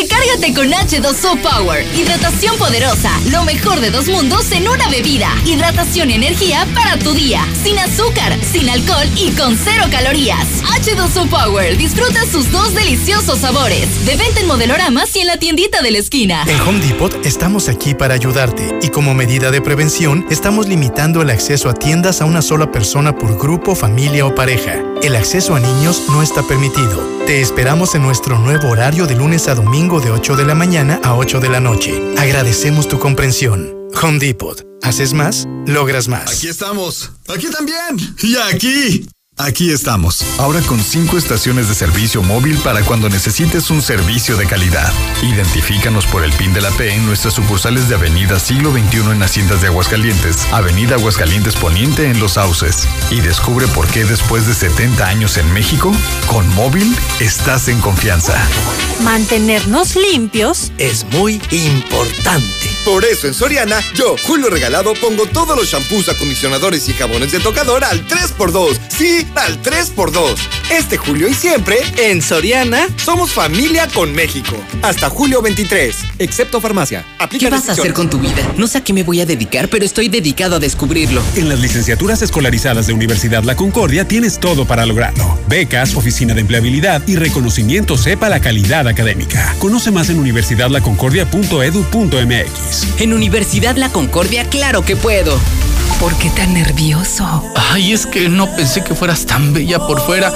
[0.00, 1.84] Recárgate con H2O Power.
[1.92, 3.10] Hidratación poderosa.
[3.32, 5.28] Lo mejor de dos mundos en una bebida.
[5.44, 7.44] Hidratación y energía para tu día.
[7.64, 10.46] Sin azúcar, sin alcohol y con cero calorías.
[10.62, 11.76] H2O Power.
[11.76, 14.06] Disfruta sus dos deliciosos sabores.
[14.06, 16.44] De venta en modeloramas y en la tiendita de la esquina.
[16.46, 21.30] En Home Depot estamos aquí para ayudarte y como medida de prevención estamos limitando el
[21.30, 24.80] acceso a tiendas a una sola persona por grupo, familia o pareja.
[25.02, 27.18] El acceso a niños no está permitido.
[27.26, 31.00] Te esperamos en nuestro nuevo horario de lunes a domingo de 8 de la mañana
[31.02, 31.98] a 8 de la noche.
[32.18, 33.74] Agradecemos tu comprensión.
[34.02, 34.62] Home Depot.
[34.82, 36.30] Haces más, logras más.
[36.30, 37.10] Aquí estamos.
[37.26, 37.96] Aquí también.
[38.22, 39.08] Y aquí.
[39.40, 44.46] Aquí estamos, ahora con cinco estaciones de servicio móvil para cuando necesites un servicio de
[44.46, 44.92] calidad.
[45.22, 49.22] Identifícanos por el PIN de la P en nuestras sucursales de Avenida Siglo XXI en
[49.22, 52.88] Haciendas de Aguascalientes, Avenida Aguascalientes Poniente en Los Sauces.
[53.10, 55.92] Y descubre por qué después de 70 años en México,
[56.26, 58.34] con móvil estás en confianza.
[59.04, 62.78] Mantenernos limpios es muy importante.
[62.84, 67.38] Por eso en Soriana, yo, Julio Regalado, pongo todos los shampoos, acondicionadores y jabones de
[67.38, 68.78] tocador al 3x2.
[68.88, 70.36] Sí, al 3x2.
[70.70, 74.56] Este julio y siempre, en Soriana, somos familia con México.
[74.82, 77.04] Hasta julio 23, excepto farmacia.
[77.18, 78.54] Aplica ¿Qué vas a hacer con tu vida?
[78.56, 81.22] No sé a qué me voy a dedicar, pero estoy dedicado a descubrirlo.
[81.36, 85.38] En las licenciaturas escolarizadas de Universidad La Concordia tienes todo para lograrlo.
[85.48, 89.54] Becas, oficina de empleabilidad y reconocimiento sepa la calidad académica.
[89.58, 93.00] Conoce más en universidadlaconcordia.edu.mx.
[93.00, 95.38] En Universidad La Concordia, claro que puedo.
[96.00, 97.44] ¿Por qué tan nervioso?
[97.70, 100.32] Ay, es que no pensé que fueras tan bella por fuera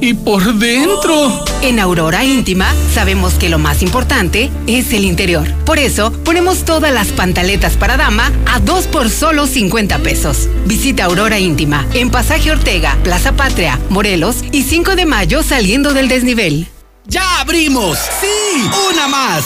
[0.00, 1.44] y por dentro.
[1.62, 5.46] En Aurora Íntima sabemos que lo más importante es el interior.
[5.64, 10.48] Por eso ponemos todas las pantaletas para dama a dos por solo 50 pesos.
[10.66, 16.08] Visita Aurora Íntima en Pasaje Ortega, Plaza Patria, Morelos y 5 de mayo saliendo del
[16.08, 16.68] desnivel.
[17.06, 17.98] ¡Ya abrimos!
[18.20, 18.68] ¡Sí!
[18.92, 19.44] ¡Una más!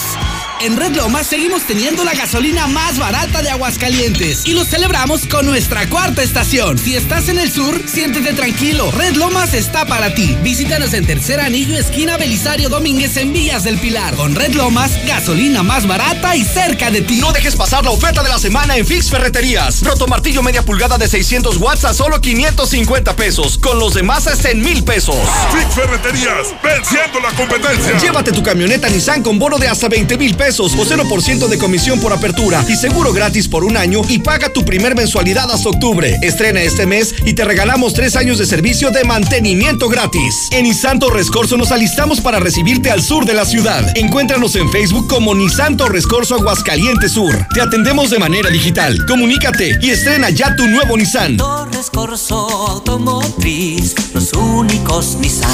[0.63, 5.47] En Red Lomas seguimos teniendo la gasolina más barata de Aguascalientes y lo celebramos con
[5.47, 6.77] nuestra cuarta estación.
[6.77, 8.91] Si estás en el sur, siéntete tranquilo.
[8.91, 10.37] Red Lomas está para ti.
[10.43, 14.13] Visítanos en Tercer Anillo, esquina Belisario Domínguez en Villas del Pilar.
[14.13, 17.17] Con Red Lomas, gasolina más barata y cerca de ti.
[17.19, 19.81] No dejes pasar la oferta de la semana en Fix Ferreterías.
[19.81, 23.57] Roto martillo media pulgada de 600 watts a solo 550 pesos.
[23.57, 25.17] Con los demás hasta en mil pesos.
[25.51, 27.97] Fix Ferreterías, venciendo la competencia.
[27.97, 31.99] Llévate tu camioneta Nissan con bono de hasta 20 mil pesos o 0% de comisión
[31.99, 36.17] por apertura y seguro gratis por un año y paga tu primer mensualidad hasta octubre.
[36.21, 40.49] Estrena este mes y te regalamos tres años de servicio de mantenimiento gratis.
[40.51, 43.95] En Nisanto Rescorso nos alistamos para recibirte al sur de la ciudad.
[43.95, 47.47] Encuéntranos en Facebook como Nisanto Rescorso Aguascalientes Sur.
[47.53, 49.05] Te atendemos de manera digital.
[49.07, 51.37] Comunícate y estrena ya tu nuevo Nissan.
[51.71, 52.35] Rescorso
[52.67, 55.49] Automotriz, los únicos Nissan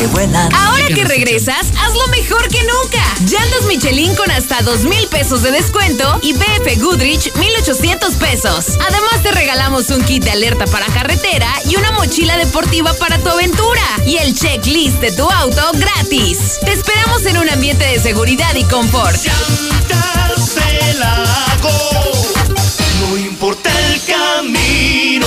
[0.00, 0.50] que vuelan.
[0.54, 3.04] Ahora que regresas, hazlo mejor que nunca.
[3.20, 8.78] Llantas Michelin con hasta dos mil pesos de descuento y BF Goodrich 1800 pesos.
[8.80, 13.28] Además te regalamos un kit de alerta para carretera y una mochila deportiva para tu
[13.28, 16.58] aventura y el checklist de tu auto gratis.
[16.64, 19.20] Te esperamos en un ambiente de seguridad y confort.
[23.00, 25.26] No importa el camino.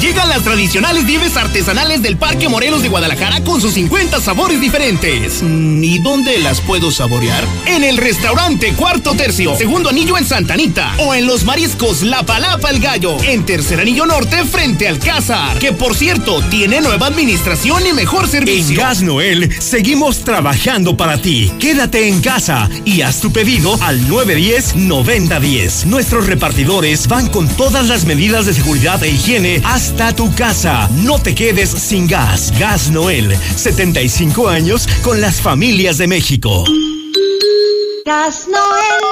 [0.00, 5.42] Llegan las tradicionales nieves artesanales del Parque Morelos de Guadalajara con sus 50 sabores diferentes.
[5.42, 7.42] Mm, ¿Y dónde las puedo saborear?
[7.66, 10.94] En el restaurante Cuarto Tercio, segundo anillo en Santanita.
[10.98, 15.58] O en los mariscos La Palapa el Gallo, en tercer anillo norte frente al Cázar.
[15.58, 18.72] Que por cierto, tiene nueva administración y mejor servicio.
[18.72, 21.50] En Gas Noel, seguimos trabajando para ti.
[21.58, 25.86] Quédate en casa y haz tu pedido al 910-9010.
[25.86, 30.90] Nuestros repartidores van con todas las medidas de seguridad e higiene hasta tu casa.
[31.04, 32.52] No te quedes sin gas.
[32.58, 36.64] Gas Noel, 75 años con las familias de México.
[38.04, 39.04] Gas Noel.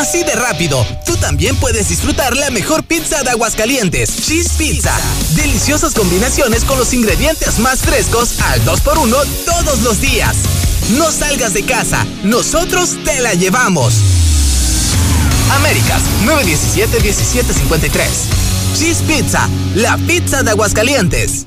[0.00, 4.98] Así de rápido, tú también puedes disfrutar la mejor pizza de Aguascalientes, Cheese Pizza.
[5.34, 10.34] Deliciosas combinaciones con los ingredientes más frescos al 2x1 todos los días.
[10.96, 13.96] No salgas de casa, nosotros te la llevamos.
[15.50, 18.45] Américas 917-1753.
[18.78, 21.46] Cheese Pizza, la pizza de Aguascalientes.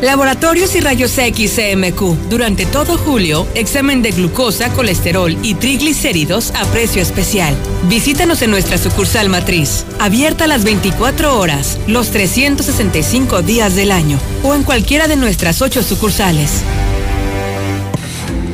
[0.00, 2.30] Laboratorios y Rayos X CMQ.
[2.30, 7.54] Durante todo julio, examen de glucosa, colesterol y triglicéridos a precio especial.
[7.90, 14.54] Visítanos en nuestra sucursal matriz, abierta las 24 horas, los 365 días del año, o
[14.54, 16.62] en cualquiera de nuestras ocho sucursales.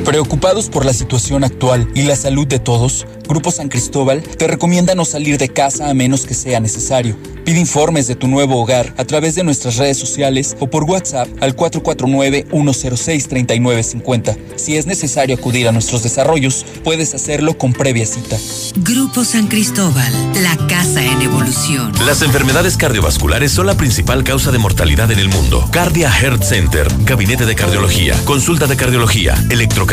[0.05, 4.95] Preocupados por la situación actual y la salud de todos, Grupo San Cristóbal te recomienda
[4.95, 7.15] no salir de casa a menos que sea necesario.
[7.45, 11.29] Pide informes de tu nuevo hogar a través de nuestras redes sociales o por WhatsApp
[11.39, 14.37] al 449-106-3950.
[14.57, 18.37] Si es necesario acudir a nuestros desarrollos, puedes hacerlo con previa cita.
[18.77, 21.93] Grupo San Cristóbal, la casa en evolución.
[22.05, 25.67] Las enfermedades cardiovasculares son la principal causa de mortalidad en el mundo.
[25.71, 29.90] Cardia Heart Center, gabinete de cardiología, consulta de cardiología, electrocardiograma,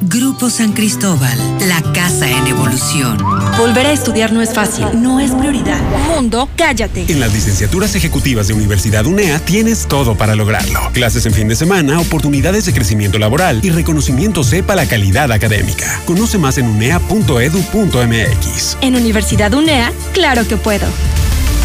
[0.00, 3.18] Grupo San Cristóbal, la casa en evolución.
[3.58, 5.80] Volver a estudiar no es fácil, no es prioridad.
[6.08, 7.04] Mundo, cállate.
[7.08, 10.80] En las licenciaturas ejecutivas de Universidad UNEA tienes todo para lograrlo.
[10.92, 16.00] Clases en fin de semana, oportunidades de crecimiento laboral y reconocimiento sepa la calidad académica.
[16.06, 17.18] Conoce más en unea.edu.mx.
[18.80, 20.86] En Universidad UNEA, claro que puedo.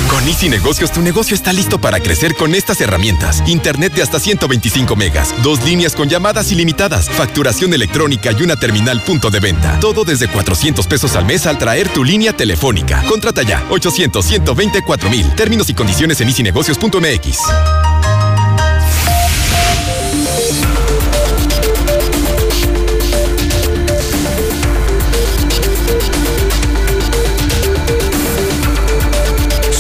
[0.08, 3.44] Con Easy Negocios, tu negocio está listo para crecer con estas herramientas.
[3.48, 9.02] Internet de hasta 125 megas, dos líneas con llamadas ilimitadas, facturación electrónica y una terminal
[9.02, 9.80] punto de venta.
[9.80, 13.04] Todo desde 400 pesos al mes al traer tu línea telefónica.
[13.08, 15.30] Contrata ya, 800 124 mil.
[15.36, 17.99] Términos y condiciones en easynegocios.mx.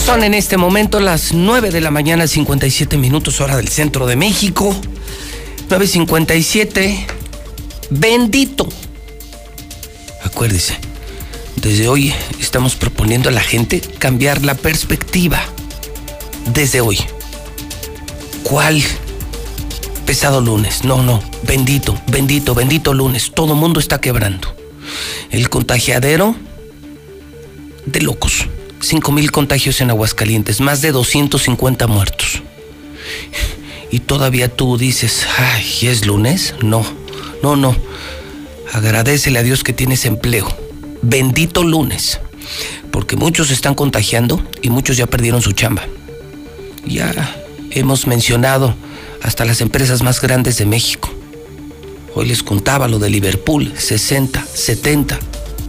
[0.09, 4.15] Son en este momento las 9 de la mañana, 57 minutos hora del centro de
[4.15, 4.75] México.
[5.69, 7.05] 9.57.
[7.91, 8.67] Bendito.
[10.23, 10.79] Acuérdese,
[11.57, 15.43] desde hoy estamos proponiendo a la gente cambiar la perspectiva.
[16.55, 16.97] Desde hoy.
[18.41, 18.81] ¿Cuál?
[20.07, 20.85] Pesado lunes.
[20.85, 21.21] No, no.
[21.43, 23.31] Bendito, bendito, bendito lunes.
[23.35, 24.55] Todo mundo está quebrando.
[25.29, 26.35] El contagiadero
[27.85, 28.48] de locos.
[28.81, 32.41] 5 mil contagios en Aguascalientes, más de 250 muertos.
[33.91, 36.55] y todavía tú dices, ay, ¿es lunes?
[36.61, 36.83] No,
[37.43, 37.75] no, no.
[38.71, 40.47] Agradecele a Dios que tienes empleo.
[41.01, 42.19] Bendito lunes.
[42.91, 45.83] Porque muchos están contagiando y muchos ya perdieron su chamba.
[46.85, 47.35] Ya
[47.71, 48.75] hemos mencionado
[49.21, 51.09] hasta las empresas más grandes de México.
[52.15, 55.19] Hoy les contaba lo de Liverpool, 60, 70,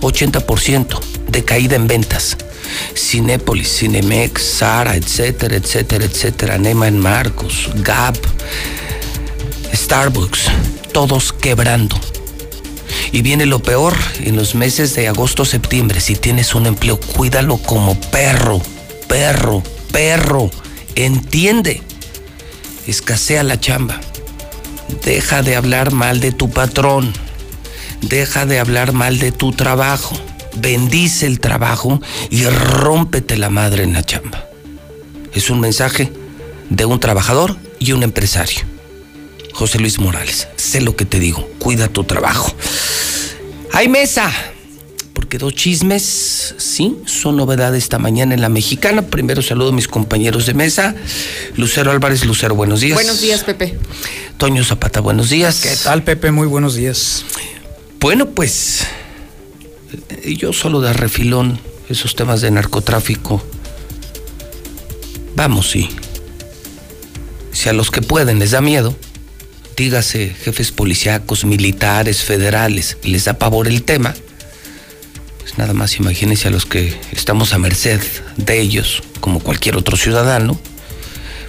[0.00, 2.36] 80% de caída en ventas.
[2.94, 8.16] Cinépolis, Cinemex, Sara, etcétera, etcétera, etcétera, Neyman Marcos, Gap,
[9.74, 10.50] Starbucks,
[10.92, 11.98] todos quebrando.
[13.12, 16.00] Y viene lo peor en los meses de agosto, septiembre.
[16.00, 18.62] Si tienes un empleo, cuídalo como perro,
[19.08, 20.50] perro, perro.
[20.94, 21.82] Entiende.
[22.86, 24.00] Escasea la chamba.
[25.04, 27.12] Deja de hablar mal de tu patrón.
[28.00, 30.16] Deja de hablar mal de tu trabajo.
[30.56, 34.46] Bendice el trabajo y rómpete la madre en la chamba.
[35.32, 36.12] Es un mensaje
[36.70, 38.60] de un trabajador y un empresario.
[39.52, 42.54] José Luis Morales, sé lo que te digo, cuida tu trabajo.
[43.72, 44.32] Hay mesa,
[45.12, 49.02] porque dos chismes, sí, son novedades esta mañana en la mexicana.
[49.02, 50.94] Primero saludo a mis compañeros de mesa.
[51.56, 52.94] Lucero Álvarez, Lucero, buenos días.
[52.94, 53.78] Buenos días, Pepe.
[54.38, 55.60] Toño Zapata, buenos días.
[55.60, 56.30] ¿Qué tal, Pepe?
[56.30, 57.24] Muy buenos días.
[58.00, 58.86] Bueno, pues
[60.24, 63.44] yo solo de refilón esos temas de narcotráfico.
[65.34, 65.88] Vamos, sí.
[67.52, 68.96] Si a los que pueden les da miedo,
[69.76, 74.14] dígase jefes policíacos, militares, federales, les da pavor el tema,
[75.40, 78.00] pues nada más imagínense a los que estamos a merced
[78.36, 80.60] de ellos, como cualquier otro ciudadano,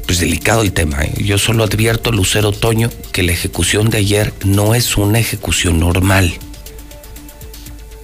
[0.05, 1.03] pues delicado el tema.
[1.03, 1.13] ¿eh?
[1.23, 6.33] Yo solo advierto, Lucero Otoño, que la ejecución de ayer no es una ejecución normal.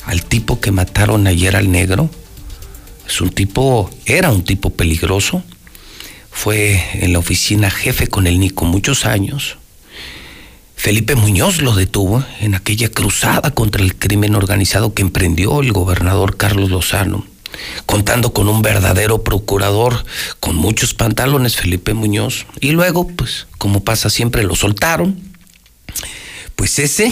[0.08, 2.10] Al tipo que mataron ayer al negro,
[3.06, 5.44] es un tipo, era un tipo peligroso,
[6.32, 9.58] fue en la oficina jefe con el Nico muchos años.
[10.78, 16.38] Felipe Muñoz lo detuvo en aquella cruzada contra el crimen organizado que emprendió el gobernador
[16.38, 17.26] Carlos Lozano,
[17.86, 20.06] contando con un verdadero procurador
[20.40, 22.46] con muchos pantalones, Felipe Muñoz.
[22.62, 25.20] Y luego, pues, como pasa siempre, lo soltaron.
[26.56, 27.12] Pues ese,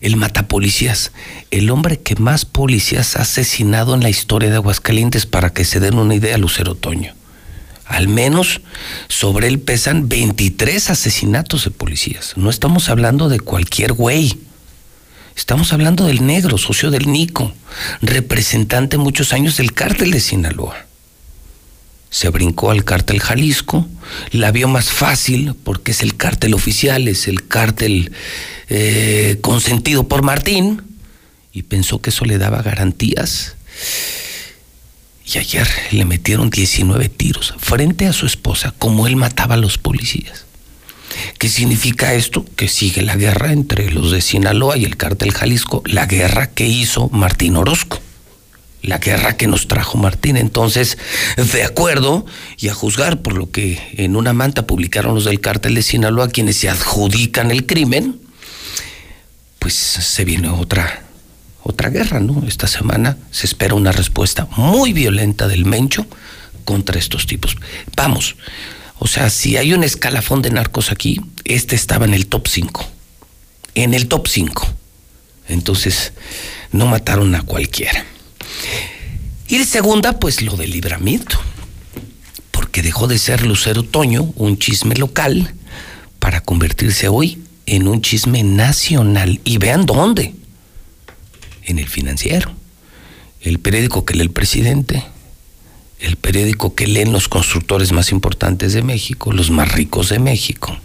[0.00, 1.12] el matapolicías,
[1.50, 5.80] el hombre que más policías ha asesinado en la historia de Aguascalientes, para que se
[5.80, 7.14] den una idea, Lucero Toño.
[7.84, 8.60] Al menos
[9.08, 12.34] sobre él pesan 23 asesinatos de policías.
[12.36, 14.38] No estamos hablando de cualquier güey.
[15.34, 17.52] Estamos hablando del negro, socio del Nico,
[18.00, 20.89] representante muchos años del cártel de Sinaloa.
[22.10, 23.86] Se brincó al cártel Jalisco,
[24.32, 28.12] la vio más fácil porque es el cártel oficial, es el cártel
[28.68, 30.82] eh, consentido por Martín,
[31.52, 33.56] y pensó que eso le daba garantías.
[35.24, 39.78] Y ayer le metieron 19 tiros frente a su esposa, como él mataba a los
[39.78, 40.44] policías.
[41.38, 42.44] ¿Qué significa esto?
[42.56, 46.66] Que sigue la guerra entre los de Sinaloa y el cártel Jalisco, la guerra que
[46.66, 48.00] hizo Martín Orozco,
[48.82, 50.36] la guerra que nos trajo Martín.
[50.36, 50.98] Entonces,
[51.36, 52.26] de acuerdo
[52.58, 56.28] y a juzgar por lo que en una manta publicaron los del cártel de Sinaloa,
[56.28, 58.20] quienes se adjudican el crimen,
[59.58, 61.04] pues se viene otra
[61.62, 62.46] otra guerra, ¿no?
[62.46, 66.06] Esta semana se espera una respuesta muy violenta del Mencho
[66.64, 67.56] contra estos tipos.
[67.96, 68.36] Vamos,
[68.98, 72.88] o sea, si hay un escalafón de narcos aquí, este estaba en el top 5.
[73.74, 74.68] En el top 5.
[75.48, 76.12] Entonces,
[76.72, 78.04] no mataron a cualquiera.
[79.48, 81.38] Y segunda, pues lo del libramiento.
[82.50, 85.54] Porque dejó de ser Lucero Toño un chisme local
[86.18, 89.40] para convertirse hoy en un chisme nacional.
[89.44, 90.34] Y vean dónde
[91.64, 92.52] en el financiero,
[93.40, 95.04] el periódico que lee el presidente,
[96.00, 100.76] el periódico que leen los constructores más importantes de México, los más ricos de México.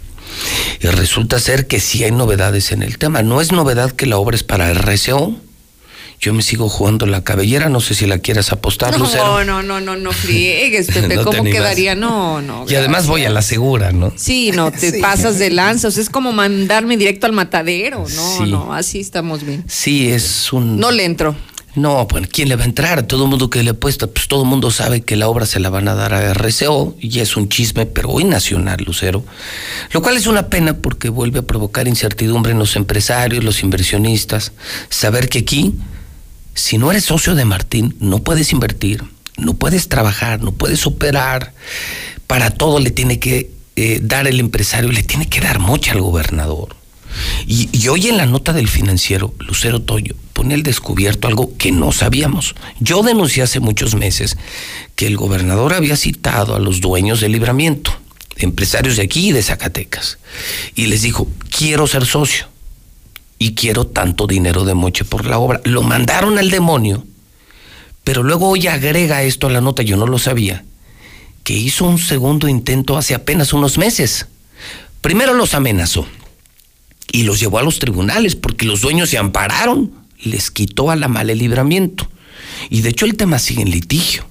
[0.80, 3.22] Y resulta ser que sí hay novedades en el tema.
[3.22, 5.36] No es novedad que la obra es para RCO.
[6.20, 9.44] Yo me sigo jugando la cabellera, no sé si la quieras apostar, no, Lucero.
[9.44, 11.94] No, no, no, no, no friegues, Pepe, No ¿cómo quedaría?
[11.94, 12.64] No, no.
[12.68, 14.12] Y además voy a la segura, ¿no?
[14.16, 18.36] Sí, no, te pasas de lanza, o sea, es como mandarme directo al matadero, no,
[18.36, 18.50] Sí.
[18.50, 19.64] no, así estamos bien.
[19.68, 20.78] Sí, es un...
[20.80, 21.36] No le entro.
[21.74, 23.02] No, bueno, ¿quién le va a entrar?
[23.02, 25.60] Todo el mundo que le apuesta, pues todo el mundo sabe que la obra se
[25.60, 29.22] la van a dar a RCO y es un chisme, pero hoy nacional, Lucero.
[29.92, 34.52] Lo cual es una pena porque vuelve a provocar incertidumbre en los empresarios, los inversionistas.
[34.88, 35.74] Saber que aquí,
[36.56, 39.04] si no eres socio de Martín, no puedes invertir,
[39.36, 41.52] no puedes trabajar, no puedes operar.
[42.26, 46.00] Para todo le tiene que eh, dar el empresario, le tiene que dar mocha al
[46.00, 46.74] gobernador.
[47.46, 51.72] Y, y hoy en la nota del financiero, Lucero Toyo pone al descubierto algo que
[51.72, 52.54] no sabíamos.
[52.80, 54.38] Yo denuncié hace muchos meses
[54.94, 57.92] que el gobernador había citado a los dueños del libramiento,
[58.36, 60.18] empresarios de aquí y de Zacatecas.
[60.74, 62.48] Y les dijo, quiero ser socio
[63.38, 65.60] y quiero tanto dinero de moche por la obra.
[65.64, 67.04] Lo mandaron al demonio,
[68.04, 70.64] pero luego hoy agrega esto a la nota, yo no lo sabía,
[71.44, 74.26] que hizo un segundo intento hace apenas unos meses.
[75.00, 76.06] Primero los amenazó
[77.12, 79.92] y los llevó a los tribunales porque los dueños se ampararon,
[80.22, 82.08] les quitó a la mala el libramiento.
[82.70, 84.26] Y de hecho el tema sigue en litigio.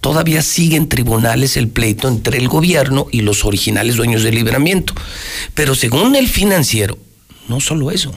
[0.00, 4.92] Todavía sigue en tribunales el pleito entre el gobierno y los originales dueños del libramiento.
[5.54, 6.98] Pero según el financiero,
[7.48, 8.14] no solo eso,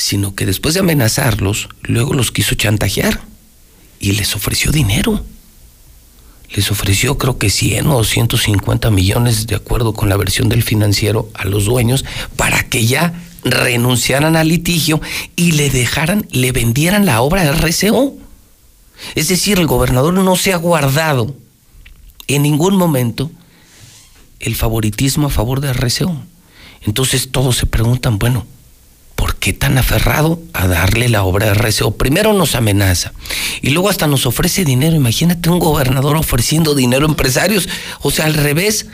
[0.00, 3.20] sino que después de amenazarlos, luego los quiso chantajear
[3.98, 5.22] y les ofreció dinero.
[6.54, 11.28] Les ofreció creo que 100 o 150 millones, de acuerdo con la versión del financiero,
[11.34, 13.12] a los dueños para que ya
[13.44, 15.02] renunciaran al litigio
[15.36, 18.16] y le dejaran, le vendieran la obra de RCO.
[19.14, 21.36] Es decir, el gobernador no se ha guardado
[22.26, 23.30] en ningún momento
[24.38, 26.16] el favoritismo a favor de RCO.
[26.86, 28.59] Entonces todos se preguntan, bueno, ¿por
[29.40, 31.96] qué tan aferrado a darle la obra de RCO?
[31.96, 33.12] Primero nos amenaza
[33.62, 34.94] y luego hasta nos ofrece dinero.
[34.94, 37.68] Imagínate un gobernador ofreciendo dinero a empresarios,
[38.00, 38.86] o sea, al revés.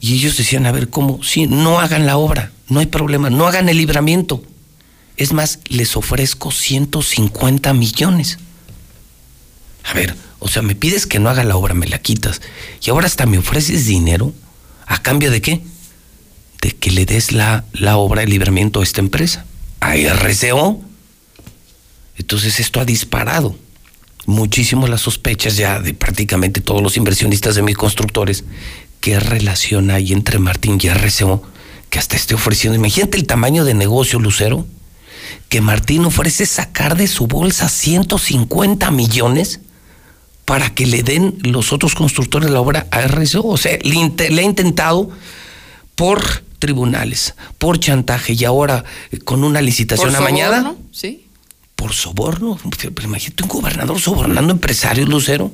[0.00, 1.22] Y ellos decían, a ver, ¿cómo?
[1.22, 4.42] Sí, no hagan la obra, no hay problema, no hagan el libramiento.
[5.16, 8.38] Es más, les ofrezco 150 millones.
[9.84, 12.42] A ver, o sea, me pides que no haga la obra, me la quitas.
[12.82, 14.34] Y ahora hasta me ofreces dinero.
[14.86, 15.62] ¿A cambio de qué?
[16.64, 19.44] De que le des la, la obra de libramiento a esta empresa.
[19.80, 20.80] A RCO.
[22.16, 23.54] Entonces esto ha disparado
[24.24, 28.44] muchísimo las sospechas ya de prácticamente todos los inversionistas de mis constructores.
[29.00, 31.42] ¿Qué relación hay entre Martín y RCO
[31.90, 32.78] que hasta esté ofreciendo?
[32.78, 34.66] Imagínate el tamaño de negocio, Lucero,
[35.50, 39.60] que Martín ofrece sacar de su bolsa 150 millones
[40.46, 43.44] para que le den los otros constructores la obra a RSO.
[43.44, 45.10] O sea, le ha intentado
[45.94, 50.62] por tribunales, por chantaje y ahora eh, con una licitación ¿Por amañada.
[50.62, 50.78] soborno?
[50.92, 51.26] Sí.
[51.76, 52.58] Por soborno.
[53.04, 55.52] Imagínate un gobernador sobornando empresarios, Lucero.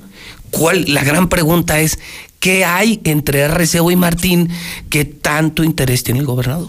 [0.53, 0.85] ¿Cuál?
[0.95, 1.99] La gran pregunta es,
[2.39, 4.51] ¿qué hay entre RCO y Martín
[4.89, 6.69] que tanto interés tiene el gobernador?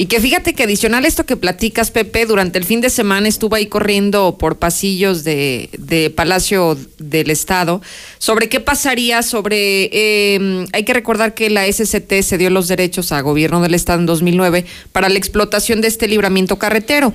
[0.00, 3.26] Y que fíjate que adicional a esto que platicas, Pepe, durante el fin de semana
[3.26, 7.82] estuvo ahí corriendo por pasillos de, de Palacio del Estado
[8.18, 9.90] sobre qué pasaría sobre...
[9.92, 13.98] eh, hay que recordar que la SCT se dio los derechos a gobierno del Estado
[13.98, 17.12] en 2009 para la explotación de este libramiento carretero.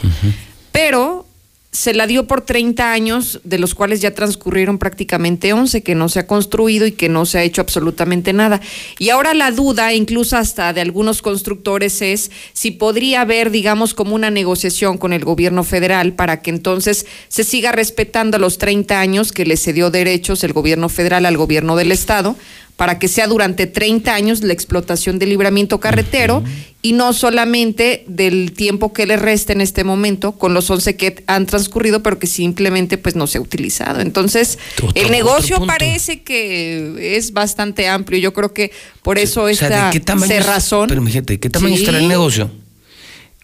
[0.74, 1.26] Pero
[1.74, 6.08] se la dio por 30 años, de los cuales ya transcurrieron prácticamente 11, que no
[6.08, 8.61] se ha construido y que no se ha hecho absolutamente nada.
[9.00, 14.14] Y ahora la duda, incluso hasta de algunos constructores, es si podría haber, digamos, como
[14.14, 19.32] una negociación con el gobierno federal para que entonces se siga respetando los 30 años
[19.32, 22.35] que le cedió derechos el gobierno federal al gobierno del Estado
[22.77, 26.43] para que sea durante 30 años la explotación del libramiento carretero
[26.82, 31.24] y no solamente del tiempo que le resta en este momento con los 11 que
[31.27, 34.02] han transcurrido pero que simplemente pues no se ha utilizado.
[34.02, 38.19] Entonces, Otro- el negocio parece que es bastante amplio.
[38.19, 38.72] Yo creo que
[39.02, 40.90] por eso O sea, esta ¿de qué tamaño es- cerrazón.
[40.90, 41.84] Pero fíjate, ¿qué tamaño Sí.
[41.84, 42.52] estará el negocio?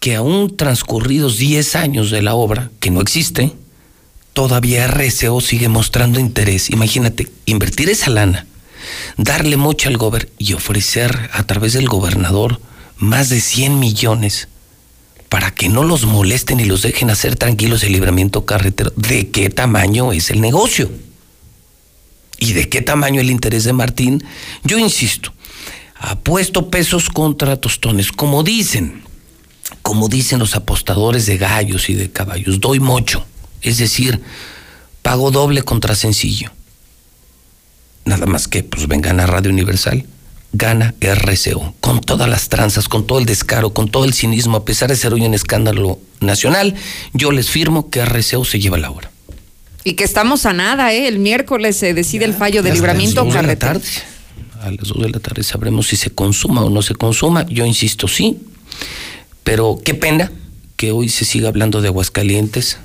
[0.00, 3.52] Que aún transcurridos 10 años de la obra, que no existe,
[4.32, 6.70] todavía RCO sigue mostrando interés.
[6.70, 8.46] Imagínate, invertir esa lana,
[9.16, 12.60] darle mucho al gobierno y ofrecer a través del gobernador
[12.96, 14.48] más de 100 millones
[15.28, 18.92] para que no los molesten y los dejen hacer tranquilos el libramiento carretero.
[18.96, 20.90] ¿De qué tamaño es el negocio?
[22.38, 24.24] ¿Y de qué tamaño el interés de Martín?
[24.64, 25.32] Yo insisto,
[25.94, 29.04] apuesto pesos contra tostones, como dicen,
[29.82, 33.24] como dicen los apostadores de gallos y de caballos, doy mocho,
[33.62, 34.20] es decir,
[35.02, 36.50] pago doble contra sencillo.
[38.04, 40.04] Nada más que pues vengan a Radio Universal,
[40.52, 44.64] gana RCO, con todas las tranzas, con todo el descaro, con todo el cinismo, a
[44.64, 46.74] pesar de ser hoy un escándalo nacional,
[47.12, 49.10] yo les firmo que RCO se lleva la hora.
[49.84, 51.08] Y que estamos a nada, ¿eh?
[51.08, 53.80] El miércoles se decide el fallo de libramiento las dos de la carretero.
[53.80, 53.88] tarde.
[54.62, 57.46] A las 2 de la tarde sabremos si se consuma o no se consuma.
[57.46, 58.38] Yo insisto, sí.
[59.42, 60.30] Pero qué pena
[60.76, 62.78] que hoy se siga hablando de Aguascalientes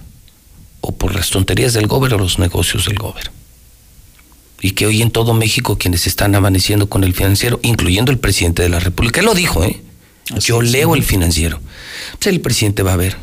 [0.80, 3.32] o por las tonterías del gobierno o los negocios del gobierno.
[4.62, 8.64] Y que hoy en todo México quienes están amaneciendo con el financiero, incluyendo el presidente
[8.64, 9.82] de la República, él lo dijo, ¿eh?
[10.40, 11.60] Yo leo el financiero.
[12.20, 13.18] Pues el presidente va a ver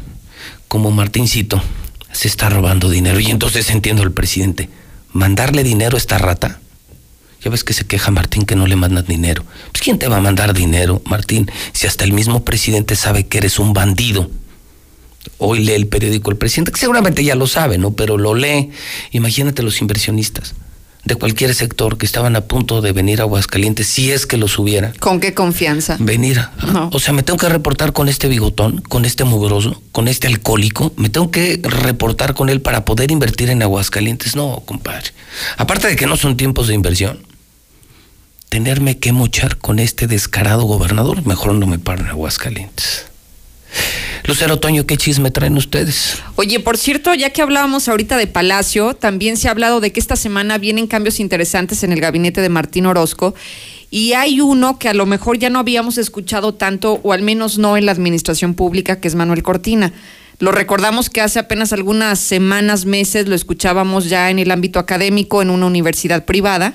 [0.68, 1.62] como Martincito
[2.12, 3.18] se está robando dinero.
[3.18, 4.68] Y entonces entiendo al presidente,
[5.12, 6.60] mandarle dinero a esta rata.
[7.42, 9.44] Ya ves que se queja Martín que no le mandan dinero.
[9.72, 11.50] Pues ¿quién te va a mandar dinero, Martín?
[11.72, 14.30] Si hasta el mismo presidente sabe que eres un bandido.
[15.38, 17.92] Hoy lee el periódico el presidente, que seguramente ya lo sabe, ¿no?
[17.94, 18.70] Pero lo lee.
[19.10, 20.54] Imagínate los inversionistas.
[21.04, 24.58] De cualquier sector que estaban a punto de venir a Aguascalientes, si es que los
[24.58, 24.92] hubiera.
[25.00, 25.96] ¿Con qué confianza?
[25.98, 26.40] Venir.
[26.72, 26.90] No.
[26.92, 30.92] O sea, me tengo que reportar con este bigotón, con este mugroso, con este alcohólico.
[30.96, 34.36] Me tengo que reportar con él para poder invertir en Aguascalientes.
[34.36, 35.10] No, compadre.
[35.56, 37.26] Aparte de que no son tiempos de inversión,
[38.48, 43.06] tenerme que mochar con este descarado gobernador, mejor no me paro en Aguascalientes.
[44.24, 46.22] Lucero Toño, ¿qué chisme traen ustedes?
[46.36, 50.00] Oye, por cierto, ya que hablábamos ahorita de Palacio, también se ha hablado de que
[50.00, 53.34] esta semana vienen cambios interesantes en el gabinete de Martín Orozco.
[53.90, 57.58] Y hay uno que a lo mejor ya no habíamos escuchado tanto, o al menos
[57.58, 59.92] no en la administración pública, que es Manuel Cortina.
[60.38, 65.40] Lo recordamos que hace apenas algunas semanas, meses, lo escuchábamos ya en el ámbito académico
[65.42, 66.74] en una universidad privada.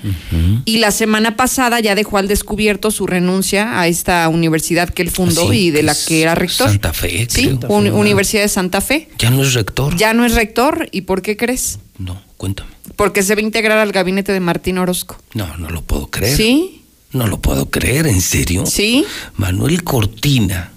[0.64, 5.10] Y la semana pasada ya dejó al descubierto su renuncia a esta universidad que él
[5.10, 6.68] fundó Así y de la que era rector.
[6.68, 9.08] Santa Fe, Sí, un- Universidad de Santa Fe.
[9.18, 9.96] Ya no es rector.
[9.96, 10.88] Ya no es rector.
[10.92, 11.78] ¿Y por qué crees?
[11.98, 12.70] No, cuéntame.
[12.96, 15.18] Porque se va a integrar al gabinete de Martín Orozco.
[15.34, 16.36] No, no lo puedo creer.
[16.36, 16.82] ¿Sí?
[17.12, 18.64] No lo puedo creer, ¿en serio?
[18.66, 19.04] Sí.
[19.36, 20.72] Manuel Cortina,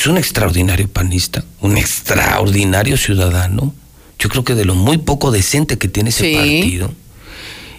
[0.00, 3.74] es un extraordinario panista, un extraordinario ciudadano,
[4.18, 6.34] yo creo que de lo muy poco decente que tiene ese Sí.
[6.34, 6.92] partido,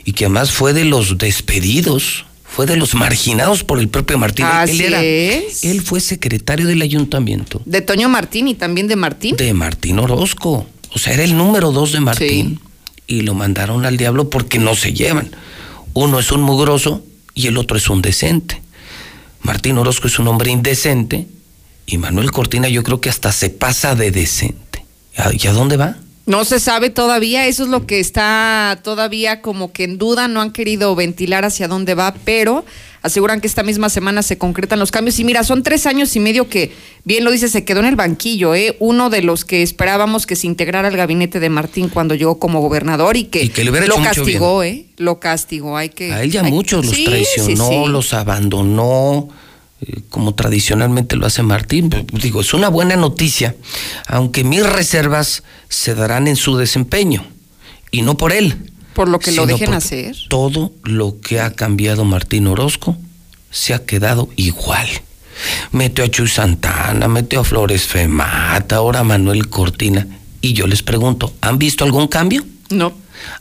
[0.05, 4.45] y que además fue de los despedidos, fue de los marginados por el propio Martín.
[4.45, 5.63] Así él, era, es.
[5.63, 9.35] él fue secretario del ayuntamiento De Toño Martín y también de Martín.
[9.37, 10.65] de Martín Orozco.
[10.91, 12.59] O sea, era el número dos de Martín.
[13.05, 15.31] Y lo mandaron al diablo porque no se llevan.
[15.93, 17.03] Uno es un mugroso
[17.35, 18.61] y el otro es un decente.
[19.41, 21.27] Martín Orozco es un hombre indecente
[21.89, 24.85] y Manuel Cortina yo creo que hasta se pasa de decente.
[25.17, 25.97] ¿A- ¿Y a dónde va?
[26.25, 30.41] No se sabe todavía, eso es lo que está todavía como que en duda, no
[30.41, 32.63] han querido ventilar hacia dónde va, pero
[33.01, 35.17] aseguran que esta misma semana se concretan los cambios.
[35.17, 36.71] Y mira, son tres años y medio que,
[37.03, 38.75] bien lo dice, se quedó en el banquillo, ¿eh?
[38.79, 42.61] uno de los que esperábamos que se integrara al gabinete de Martín cuando llegó como
[42.61, 44.85] gobernador y que, Y lo castigó, ¿eh?
[44.97, 46.13] Lo castigó, hay que...
[46.13, 47.91] A él ya hay- muchos los Sí, traicionó, sí, sí.
[47.91, 49.29] los abandonó,
[50.09, 51.89] como tradicionalmente lo hace Martín.
[51.89, 53.55] Pues, Digo, es una buena noticia,
[54.07, 57.25] aunque mis reservas se darán en su desempeño,
[57.91, 58.71] y no por él.
[58.93, 60.15] Por lo que lo dejen hacer.
[60.27, 62.97] Todo lo que ha cambiado Martín Orozco
[63.51, 64.87] se ha quedado igual.
[65.71, 70.05] Metió a Chuy Santana, metió a Flores Femata, ahora a Manuel Cortina.
[70.41, 72.43] Y yo les pregunto, ¿han visto algún cambio?
[72.69, 72.93] No.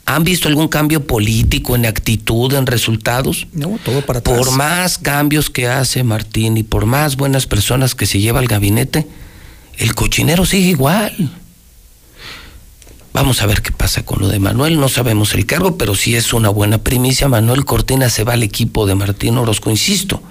[0.05, 3.47] ¿Han visto algún cambio político en actitud, en resultados?
[3.53, 4.37] No, todo para atrás.
[4.37, 8.47] Por más cambios que hace Martín y por más buenas personas que se lleva al
[8.47, 9.07] gabinete,
[9.77, 11.31] el cochinero sigue igual.
[13.13, 14.79] Vamos a ver qué pasa con lo de Manuel.
[14.79, 17.27] No sabemos el cargo, pero sí es una buena primicia.
[17.27, 20.21] Manuel Cortina se va al equipo de Martín Orozco, insisto.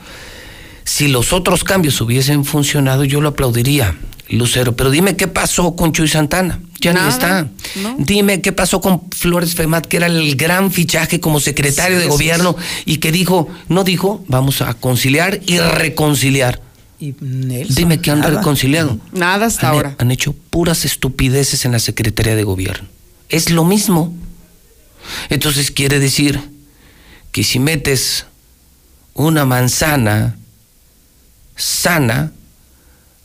[0.85, 3.97] Si los otros cambios hubiesen funcionado, yo lo aplaudiría,
[4.31, 4.75] Lucero.
[4.75, 6.61] Pero dime qué pasó con Chuy Santana.
[6.81, 7.49] Ya Nada, ni está.
[7.83, 7.97] no.
[7.99, 12.09] Dime qué pasó con Flores Femat, que era el gran fichaje como secretario Sí, de
[12.09, 16.63] gobierno y que dijo, no dijo, vamos a conciliar y reconciliar.
[17.01, 18.39] Y Nelson, Dime que han nada.
[18.39, 18.99] reconciliado.
[19.13, 19.95] Nada hasta Han, ahora.
[19.99, 22.89] han hecho puras estupideces en la Secretaría de Gobierno.
[23.29, 24.15] Es lo mismo.
[25.31, 26.41] Entonces quiere decir
[27.33, 28.27] que si metes
[29.15, 30.37] una manzana
[31.57, 32.33] sana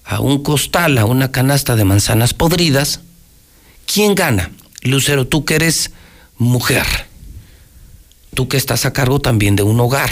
[0.05, 2.99] a un costal, a una canasta de manzanas podridas,
[3.85, 4.51] ¿quién gana?
[4.81, 5.91] Lucero, tú que eres
[6.37, 6.85] mujer,
[8.33, 10.09] tú que estás a cargo también de un hogar,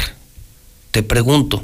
[0.92, 1.64] te pregunto,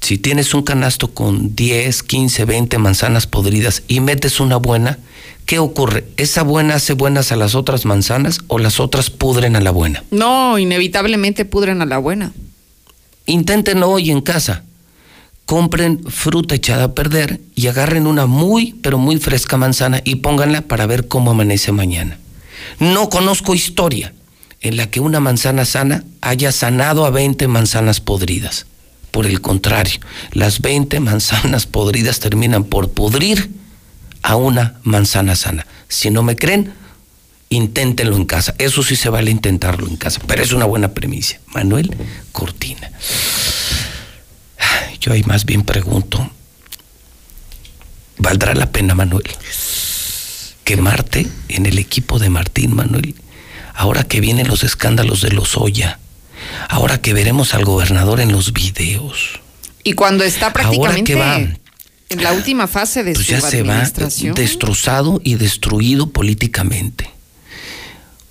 [0.00, 4.98] si tienes un canasto con 10, 15, 20 manzanas podridas y metes una buena,
[5.46, 6.04] ¿qué ocurre?
[6.18, 10.04] ¿Esa buena hace buenas a las otras manzanas o las otras pudren a la buena?
[10.10, 12.32] No, inevitablemente pudren a la buena.
[13.24, 14.64] Inténtenlo hoy en casa.
[15.46, 20.62] Compren fruta echada a perder y agarren una muy, pero muy fresca manzana y pónganla
[20.62, 22.18] para ver cómo amanece mañana.
[22.78, 24.14] No conozco historia
[24.60, 28.66] en la que una manzana sana haya sanado a 20 manzanas podridas.
[29.10, 30.00] Por el contrario,
[30.32, 33.50] las 20 manzanas podridas terminan por pudrir
[34.22, 35.66] a una manzana sana.
[35.88, 36.72] Si no me creen,
[37.50, 38.54] inténtenlo en casa.
[38.58, 41.38] Eso sí se vale intentarlo en casa, pero es una buena premisa.
[41.48, 41.94] Manuel
[42.32, 42.90] Cortina.
[45.04, 46.30] Yo ahí más bien pregunto,
[48.16, 49.28] ¿valdrá la pena, Manuel,
[50.64, 53.14] quemarte en el equipo de Martín, Manuel?
[53.74, 55.98] Ahora que vienen los escándalos de los Oya,
[56.70, 59.40] ahora que veremos al gobernador en los videos,
[59.82, 61.36] Y cuando está prácticamente que va?
[61.36, 63.86] en la última fase de pues su ya se va
[64.34, 67.10] destrozado y destruido políticamente.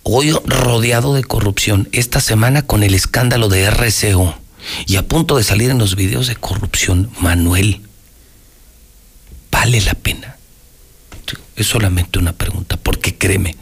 [0.02, 4.43] Hoy rodeado de corrupción, esta semana con el escándalo de RCO
[4.88, 7.82] y a punto de salir en los videos de corrupción, Manuel,
[9.52, 10.38] ¿vale la pena?
[11.56, 13.56] Es solamente una pregunta, porque créeme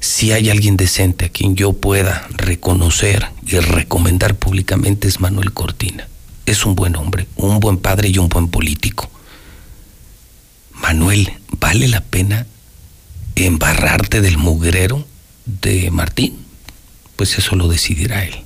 [0.00, 6.08] Si hay alguien decente a quien yo pueda reconocer y recomendar públicamente es Manuel Cortina.
[6.46, 9.10] Es un buen hombre, un buen padre y un buen político.
[10.72, 12.46] Manuel, ¿vale la pena
[13.34, 15.06] embarrarte del mugrero
[15.46, 16.38] de Martín?
[17.16, 18.44] Pues eso lo decidirá él.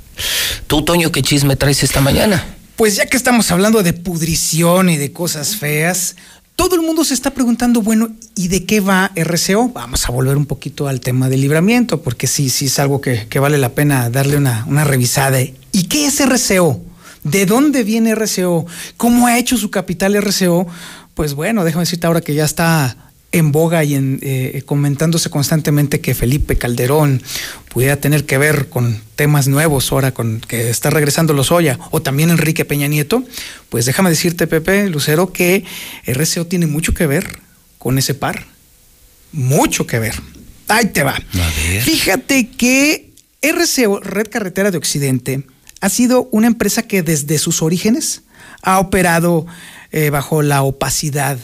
[0.66, 2.44] Tú, Toño, ¿qué chisme traes esta mañana?
[2.76, 6.16] Pues ya que estamos hablando de pudrición y de cosas feas,
[6.57, 9.70] todo el mundo se está preguntando, bueno, ¿y de qué va RCO?
[9.70, 13.26] Vamos a volver un poquito al tema del libramiento, porque sí, sí es algo que,
[13.39, 15.41] vale la pena darle una, una revisada.
[15.41, 16.81] ¿Y qué es RCO?
[17.24, 18.66] ¿De dónde viene RCO?
[18.97, 20.66] ¿Cómo ha hecho su capital RCO?
[21.15, 22.97] Pues bueno, déjame decirte ahora que ya está
[23.33, 27.23] en boga y en, eh, comentándose constantemente que Felipe Calderón
[27.69, 32.31] pudiera tener que ver con temas nuevos ahora con que está regresando Lozoya o también
[32.31, 33.25] Enrique Peña Nieto,
[33.70, 35.65] pues déjame decirte, Pepe Lucero, que
[36.07, 37.41] RCO tiene mucho que ver
[37.78, 38.47] con ese par.
[39.33, 40.15] Mucho que ver.
[40.69, 41.19] Ahí te va.
[41.83, 45.44] Fíjate que RCO, Red Carretera de Occidente,
[45.81, 48.23] ha sido una empresa que desde sus orígenes
[48.62, 49.47] ha operado
[49.91, 51.39] eh, bajo la opacidad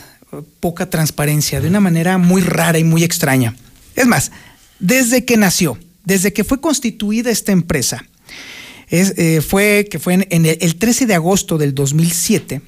[0.61, 3.55] poca transparencia, de una manera muy rara y muy extraña.
[3.97, 4.31] Es más,
[4.79, 8.05] desde que nació, desde que fue constituida esta empresa,
[8.89, 12.63] es, eh, fue que fue en, el, el 13 de agosto del 2007,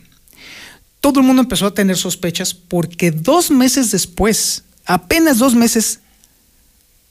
[1.00, 6.00] todo el mundo empezó a tener sospechas porque dos meses después, apenas dos meses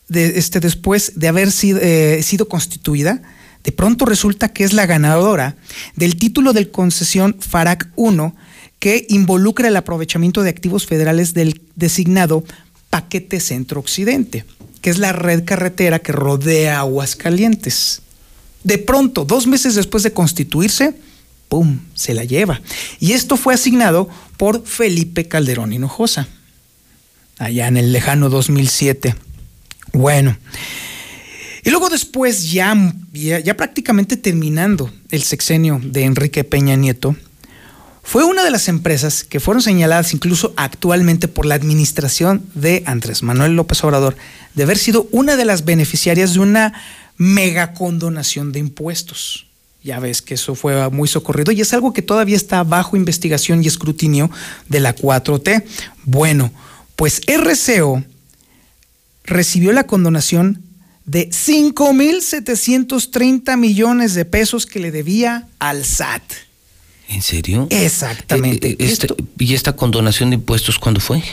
[0.07, 3.21] de, este, después de haber sido, eh, sido constituida,
[3.63, 5.55] de pronto resulta que es la ganadora
[5.95, 8.35] del título de concesión FARAC 1
[8.79, 12.43] que involucra el aprovechamiento de activos federales del designado
[12.89, 14.45] Paquete Centro Occidente,
[14.81, 18.01] que es la red carretera que rodea Aguascalientes.
[18.63, 20.95] De pronto, dos meses después de constituirse,
[21.49, 22.61] ¡pum!, se la lleva.
[22.99, 26.27] Y esto fue asignado por Felipe Calderón Hinojosa,
[27.37, 29.15] allá en el lejano 2007.
[29.91, 30.37] Bueno,
[31.63, 37.15] y luego después, ya, ya, ya prácticamente terminando el sexenio de Enrique Peña Nieto,
[38.09, 43.21] fue una de las empresas que fueron señaladas incluso actualmente por la administración de Andrés
[43.21, 44.17] Manuel López Obrador
[44.55, 46.73] de haber sido una de las beneficiarias de una
[47.17, 49.45] mega condonación de impuestos.
[49.83, 53.63] Ya ves que eso fue muy socorrido y es algo que todavía está bajo investigación
[53.63, 54.31] y escrutinio
[54.69, 55.63] de la 4T.
[56.03, 56.51] Bueno,
[56.95, 58.03] pues RCO
[59.23, 60.63] recibió la condonación
[61.05, 66.48] de 5.730 millones de pesos que le debía al SAT.
[67.09, 67.67] ¿En serio?
[67.71, 68.69] Exactamente.
[68.69, 69.07] Eh, eh, este,
[69.39, 71.23] ¿Y esta condonación de impuestos cuándo fue?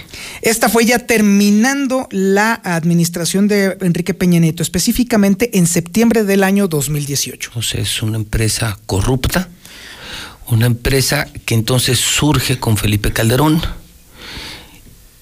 [0.41, 6.67] Esta fue ya terminando la administración de Enrique Peña Nieto, específicamente en septiembre del año
[6.67, 7.51] 2018.
[7.55, 9.51] O sea, es una empresa corrupta,
[10.49, 13.61] una empresa que entonces surge con Felipe Calderón.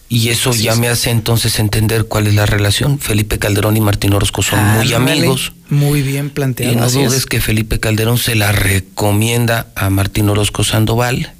[0.08, 0.78] Y eso Así ya es.
[0.78, 2.99] me hace entonces entender cuál es la relación.
[2.99, 5.52] Felipe Calderón y Martín Orozco son muy Ándale, amigos.
[5.70, 6.73] Muy bien planteado.
[6.73, 7.10] Y no así es.
[7.10, 11.33] dudes que Felipe Calderón se la recomienda a Martín Orozco Sandoval,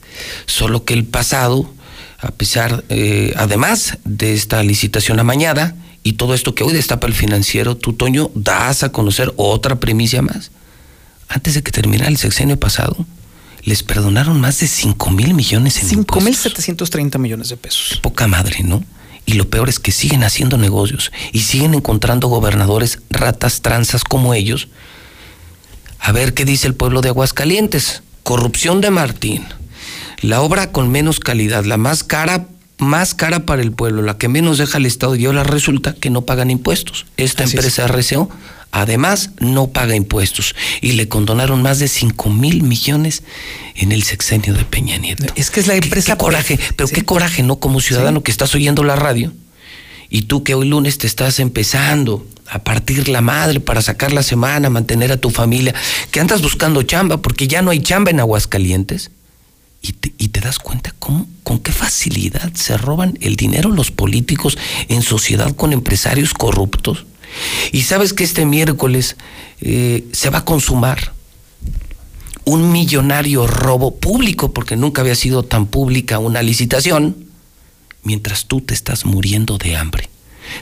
[0.47, 1.73] solo que el pasado,
[2.19, 7.15] a pesar, eh, además de esta licitación amañada y todo esto que hoy destapa el
[7.15, 10.51] financiero, tú, Toño, das a conocer otra primicia más.
[11.29, 13.07] Antes de que terminara el sexenio pasado,
[13.65, 16.55] les perdonaron más de 5 mil millones en impuestos.
[16.55, 17.99] 5.730 millones de pesos.
[18.03, 18.85] Poca madre, ¿no?
[19.27, 24.35] Y lo peor es que siguen haciendo negocios y siguen encontrando gobernadores ratas tranzas como
[24.35, 24.69] ellos.
[25.99, 28.03] A ver qué dice el pueblo de Aguascalientes.
[28.23, 29.47] Corrupción de Martín.
[30.21, 32.47] La obra con menos calidad, la más cara,
[32.79, 36.11] más cara para el pueblo, la que menos deja el Estado y ahora resulta que
[36.11, 37.07] no pagan impuestos.
[37.17, 37.65] Esta Así es.
[37.65, 38.31] empresa RCO
[38.75, 43.23] además no paga impuestos y le condonaron más de 5 mil millones
[43.77, 45.27] en el sexenio de Peña Nieto.
[45.37, 46.15] Es que es la empresa.
[46.15, 47.57] Qué coraje, pero qué coraje, ¿no?
[47.61, 49.33] Como ciudadano que estás oyendo la radio
[50.11, 54.25] y tú que hoy lunes te estás empezando a partir la madre para sacar la
[54.25, 55.73] semana, mantener a tu familia,
[56.11, 59.13] que andas buscando chamba porque ya no hay chamba en Aguascalientes.
[59.83, 63.91] Y te, y te das cuenta cómo, con qué facilidad se roban el dinero los
[63.91, 64.57] políticos
[64.89, 67.05] en sociedad con empresarios corruptos.
[67.73, 69.17] Y sabes que este miércoles
[69.61, 71.13] eh, se va a consumar
[72.45, 77.17] un millonario robo público, porque nunca había sido tan pública una licitación,
[78.03, 80.11] mientras tú te estás muriendo de hambre.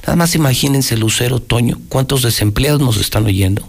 [0.02, 3.68] Nada más imagínense, Lucero, Toño, cuántos desempleados nos están oyendo,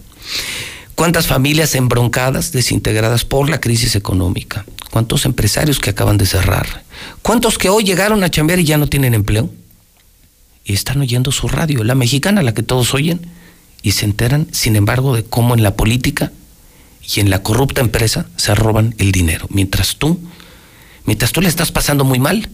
[0.93, 6.83] cuántas familias embroncadas, desintegradas por la crisis económica, cuántos empresarios que acaban de cerrar,
[7.23, 9.49] cuántos que hoy llegaron a chambear y ya no tienen empleo
[10.65, 13.21] y están oyendo su radio, la mexicana, la que todos oyen,
[13.81, 16.31] y se enteran, sin embargo, de cómo en la política
[17.15, 19.47] y en la corrupta empresa se roban el dinero.
[19.49, 20.19] Mientras tú,
[21.05, 22.49] mientras tú le estás pasando muy mal,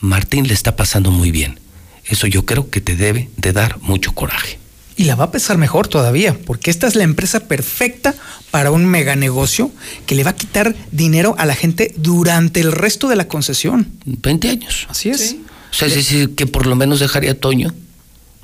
[0.00, 1.58] Martín le está pasando muy bien.
[2.04, 4.58] Eso yo creo que te debe de dar mucho coraje.
[4.96, 8.14] Y la va a pesar mejor todavía, porque esta es la empresa perfecta
[8.50, 9.70] para un mega negocio
[10.06, 13.92] que le va a quitar dinero a la gente durante el resto de la concesión.
[14.06, 14.86] 20 años.
[14.88, 15.36] Así es.
[15.70, 17.74] O sea, es decir, que por lo menos dejaría a Toño,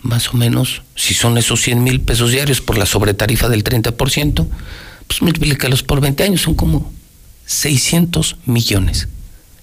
[0.03, 4.47] más o menos, si son esos 100 mil pesos diarios por la sobretarifa del 30%,
[5.07, 6.93] pues multiplícalos por 20 años, son como
[7.47, 9.09] 600 millones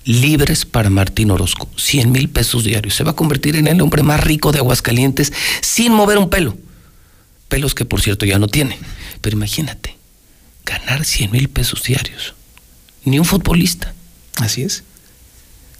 [0.04, 2.96] libres para Martín Orozco, 100 mil pesos diarios.
[2.96, 5.32] Se va a convertir en el hombre más rico de Aguascalientes
[5.62, 6.58] sin mover un pelo.
[7.48, 8.80] Pelos que por cierto ya no tiene.
[9.22, 9.98] Pero imagínate,
[10.66, 12.34] ganar 100 mil pesos diarios.
[13.04, 13.94] Ni un futbolista.
[14.38, 14.84] Así es.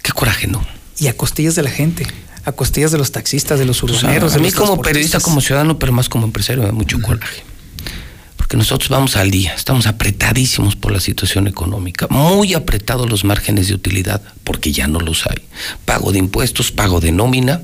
[0.02, 0.64] Qué coraje, ¿no?
[1.02, 2.06] Y a costillas de la gente,
[2.44, 4.34] a costillas de los taxistas, de los urbaneros.
[4.34, 7.02] a de mí los como periodista, como ciudadano, pero más como empresario, me da mucho
[7.02, 7.42] coraje.
[8.36, 13.66] Porque nosotros vamos al día, estamos apretadísimos por la situación económica, muy apretados los márgenes
[13.66, 15.42] de utilidad, porque ya no los hay.
[15.86, 17.62] Pago de impuestos, pago de nómina,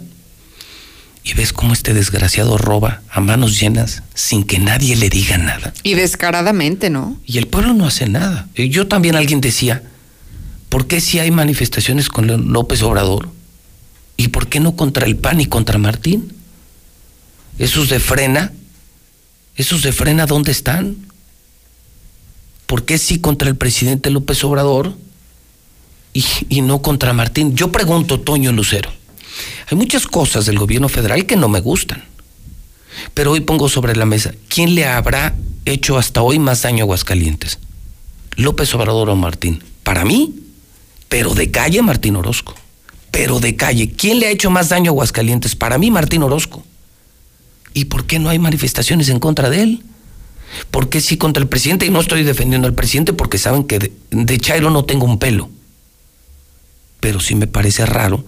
[1.22, 5.72] y ves cómo este desgraciado roba a manos llenas sin que nadie le diga nada.
[5.84, 7.20] Y descaradamente, ¿no?
[7.24, 8.48] Y el pueblo no hace nada.
[8.56, 9.84] Y Yo también alguien decía,
[10.68, 13.28] ¿por qué si hay manifestaciones con López Obrador?
[14.16, 16.32] ¿Y por qué no contra el PAN y contra Martín?
[17.58, 18.52] Esos de frena,
[19.56, 20.96] esos de frena, ¿dónde están?
[22.66, 24.96] ¿Por qué sí contra el presidente López Obrador
[26.12, 27.56] y, y no contra Martín?
[27.56, 28.90] Yo pregunto, Toño Lucero,
[29.70, 32.04] hay muchas cosas del gobierno federal que no me gustan,
[33.14, 36.84] pero hoy pongo sobre la mesa, ¿quién le habrá hecho hasta hoy más daño a
[36.84, 37.58] Aguascalientes?
[38.36, 39.62] López Obrador o Martín.
[39.82, 40.34] Para mí,
[41.08, 42.54] pero de calle Martín Orozco.
[43.10, 43.90] Pero de calle.
[43.90, 45.56] ¿Quién le ha hecho más daño a Aguascalientes?
[45.56, 46.64] Para mí, Martín Orozco.
[47.74, 49.82] ¿Y por qué no hay manifestaciones en contra de él?
[50.70, 51.86] ¿Por qué sí contra el presidente?
[51.86, 55.18] Y no estoy defendiendo al presidente porque saben que de, de Chairo no tengo un
[55.18, 55.50] pelo.
[57.00, 58.24] Pero sí me parece raro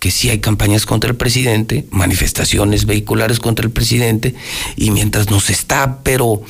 [0.00, 4.34] que sí hay campañas contra el presidente, manifestaciones vehiculares contra el presidente,
[4.74, 6.42] y mientras nos está, pero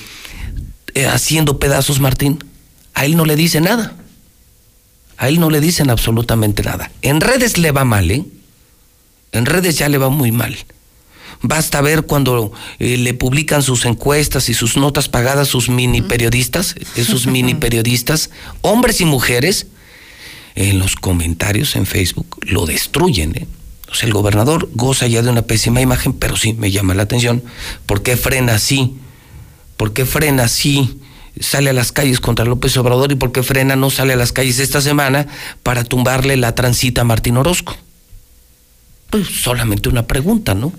[0.94, 2.42] eh, haciendo pedazos Martín,
[2.94, 3.96] a él no le dice nada.
[5.20, 6.90] A él no le dicen absolutamente nada.
[7.02, 8.24] En redes le va mal, ¿eh?
[9.32, 10.56] En redes ya le va muy mal.
[11.42, 16.74] Basta ver cuando eh, le publican sus encuestas y sus notas pagadas sus mini periodistas,
[16.96, 18.30] esos mini periodistas,
[18.62, 19.66] hombres y mujeres,
[20.54, 23.36] en los comentarios en Facebook lo destruyen.
[23.36, 23.46] ¿eh?
[23.92, 27.02] O sea, el gobernador goza ya de una pésima imagen, pero sí me llama la
[27.02, 27.42] atención.
[27.84, 28.94] ¿Por qué frena así?
[29.76, 30.99] ¿Por qué frena así?
[31.38, 34.32] Sale a las calles contra López Obrador y por qué frena no sale a las
[34.32, 35.26] calles esta semana
[35.62, 37.76] para tumbarle la transita a Martín Orozco.
[39.10, 40.72] Pues solamente una pregunta, ¿no?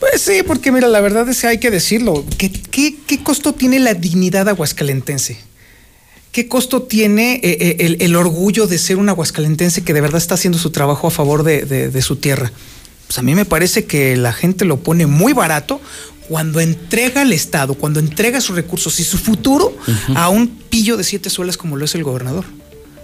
[0.00, 2.24] Pues sí, porque mira, la verdad es que hay que decirlo.
[2.36, 5.38] ¿Qué, qué, qué costo tiene la dignidad aguascalentense?
[6.32, 10.34] ¿Qué costo tiene eh, eh, el, orgullo de ser un aguascalentense que de verdad está
[10.34, 12.52] haciendo su trabajo a favor de, de su tierra?
[13.08, 15.80] Pues a mí me parece que la gente lo pone muy barato
[16.28, 20.16] cuando entrega al Estado, cuando entrega sus recursos y su futuro uh -huh.
[20.16, 22.44] a un pillo de siete suelas como lo es el gobernador.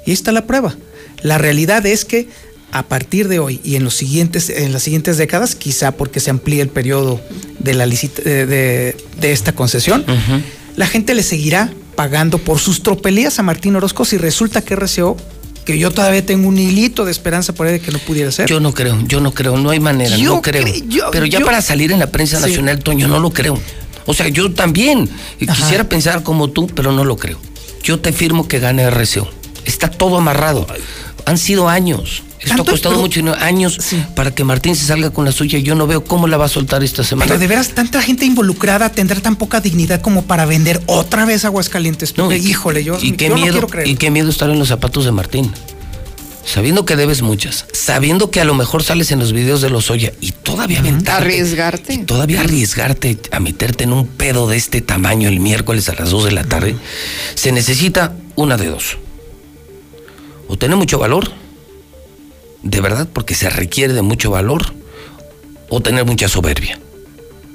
[0.06, 0.76] Y ahí está la prueba.
[1.22, 2.28] La realidad es que
[2.70, 6.28] a partir de hoy y en los siguientes en las siguientes décadas, quizá porque se
[6.28, 7.18] amplíe el periodo
[7.58, 10.42] de la licita, de, de, de, esta concesión, uh -huh.
[10.76, 15.16] la gente le seguirá pagando por sus tropelías a Martín Orozco si resulta que RCO
[15.64, 18.48] que yo todavía tengo un hilito de esperanza por ahí de que no pudiera ser.
[18.48, 20.62] Yo no creo, yo no creo, no hay manera, yo no creo.
[20.62, 22.42] Cre yo, Pero ya yo, para salir en la prensa sí.
[22.44, 23.58] nacional, Toño, no lo creo.
[24.06, 25.08] O sea, yo también
[25.46, 25.54] Ajá.
[25.54, 27.38] quisiera pensar como tú, pero no lo creo.
[27.82, 29.28] Yo te firmo que gane RCO.
[29.64, 30.66] Está todo amarrado.
[31.26, 32.22] Han sido años.
[32.40, 34.02] Esto ha costado pero, mucho años sí.
[34.14, 35.58] para que Martín se salga con la suya.
[35.58, 37.26] Yo no veo cómo la va a soltar esta semana.
[37.26, 41.44] Pero de veras, tanta gente involucrada tendrá tan poca dignidad como para vender otra vez
[41.44, 42.16] Aguascalientes.
[42.16, 43.88] No, y, híjole, yo, y qué yo miedo, no quiero creer.
[43.88, 45.50] Y qué miedo estar en los zapatos de Martín.
[46.44, 49.90] Sabiendo que debes muchas, sabiendo que a lo mejor sales en los videos de los
[49.90, 51.22] Oya y todavía aventarte.
[51.22, 51.94] Arriesgarte.
[51.94, 56.10] Y todavía arriesgarte a meterte en un pedo de este tamaño el miércoles a las
[56.10, 56.76] 2 de la tarde.
[57.34, 58.98] Se necesita una de dos.
[60.48, 61.30] O tener mucho valor,
[62.62, 64.74] de verdad, porque se requiere de mucho valor,
[65.68, 66.78] o tener mucha soberbia.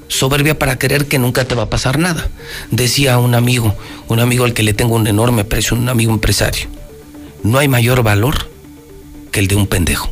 [0.08, 2.28] Soberbia para creer que nunca te va a pasar nada.
[2.70, 3.74] Decía un amigo,
[4.08, 6.68] un amigo al que le tengo un enorme aprecio, un amigo empresario.
[7.42, 8.48] No hay mayor valor
[9.30, 10.10] que el de un pendejo.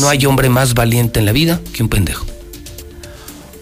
[0.00, 2.26] No hay hombre más valiente en la vida que un pendejo.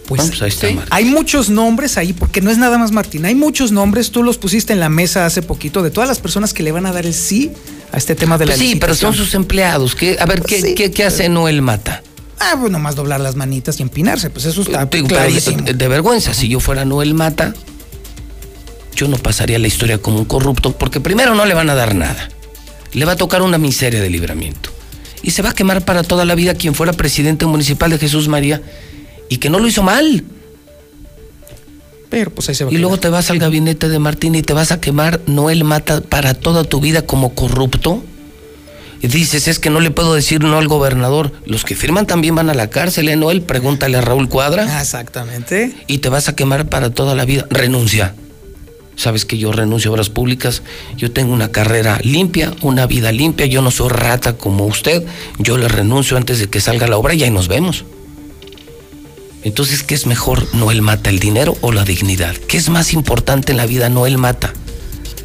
[0.07, 0.77] Pues Vamos, ahí está, sí.
[0.89, 4.37] hay muchos nombres ahí, porque no es nada más Martín, hay muchos nombres, tú los
[4.37, 7.05] pusiste en la mesa hace poquito, de todas las personas que le van a dar
[7.05, 7.53] el sí
[7.93, 9.95] a este tema de la pues Sí, pero son sus empleados.
[9.95, 12.01] ¿qué, a ver, ¿qué, sí, ¿qué, qué, hace Noel Mata?
[12.39, 15.61] Ah, pues nomás doblar las manitas y empinarse, pues eso está Digo, clarísimo.
[15.61, 17.53] De, de, vergüenza, si yo fuera Noel Mata,
[18.95, 21.93] yo no pasaría la historia como un corrupto, porque primero no le van a dar
[21.93, 22.29] nada.
[22.93, 24.71] Le va a tocar una miseria de libramiento.
[25.21, 28.27] Y se va a quemar para toda la vida quien fuera presidente municipal de Jesús
[28.27, 28.61] María
[29.29, 30.23] y que no lo hizo mal.
[32.13, 32.71] Pero pues ahí se va.
[32.71, 35.63] Y a luego te vas al gabinete de Martín y te vas a quemar Noel
[35.63, 38.03] Mata para toda tu vida como corrupto.
[39.01, 41.31] Y dices, es que no le puedo decir no al gobernador.
[41.47, 43.41] Los que firman también van a la cárcel, ¿eh, Noel?
[43.41, 44.67] Pregúntale a Raúl Cuadra.
[44.69, 45.75] Ah, Exactamente.
[45.87, 47.47] Y te vas a quemar para toda la vida.
[47.49, 48.13] Renuncia.
[48.95, 50.61] Sabes que yo renuncio a obras públicas.
[50.95, 53.47] Yo tengo una carrera limpia, una vida limpia.
[53.47, 55.03] Yo no soy rata como usted.
[55.39, 57.85] Yo le renuncio antes de que salga la obra y ahí nos vemos.
[59.43, 60.47] Entonces, ¿qué es mejor?
[60.53, 62.35] ¿Noel mata el dinero o la dignidad?
[62.35, 63.89] ¿Qué es más importante en la vida?
[63.89, 64.53] ¿Noel mata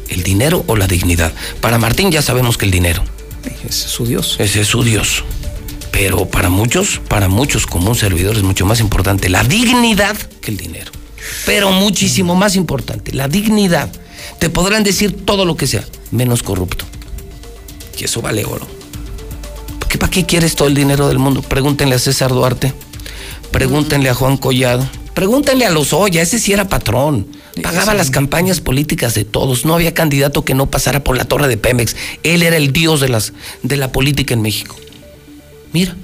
[0.09, 1.33] el dinero o la dignidad?
[1.61, 3.03] Para Martín ya sabemos que el dinero.
[3.45, 4.35] Ese es su Dios.
[4.39, 5.23] Ese es su Dios.
[5.91, 10.51] Pero para muchos, para muchos como un servidor es mucho más importante la dignidad que
[10.51, 10.91] el dinero.
[11.45, 13.89] Pero muchísimo más importante, la dignidad.
[14.39, 16.85] Te podrán decir todo lo que sea, menos corrupto.
[17.97, 18.67] Y eso vale oro.
[19.79, 21.41] ¿Por qué, ¿Para qué quieres todo el dinero del mundo?
[21.41, 22.73] Pregúntenle a César Duarte,
[23.51, 27.27] pregúntenle a Juan Collado, pregúntenle a Lozoya, ese sí era patrón.
[27.61, 29.65] Pagaba las campañas políticas de todos.
[29.65, 31.95] No había candidato que no pasara por la torre de Pemex.
[32.23, 34.77] Él era el dios de, las, de la política en México.
[35.73, 35.95] Mira,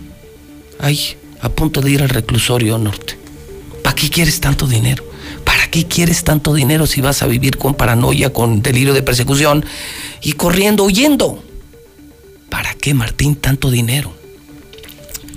[0.80, 3.18] ahí, a punto de ir al reclusorio norte.
[3.84, 5.06] ¿Para qué quieres tanto dinero?
[5.44, 9.64] ¿Para qué quieres tanto dinero si vas a vivir con paranoia, con delirio de persecución
[10.22, 11.44] y corriendo, huyendo?
[12.50, 14.15] ¿Para qué, Martín, tanto dinero?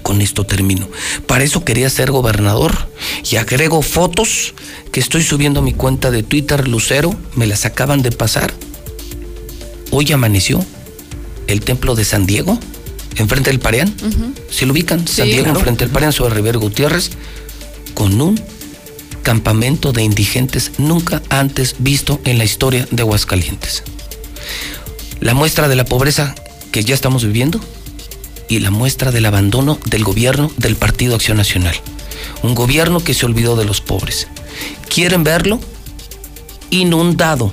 [0.08, 0.88] Con esto termino.
[1.26, 2.88] Para eso quería ser gobernador
[3.30, 4.54] y agrego fotos
[4.90, 8.54] que estoy subiendo a mi cuenta de Twitter Lucero, me las acaban de pasar.
[9.90, 10.64] Hoy amaneció
[11.46, 12.58] el templo de San Diego,
[13.16, 13.94] enfrente del Pareán.
[14.48, 15.06] ¿Se lo ubican?
[15.06, 15.58] San Diego, claro.
[15.58, 17.10] enfrente del Pareán, sobre Rivero Gutiérrez,
[17.92, 18.40] con un
[19.22, 23.82] campamento de indigentes nunca antes visto en la historia de Aguascalientes.
[25.20, 26.34] La muestra de la pobreza
[26.72, 27.60] que ya estamos viviendo
[28.48, 31.74] y la muestra del abandono del gobierno del Partido Acción Nacional.
[32.42, 34.28] Un gobierno que se olvidó de los pobres.
[34.88, 35.60] ¿Quieren verlo?
[36.70, 37.52] Inundado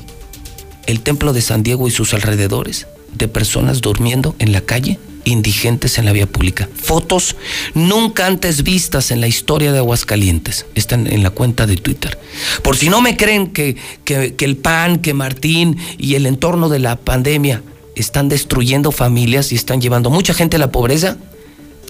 [0.88, 5.98] el templo de San Diego y sus alrededores de personas durmiendo en la calle, indigentes
[5.98, 6.70] en la vía pública.
[6.76, 7.36] Fotos
[7.74, 10.66] nunca antes vistas en la historia de Aguascalientes.
[10.76, 12.20] Están en la cuenta de Twitter.
[12.62, 16.70] Por si no me creen que, que- que el PAN, que Martín y el entorno
[16.70, 17.64] de la pandemia
[17.96, 21.18] están destruyendo familias y están llevando mucha gente a la pobreza,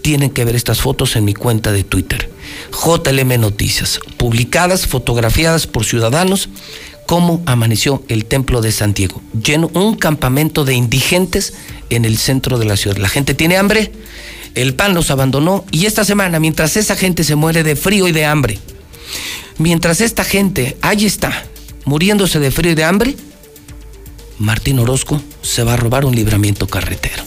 [0.02, 2.30] tienen que ver estas fotos en mi cuenta de Twitter.
[2.72, 6.50] JLM Noticias, publicadas, fotografiadas por ciudadanos,
[7.08, 11.54] cómo amaneció el templo de Santiago, lleno un campamento de indigentes
[11.90, 12.98] en el centro de la ciudad.
[12.98, 13.92] La gente tiene hambre,
[14.56, 18.12] el pan los abandonó y esta semana, mientras esa gente se muere de frío y
[18.12, 18.60] de hambre,
[19.58, 21.46] mientras esta gente ahí está,
[21.86, 23.16] muriéndose de frío y de hambre,
[24.40, 27.24] Martín Orozco se va a robar un libramiento carretero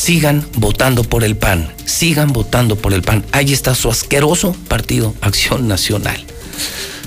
[0.00, 3.24] sigan votando por el PAN, sigan votando por el PAN.
[3.32, 6.24] Ahí está su asqueroso partido Acción Nacional.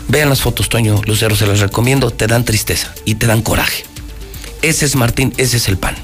[0.08, 3.84] Vean las fotos, Toño Lucero, se las recomiendo, te dan tristeza y te dan coraje.
[4.62, 5.96] Ese es Martín, ese es el PAN.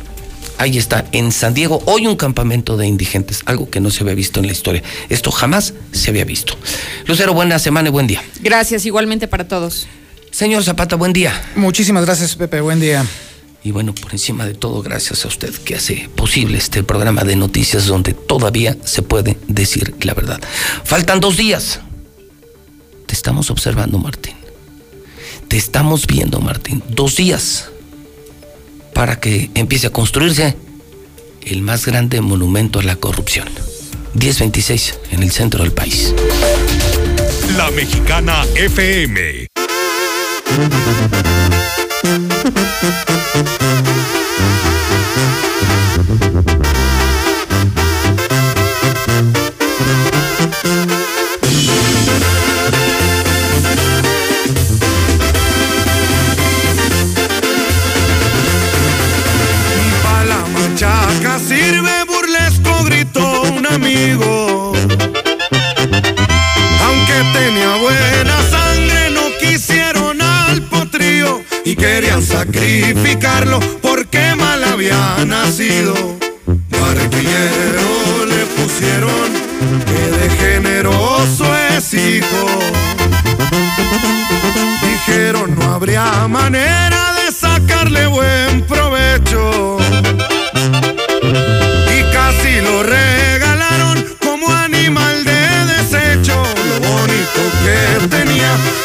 [0.57, 4.15] Ahí está, en San Diego, hoy un campamento de indigentes, algo que no se había
[4.15, 4.83] visto en la historia.
[5.07, 6.57] Esto jamás se había visto.
[7.05, 8.21] Lucero, buena semana y buen día.
[8.41, 9.87] Gracias, igualmente para todos.
[10.31, 11.33] Señor Zapata, buen día.
[11.55, 12.61] Muchísimas gracias, Pepe.
[12.61, 13.05] Buen día.
[13.63, 17.35] Y bueno, por encima de todo, gracias a usted que hace posible este programa de
[17.35, 20.39] noticias donde todavía se puede decir la verdad.
[20.85, 21.81] Faltan dos días.
[23.05, 24.35] Te estamos observando, Martín.
[25.49, 26.83] Te estamos viendo, Martín.
[26.89, 27.69] Dos días
[28.93, 30.55] para que empiece a construirse
[31.41, 33.49] el más grande monumento a la corrupción.
[34.13, 36.13] 1026 en el centro del país.
[37.57, 39.48] La Mexicana FM.
[40.51, 40.73] Thank
[43.09, 43.18] you.
[71.79, 75.93] Querían sacrificarlo porque mal había nacido.
[76.69, 79.29] Barquillero le pusieron
[79.85, 82.45] que de generoso es hijo.
[84.81, 89.77] Dijeron no habría manera de sacarle buen provecho.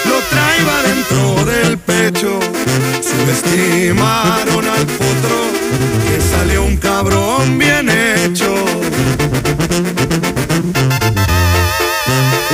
[0.09, 2.39] lo traigo adentro del pecho.
[3.03, 5.37] Subestimaron al potro
[6.07, 8.55] que salió un cabrón bien hecho.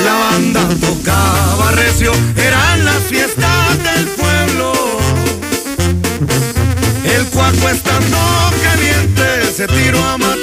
[0.05, 4.73] La banda tocaba recio, eran las fiestas del pueblo.
[7.05, 8.19] El cuaco estando
[8.63, 10.40] caliente se tiró a matar.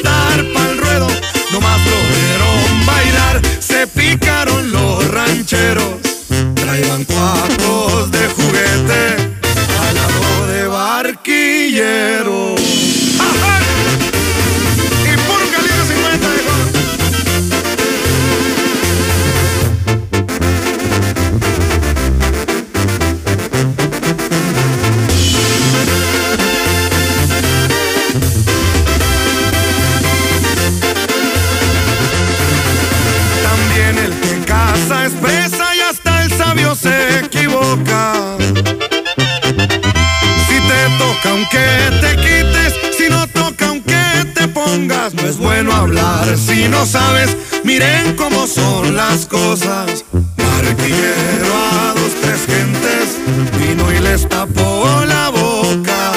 [47.64, 50.06] Miren cómo son las cosas.
[50.38, 53.18] Barquillero a dos, tres gentes,
[53.60, 56.12] vino y les tapó la boca.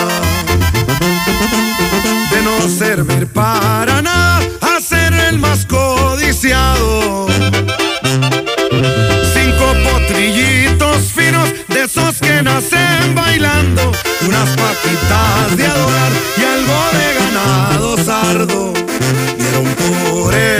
[2.31, 7.27] De no servir para nada, a ser el más codiciado.
[9.35, 13.93] Cinco potrillitos finos, de esos que nacen bailando,
[14.27, 18.73] unas patitas de adorar y algo de ganado sardo.
[19.39, 20.60] Dieron por el